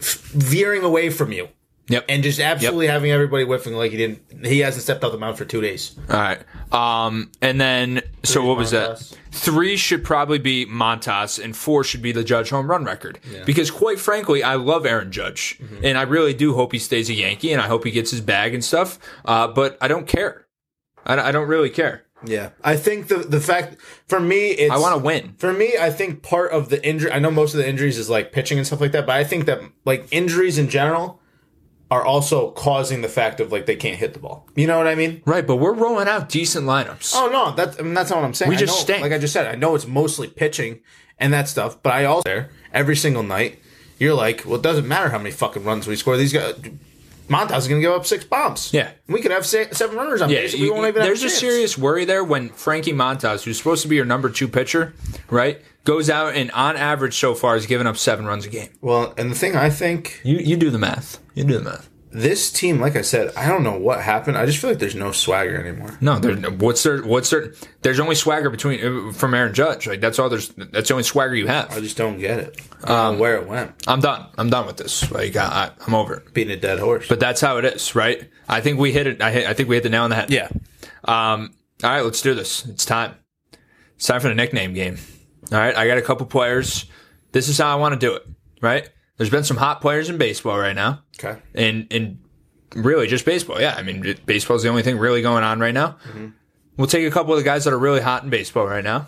veering 0.00 0.82
away 0.82 1.08
from 1.08 1.32
you, 1.32 1.48
Yep. 1.88 2.04
and 2.08 2.22
just 2.22 2.40
absolutely 2.40 2.88
having 2.88 3.10
everybody 3.12 3.44
whiffing 3.44 3.74
like 3.74 3.92
he 3.92 3.96
didn't. 3.96 4.44
He 4.44 4.58
hasn't 4.60 4.82
stepped 4.82 5.04
out 5.04 5.12
the 5.12 5.18
mound 5.18 5.38
for 5.38 5.44
two 5.44 5.60
days. 5.60 5.94
All 6.10 6.16
right. 6.16 6.40
Um, 6.72 7.30
and 7.40 7.60
then 7.60 8.02
so 8.24 8.44
what 8.44 8.56
was 8.56 8.72
that? 8.72 9.00
Three 9.30 9.76
should 9.76 10.02
probably 10.02 10.38
be 10.38 10.66
Montas, 10.66 11.42
and 11.42 11.54
four 11.56 11.84
should 11.84 12.02
be 12.02 12.10
the 12.10 12.24
Judge 12.24 12.50
home 12.50 12.68
run 12.68 12.84
record. 12.84 13.20
Because 13.44 13.70
quite 13.70 14.00
frankly, 14.00 14.42
I 14.42 14.54
love 14.56 14.84
Aaron 14.86 15.12
Judge, 15.12 15.58
Mm-hmm. 15.60 15.84
and 15.84 15.96
I 15.98 16.02
really 16.02 16.34
do 16.34 16.54
hope 16.54 16.72
he 16.72 16.78
stays 16.78 17.08
a 17.10 17.14
Yankee, 17.14 17.52
and 17.52 17.60
I 17.62 17.66
hope 17.68 17.84
he 17.84 17.90
gets 17.90 18.10
his 18.10 18.20
bag 18.20 18.52
and 18.54 18.64
stuff. 18.64 18.98
Uh, 19.24 19.46
but 19.48 19.78
I 19.80 19.88
don't 19.88 20.06
care. 20.08 20.46
I, 21.04 21.18
I 21.28 21.32
don't 21.32 21.46
really 21.48 21.70
care. 21.70 22.02
Yeah, 22.24 22.48
I 22.64 22.76
think 22.76 23.08
the 23.08 23.18
the 23.18 23.40
fact 23.40 23.76
for 24.08 24.18
me, 24.18 24.48
it's 24.48 24.72
I 24.72 24.78
want 24.78 24.96
to 24.98 25.02
win. 25.04 25.34
For 25.38 25.52
me, 25.52 25.74
I 25.78 25.90
think 25.90 26.22
part 26.22 26.50
of 26.50 26.70
the 26.70 26.84
injury, 26.84 27.12
I 27.12 27.18
know 27.20 27.30
most 27.30 27.54
of 27.54 27.58
the 27.58 27.68
injuries 27.68 27.98
is 27.98 28.08
like 28.10 28.32
pitching 28.32 28.58
and 28.58 28.66
stuff 28.66 28.80
like 28.80 28.92
that, 28.92 29.06
but 29.06 29.14
I 29.14 29.22
think 29.22 29.44
that 29.46 29.60
like 29.84 30.08
injuries 30.10 30.56
in 30.58 30.68
general 30.68 31.20
are 31.90 32.04
also 32.04 32.50
causing 32.50 33.00
the 33.02 33.08
fact 33.08 33.38
of 33.40 33.52
like 33.52 33.66
they 33.66 33.76
can't 33.76 33.96
hit 33.98 34.12
the 34.12 34.18
ball. 34.18 34.46
You 34.56 34.66
know 34.66 34.76
what 34.78 34.86
I 34.88 34.94
mean? 34.94 35.22
Right, 35.24 35.46
but 35.46 35.56
we're 35.56 35.72
rolling 35.72 36.08
out 36.08 36.28
decent 36.28 36.66
lineups. 36.66 37.12
Oh 37.14 37.28
no, 37.30 37.54
that's 37.54 37.78
I 37.78 37.82
mean, 37.82 37.94
that's 37.94 38.10
not 38.10 38.16
what 38.20 38.24
I'm 38.26 38.34
saying. 38.34 38.48
We 38.50 38.56
just 38.56 38.72
know- 38.74 38.80
stink. 38.80 39.02
Like 39.02 39.12
I 39.12 39.18
just 39.18 39.32
said, 39.32 39.46
I 39.46 39.54
know 39.54 39.74
it's 39.74 39.86
mostly 39.86 40.28
pitching 40.28 40.80
and 41.18 41.32
that 41.32 41.48
stuff, 41.48 41.82
but 41.82 41.92
I 41.92 42.04
also 42.04 42.22
there 42.24 42.50
every 42.72 42.96
single 42.96 43.22
night. 43.22 43.60
You're 43.98 44.14
like, 44.14 44.42
well, 44.44 44.56
it 44.56 44.62
doesn't 44.62 44.86
matter 44.86 45.08
how 45.08 45.16
many 45.18 45.30
fucking 45.30 45.64
runs 45.64 45.86
we 45.86 45.96
score. 45.96 46.18
These 46.18 46.32
guys, 46.34 46.54
Montas 47.28 47.58
is 47.58 47.68
going 47.68 47.80
to 47.80 47.86
give 47.86 47.92
up 47.92 48.04
six 48.04 48.24
bombs. 48.24 48.70
Yeah. 48.72 48.90
we 49.08 49.22
could 49.22 49.30
have 49.30 49.46
seven 49.46 49.96
runners 49.96 50.20
on 50.20 50.28
Yeah, 50.28 50.40
base. 50.42 50.54
we 50.54 50.70
won't 50.70 50.86
even. 50.86 51.02
there's 51.02 51.22
a 51.22 51.28
chance. 51.28 51.38
serious 51.38 51.78
worry 51.78 52.04
there 52.04 52.22
when 52.22 52.50
Frankie 52.50 52.92
Montas, 52.92 53.42
who's 53.44 53.56
supposed 53.56 53.80
to 53.82 53.88
be 53.88 53.96
your 53.96 54.04
number 54.04 54.28
two 54.28 54.48
pitcher, 54.48 54.92
right, 55.30 55.62
goes 55.84 56.10
out 56.10 56.34
and 56.34 56.50
on 56.50 56.76
average 56.76 57.14
so 57.14 57.34
far 57.34 57.54
has 57.54 57.64
given 57.66 57.86
up 57.86 57.96
seven 57.96 58.26
runs 58.26 58.44
a 58.44 58.50
game. 58.50 58.68
Well, 58.82 59.14
and 59.16 59.30
the 59.30 59.34
thing 59.34 59.56
I 59.56 59.70
think 59.70 60.20
You 60.24 60.36
you 60.36 60.56
do 60.56 60.68
the 60.70 60.78
math. 60.78 61.18
You 61.36 61.44
do 61.44 61.58
the 61.58 61.64
math. 61.64 61.88
this 62.10 62.50
team, 62.50 62.80
like 62.80 62.96
I 62.96 63.02
said, 63.02 63.32
I 63.36 63.46
don't 63.46 63.62
know 63.62 63.76
what 63.78 64.00
happened. 64.00 64.38
I 64.38 64.46
just 64.46 64.58
feel 64.58 64.70
like 64.70 64.78
there's 64.78 64.94
no 64.94 65.12
swagger 65.12 65.56
anymore. 65.60 65.98
No, 66.00 66.18
there, 66.18 66.34
what's 66.50 66.82
there? 66.82 67.02
What's 67.02 67.28
there? 67.30 67.52
There's 67.82 68.00
only 68.00 68.14
swagger 68.14 68.48
between 68.48 69.08
uh, 69.08 69.12
from 69.12 69.34
Aaron 69.34 69.52
Judge. 69.52 69.86
Like 69.86 70.00
that's 70.00 70.18
all. 70.18 70.28
There's 70.30 70.48
that's 70.48 70.88
the 70.88 70.94
only 70.94 71.04
swagger 71.04 71.34
you 71.34 71.46
have. 71.46 71.70
I 71.72 71.80
just 71.80 71.96
don't 71.98 72.18
get 72.18 72.38
it. 72.40 72.60
I 72.82 72.88
don't 72.88 72.96
Um, 72.98 73.14
know 73.16 73.20
where 73.20 73.36
it 73.36 73.46
went. 73.46 73.72
I'm 73.86 74.00
done. 74.00 74.26
I'm 74.38 74.48
done 74.50 74.66
with 74.66 74.78
this. 74.78 75.10
Like 75.12 75.36
I, 75.36 75.44
I, 75.44 75.70
I'm 75.86 75.94
over 75.94 76.14
it. 76.14 76.32
Beating 76.32 76.56
a 76.56 76.60
dead 76.60 76.78
horse. 76.78 77.06
But 77.06 77.20
that's 77.20 77.40
how 77.42 77.58
it 77.58 77.64
is, 77.66 77.94
right? 77.94 78.28
I 78.48 78.60
think 78.62 78.78
we 78.80 78.92
hit 78.92 79.06
it. 79.06 79.20
I, 79.20 79.30
hit, 79.30 79.46
I 79.46 79.52
think 79.52 79.68
we 79.68 79.76
hit 79.76 79.82
the 79.82 79.90
nail 79.90 80.04
on 80.04 80.10
the 80.10 80.16
head. 80.16 80.30
yeah, 80.30 80.48
Um, 81.04 81.52
all 81.84 81.90
right, 81.90 82.00
let's 82.02 82.22
do 82.22 82.32
this. 82.34 82.64
It's 82.66 82.84
time. 82.86 83.14
It's 83.96 84.06
time 84.06 84.20
for 84.20 84.28
the 84.28 84.34
nickname 84.34 84.72
game. 84.72 84.96
All 85.52 85.58
right, 85.58 85.76
I 85.76 85.86
got 85.86 85.98
a 85.98 86.02
couple 86.02 86.24
players. 86.26 86.86
This 87.32 87.48
is 87.48 87.58
how 87.58 87.70
I 87.70 87.74
want 87.78 87.92
to 87.92 87.98
do 88.06 88.14
it. 88.14 88.22
Right? 88.62 88.88
There's 89.16 89.30
been 89.30 89.44
some 89.44 89.56
hot 89.56 89.80
players 89.80 90.10
in 90.10 90.18
baseball 90.18 90.58
right 90.58 90.76
now, 90.76 91.02
okay. 91.18 91.40
and 91.54 91.86
and 91.90 92.18
really 92.74 93.06
just 93.06 93.24
baseball. 93.24 93.60
Yeah, 93.60 93.74
I 93.76 93.82
mean 93.82 94.16
baseball's 94.26 94.62
the 94.62 94.68
only 94.68 94.82
thing 94.82 94.98
really 94.98 95.22
going 95.22 95.44
on 95.44 95.60
right 95.60 95.74
now. 95.74 95.96
Mm-hmm. 96.08 96.28
We'll 96.76 96.86
take 96.86 97.06
a 97.06 97.10
couple 97.10 97.32
of 97.32 97.38
the 97.38 97.44
guys 97.44 97.64
that 97.64 97.72
are 97.72 97.78
really 97.78 98.02
hot 98.02 98.24
in 98.24 98.30
baseball 98.30 98.66
right 98.66 98.84
now, 98.84 99.06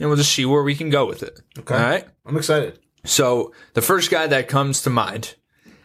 and 0.00 0.08
we'll 0.08 0.16
just 0.16 0.32
see 0.32 0.44
where 0.44 0.62
we 0.62 0.74
can 0.74 0.90
go 0.90 1.06
with 1.06 1.22
it. 1.22 1.40
Okay. 1.58 1.74
All 1.74 1.80
right. 1.80 2.06
I'm 2.26 2.36
excited. 2.36 2.78
So 3.04 3.52
the 3.74 3.82
first 3.82 4.10
guy 4.10 4.26
that 4.26 4.48
comes 4.48 4.82
to 4.82 4.90
mind, 4.90 5.36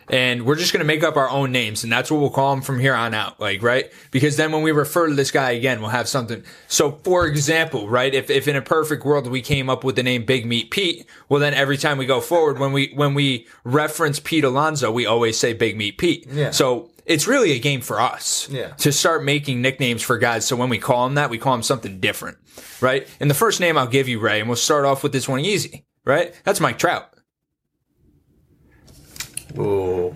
and 0.10 0.46
we're 0.46 0.56
just 0.56 0.74
going 0.74 0.80
to 0.80 0.86
make 0.86 1.04
up 1.04 1.16
our 1.18 1.30
own 1.30 1.52
names, 1.52 1.84
and 1.84 1.92
that's 1.92 2.10
what 2.12 2.20
we'll 2.20 2.30
call 2.30 2.54
him 2.54 2.62
from 2.62 2.80
here 2.80 2.94
on 2.94 3.14
out. 3.14 3.40
Like, 3.40 3.62
right? 3.62 3.92
Because 4.12 4.38
then 4.38 4.52
when 4.52 4.62
we 4.62 4.72
refer 4.72 5.08
to 5.08 5.14
this 5.16 5.32
guy 5.32 5.52
again, 5.52 5.82
we'll 5.82 5.90
have 5.90 6.08
something. 6.08 6.44
So, 6.68 7.00
for 7.04 7.26
example, 7.28 7.88
right? 7.90 8.14
If, 8.14 8.30
if 8.30 8.48
in 8.48 8.56
a 8.56 8.62
perfect 8.62 9.06
world 9.06 9.28
we 9.28 9.42
came 9.42 9.70
up 9.70 9.84
with 9.84 9.96
the 9.96 10.04
name 10.04 10.26
Big 10.26 10.46
Meat 10.46 10.72
Pete, 10.72 11.06
well, 11.30 11.40
then 11.40 11.54
every 11.54 11.78
time 11.78 11.98
we 11.98 12.06
go 12.06 12.22
forward, 12.22 12.60
when 12.60 12.72
we 12.74 12.92
when 12.96 13.14
we 13.14 13.48
reference 13.64 14.20
Pete 14.20 14.44
Alonso, 14.44 14.92
we 14.92 15.06
always 15.06 15.38
say 15.38 15.54
Big 15.54 15.78
Meat 15.78 15.98
Pete. 15.98 16.28
Yeah. 16.32 16.52
So 16.52 16.90
it's 17.06 17.28
really 17.28 17.52
a 17.52 17.60
game 17.60 17.82
for 17.82 18.00
us 18.00 18.48
Yeah. 18.50 18.70
to 18.76 18.92
start 18.92 19.24
making 19.26 19.62
nicknames 19.62 20.02
for 20.02 20.18
guys. 20.18 20.46
So 20.48 20.56
when 20.56 20.70
we 20.70 20.78
call 20.78 21.06
him 21.06 21.16
that, 21.16 21.30
we 21.30 21.38
call 21.38 21.54
him 21.54 21.62
something 21.64 22.00
different, 22.00 22.38
right? 22.80 23.06
And 23.20 23.30
the 23.30 23.34
first 23.36 23.60
name 23.60 23.78
I'll 23.78 23.88
give 23.88 24.08
you, 24.08 24.20
Ray, 24.20 24.40
and 24.40 24.48
we'll 24.48 24.56
start 24.56 24.86
off 24.86 25.04
with 25.04 25.12
this 25.12 25.28
one 25.28 25.42
easy, 25.42 25.86
right? 26.06 26.34
That's 26.46 26.62
Mike 26.62 26.78
Trout. 26.78 27.13
Ooh. 29.58 30.16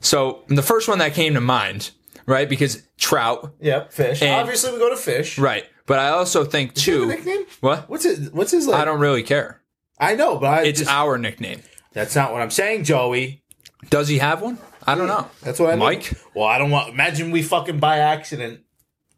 So 0.00 0.44
the 0.48 0.62
first 0.62 0.88
one 0.88 0.98
that 0.98 1.14
came 1.14 1.34
to 1.34 1.40
mind, 1.40 1.90
right? 2.26 2.48
Because 2.48 2.82
Trout, 2.98 3.54
Yep. 3.60 3.92
Fish. 3.92 4.22
And- 4.22 4.40
Obviously, 4.40 4.72
we 4.72 4.78
go 4.78 4.90
to 4.90 4.96
fish. 4.96 5.38
right? 5.38 5.64
But 5.86 5.98
I 5.98 6.10
also 6.10 6.44
think 6.44 6.74
Does 6.74 6.84
he 6.84 6.90
have 6.92 7.00
too. 7.00 7.06
nickname? 7.08 7.46
What? 7.60 7.88
What's 7.90 8.04
his? 8.04 8.30
What's 8.30 8.52
his? 8.52 8.66
Like, 8.68 8.80
I 8.80 8.84
don't 8.84 9.00
really 9.00 9.22
care. 9.22 9.60
I 9.98 10.14
know, 10.14 10.36
but 10.38 10.46
I 10.46 10.62
It's 10.64 10.78
just, 10.78 10.90
our 10.90 11.18
nickname. 11.18 11.62
that's 11.92 12.14
not 12.14 12.32
what 12.32 12.40
I'm 12.42 12.50
saying, 12.50 12.84
Joey. 12.84 13.42
Does 13.90 14.08
he 14.08 14.18
have 14.18 14.40
one? 14.40 14.58
I 14.86 14.94
don't 14.94 15.08
know. 15.08 15.28
That's 15.42 15.58
what 15.58 15.68
I 15.70 15.72
mean. 15.72 15.80
Mike? 15.80 16.12
Well, 16.34 16.46
I 16.46 16.58
don't 16.58 16.70
want. 16.70 16.88
Imagine 16.90 17.30
we 17.32 17.42
fucking 17.42 17.80
by 17.80 17.98
accident. 17.98 18.60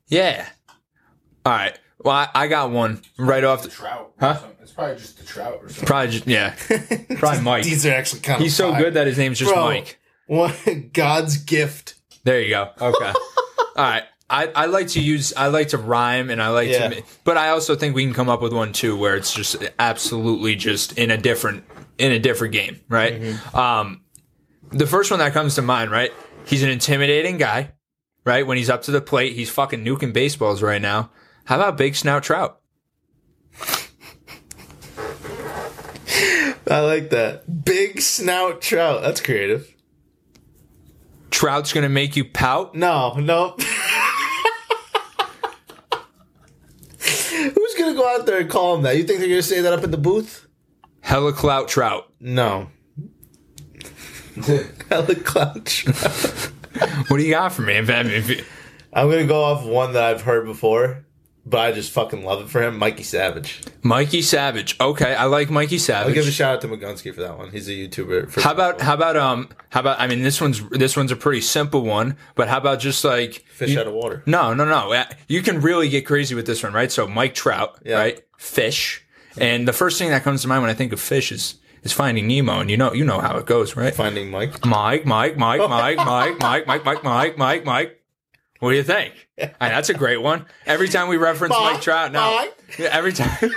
Yeah. 0.09 0.47
All 1.45 1.53
right. 1.53 1.79
Well, 2.05 2.15
I, 2.17 2.29
I 2.35 2.47
got 2.49 2.71
one 2.71 3.03
right 3.19 3.45
off 3.45 3.63
the. 3.63 3.69
Trout. 3.69 4.13
Huh? 4.19 4.41
It's 4.61 4.73
probably 4.73 4.97
just 4.97 5.19
the 5.19 5.25
trout 5.25 5.59
or 5.61 5.69
something. 5.69 5.87
Probably 5.87 6.11
just 6.11 6.27
yeah. 6.27 6.55
Probably 7.19 7.41
Mike. 7.43 7.65
These 7.65 7.85
are 7.87 7.93
actually 7.93 8.21
kind 8.21 8.37
of. 8.37 8.43
He's 8.43 8.55
so 8.57 8.75
good 8.75 8.95
that 8.95 9.07
his 9.07 9.19
name's 9.19 9.39
just 9.39 9.53
Bro. 9.53 9.65
Mike. 9.65 9.99
What 10.27 10.55
God's 10.93 11.37
gift. 11.37 11.95
There 12.25 12.41
you 12.41 12.51
go. 12.51 12.71
Okay. 12.81 13.13
All 13.59 13.75
right. 13.77 14.05
I, 14.31 14.47
I 14.47 14.67
like 14.67 14.89
to 14.89 15.01
use 15.01 15.35
I 15.37 15.49
like 15.49 15.69
to 15.69 15.79
rhyme 15.79 16.31
and 16.31 16.41
I 16.43 16.49
like 16.49 16.69
Yeah. 16.71 16.89
to 16.89 17.03
but 17.25 17.37
I 17.37 17.51
also 17.51 17.77
think 17.77 17.95
we 17.95 18.03
can 18.05 18.15
come 18.15 18.31
up 18.31 18.41
with 18.41 18.55
one 18.55 18.73
too 18.73 18.97
where 18.97 19.15
it's 19.15 19.35
just 19.35 19.57
absolutely 19.79 20.57
just 20.57 20.97
in 20.97 21.11
a 21.11 21.19
different 21.19 21.65
in 21.99 22.13
a 22.13 22.19
different 22.19 22.55
game, 22.55 22.81
right? 22.89 23.21
Mm-hmm. 23.21 23.57
Um 23.57 24.01
the 24.71 24.87
first 24.87 25.11
one 25.11 25.21
that 25.21 25.35
comes 25.35 25.57
to 25.57 25.63
mind, 25.63 25.91
right? 25.91 26.13
He's 26.47 26.63
an 26.63 26.71
intimidating 26.71 27.37
guy, 27.37 27.73
right? 28.25 28.47
When 28.47 28.57
he's 28.57 28.71
up 28.71 28.83
to 28.85 28.91
the 28.91 29.03
plate, 29.03 29.35
he's 29.35 29.51
fucking 29.51 29.85
nuking 29.85 30.15
baseballs 30.15 30.63
right 30.63 30.81
now. 30.81 31.11
How 31.45 31.57
about 31.57 31.77
Big 31.77 31.95
Snout 31.97 32.23
Trout? 32.23 32.61
I 36.73 36.81
like 36.81 37.11
that. 37.11 37.65
Big 37.65 38.01
snout 38.01 38.63
trout. 38.63 39.03
That's 39.03 39.21
creative. 39.21 39.75
Trout's 41.31 41.73
gonna 41.73 41.89
make 41.89 42.17
you 42.17 42.25
pout. 42.25 42.75
No, 42.75 43.13
no. 43.15 43.57
Who's 46.99 47.75
gonna 47.75 47.95
go 47.95 48.09
out 48.15 48.25
there 48.27 48.39
and 48.41 48.49
call 48.49 48.77
him 48.77 48.83
that? 48.83 48.97
You 48.97 49.05
think 49.05 49.19
they're 49.19 49.29
gonna 49.29 49.43
say 49.43 49.61
that 49.61 49.73
up 49.73 49.85
in 49.85 49.91
the 49.91 49.99
booth? 49.99 50.47
Hella 51.01 51.33
clout 51.33 51.69
trout. 51.69 52.11
No. 52.21 52.69
Hella 54.89 55.15
clout 55.17 55.67
trout. 55.67 56.53
What 57.09 57.19
do 57.19 57.23
you 57.23 57.33
got 57.33 57.53
for 57.53 57.63
me? 57.63 57.75
If, 57.75 57.91
if, 57.91 58.31
if, 58.31 58.49
I'm 58.93 59.11
gonna 59.11 59.27
go 59.27 59.43
off 59.43 59.65
one 59.65 59.93
that 59.95 60.05
I've 60.05 60.23
heard 60.23 60.47
before, 60.47 61.05
but 61.45 61.59
I 61.61 61.73
just 61.73 61.91
fucking 61.93 62.25
love 62.25 62.41
it 62.43 62.49
for 62.49 62.63
him. 62.63 62.79
Mikey 62.79 63.03
Savage. 63.03 63.61
Mikey 63.83 64.23
Savage. 64.23 64.77
Okay, 64.81 65.15
I 65.15 65.25
like 65.25 65.51
Mikey 65.51 65.79
Savage. 65.79 66.09
I'll 66.09 66.15
give 66.15 66.29
a 66.29 66.31
shout 66.31 66.55
out 66.57 66.61
to 66.63 66.69
Magunski 66.69 67.15
for 67.15 67.21
that 67.23 67.37
one. 67.39 67.51
He's 67.51 67.69
a 67.69 67.73
YouTuber. 67.73 68.31
For 68.31 68.41
How 68.41 68.53
about 68.53 68.81
how 68.81 68.95
about 68.95 69.17
um 69.17 69.49
how 69.71 69.81
about 69.81 70.01
I 70.01 70.07
mean 70.07 70.23
this 70.23 70.41
one's 70.41 70.61
this 70.71 70.97
one's 70.97 71.11
a 71.13 71.17
pretty 71.17 71.41
simple 71.41 71.83
one, 71.83 72.17
but 72.37 72.49
how 72.49 72.59
about 72.59 72.79
just 72.81 73.05
like 73.05 73.45
fish 73.51 73.71
you- 73.71 73.81
out 73.81 73.87
of 73.87 73.93
water? 73.95 74.23
No, 74.27 74.55
no, 74.55 74.65
no. 74.65 74.93
Uh, 74.93 75.05
You 75.29 75.43
can 75.43 75.61
really 75.61 75.89
get 75.89 76.07
crazy 76.07 76.35
with 76.35 76.47
this 76.47 76.63
one, 76.63 76.73
right? 76.73 76.93
So 76.93 77.07
Mike 77.09 77.35
Trout, 77.35 77.79
Yeah. 77.85 77.97
right? 77.99 78.21
Fish. 78.39 79.05
And 79.39 79.67
the 79.67 79.73
first 79.73 79.99
thing 79.99 80.11
that 80.11 80.23
comes 80.25 80.43
to 80.43 80.49
mind 80.49 80.63
when 80.63 80.71
I 80.71 80.75
think 80.75 80.93
of 80.93 81.01
fish 81.01 81.33
is 81.33 81.57
is 81.83 81.93
finding 81.93 82.29
Nemo 82.29 82.61
and 82.61 82.71
you 82.71 82.77
know 82.77 82.93
you 82.93 83.05
know 83.05 83.19
how 83.19 83.37
it 83.39 83.47
goes, 83.47 83.75
right? 83.75 83.93
Finding 83.95 84.31
Mike. 84.31 84.65
Mike, 84.65 85.05
Mike, 85.05 85.37
Mike, 85.37 85.59
Mike, 85.59 85.97
Mike, 85.97 86.39
Mike, 86.39 86.67
Mike, 86.67 86.85
Mike, 86.85 87.03
Mike, 87.05 87.37
Mike, 87.39 87.65
Mike. 87.65 87.99
What 88.63 88.71
do 88.71 88.77
you 88.77 88.85
think? 88.85 89.13
That's 89.59 89.89
a 89.89 89.95
great 89.95 90.19
one. 90.23 90.47
Every 90.67 90.89
time 90.89 91.09
we 91.09 91.17
reference 91.17 91.53
Mike, 91.53 91.81
Trout, 91.81 92.13
yeah, 92.79 92.91
every 92.93 93.13
time 93.13 93.37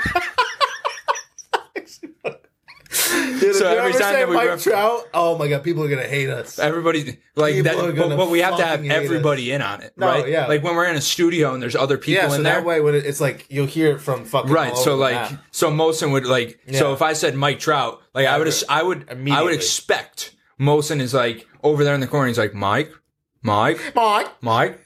Dude, 3.39 3.53
So 3.53 3.67
every 3.67 3.91
time 3.93 4.13
that 4.13 4.27
we 4.27 4.35
Mike 4.35 4.47
ref- 4.47 4.63
Trout, 4.63 5.03
oh 5.13 5.37
my 5.37 5.47
god, 5.47 5.63
people 5.63 5.83
are 5.83 5.89
gonna 5.89 6.07
hate 6.07 6.27
us. 6.29 6.57
Everybody 6.57 7.19
like 7.35 7.53
People 7.53 7.83
that, 7.83 7.95
but, 7.95 8.17
but 8.17 8.29
we 8.31 8.39
have 8.39 8.57
to 8.57 8.65
have 8.65 8.81
hate 8.81 8.89
us. 8.91 8.97
everybody 9.03 9.51
in 9.51 9.61
on 9.61 9.81
it, 9.83 9.93
No, 9.95 10.07
right? 10.07 10.27
yeah. 10.27 10.47
Like 10.47 10.63
when 10.63 10.75
we're 10.75 10.87
in 10.87 10.95
a 10.95 11.01
studio 11.01 11.53
and 11.53 11.61
there's 11.61 11.75
other 11.75 11.99
people 11.99 12.23
yeah, 12.23 12.29
so 12.29 12.37
in 12.37 12.43
there, 12.43 12.55
that 12.55 12.65
way 12.65 12.81
when 12.81 12.95
it, 12.95 13.05
it's 13.05 13.21
like 13.21 13.45
you'll 13.47 13.67
hear 13.67 13.91
it 13.91 13.99
from 13.99 14.25
fucking 14.25 14.49
right? 14.51 14.75
So 14.75 14.95
like, 14.95 15.31
so 15.51 15.69
Mosin 15.69 16.13
would 16.13 16.25
like, 16.25 16.59
so 16.71 16.93
if 16.93 17.03
I 17.03 17.13
said 17.13 17.35
Mike 17.35 17.59
Trout, 17.59 18.01
like 18.15 18.25
I 18.25 18.39
would, 18.39 18.51
I 18.69 18.81
would, 18.81 19.07
I 19.29 19.43
would 19.43 19.53
expect 19.53 20.35
Mosin 20.59 20.99
is 20.99 21.13
like 21.13 21.47
over 21.61 21.83
there 21.83 21.93
in 21.93 22.01
the 22.01 22.07
corner. 22.07 22.27
He's 22.27 22.39
like 22.39 22.55
Mike, 22.55 22.91
Mike, 23.43 23.79
Mike. 23.93 24.27
Mike, 24.41 24.79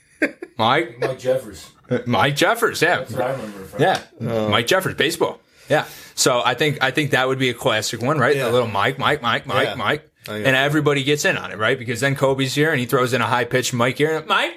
Mike, 0.57 0.97
Mike 0.99 1.19
Jeffers. 1.19 1.71
Mike 2.05 2.35
Jeffers, 2.35 2.81
yeah, 2.81 2.97
That's 2.99 3.11
what 3.13 3.21
I 3.21 3.31
remember 3.31 3.63
from. 3.65 3.81
yeah, 3.81 4.01
Oh. 4.21 4.49
Mike 4.49 4.67
Jeffers, 4.67 4.93
baseball, 4.95 5.39
yeah. 5.69 5.85
So 6.15 6.41
I 6.43 6.53
think 6.53 6.79
I 6.83 6.91
think 6.91 7.11
that 7.11 7.27
would 7.27 7.39
be 7.39 7.49
a 7.49 7.53
classic 7.53 8.01
one, 8.01 8.17
right? 8.19 8.35
Yeah. 8.35 8.49
A 8.49 8.51
little 8.51 8.67
Mike, 8.67 8.99
Mike, 8.99 9.21
Mike, 9.21 9.45
Mike, 9.47 9.67
Yeah. 9.69 9.75
Mike. 9.75 10.05
And 10.27 10.45
everybody 10.55 11.03
gets 11.03 11.25
in 11.25 11.37
on 11.37 11.49
it, 11.51 11.57
right? 11.57 11.79
Because 11.79 12.01
then 12.01 12.15
Kobe's 12.15 12.53
here 12.53 12.69
and 12.69 12.79
he 12.79 12.85
throws 12.85 13.13
in 13.13 13.21
a 13.21 13.25
high 13.25 13.45
pitched 13.45 13.73
Mike 13.73 13.97
here, 13.97 14.17
and 14.17 14.27
Mike, 14.27 14.53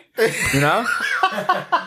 you 0.52 0.60
know, 0.60 0.84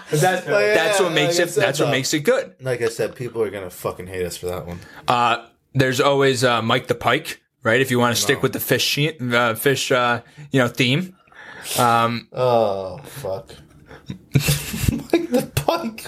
that's 0.09 0.11
that's 0.11 0.99
what 0.99 1.11
makes 1.11 1.37
like 1.37 1.47
it. 1.47 1.51
said, 1.51 1.63
That's 1.63 1.79
what 1.79 1.89
makes 1.91 2.11
it 2.13 2.21
good. 2.21 2.55
Like 2.61 2.81
I 2.81 2.87
said, 2.87 3.15
people 3.15 3.43
are 3.43 3.51
gonna 3.51 3.69
fucking 3.69 4.07
hate 4.07 4.25
us 4.25 4.37
for 4.37 4.47
that 4.47 4.65
one. 4.65 4.79
Uh, 5.07 5.45
there's 5.75 6.01
always 6.01 6.43
uh, 6.43 6.63
Mike 6.63 6.87
the 6.87 6.95
Pike, 6.95 7.41
right? 7.61 7.79
If 7.79 7.91
you 7.91 7.99
want 7.99 8.15
to 8.15 8.21
stick 8.21 8.41
with 8.41 8.53
the 8.53 8.59
fish, 8.59 8.97
uh, 8.97 9.53
fish, 9.53 9.91
uh, 9.91 10.21
you 10.51 10.59
know, 10.59 10.67
theme. 10.67 11.15
Oh 11.77 12.99
fuck. 13.03 13.53
Mike 14.09 15.29
the 15.29 15.51
Pike. 15.55 16.05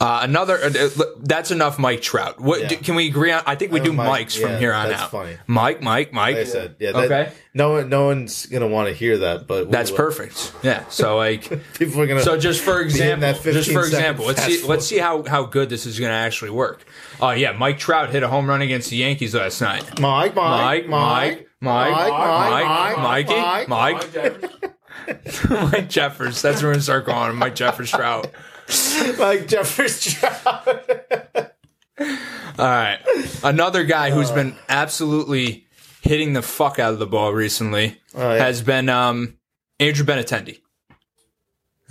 Uh, 0.00 0.18
another, 0.24 0.58
uh, 0.58 0.66
uh, 0.68 1.04
that's 1.22 1.52
enough. 1.52 1.78
Mike 1.78 2.02
Trout. 2.02 2.40
What 2.40 2.62
Yeah. 2.62 2.68
do, 2.70 2.76
can 2.78 2.96
we 2.96 3.06
agree 3.06 3.30
on? 3.30 3.40
I 3.46 3.54
think 3.54 3.70
we 3.70 3.78
Uh, 3.78 3.84
do 3.84 3.92
Mike, 3.92 4.08
Mikes 4.08 4.34
from 4.34 4.50
yeah, 4.50 4.58
here 4.58 4.72
on 4.72 4.88
that's 4.88 5.02
out. 5.02 5.12
funny. 5.12 5.36
Mike, 5.46 5.80
Mike, 5.80 6.12
Mike. 6.12 6.34
Like 6.34 6.46
I 6.48 6.50
said, 6.50 6.74
yeah. 6.80 6.90
That, 6.90 7.04
Okay. 7.04 7.32
No 7.54 7.70
one, 7.74 7.88
no 7.88 8.06
one's 8.06 8.46
gonna 8.46 8.66
want 8.66 8.88
to 8.88 8.94
hear 8.94 9.18
that, 9.18 9.46
but 9.46 9.70
That's 9.70 9.92
perfect. 9.92 10.50
Yeah. 10.64 10.82
So 10.88 11.16
like. 11.16 11.42
People 11.78 12.00
are 12.00 12.08
gonna. 12.08 12.22
So 12.22 12.36
just 12.36 12.62
for 12.62 12.80
example, 12.80 13.32
just 13.44 13.70
for 13.70 13.82
example, 13.82 14.26
let's 14.26 14.42
see 14.42 14.60
let's 14.66 14.86
see 14.88 14.98
how, 14.98 15.22
how 15.22 15.44
good 15.44 15.68
this 15.68 15.86
is 15.86 16.00
going 16.00 16.10
to 16.10 16.16
actually 16.16 16.50
work. 16.50 16.84
Oh 17.20 17.30
yeah, 17.30 17.52
Mike 17.52 17.78
Trout 17.78 18.10
hit 18.10 18.24
a 18.24 18.28
home 18.28 18.48
run 18.48 18.60
against 18.60 18.90
the 18.90 18.96
Yankees 18.96 19.36
last 19.36 19.60
night. 19.60 20.00
Mike, 20.00 20.34
Mike, 20.34 20.88
Mike, 20.88 20.88
Mike, 20.88 21.46
Mike, 21.60 21.92
Mike, 21.92 22.10
Mike, 22.10 22.96
Mike, 22.96 23.28
Mikey, 23.28 23.34
Mike, 23.34 23.68
Mike, 23.68 24.14
Mike 24.42 24.72
Jeffers. 25.88 26.42
That's 26.42 26.62
where 26.62 26.68
we're 26.70 26.74
gonna 26.74 26.82
start 26.82 27.04
calling 27.06 27.30
him, 27.30 27.36
Mike 27.38 27.54
Jeffers 27.54 27.90
Trout. 27.90 28.30
Like 29.18 29.48
Jeffers 29.48 30.02
Trout. 30.04 30.68
All 32.58 32.66
right, 32.66 32.98
another 33.44 33.84
guy 33.84 34.10
who's 34.10 34.30
been 34.30 34.54
absolutely 34.68 35.66
hitting 36.02 36.32
the 36.32 36.42
fuck 36.42 36.78
out 36.78 36.92
of 36.92 36.98
the 36.98 37.06
ball 37.06 37.32
recently 37.32 38.00
Oh, 38.14 38.34
yeah. 38.34 38.44
has 38.44 38.60
been 38.62 38.88
um, 38.88 39.38
Andrew 39.80 40.04
Benintendi. 40.04 40.60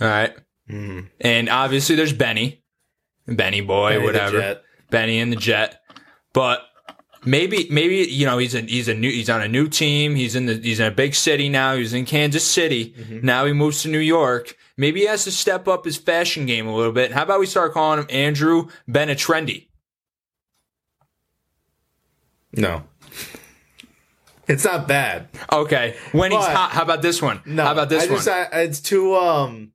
All 0.00 0.08
right, 0.08 0.34
Mm-hmm. 0.70 1.06
and 1.20 1.48
obviously 1.48 1.96
there's 1.96 2.12
Benny, 2.12 2.62
Benny 3.26 3.60
boy, 3.60 3.94
Benny 3.94 4.04
whatever, 4.04 4.60
Benny 4.90 5.18
and 5.20 5.32
the 5.32 5.36
Jet, 5.36 5.80
but. 6.32 6.62
Maybe, 7.24 7.68
maybe 7.70 7.96
you 8.10 8.26
know 8.26 8.38
he's 8.38 8.54
a 8.54 8.60
he's 8.62 8.88
a 8.88 8.94
new 8.94 9.10
he's 9.10 9.30
on 9.30 9.42
a 9.42 9.48
new 9.48 9.68
team. 9.68 10.16
He's 10.16 10.34
in 10.34 10.46
the 10.46 10.54
he's 10.54 10.80
in 10.80 10.86
a 10.86 10.90
big 10.90 11.14
city 11.14 11.48
now. 11.48 11.76
He's 11.76 11.92
in 11.92 12.04
Kansas 12.04 12.44
City. 12.44 12.94
Mm-hmm. 12.98 13.24
Now 13.24 13.44
he 13.44 13.52
moves 13.52 13.82
to 13.82 13.88
New 13.88 13.98
York. 13.98 14.56
Maybe 14.76 15.00
he 15.00 15.06
has 15.06 15.24
to 15.24 15.30
step 15.30 15.68
up 15.68 15.84
his 15.84 15.96
fashion 15.96 16.46
game 16.46 16.66
a 16.66 16.74
little 16.74 16.92
bit. 16.92 17.12
How 17.12 17.22
about 17.22 17.38
we 17.38 17.46
start 17.46 17.72
calling 17.72 18.00
him 18.00 18.06
Andrew 18.10 18.68
Benatrendy? 18.88 19.68
No. 22.54 22.84
It's 24.48 24.64
not 24.64 24.88
bad. 24.88 25.28
Okay, 25.50 25.96
when 26.10 26.32
he's 26.32 26.44
hot. 26.44 26.72
How 26.72 26.82
about 26.82 27.02
this 27.02 27.22
one? 27.22 27.40
No. 27.46 27.64
How 27.64 27.72
about 27.72 27.88
this 27.88 28.02
I 28.02 28.06
just, 28.08 28.26
one? 28.26 28.46
I, 28.52 28.62
it's 28.62 28.80
too 28.80 29.14
um 29.14 29.72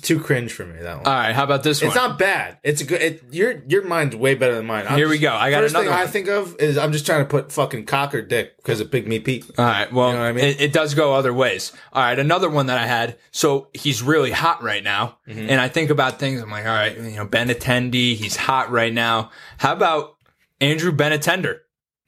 too 0.00 0.18
cringe 0.18 0.52
for 0.52 0.64
me 0.64 0.80
that 0.80 0.96
one. 0.96 1.06
All 1.06 1.12
right, 1.12 1.34
how 1.34 1.44
about 1.44 1.62
this 1.62 1.82
one? 1.82 1.88
it's 1.88 1.96
not 1.96 2.18
bad. 2.18 2.58
It's 2.62 2.80
a 2.80 2.84
good. 2.84 3.02
It, 3.02 3.22
your 3.30 3.62
your 3.68 3.82
mind's 3.84 4.16
way 4.16 4.34
better 4.34 4.54
than 4.54 4.64
mine. 4.64 4.86
I'm 4.88 4.96
Here 4.96 5.06
we 5.08 5.16
just- 5.18 5.22
go. 5.22 5.34
I 5.36 5.50
got 5.50 5.60
first 5.62 5.74
another 5.74 5.90
thing 5.90 5.98
I 5.98 6.06
think 6.06 6.28
of 6.28 6.56
is 6.58 6.78
I'm 6.78 6.92
just 6.92 7.04
trying 7.04 7.20
to 7.20 7.28
put 7.28 7.52
fucking 7.52 7.84
cock 7.84 8.14
or 8.14 8.22
dick 8.22 8.56
because 8.56 8.80
of 8.80 8.90
Big 8.90 9.06
Meat 9.06 9.24
Pete. 9.24 9.44
All 9.58 9.64
right. 9.66 9.92
Well, 9.92 10.08
You 10.08 10.14
know 10.14 10.20
what 10.22 10.26
I 10.28 10.32
mean? 10.32 10.44
it, 10.46 10.60
it 10.60 10.72
does 10.72 10.94
go 10.94 11.12
other 11.14 11.34
ways. 11.34 11.72
All 11.92 12.02
right. 12.02 12.18
Another 12.18 12.48
one 12.48 12.66
that 12.66 12.78
I 12.78 12.86
had. 12.86 13.18
So 13.32 13.68
he's 13.74 14.02
really 14.02 14.30
hot 14.30 14.62
right 14.62 14.82
now. 14.82 15.18
Mm-hmm. 15.28 15.50
And 15.50 15.60
I 15.60 15.68
think 15.68 15.90
about 15.90 16.18
things. 16.18 16.40
I'm 16.40 16.50
like, 16.50 16.64
all 16.64 16.72
right, 16.72 16.96
you 16.96 17.16
know, 17.16 17.26
Benintendi, 17.26 18.14
he's 18.14 18.36
hot 18.36 18.70
right 18.70 18.92
now. 18.92 19.30
How 19.58 19.72
about 19.74 20.14
Andrew 20.60 20.92
Benatender? 20.92 21.58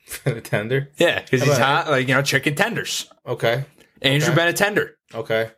Tender. 0.44 0.90
Yeah, 0.98 1.20
because 1.22 1.42
he's 1.42 1.56
hot, 1.58 1.88
like, 1.88 2.08
you 2.08 2.14
know, 2.14 2.22
chicken 2.22 2.54
tenders. 2.54 3.10
Okay. 3.26 3.64
Andrew 4.02 4.32
Okay. 4.32 4.40
Benatender. 4.52 4.90
Okay. 5.14 5.50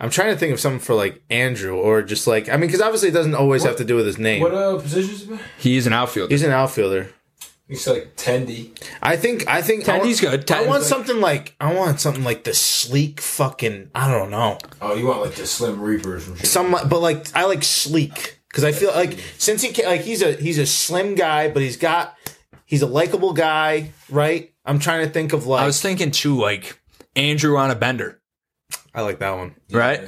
I'm 0.00 0.10
trying 0.10 0.32
to 0.32 0.38
think 0.38 0.52
of 0.52 0.60
something 0.60 0.78
for 0.80 0.94
like 0.94 1.22
Andrew 1.30 1.74
or 1.76 2.02
just 2.02 2.26
like 2.26 2.48
I 2.48 2.52
mean 2.52 2.68
because 2.68 2.80
obviously 2.80 3.08
it 3.08 3.12
doesn't 3.12 3.34
always 3.34 3.64
have 3.64 3.76
to 3.76 3.84
do 3.84 3.96
with 3.96 4.06
his 4.06 4.18
name. 4.18 4.42
What 4.42 4.54
uh 4.54 4.76
positions? 4.78 5.26
man? 5.28 5.40
He 5.58 5.76
is 5.76 5.86
an 5.86 5.92
outfielder. 5.92 6.32
He's 6.32 6.42
an 6.42 6.52
outfielder. 6.52 7.10
He's 7.66 7.86
like 7.86 8.16
Tendy. 8.16 8.70
I 9.02 9.16
think 9.16 9.46
I 9.48 9.60
think 9.60 9.82
I 9.88 9.98
Tendy's 9.98 10.22
want- 10.22 10.46
good. 10.46 10.50
I 10.52 10.66
want 10.66 10.82
good. 10.82 10.88
something 10.88 11.20
like 11.20 11.54
I 11.60 11.74
want 11.74 12.00
something 12.00 12.24
like 12.24 12.44
the 12.44 12.54
sleek 12.54 13.20
fucking 13.20 13.90
I 13.94 14.10
don't 14.10 14.30
know. 14.30 14.58
Oh, 14.80 14.94
you 14.94 15.06
want 15.06 15.20
like 15.20 15.34
the 15.34 15.46
Slim 15.46 15.80
Reapers. 15.80 16.48
Some 16.48 16.70
but 16.72 17.00
like 17.00 17.26
I 17.36 17.44
like 17.44 17.62
sleek 17.64 18.40
because 18.48 18.64
I 18.64 18.72
feel 18.72 18.90
like 18.92 19.18
since 19.36 19.60
he 19.62 19.72
ca- 19.72 19.86
like 19.86 20.00
he's 20.02 20.22
a 20.22 20.32
he's 20.32 20.58
a 20.58 20.64
slim 20.66 21.14
guy 21.14 21.50
but 21.50 21.60
he's 21.62 21.76
got 21.76 22.16
he's 22.64 22.80
a 22.82 22.86
likable 22.86 23.32
guy 23.34 23.90
right. 24.08 24.52
I'm 24.64 24.78
trying 24.78 25.04
to 25.06 25.12
think 25.12 25.32
of 25.34 25.46
like 25.46 25.62
I 25.62 25.66
was 25.66 25.82
thinking 25.82 26.10
too, 26.10 26.38
like 26.40 26.80
Andrew 27.16 27.56
on 27.58 27.70
a 27.70 27.74
bender, 27.74 28.20
I 28.98 29.02
like 29.02 29.18
that 29.20 29.36
one. 29.36 29.54
right? 29.70 30.00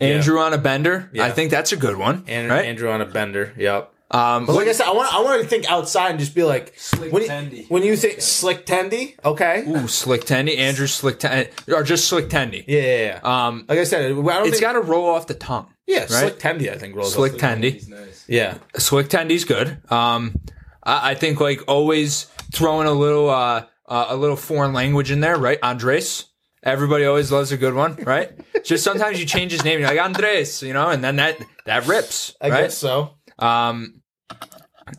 Andrew 0.00 0.38
on 0.40 0.52
a 0.52 0.58
bender. 0.58 1.08
Yeah. 1.12 1.24
I 1.24 1.30
think 1.30 1.50
that's 1.52 1.70
a 1.72 1.76
good 1.76 1.96
one, 1.96 2.24
And 2.26 2.50
right? 2.50 2.64
Andrew 2.66 2.90
on 2.90 3.00
a 3.00 3.06
bender. 3.06 3.52
Yep. 3.56 3.92
um, 4.10 4.46
But 4.46 4.54
like 4.56 4.66
I 4.66 4.72
said, 4.72 4.86
I 4.88 4.92
want 4.92 5.14
I 5.14 5.20
want 5.22 5.42
to 5.42 5.48
think 5.48 5.70
outside 5.70 6.10
and 6.10 6.18
just 6.18 6.34
be 6.34 6.42
like 6.42 6.74
Slick 6.76 7.12
when 7.12 7.22
you, 7.22 7.28
Tendy. 7.28 7.70
when 7.70 7.82
you 7.84 7.96
think 7.96 8.20
slick 8.20 8.66
tendy, 8.66 9.14
okay, 9.24 9.64
ooh, 9.66 9.86
Slick 9.88 10.24
Tendy, 10.24 10.58
Andrew 10.58 10.86
Slick 10.88 11.18
Tendy, 11.20 11.50
or 11.72 11.82
just 11.84 12.08
Slick 12.08 12.28
Tendy. 12.28 12.64
yeah, 12.66 12.80
yeah, 12.80 13.20
yeah. 13.22 13.46
Um, 13.46 13.64
like 13.68 13.78
I 13.78 13.84
said, 13.84 14.04
I 14.04 14.08
don't 14.14 14.26
it's 14.48 14.50
think, 14.50 14.60
got 14.60 14.72
to 14.72 14.80
roll 14.80 15.08
off 15.08 15.28
the 15.28 15.34
tongue. 15.34 15.68
yeah, 15.86 16.06
slick 16.06 16.38
tendy. 16.40 16.68
I 16.70 16.76
think 16.78 16.94
rolls 16.96 17.14
Slick 17.14 17.34
off 17.34 17.38
Tendy. 17.40 17.72
He's 17.74 17.88
nice. 17.88 18.24
Yeah, 18.28 18.58
Slick 18.76 19.08
Tendy's 19.08 19.44
good. 19.44 19.78
Um, 19.90 20.34
I, 20.82 21.12
I 21.12 21.14
think 21.14 21.40
like 21.40 21.60
always 21.68 22.24
throwing 22.52 22.86
a 22.88 22.92
little 22.92 23.30
uh, 23.30 23.64
uh, 23.86 24.06
a 24.08 24.16
little 24.16 24.36
foreign 24.36 24.72
language 24.72 25.10
in 25.12 25.20
there, 25.20 25.36
right? 25.38 25.58
Andres. 25.62 26.24
Everybody 26.62 27.04
always 27.04 27.32
loves 27.32 27.50
a 27.52 27.56
good 27.56 27.74
one, 27.74 27.96
right? 28.04 28.30
Just 28.64 28.84
sometimes 28.84 29.18
you 29.18 29.26
change 29.26 29.50
his 29.52 29.64
name, 29.64 29.80
you're 29.80 29.88
like 29.88 30.00
Andres, 30.00 30.62
you 30.62 30.72
know, 30.72 30.88
and 30.90 31.02
then 31.02 31.16
that 31.16 31.38
that 31.66 31.86
rips, 31.86 32.34
I 32.40 32.50
right? 32.50 32.60
guess 32.62 32.78
so. 32.78 33.14
Um, 33.38 34.02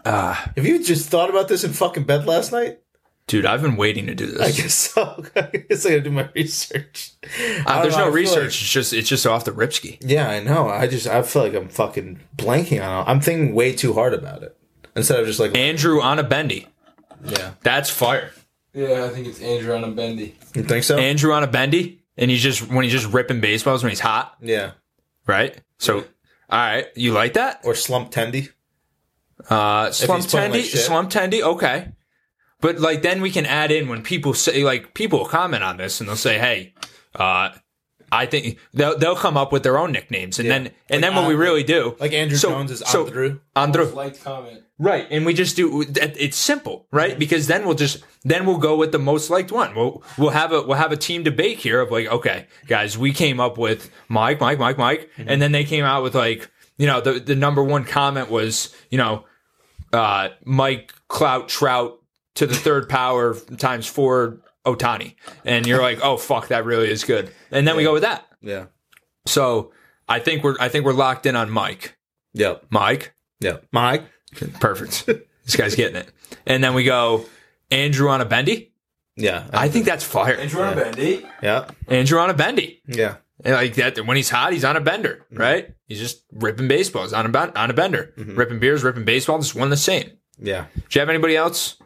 uh, 0.05 0.33
Have 0.33 0.65
you 0.65 0.83
just 0.83 1.09
thought 1.09 1.29
about 1.29 1.47
this 1.47 1.63
in 1.63 1.71
fucking 1.71 2.03
bed 2.03 2.25
last 2.25 2.51
night? 2.51 2.79
dude, 3.25 3.45
I've 3.45 3.61
been 3.61 3.77
waiting 3.77 4.07
to 4.07 4.15
do 4.15 4.25
this. 4.27 4.41
I 4.41 4.51
guess 4.61 4.73
so. 4.73 5.23
I 5.37 5.41
guess 5.69 5.85
I 5.85 5.91
gotta 5.91 6.01
do 6.01 6.11
my 6.11 6.27
research. 6.35 7.11
Uh, 7.65 7.81
there's 7.83 7.95
know, 7.95 8.07
no 8.07 8.11
research. 8.11 8.35
like- 8.37 8.45
it's 8.47 8.57
just 8.69 8.91
it's 8.93 9.07
just 9.07 9.25
off 9.25 9.45
the 9.45 9.51
ripski. 9.51 9.97
yeah, 10.01 10.29
I 10.29 10.41
know. 10.41 10.67
I 10.67 10.87
just 10.87 11.07
I 11.07 11.21
feel 11.21 11.43
like 11.43 11.53
I'm 11.53 11.69
fucking 11.69 12.19
blanking 12.35 12.85
on. 12.85 13.07
it. 13.07 13.09
I'm 13.09 13.21
thinking 13.21 13.55
way 13.55 13.71
too 13.73 13.93
hard 13.93 14.13
about 14.13 14.43
it 14.43 14.57
instead 14.97 15.19
of 15.21 15.25
just 15.27 15.39
like 15.39 15.55
Andrew 15.57 16.01
on 16.01 16.19
a 16.19 16.23
bendy. 16.23 16.67
yeah. 17.23 17.51
That's 17.61 17.89
fire. 17.89 18.31
Yeah, 18.73 19.05
I 19.05 19.09
think 19.09 19.27
it's 19.27 19.41
Andrew 19.41 19.75
on 19.75 19.83
a 19.83 19.91
bendy. 19.91 20.35
You 20.55 20.63
think 20.63 20.83
so? 20.83 20.97
Andrew 20.97 21.31
on 21.33 21.43
a 21.43 21.47
bendy, 21.47 22.03
and 22.17 22.31
he's 22.31 22.41
just 22.41 22.67
when 22.69 22.83
he's 22.83 22.93
just 22.93 23.11
ripping 23.13 23.39
baseballs 23.39 23.83
when 23.83 23.91
he's 23.91 23.99
hot, 23.99 24.35
yeah. 24.41 24.71
right? 25.27 25.59
So, 25.77 25.97
all 25.97 26.03
right, 26.49 26.87
you 26.95 27.13
like 27.13 27.33
that? 27.33 27.61
Or 27.63 27.75
slump 27.75 28.11
tendy. 28.11 28.49
Uh, 29.49 29.91
slump 29.91 30.23
he's 30.23 30.31
playing 30.31 30.51
tendy, 30.51 30.55
like 30.55 30.65
shit. 30.65 30.81
slump 30.81 31.11
tendy, 31.11 31.41
okay. 31.41 31.89
But 32.61 32.79
like 32.79 33.01
then 33.01 33.21
we 33.21 33.29
can 33.29 33.45
add 33.45 33.71
in 33.71 33.89
when 33.89 34.03
people 34.03 34.33
say 34.33 34.63
like 34.63 34.93
people 34.93 35.25
comment 35.25 35.63
on 35.63 35.77
this 35.77 35.99
and 35.99 36.09
they'll 36.09 36.15
say, 36.15 36.39
hey, 36.39 36.73
uh, 37.13 37.49
I 38.17 38.25
think 38.25 38.57
they'll 38.73 38.97
they'll 38.97 39.15
come 39.15 39.37
up 39.37 39.51
with 39.51 39.63
their 39.63 39.77
own 39.77 39.91
nicknames 39.91 40.39
and 40.39 40.47
Yeah. 40.47 40.53
then 40.53 40.61
and 40.89 41.01
Like, 41.01 41.01
then 41.01 41.15
what 41.15 41.27
we 41.27 41.35
really 41.35 41.63
do 41.63 41.95
Like 41.99 42.13
Andrew 42.13 42.37
So- 42.37 42.49
Jones 42.49 42.71
is 42.71 42.79
so- 42.85 43.05
Andrew. 43.07 43.39
Andrew 43.55 43.85
Liked 43.85 44.23
comment. 44.23 44.61
Right, 44.79 45.07
and 45.11 45.25
we 45.25 45.33
just 45.33 45.55
do. 45.55 45.85
It's 45.95 46.35
simple, 46.35 46.87
right? 46.91 47.17
Because 47.17 47.47
then 47.47 47.63
we'll 47.65 47.75
just 47.75 48.03
then 48.23 48.45
we'll 48.45 48.57
go 48.57 48.75
with 48.75 48.91
the 48.91 48.99
most 48.99 49.29
liked 49.29 49.51
one. 49.51 49.75
We'll 49.75 50.03
we'll 50.17 50.31
have 50.31 50.51
a 50.51 50.61
we'll 50.63 50.77
have 50.77 50.91
a 50.91 50.97
team 50.97 51.23
debate 51.23 51.59
here 51.59 51.79
of 51.79 51.91
like, 51.91 52.07
okay, 52.07 52.47
guys, 52.67 52.97
we 52.97 53.13
came 53.13 53.39
up 53.39 53.57
with 53.57 53.89
Mike, 54.09 54.41
Mike, 54.41 54.59
Mike, 54.59 54.77
Mike, 54.77 55.09
and 55.17 55.41
then 55.41 55.51
they 55.53 55.63
came 55.63 55.85
out 55.85 56.03
with 56.03 56.15
like, 56.15 56.49
you 56.77 56.87
know, 56.87 56.99
the 57.01 57.13
the 57.13 57.35
number 57.35 57.63
one 57.63 57.85
comment 57.85 58.29
was, 58.29 58.75
you 58.89 58.97
know, 58.97 59.23
uh, 59.93 60.29
Mike 60.43 60.91
Clout 61.07 61.47
Trout 61.49 61.99
to 62.35 62.47
the 62.47 62.55
third 62.55 62.89
power 62.89 63.35
times 63.57 63.85
four 63.87 64.39
Ohtani, 64.65 65.15
and 65.45 65.67
you're 65.67 65.81
like, 65.81 65.99
oh 66.01 66.17
fuck, 66.17 66.47
that 66.47 66.65
really 66.65 66.89
is 66.89 67.03
good, 67.03 67.31
and 67.51 67.67
then 67.67 67.75
we 67.75 67.83
go 67.83 67.93
with 67.93 68.03
that. 68.03 68.25
Yeah. 68.41 68.65
So 69.25 69.71
I 70.07 70.19
think 70.19 70.43
we're 70.43 70.55
I 70.59 70.69
think 70.69 70.85
we're 70.85 70.93
locked 70.93 71.25
in 71.25 71.35
on 71.35 71.49
Mike, 71.49 71.97
Yep. 72.33 72.65
Mike. 72.69 73.13
Yep. 73.39 73.67
Mike. 73.71 74.03
Perfect. 74.59 75.05
this 75.45 75.55
guy's 75.55 75.75
getting 75.75 75.95
it. 75.95 76.09
And 76.45 76.63
then 76.63 76.73
we 76.73 76.83
go 76.83 77.25
Andrew 77.71 78.09
on 78.09 78.21
a 78.21 78.25
bendy. 78.25 78.73
Yeah. 79.15 79.47
I 79.53 79.69
think 79.69 79.85
that's 79.85 80.03
fire. 80.03 80.35
Andrew 80.35 80.61
on 80.63 80.73
a 80.73 80.75
bendy. 80.75 81.25
Yeah. 81.41 81.69
Andrew 81.87 82.19
on 82.19 82.29
a 82.29 82.33
bendy. 82.33 82.81
Yeah. 82.87 83.17
And 83.43 83.53
like 83.53 83.75
that 83.75 84.05
when 84.05 84.17
he's 84.17 84.29
hot, 84.29 84.53
he's 84.53 84.65
on 84.65 84.75
a 84.75 84.81
bender, 84.81 85.25
mm-hmm. 85.31 85.41
right? 85.41 85.75
He's 85.87 85.99
just 85.99 86.23
ripping 86.31 86.67
baseballs 86.67 87.13
on 87.13 87.25
a 87.25 87.29
ben- 87.29 87.55
on 87.55 87.69
a 87.69 87.73
bender, 87.73 88.13
mm-hmm. 88.17 88.35
ripping 88.35 88.59
beers, 88.59 88.83
ripping 88.83 89.05
baseball, 89.05 89.39
just 89.39 89.55
one 89.55 89.69
the 89.69 89.77
same. 89.77 90.11
Yeah. 90.39 90.65
Do 90.75 90.81
you 90.91 90.99
have 90.99 91.09
anybody 91.09 91.35
else? 91.35 91.77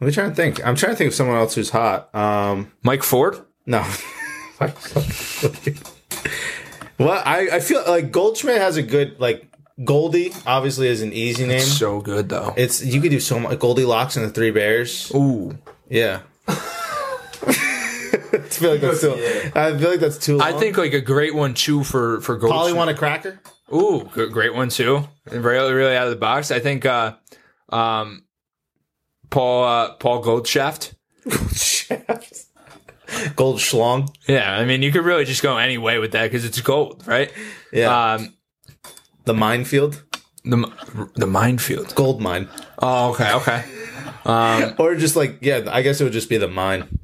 Let 0.00 0.06
me 0.06 0.12
try 0.12 0.24
and 0.24 0.34
think. 0.34 0.66
I'm 0.66 0.76
trying 0.76 0.92
to 0.92 0.96
think 0.96 1.08
of 1.08 1.14
someone 1.14 1.36
else 1.36 1.54
who's 1.54 1.70
hot. 1.70 2.14
Um, 2.14 2.72
Mike 2.82 3.02
Ford. 3.02 3.38
no. 3.66 3.86
well, 6.98 7.22
I, 7.24 7.48
I 7.52 7.60
feel 7.60 7.82
like 7.86 8.10
Goldschmidt 8.10 8.58
has 8.58 8.76
a 8.76 8.82
good 8.82 9.20
like 9.20 9.50
Goldie. 9.82 10.32
Obviously, 10.46 10.88
is 10.88 11.02
an 11.02 11.12
easy 11.12 11.46
name. 11.46 11.60
So 11.60 12.00
good 12.00 12.28
though. 12.28 12.54
It's 12.56 12.82
you 12.84 13.00
could 13.00 13.10
do 13.10 13.20
so 13.20 13.38
much. 13.38 13.58
Goldilocks 13.58 14.16
and 14.16 14.24
the 14.24 14.30
Three 14.30 14.50
Bears. 14.50 15.12
Ooh. 15.14 15.56
Yeah. 15.88 16.20
I 18.32 18.38
feel 18.48 18.70
like 18.72 18.80
that's 18.80 19.00
too. 19.00 19.12
I 19.54 19.76
feel 19.78 19.90
like 19.90 20.00
that's 20.00 20.18
too. 20.18 20.38
Long. 20.38 20.48
I 20.48 20.58
think 20.58 20.76
like 20.76 20.92
a 20.92 21.00
great 21.00 21.34
one 21.34 21.54
too 21.54 21.84
for 21.84 22.20
for 22.20 22.36
gold. 22.36 22.52
Polly 22.52 22.72
want 22.72 22.90
a 22.90 22.94
cracker. 22.94 23.40
Ooh, 23.72 24.08
great 24.12 24.54
one 24.54 24.68
too. 24.68 25.08
Really, 25.30 25.72
really 25.72 25.96
out 25.96 26.04
of 26.04 26.10
the 26.10 26.16
box. 26.16 26.50
I 26.50 26.58
think 26.58 26.84
uh, 26.84 27.14
um, 27.68 28.24
Paul 29.30 29.64
uh, 29.64 29.92
Paul 29.94 30.22
Goldshaft. 30.22 30.94
Gold 33.34 33.58
schlong. 33.58 34.08
Yeah, 34.28 34.56
I 34.56 34.64
mean 34.64 34.82
you 34.82 34.92
could 34.92 35.04
really 35.04 35.24
just 35.24 35.42
go 35.42 35.56
any 35.56 35.78
way 35.78 35.98
with 35.98 36.12
that 36.12 36.24
because 36.24 36.44
it's 36.44 36.60
gold, 36.60 37.02
right? 37.06 37.32
Yeah. 37.72 38.14
Um, 38.14 38.34
the 39.24 39.34
minefield. 39.34 40.02
the 40.44 40.70
the 41.16 41.26
minefield. 41.26 41.94
Gold 41.94 42.20
mine. 42.20 42.48
Oh, 42.78 43.10
okay, 43.10 43.32
okay. 43.34 43.64
Or 44.78 44.94
just 44.94 45.16
like 45.16 45.38
yeah, 45.40 45.68
I 45.72 45.82
guess 45.82 46.00
it 46.00 46.04
would 46.04 46.12
just 46.12 46.28
be 46.28 46.36
the 46.36 46.46
mine, 46.46 46.98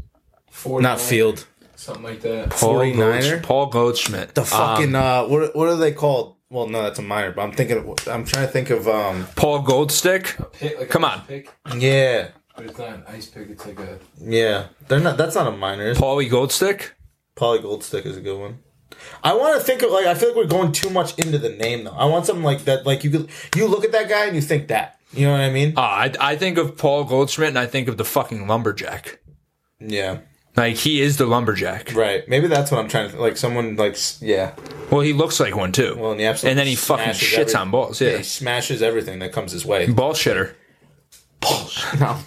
Four 0.51 0.81
not 0.81 1.01
field. 1.01 1.47
Something 1.75 2.05
like 2.05 2.21
that. 2.23 2.51
Paul, 2.51 2.77
49er? 2.77 2.95
Goldsch- 2.95 3.43
Paul 3.43 3.67
Goldschmidt. 3.67 4.35
The 4.35 4.45
fucking 4.45 4.95
uh, 4.95 5.25
what 5.25 5.57
what 5.57 5.69
are 5.69 5.77
they 5.77 5.93
called? 5.93 6.36
Well, 6.49 6.69
no, 6.69 6.83
that's 6.83 6.99
a 6.99 7.03
minor. 7.03 7.33
But 7.33 7.43
I'm 7.43 7.53
thinking. 7.53 7.79
Of, 7.79 8.09
I'm 8.09 8.25
trying 8.25 8.47
to 8.47 8.53
think 8.53 8.71
of 8.71 8.87
um. 8.89 9.27
Paul 9.37 9.63
Goldstick. 9.65 10.53
Pick, 10.53 10.79
like 10.79 10.89
Come 10.89 11.05
a 11.05 11.09
on. 11.09 11.21
Pick. 11.27 11.53
Yeah, 11.77 12.29
But 12.55 12.67
it's 12.67 12.79
not 12.79 12.89
an 12.91 13.05
ice 13.09 13.27
pick. 13.27 13.51
It's 13.51 13.67
like 13.67 13.79
a. 13.81 13.99
Yeah, 14.21 14.69
they're 14.89 15.01
not. 15.01 15.17
That's 15.17 15.35
not 15.35 15.47
a 15.47 15.57
minor. 15.57 15.95
Paulie 15.95 16.31
Goldstick. 16.31 16.91
Polly 17.35 17.59
Goldstick 17.59 18.07
is 18.07 18.17
a 18.17 18.21
good 18.21 18.39
one. 18.39 18.61
I 19.23 19.35
want 19.35 19.59
to 19.59 19.65
think 19.65 19.83
of 19.83 19.91
like 19.91 20.07
I 20.07 20.15
feel 20.15 20.29
like 20.29 20.37
we're 20.37 20.47
going 20.47 20.73
too 20.73 20.89
much 20.91 21.19
into 21.19 21.37
the 21.39 21.51
name 21.51 21.85
though. 21.85 21.91
I 21.93 22.05
want 22.07 22.25
something 22.27 22.45
like 22.45 22.65
that. 22.65 22.87
Like 22.87 23.05
you 23.05 23.11
could 23.11 23.29
you 23.55 23.67
look 23.67 23.85
at 23.85 23.93
that 23.93 24.09
guy 24.09 24.27
and 24.27 24.35
you 24.37 24.41
think 24.43 24.69
that. 24.69 24.99
You 25.13 25.27
know 25.27 25.33
what 25.33 25.41
I 25.41 25.51
mean? 25.51 25.75
Uh, 25.77 25.81
I 25.81 26.13
I 26.21 26.37
think 26.37 26.57
of 26.59 26.77
Paul 26.79 27.05
Goldschmidt 27.05 27.49
and 27.49 27.59
I 27.59 27.67
think 27.67 27.89
of 27.89 27.97
the 27.99 28.05
fucking 28.05 28.47
lumberjack. 28.47 29.19
yeah. 29.81 30.21
Like 30.57 30.77
he 30.77 31.01
is 31.03 31.19
the 31.19 31.27
lumberjack. 31.27 31.95
Right. 31.95 32.27
Maybe 32.29 32.47
that's 32.47 32.71
what 32.71 32.81
I'm 32.81 32.89
trying 32.89 33.11
to 33.11 33.21
like. 33.21 33.37
Someone 33.37 33.77
like 33.77 33.93
s- 33.93 34.21
yeah. 34.23 34.55
Well, 34.91 35.03
he 35.03 35.13
looks 35.13 35.39
like 35.39 35.55
one 35.55 35.73
too. 35.73 35.97
Well, 35.99 36.13
and, 36.13 36.21
he 36.21 36.27
absolutely 36.27 36.53
and 36.53 36.59
then 36.59 36.67
he 36.67 36.75
fucking 36.77 37.05
smashes 37.15 37.29
shits 37.29 37.41
every- 37.51 37.55
on 37.57 37.71
balls. 37.71 38.01
Yeah. 38.01 38.17
He 38.19 38.23
smashes 38.23 38.81
everything 38.83 39.19
that 39.19 39.33
comes 39.33 39.53
his 39.53 39.67
way. 39.67 39.87
ball 39.91 40.15
shitter. 40.15 40.55
no. 42.01 42.19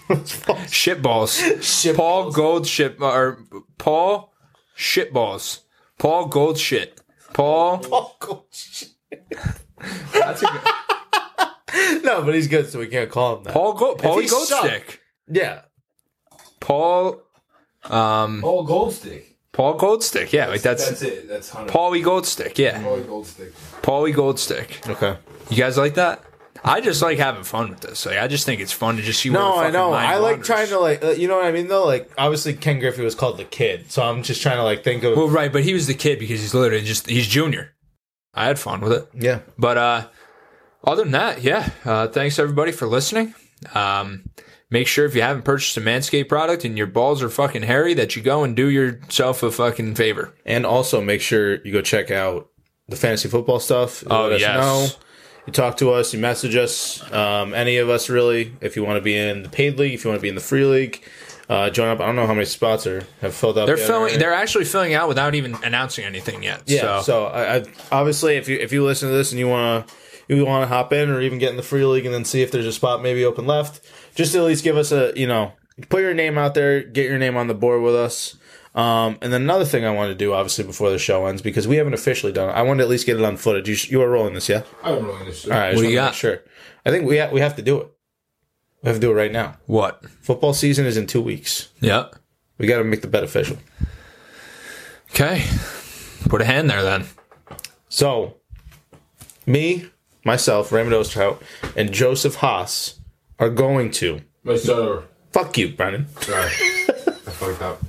Shit 0.68 1.02
balls. 1.02 1.36
Shit 1.66 1.96
Paul 1.98 2.24
balls. 2.24 2.36
Gold 2.36 2.68
shit 2.68 3.02
uh, 3.02 3.06
or 3.12 3.40
Paul 3.78 4.32
shit 4.76 5.12
balls. 5.12 5.62
Paul 5.98 6.28
Gold 6.28 6.58
shit. 6.58 7.02
Paul. 7.34 7.82
Oh, 7.92 8.16
cool. 8.20 8.48
That's 10.14 10.44
a 10.44 10.46
good, 10.46 12.04
no, 12.04 12.22
but 12.24 12.34
he's 12.36 12.48
good, 12.48 12.70
so 12.70 12.80
we 12.80 12.88
can't 12.88 13.10
call 13.10 13.38
him 13.38 13.44
that. 13.46 13.54
Paul 13.54 13.74
Gold. 13.74 14.00
Paulie 14.02 14.22
he 14.22 14.28
sucked- 14.28 14.52
Goldstick. 14.68 14.98
Yeah. 15.28 15.62
Paul. 16.60 17.22
Um. 17.84 18.44
Oh, 18.44 18.66
Goldstick. 18.66 19.24
Paul 19.52 19.78
Goldstick. 19.80 20.32
Yeah, 20.32 20.48
like 20.48 20.62
that's, 20.62 20.88
That's 20.88 21.02
it. 21.02 21.28
That's 21.28 21.50
Hunter. 21.50 21.72
Paulie 21.74 22.04
Goldstick. 22.04 22.58
Yeah, 22.58 22.82
Paulie 22.84 23.04
Goldstick. 23.06 23.52
Paulie 23.82 24.14
Goldstick. 24.14 24.90
Okay. 24.90 25.18
You 25.50 25.58
guys 25.58 25.78
like 25.78 25.96
that? 25.96 26.24
I 26.64 26.82
just 26.82 27.02
like 27.02 27.18
having 27.18 27.44
fun 27.44 27.70
with 27.70 27.80
this. 27.80 28.06
Like, 28.06 28.18
I 28.18 28.28
just 28.28 28.46
think 28.46 28.60
it's 28.62 28.72
fun 28.74 28.98
to 28.98 29.02
just 29.02 29.22
see. 29.22 29.30
where 29.30 29.40
No, 29.40 29.56
the 29.56 29.62
I 29.66 29.70
know. 29.72 29.92
mind 29.92 30.08
I 30.08 30.18
like 30.18 30.32
wanders. 30.32 30.48
trying 30.48 30.68
to 30.68 30.80
like, 30.80 31.04
uh, 31.04 31.10
you 31.12 31.28
know 31.28 31.38
what 31.38 31.46
I 31.46 31.52
mean 31.52 31.68
though. 31.68 31.86
Like, 31.86 32.12
obviously 32.18 32.54
Ken 32.54 32.80
Griffey 32.80 33.02
was 33.02 33.16
called 33.16 33.38
the 33.38 33.46
kid, 33.46 33.92
so 33.92 34.04
I'm 34.04 34.24
just 34.24 34.42
trying 34.42 34.58
to 34.58 34.64
like 34.64 34.84
think 34.84 35.04
of. 35.04 35.16
Well, 35.18 35.30
right, 35.30 35.52
but 35.52 35.64
he 35.64 35.74
was 35.74 35.88
the 35.88 35.94
kid 35.94 36.20
because 36.20 36.42
he's 36.42 36.54
literally 36.54 36.84
just 36.84 37.08
he's 37.10 37.28
junior. 37.28 37.74
I 38.34 38.46
had 38.46 38.60
fun 38.60 38.82
with 38.82 38.92
it, 38.92 39.08
yeah. 39.16 39.40
but 39.58 39.78
uh, 39.78 40.08
other 40.84 41.04
than 41.04 41.12
that, 41.14 41.42
yeah. 41.42 41.70
Uh, 41.84 42.08
thanks 42.08 42.38
everybody 42.38 42.72
for 42.72 42.88
listening. 42.88 43.34
Um, 43.74 44.26
make 44.70 44.88
sure 44.88 45.06
if 45.06 45.16
you 45.16 45.22
haven't 45.22 45.44
purchased 45.44 45.78
a 45.78 45.82
Manscaped 45.82 46.30
product 46.30 46.66
and 46.66 46.78
your 46.78 46.88
balls 46.88 47.24
are 47.24 47.30
fucking 47.30 47.64
hairy, 47.64 47.94
that 47.96 48.16
you 48.16 48.22
go 48.22 48.44
and 48.44 48.56
do 48.56 48.70
yourself 48.70 49.44
a 49.44 49.52
fucking 49.52 49.96
favor. 49.96 50.34
And 50.46 50.66
also 50.66 51.02
make 51.02 51.22
sure 51.22 51.56
you 51.66 51.74
go 51.74 51.82
check 51.82 52.12
out 52.12 52.50
the 52.88 52.96
fantasy 52.96 53.30
football 53.30 53.60
stuff. 53.60 54.04
Oh, 54.10 54.24
let 54.24 54.34
us 54.34 54.42
yes. 54.42 54.58
know. 54.58 54.88
You 55.48 55.54
talk 55.54 55.78
to 55.78 55.92
us, 55.92 56.14
you 56.14 56.20
message 56.20 56.56
us, 56.56 57.02
um, 57.12 57.54
any 57.54 57.78
of 57.78 57.90
us 57.90 58.10
really. 58.10 58.54
If 58.62 58.76
you 58.76 58.84
want 58.84 58.98
to 58.98 59.02
be 59.02 59.16
in 59.16 59.44
the 59.44 59.50
paid 59.50 59.80
league, 59.80 59.94
if 59.94 60.04
you 60.04 60.10
want 60.10 60.20
to 60.20 60.22
be 60.22 60.30
in 60.30 60.36
the 60.36 60.42
free 60.42 60.66
league, 60.66 61.04
uh, 61.50 61.72
join 61.72 61.90
up. 61.90 62.00
I 62.00 62.06
don't 62.06 62.16
know 62.16 62.28
how 62.28 62.36
many 62.36 62.46
spots 62.46 62.86
are 62.86 63.04
have 63.22 63.34
filled 63.34 63.58
up. 63.58 63.66
They're 63.66 63.78
filling. 63.78 64.12
right? 64.12 64.20
They're 64.20 64.34
actually 64.34 64.66
filling 64.66 64.94
out 64.94 65.08
without 65.08 65.34
even 65.34 65.58
announcing 65.64 66.06
anything 66.06 66.44
yet. 66.44 66.64
Yeah. 66.68 67.00
So, 67.00 67.02
So, 67.02 67.26
I, 67.26 67.56
I 67.56 67.64
obviously, 67.92 68.36
if 68.36 68.48
you 68.48 68.58
if 68.60 68.72
you 68.72 68.86
listen 68.86 69.10
to 69.10 69.16
this 69.16 69.32
and 69.32 69.40
you 69.40 69.48
want 69.48 69.88
to 69.88 69.96
you 70.28 70.46
want 70.46 70.62
to 70.62 70.68
hop 70.68 70.94
in 70.94 71.10
or 71.10 71.20
even 71.20 71.40
get 71.40 71.50
in 71.50 71.58
the 71.58 71.64
free 71.64 71.84
league 71.84 72.06
and 72.06 72.14
then 72.14 72.24
see 72.24 72.44
if 72.44 72.52
there's 72.52 72.68
a 72.68 72.72
spot 72.72 73.02
maybe 73.02 73.26
open 73.26 73.48
left, 73.48 73.82
just 74.20 74.36
at 74.36 74.44
least 74.44 74.64
give 74.64 74.76
us 74.78 74.92
a 74.92 75.14
you 75.16 75.26
know 75.28 75.54
put 75.88 76.02
your 76.02 76.14
name 76.14 76.38
out 76.38 76.54
there, 76.54 76.82
get 76.84 77.10
your 77.10 77.18
name 77.18 77.38
on 77.38 77.48
the 77.48 77.54
board 77.54 77.82
with 77.82 77.96
us. 77.96 78.36
Um, 78.76 79.18
and 79.22 79.34
then 79.34 79.42
another 79.42 79.66
thing 79.66 79.86
I 79.86 79.92
want 79.92 80.10
to 80.10 80.16
do, 80.16 80.34
obviously, 80.34 80.64
before 80.66 80.90
the 80.92 81.00
show 81.00 81.26
ends, 81.26 81.42
because 81.42 81.68
we 81.68 81.78
haven't 81.78 81.94
officially 81.94 82.32
done 82.32 82.50
it, 82.50 82.54
I 82.54 82.62
want 82.62 82.80
to 82.80 82.84
at 82.84 82.90
least 82.90 83.06
get 83.06 83.18
it 83.18 83.24
on 83.24 83.36
footage. 83.38 83.68
You, 83.68 83.76
sh- 83.76 83.90
you 83.90 84.02
are 84.02 84.10
rolling 84.10 84.34
this, 84.36 84.48
yeah? 84.48 84.64
I'm 84.84 85.06
rolling 85.06 85.26
this 85.26 85.42
shit. 85.42 85.52
All 85.52 85.58
right. 85.58 85.68
I 85.68 85.72
just 85.72 85.78
What 85.78 85.84
do 85.84 85.90
you 85.90 85.96
got? 85.96 86.14
Sure. 86.16 86.40
I 86.86 86.92
think 86.92 87.08
we 87.08 87.18
ha- 87.18 87.30
we 87.32 87.40
have 87.40 87.56
to 87.56 87.62
do 87.62 87.80
it. 87.80 87.88
We 88.84 88.88
have 88.88 88.98
to 88.98 89.02
do 89.02 89.12
it 89.12 89.16
right 89.16 89.32
now. 89.32 89.56
what? 89.66 90.06
Football 90.22 90.54
season 90.54 90.86
is 90.86 90.98
in 90.98 91.08
two 91.08 91.22
weeks. 91.22 91.70
Yeah. 91.82 92.08
We 92.58 92.68
got 92.68 92.78
to 92.78 92.84
make 92.84 93.02
the 93.02 93.08
bet 93.08 93.24
official. 93.24 93.58
Okay. 95.12 95.46
Put 96.30 96.42
a 96.42 96.46
hand 96.46 96.70
there 96.70 96.84
then. 96.84 97.06
So, 97.90 98.36
me, 99.46 99.90
myself, 100.24 100.72
Raymond 100.72 100.96
Osterhout, 100.96 101.42
and 101.76 101.92
Joseph 101.92 102.36
Haas 102.36 102.99
are 103.40 103.50
going 103.50 103.92
to. 103.92 104.22
My 104.44 104.56
starter. 104.58 105.04
Fuck 105.32 105.58
you, 105.58 105.70
Brennan. 105.74 106.08
Sorry. 106.22 106.46
I 106.50 107.32
fucked 107.32 107.62
up. 107.62 107.82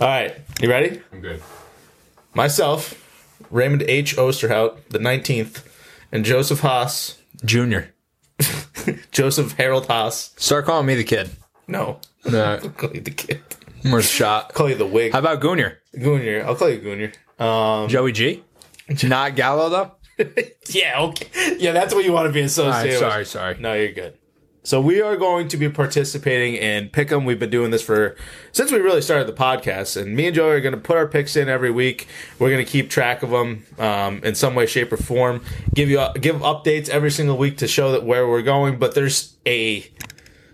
All 0.00 0.08
right, 0.08 0.34
you 0.60 0.68
ready? 0.70 1.00
I'm 1.12 1.20
good. 1.20 1.42
Myself, 2.34 2.94
Raymond 3.50 3.82
H. 3.82 4.16
Osterhout, 4.16 4.78
the 4.90 4.98
19th, 4.98 5.64
and 6.12 6.24
Joseph 6.24 6.60
Haas, 6.60 7.18
Junior. 7.44 7.92
Joseph 9.12 9.52
Harold 9.52 9.86
Haas. 9.86 10.32
Start 10.36 10.64
calling 10.66 10.86
me 10.86 10.94
the 10.94 11.04
kid. 11.04 11.30
No, 11.66 11.98
No. 12.24 12.44
I'll 12.62 12.70
call 12.70 12.92
you 12.94 13.00
the 13.00 13.10
kid. 13.10 13.40
Where's 13.82 14.04
the 14.06 14.12
shot? 14.12 14.52
Call 14.54 14.68
you 14.68 14.74
the 14.74 14.86
wig. 14.86 15.12
How 15.12 15.18
about 15.20 15.40
Goonier? 15.40 15.76
Goonier. 15.96 16.44
I'll 16.44 16.54
call 16.54 16.68
you 16.68 16.78
Goonier. 16.78 17.12
Um, 17.42 17.88
Joey 17.88 18.12
G? 18.12 18.44
Not 19.04 19.36
Gallo 19.36 19.68
though? 19.70 20.24
yeah, 20.68 21.00
okay. 21.00 21.56
Yeah, 21.58 21.72
that's 21.72 21.94
what 21.94 22.04
you 22.04 22.12
want 22.12 22.26
to 22.26 22.32
be 22.32 22.40
All 22.40 22.46
associated 22.46 23.00
right, 23.00 23.18
with. 23.18 23.28
sorry, 23.28 23.54
sorry. 23.54 23.56
No, 23.58 23.72
you're 23.74 23.92
good. 23.92 24.18
So 24.62 24.78
we 24.78 25.00
are 25.00 25.16
going 25.16 25.48
to 25.48 25.56
be 25.56 25.70
participating 25.70 26.54
in 26.54 26.90
Pick'em. 26.90 27.24
We've 27.24 27.38
been 27.38 27.50
doing 27.50 27.70
this 27.70 27.82
for 27.82 28.14
since 28.52 28.70
we 28.70 28.78
really 28.78 29.00
started 29.00 29.26
the 29.26 29.32
podcast, 29.32 30.00
and 30.00 30.14
me 30.14 30.26
and 30.26 30.36
Joey 30.36 30.50
are 30.50 30.60
going 30.60 30.74
to 30.74 30.80
put 30.80 30.98
our 30.98 31.06
picks 31.06 31.34
in 31.34 31.48
every 31.48 31.70
week. 31.70 32.06
We're 32.38 32.50
going 32.50 32.64
to 32.64 32.70
keep 32.70 32.90
track 32.90 33.22
of 33.22 33.30
them 33.30 33.64
um, 33.78 34.20
in 34.22 34.34
some 34.34 34.54
way, 34.54 34.66
shape, 34.66 34.92
or 34.92 34.98
form. 34.98 35.42
Give 35.74 35.88
you 35.88 36.06
give 36.20 36.36
updates 36.36 36.90
every 36.90 37.10
single 37.10 37.38
week 37.38 37.56
to 37.58 37.66
show 37.66 37.92
that 37.92 38.04
where 38.04 38.28
we're 38.28 38.42
going. 38.42 38.78
But 38.78 38.94
there's 38.94 39.36
a 39.46 39.90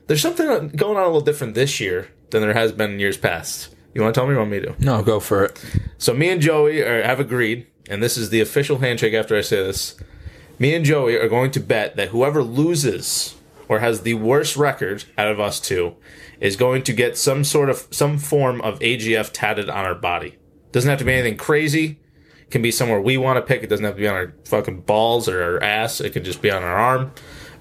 there's 0.06 0.22
something 0.22 0.68
going 0.68 0.96
on 0.96 1.02
a 1.02 1.06
little 1.06 1.20
different 1.20 1.54
this 1.56 1.80
year 1.80 2.08
than 2.30 2.42
there 2.42 2.54
has 2.54 2.70
been 2.70 2.92
in 2.92 3.00
years 3.00 3.16
past. 3.16 3.74
You 3.92 4.02
want 4.02 4.14
to 4.14 4.20
tell 4.20 4.28
me 4.28 4.34
or 4.34 4.38
want 4.38 4.50
me 4.50 4.60
to? 4.60 4.74
No, 4.78 5.02
go 5.02 5.18
for 5.18 5.46
it. 5.46 5.64
So 5.98 6.14
me 6.14 6.28
and 6.28 6.40
Joey 6.40 6.80
are, 6.82 7.02
have 7.02 7.18
agreed, 7.18 7.66
and 7.88 8.00
this 8.00 8.16
is 8.16 8.30
the 8.30 8.40
official 8.40 8.78
handshake 8.78 9.14
after 9.14 9.36
I 9.36 9.40
say 9.40 9.56
this. 9.56 9.96
Me 10.60 10.74
and 10.74 10.84
Joey 10.84 11.16
are 11.16 11.28
going 11.28 11.50
to 11.50 11.60
bet 11.60 11.96
that 11.96 12.08
whoever 12.08 12.42
loses 12.42 13.35
or 13.68 13.80
has 13.80 14.02
the 14.02 14.14
worst 14.14 14.56
record 14.56 15.04
out 15.18 15.28
of 15.28 15.40
us 15.40 15.60
two 15.60 15.96
is 16.40 16.56
going 16.56 16.82
to 16.82 16.92
get 16.92 17.16
some 17.16 17.44
sort 17.44 17.70
of 17.70 17.86
some 17.90 18.18
form 18.18 18.60
of 18.60 18.78
AGF 18.80 19.30
tatted 19.32 19.68
on 19.68 19.84
our 19.84 19.94
body. 19.94 20.36
Doesn't 20.72 20.88
have 20.88 20.98
to 20.98 21.04
be 21.04 21.12
anything 21.12 21.36
crazy. 21.36 21.98
Can 22.50 22.62
be 22.62 22.70
somewhere 22.70 23.00
we 23.00 23.16
want 23.16 23.38
to 23.38 23.42
pick. 23.42 23.62
It 23.62 23.68
doesn't 23.68 23.84
have 23.84 23.96
to 23.96 24.00
be 24.00 24.06
on 24.06 24.14
our 24.14 24.34
fucking 24.44 24.82
balls 24.82 25.28
or 25.28 25.42
our 25.42 25.62
ass. 25.62 26.00
It 26.00 26.10
can 26.10 26.22
just 26.22 26.40
be 26.42 26.50
on 26.50 26.62
our 26.62 26.76
arm. 26.76 27.12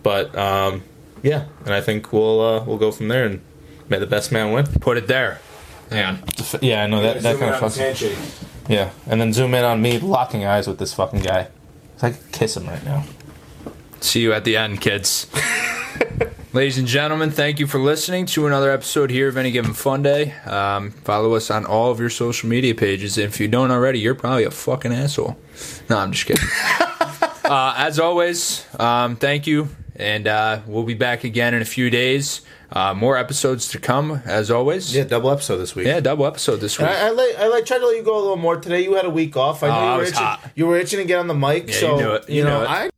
But 0.03 0.35
um, 0.37 0.83
yeah, 1.23 1.45
and 1.65 1.73
I 1.73 1.81
think 1.81 2.13
we'll 2.13 2.39
uh, 2.41 2.63
we'll 2.63 2.77
go 2.77 2.91
from 2.91 3.07
there 3.07 3.25
and 3.25 3.41
may 3.89 3.97
the 3.97 4.05
best 4.05 4.31
man 4.31 4.51
win. 4.51 4.67
Put 4.67 4.97
it 4.97 5.07
there. 5.07 5.39
Hang 5.89 6.05
on. 6.05 6.23
Yeah, 6.61 6.83
I 6.83 6.87
know 6.87 7.01
that 7.01 7.21
that 7.23 7.39
kind 7.39 7.55
of 7.55 7.61
fucks. 7.61 7.77
handshake. 7.77 8.17
Yeah, 8.67 8.91
and 9.07 9.19
then 9.19 9.33
zoom 9.33 9.53
in 9.53 9.63
on 9.63 9.81
me 9.81 9.99
locking 9.99 10.45
eyes 10.45 10.67
with 10.67 10.77
this 10.77 10.93
fucking 10.93 11.21
guy. 11.21 11.47
It's 11.93 12.03
like 12.03 12.31
kiss 12.31 12.57
him 12.57 12.67
right 12.67 12.83
now. 12.83 13.05
See 14.01 14.21
you 14.21 14.33
at 14.33 14.43
the 14.43 14.57
end, 14.57 14.81
kids. 14.81 15.27
Ladies 16.53 16.77
and 16.77 16.87
gentlemen, 16.87 17.31
thank 17.31 17.59
you 17.59 17.67
for 17.67 17.79
listening 17.79 18.25
to 18.27 18.47
another 18.47 18.71
episode 18.71 19.09
here 19.11 19.27
of 19.27 19.35
Any 19.35 19.51
Given 19.51 19.73
Fun 19.73 20.03
Day. 20.03 20.31
Um, 20.45 20.91
follow 20.91 21.35
us 21.35 21.51
on 21.51 21.65
all 21.65 21.91
of 21.91 21.99
your 21.99 22.09
social 22.09 22.47
media 22.47 22.73
pages. 22.73 23.17
If 23.17 23.39
you 23.41 23.47
don't 23.49 23.71
already, 23.71 23.99
you're 23.99 24.15
probably 24.15 24.45
a 24.45 24.51
fucking 24.51 24.93
asshole. 24.93 25.37
No, 25.89 25.97
I'm 25.97 26.13
just 26.13 26.25
kidding. 26.25 26.45
uh, 27.43 27.73
as 27.77 27.99
always, 27.99 28.65
um, 28.79 29.17
thank 29.17 29.47
you, 29.47 29.67
and 29.97 30.27
uh, 30.27 30.61
we'll 30.65 30.83
be 30.83 30.93
back 30.93 31.25
again 31.25 31.53
in 31.53 31.61
a 31.61 31.65
few 31.65 31.89
days. 31.89 32.41
Uh, 32.71 32.93
more 32.93 33.15
episodes 33.17 33.69
to 33.69 33.79
come, 33.79 34.21
as 34.25 34.49
always. 34.49 34.93
Yeah, 34.95 35.03
double 35.03 35.29
episode 35.31 35.57
this 35.57 35.75
week. 35.75 35.85
Yeah, 35.87 35.99
double 35.99 36.25
episode 36.25 36.57
this 36.57 36.79
week. 36.79 36.87
I, 36.87 37.07
I, 37.07 37.11
let, 37.11 37.39
I 37.39 37.47
like 37.47 37.65
tried 37.65 37.77
to 37.79 37.87
let 37.87 37.95
you 37.97 38.03
go 38.03 38.17
a 38.17 38.19
little 38.19 38.35
more 38.37 38.57
today. 38.57 38.81
You 38.83 38.95
had 38.95 39.05
a 39.05 39.09
week 39.09 39.37
off. 39.37 39.61
I 39.61 39.67
know 39.67 39.75
Oh, 39.75 39.83
you 39.83 39.91
were 39.91 39.99
was 39.99 40.09
itching. 40.09 40.23
hot. 40.23 40.51
You 40.55 40.65
were 40.67 40.77
itching 40.77 40.99
to 40.99 41.05
get 41.05 41.19
on 41.19 41.27
the 41.27 41.35
mic. 41.35 41.67
Yeah, 41.69 41.75
so 41.75 41.95
you 41.97 42.01
knew 42.03 42.11
it. 42.13 42.29
You 42.29 42.43
know, 42.43 42.57
knew 42.59 42.65
it. 42.65 42.69
I 42.69 42.89